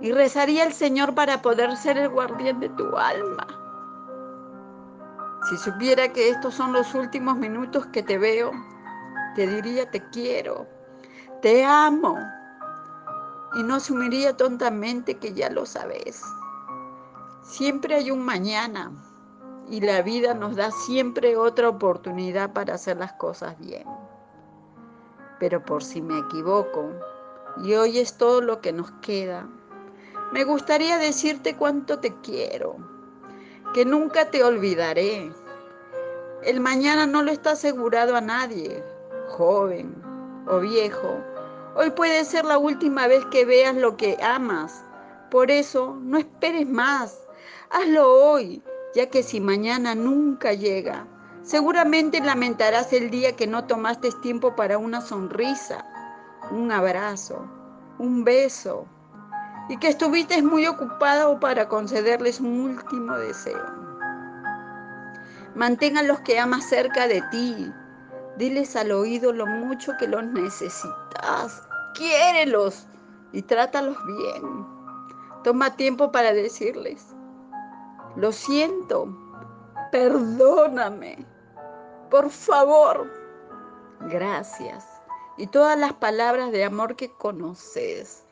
y 0.00 0.12
rezaría 0.12 0.62
al 0.62 0.72
Señor 0.72 1.12
para 1.12 1.42
poder 1.42 1.76
ser 1.76 1.98
el 1.98 2.08
guardián 2.08 2.60
de 2.60 2.68
tu 2.68 2.96
alma. 2.96 3.48
Si 5.50 5.56
supiera 5.56 6.12
que 6.12 6.28
estos 6.28 6.54
son 6.54 6.72
los 6.72 6.94
últimos 6.94 7.36
minutos 7.36 7.84
que 7.86 8.04
te 8.04 8.16
veo, 8.16 8.52
te 9.34 9.48
diría 9.48 9.90
te 9.90 10.08
quiero, 10.10 10.68
te 11.42 11.64
amo 11.64 12.16
y 13.56 13.64
no 13.64 13.74
asumiría 13.74 14.36
tontamente 14.36 15.18
que 15.18 15.32
ya 15.32 15.50
lo 15.50 15.66
sabes. 15.66 16.22
Siempre 17.42 17.96
hay 17.96 18.12
un 18.12 18.24
mañana 18.24 18.92
y 19.68 19.80
la 19.80 20.02
vida 20.02 20.32
nos 20.32 20.54
da 20.54 20.70
siempre 20.70 21.36
otra 21.36 21.70
oportunidad 21.70 22.52
para 22.52 22.74
hacer 22.74 22.98
las 22.98 23.14
cosas 23.14 23.58
bien. 23.58 23.84
Pero 25.38 25.64
por 25.64 25.82
si 25.82 26.02
me 26.02 26.18
equivoco 26.18 26.90
y 27.62 27.74
hoy 27.74 27.98
es 27.98 28.16
todo 28.16 28.40
lo 28.40 28.60
que 28.60 28.72
nos 28.72 28.90
queda, 29.02 29.48
me 30.32 30.44
gustaría 30.44 30.98
decirte 30.98 31.56
cuánto 31.56 32.00
te 32.00 32.14
quiero, 32.20 32.76
que 33.72 33.84
nunca 33.84 34.30
te 34.30 34.44
olvidaré. 34.44 35.32
El 36.42 36.60
mañana 36.60 37.06
no 37.06 37.22
lo 37.22 37.30
está 37.30 37.52
asegurado 37.52 38.14
a 38.14 38.20
nadie, 38.20 38.82
joven 39.28 39.94
o 40.46 40.58
viejo. 40.60 41.18
Hoy 41.74 41.90
puede 41.90 42.24
ser 42.24 42.44
la 42.44 42.58
última 42.58 43.06
vez 43.06 43.24
que 43.26 43.44
veas 43.44 43.74
lo 43.76 43.96
que 43.96 44.18
amas. 44.22 44.84
Por 45.30 45.50
eso, 45.50 45.96
no 46.00 46.18
esperes 46.18 46.68
más. 46.68 47.20
Hazlo 47.70 48.12
hoy, 48.12 48.62
ya 48.94 49.08
que 49.08 49.22
si 49.22 49.40
mañana 49.40 49.94
nunca 49.94 50.52
llega, 50.52 51.06
seguramente 51.48 52.20
lamentarás 52.20 52.92
el 52.92 53.10
día 53.10 53.34
que 53.34 53.46
no 53.46 53.64
tomaste 53.64 54.10
tiempo 54.20 54.54
para 54.54 54.76
una 54.76 55.00
sonrisa, 55.00 55.82
un 56.50 56.70
abrazo, 56.70 57.42
un 57.98 58.22
beso, 58.22 58.86
y 59.70 59.78
que 59.78 59.88
estuviste 59.88 60.42
muy 60.42 60.66
ocupado 60.66 61.40
para 61.40 61.66
concederles 61.66 62.38
un 62.40 62.60
último 62.60 63.16
deseo. 63.16 63.64
Mantén 65.54 65.96
a 65.96 66.02
los 66.02 66.20
que 66.20 66.38
amas 66.38 66.68
cerca 66.68 67.08
de 67.08 67.22
ti. 67.30 67.72
Diles 68.36 68.76
al 68.76 68.92
oído 68.92 69.32
lo 69.32 69.46
mucho 69.46 69.92
que 69.98 70.06
los 70.06 70.24
necesitas. 70.24 71.66
Quiérelos 71.94 72.86
y 73.32 73.40
trátalos 73.40 73.96
bien. 74.06 74.66
Toma 75.44 75.74
tiempo 75.76 76.12
para 76.12 76.32
decirles, 76.32 77.06
lo 78.16 78.32
siento, 78.32 79.08
perdóname, 79.90 81.26
por 82.10 82.30
favor, 82.30 83.10
gracias. 84.00 84.84
Y 85.36 85.46
todas 85.46 85.78
las 85.78 85.92
palabras 85.92 86.50
de 86.50 86.64
amor 86.64 86.96
que 86.96 87.12
conoces. 87.12 88.24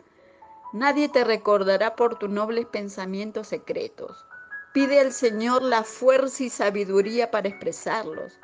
Nadie 0.73 1.09
te 1.09 1.24
recordará 1.24 1.94
por 1.94 2.19
tus 2.19 2.28
nobles 2.28 2.66
pensamientos 2.66 3.48
secretos. 3.48 4.27
Pide 4.73 5.01
al 5.01 5.12
Señor 5.12 5.62
la 5.62 5.85
fuerza 5.85 6.43
y 6.43 6.51
sabiduría 6.51 7.31
para 7.31 7.48
expresarlos. 7.48 8.39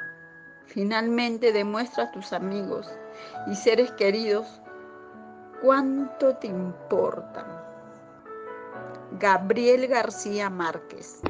Finalmente 0.67 1.53
demuestra 1.53 2.05
a 2.05 2.13
tus 2.13 2.33
amigos 2.33 2.89
y 3.51 3.55
seres 3.55 3.91
queridos 3.93 4.47
cuánto 5.61 6.37
te 6.37 6.47
importan. 6.47 7.47
Gabriel 9.19 9.89
García 9.89 10.49
Márquez. 10.49 11.21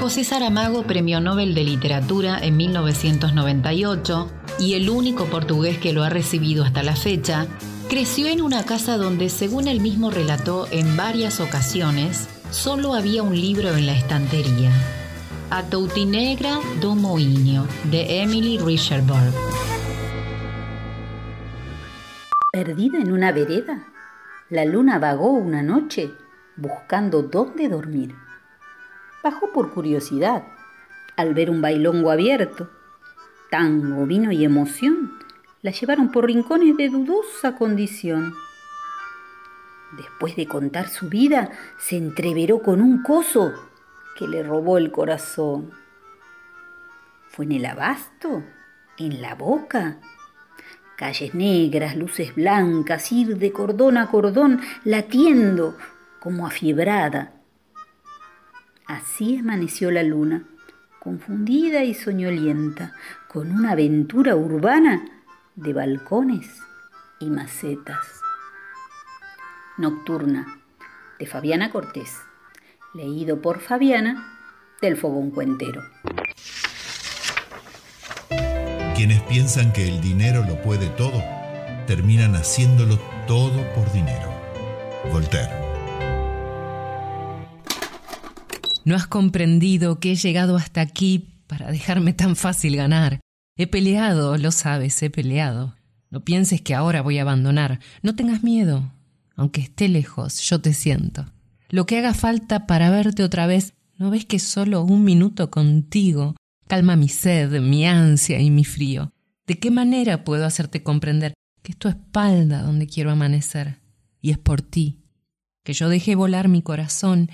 José 0.00 0.22
Saramago, 0.24 0.84
Premio 0.84 1.20
Nobel 1.20 1.54
de 1.54 1.64
Literatura 1.64 2.38
en 2.40 2.56
1998 2.56 4.30
y 4.58 4.74
el 4.74 4.88
único 4.88 5.26
portugués 5.26 5.78
que 5.78 5.92
lo 5.92 6.04
ha 6.04 6.08
recibido 6.08 6.64
hasta 6.64 6.82
la 6.82 6.96
fecha, 6.96 7.46
creció 7.88 8.28
en 8.28 8.40
una 8.40 8.64
casa 8.64 8.96
donde, 8.96 9.28
según 9.28 9.66
él 9.66 9.80
mismo 9.80 10.10
relató 10.10 10.66
en 10.70 10.96
varias 10.96 11.40
ocasiones, 11.40 12.28
solo 12.50 12.94
había 12.94 13.22
un 13.22 13.34
libro 13.34 13.74
en 13.76 13.86
la 13.86 13.92
estantería. 13.92 14.70
A 15.50 15.64
Toutinegra 15.64 16.60
do 16.80 16.94
Moinho, 16.94 17.66
de 17.90 18.22
Emily 18.22 18.58
Richardburg. 18.58 19.34
Perdida 22.52 22.98
en 22.98 23.12
una 23.12 23.32
vereda, 23.32 23.88
la 24.48 24.64
luna 24.64 24.98
vagó 24.98 25.32
una 25.32 25.62
noche 25.62 26.12
buscando 26.56 27.22
dónde 27.22 27.68
dormir. 27.68 28.14
Por 29.52 29.72
curiosidad 29.72 30.44
al 31.16 31.34
ver 31.34 31.50
un 31.50 31.60
bailongo 31.60 32.10
abierto. 32.10 32.70
Tango, 33.50 34.06
vino 34.06 34.30
y 34.30 34.44
emoción 34.44 35.18
la 35.62 35.72
llevaron 35.72 36.12
por 36.12 36.26
rincones 36.26 36.76
de 36.76 36.88
dudosa 36.88 37.56
condición. 37.56 38.34
Después 39.96 40.36
de 40.36 40.46
contar 40.46 40.88
su 40.88 41.08
vida, 41.08 41.50
se 41.78 41.96
entreveró 41.96 42.62
con 42.62 42.80
un 42.80 43.02
coso 43.02 43.52
que 44.16 44.28
le 44.28 44.44
robó 44.44 44.78
el 44.78 44.92
corazón. 44.92 45.72
¿Fue 47.28 47.46
en 47.46 47.52
el 47.52 47.66
abasto? 47.66 48.44
¿En 48.96 49.20
la 49.20 49.34
boca? 49.34 49.98
Calles 50.96 51.34
negras, 51.34 51.96
luces 51.96 52.34
blancas, 52.34 53.10
ir 53.10 53.38
de 53.38 53.50
cordón 53.50 53.96
a 53.96 54.08
cordón, 54.08 54.60
latiendo 54.84 55.76
como 56.20 56.46
afiebrada. 56.46 57.37
Así 58.88 59.36
amaneció 59.36 59.90
la 59.90 60.02
luna, 60.02 60.44
confundida 60.98 61.84
y 61.84 61.92
soñolienta, 61.92 62.94
con 63.28 63.52
una 63.52 63.72
aventura 63.72 64.34
urbana 64.34 65.04
de 65.56 65.74
balcones 65.74 66.48
y 67.20 67.26
macetas. 67.26 68.22
Nocturna, 69.76 70.60
de 71.18 71.26
Fabiana 71.26 71.70
Cortés, 71.70 72.16
leído 72.94 73.42
por 73.42 73.60
Fabiana 73.60 74.26
del 74.80 74.96
Fogón 74.96 75.32
Cuentero. 75.32 75.82
Quienes 78.96 79.20
piensan 79.24 79.74
que 79.74 79.86
el 79.86 80.00
dinero 80.00 80.44
lo 80.48 80.62
puede 80.62 80.88
todo, 80.88 81.22
terminan 81.86 82.34
haciéndolo 82.36 82.98
todo 83.26 83.62
por 83.74 83.92
dinero. 83.92 84.32
Voltaire. 85.12 85.67
No 88.88 88.96
has 88.96 89.06
comprendido 89.06 90.00
que 90.00 90.12
he 90.12 90.16
llegado 90.16 90.56
hasta 90.56 90.80
aquí 90.80 91.42
para 91.46 91.70
dejarme 91.70 92.14
tan 92.14 92.36
fácil 92.36 92.74
ganar. 92.74 93.20
He 93.54 93.66
peleado, 93.66 94.38
lo 94.38 94.50
sabes, 94.50 95.02
he 95.02 95.10
peleado. 95.10 95.76
No 96.08 96.24
pienses 96.24 96.62
que 96.62 96.74
ahora 96.74 97.02
voy 97.02 97.18
a 97.18 97.20
abandonar. 97.20 97.80
No 98.00 98.16
tengas 98.16 98.42
miedo. 98.42 98.90
Aunque 99.36 99.60
esté 99.60 99.88
lejos, 99.90 100.40
yo 100.40 100.62
te 100.62 100.72
siento. 100.72 101.26
Lo 101.68 101.84
que 101.84 101.98
haga 101.98 102.14
falta 102.14 102.66
para 102.66 102.88
verte 102.88 103.22
otra 103.24 103.46
vez, 103.46 103.74
¿no 103.98 104.08
ves 104.08 104.24
que 104.24 104.38
solo 104.38 104.82
un 104.82 105.04
minuto 105.04 105.50
contigo 105.50 106.34
calma 106.66 106.96
mi 106.96 107.10
sed, 107.10 107.60
mi 107.60 107.84
ansia 107.84 108.40
y 108.40 108.50
mi 108.50 108.64
frío? 108.64 109.12
¿De 109.46 109.58
qué 109.58 109.70
manera 109.70 110.24
puedo 110.24 110.46
hacerte 110.46 110.82
comprender 110.82 111.34
que 111.62 111.72
es 111.72 111.78
tu 111.78 111.88
espalda 111.88 112.62
donde 112.62 112.86
quiero 112.86 113.10
amanecer? 113.10 113.80
Y 114.22 114.30
es 114.30 114.38
por 114.38 114.62
ti, 114.62 115.02
que 115.62 115.74
yo 115.74 115.90
dejé 115.90 116.14
volar 116.14 116.48
mi 116.48 116.62
corazón 116.62 117.28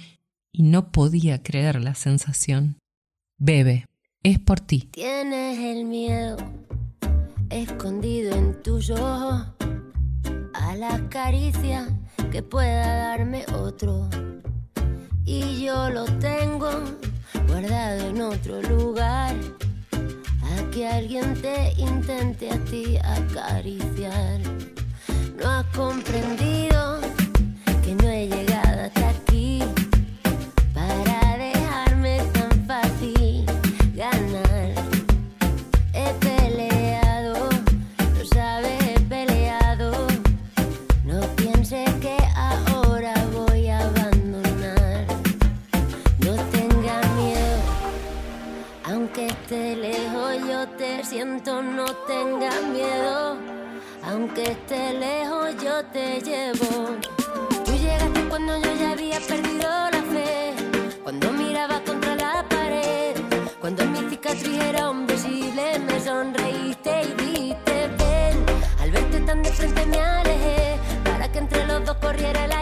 y 0.54 0.62
no 0.62 0.92
podía 0.92 1.42
creer 1.42 1.82
la 1.82 1.96
sensación. 1.96 2.78
Bebe, 3.38 3.86
es 4.22 4.38
por 4.38 4.60
ti. 4.60 4.88
Tienes 4.92 5.58
el 5.58 5.84
miedo 5.84 6.36
escondido 7.50 8.36
en 8.36 8.62
tuyo 8.62 8.96
a 8.96 10.76
la 10.76 11.08
caricia 11.08 11.88
que 12.30 12.44
pueda 12.44 13.08
darme 13.08 13.44
otro. 13.52 14.08
Y 15.24 15.64
yo 15.64 15.90
lo 15.90 16.04
tengo 16.04 16.70
guardado 17.48 18.08
en 18.10 18.22
otro 18.22 18.62
lugar. 18.62 19.34
A 19.90 20.70
que 20.70 20.86
alguien 20.86 21.34
te 21.42 21.72
intente 21.78 22.48
a 22.50 22.64
ti 22.64 22.96
acariciar. 22.98 24.40
No 25.36 25.50
has 25.50 25.66
comprendido 25.76 27.00
que 27.84 27.94
no 27.96 28.08
he 28.08 28.28
llegado 28.28 28.53
siento, 51.44 51.62
no 51.62 51.84
tengas 52.06 52.62
miedo. 52.64 53.36
Aunque 54.04 54.42
esté 54.42 54.94
lejos, 54.94 55.54
yo 55.62 55.84
te 55.86 56.20
llevo. 56.20 56.96
Tú 57.64 57.72
llegaste 57.72 58.20
cuando 58.28 58.56
yo 58.58 58.74
ya 58.74 58.90
había 58.92 59.20
perdido 59.20 59.68
la 59.68 60.02
fe. 60.12 60.54
Cuando 61.02 61.32
miraba 61.32 61.80
contra 61.84 62.14
la 62.16 62.44
pared. 62.48 63.16
Cuando 63.60 63.84
mi 63.86 64.08
cicatriz 64.10 64.58
era 64.62 64.90
invisible, 64.90 65.78
me 65.80 66.00
sonreíste 66.00 67.02
y 67.02 67.22
dijiste 67.22 67.88
ven. 67.98 68.44
Al 68.80 68.90
verte 68.90 69.20
tan 69.20 69.42
de 69.42 69.50
frente 69.50 69.86
me 69.86 70.00
alejé. 70.00 70.78
Para 71.04 71.30
que 71.30 71.38
entre 71.38 71.66
los 71.66 71.84
dos 71.84 71.96
corriera 71.96 72.44
el 72.44 72.52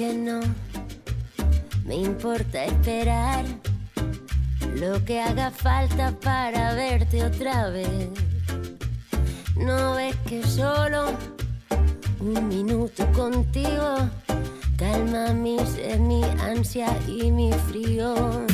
que 0.00 0.14
no 0.14 0.40
me 1.84 1.96
importa 1.96 2.64
esperar 2.64 3.44
lo 4.76 5.04
que 5.04 5.20
haga 5.20 5.50
falta 5.50 6.10
para 6.22 6.72
verte 6.72 7.22
otra 7.22 7.68
vez. 7.68 8.08
No 9.56 9.96
ves 9.96 10.16
que 10.26 10.42
solo 10.42 11.12
un 12.18 12.48
minuto 12.48 13.06
contigo 13.12 14.08
calma 14.78 15.34
mi 15.34 15.58
sed, 15.58 15.98
mi 15.98 16.24
ansia 16.48 16.96
y 17.06 17.30
mi 17.30 17.52
frío. 17.68 18.46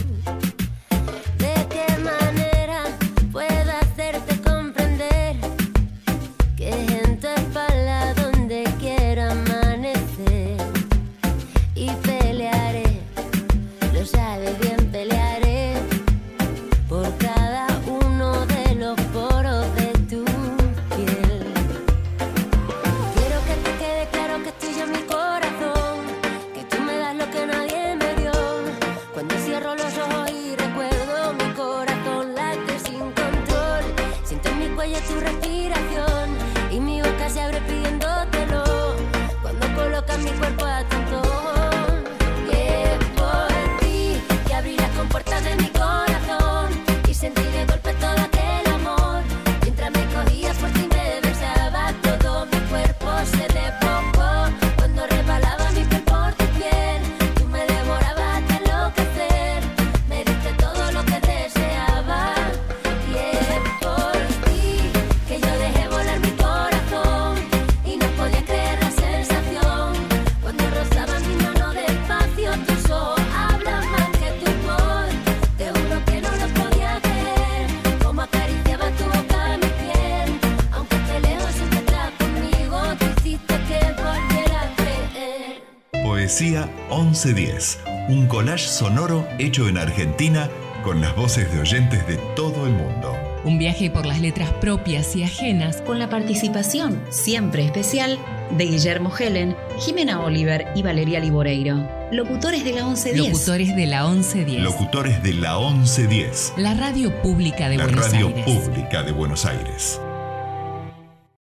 1110, 87.07 87.79
un 88.09 88.27
collage 88.27 88.67
sonoro 88.67 89.27
hecho 89.39 89.69
en 89.69 89.79
Argentina 89.79 90.51
con 90.83 91.01
las 91.01 91.15
voces 91.15 91.53
de 91.53 91.61
oyentes 91.61 92.05
de 92.09 92.17
todo 92.35 92.67
el 92.67 92.73
mundo. 92.73 93.15
Un 93.45 93.59
viaje 93.59 93.91
por 93.91 94.07
las 94.07 94.21
letras 94.21 94.51
propias 94.61 95.15
y 95.15 95.23
ajenas 95.23 95.81
Con 95.83 96.01
la 96.01 96.09
participación 96.09 97.01
siempre 97.11 97.65
especial 97.65 98.19
de 98.57 98.65
Guillermo 98.65 99.13
Helen, 99.17 99.55
Jimena 99.79 100.21
Oliver 100.21 100.67
y 100.75 100.83
Valeria 100.83 101.21
Liboreiro. 101.21 101.89
Locutores 102.11 102.65
de 102.65 102.73
la 102.73 102.85
1110. 102.85 103.19
locutores 103.33 103.77
de 103.77 103.87
la 103.87 104.09
1110. 104.09 104.63
Locutores 104.63 105.23
de 105.23 105.35
la 105.35 105.59
1110, 105.59 106.55
La 106.57 106.75
radio 106.75 107.23
pública 107.23 107.69
de 107.69 107.77
la 107.77 107.85
Buenos 107.85 108.11
radio 108.11 108.29
Aires. 108.29 108.45
pública 108.45 109.03
de 109.05 109.13
Buenos 109.13 109.47
Aires. 109.47 110.01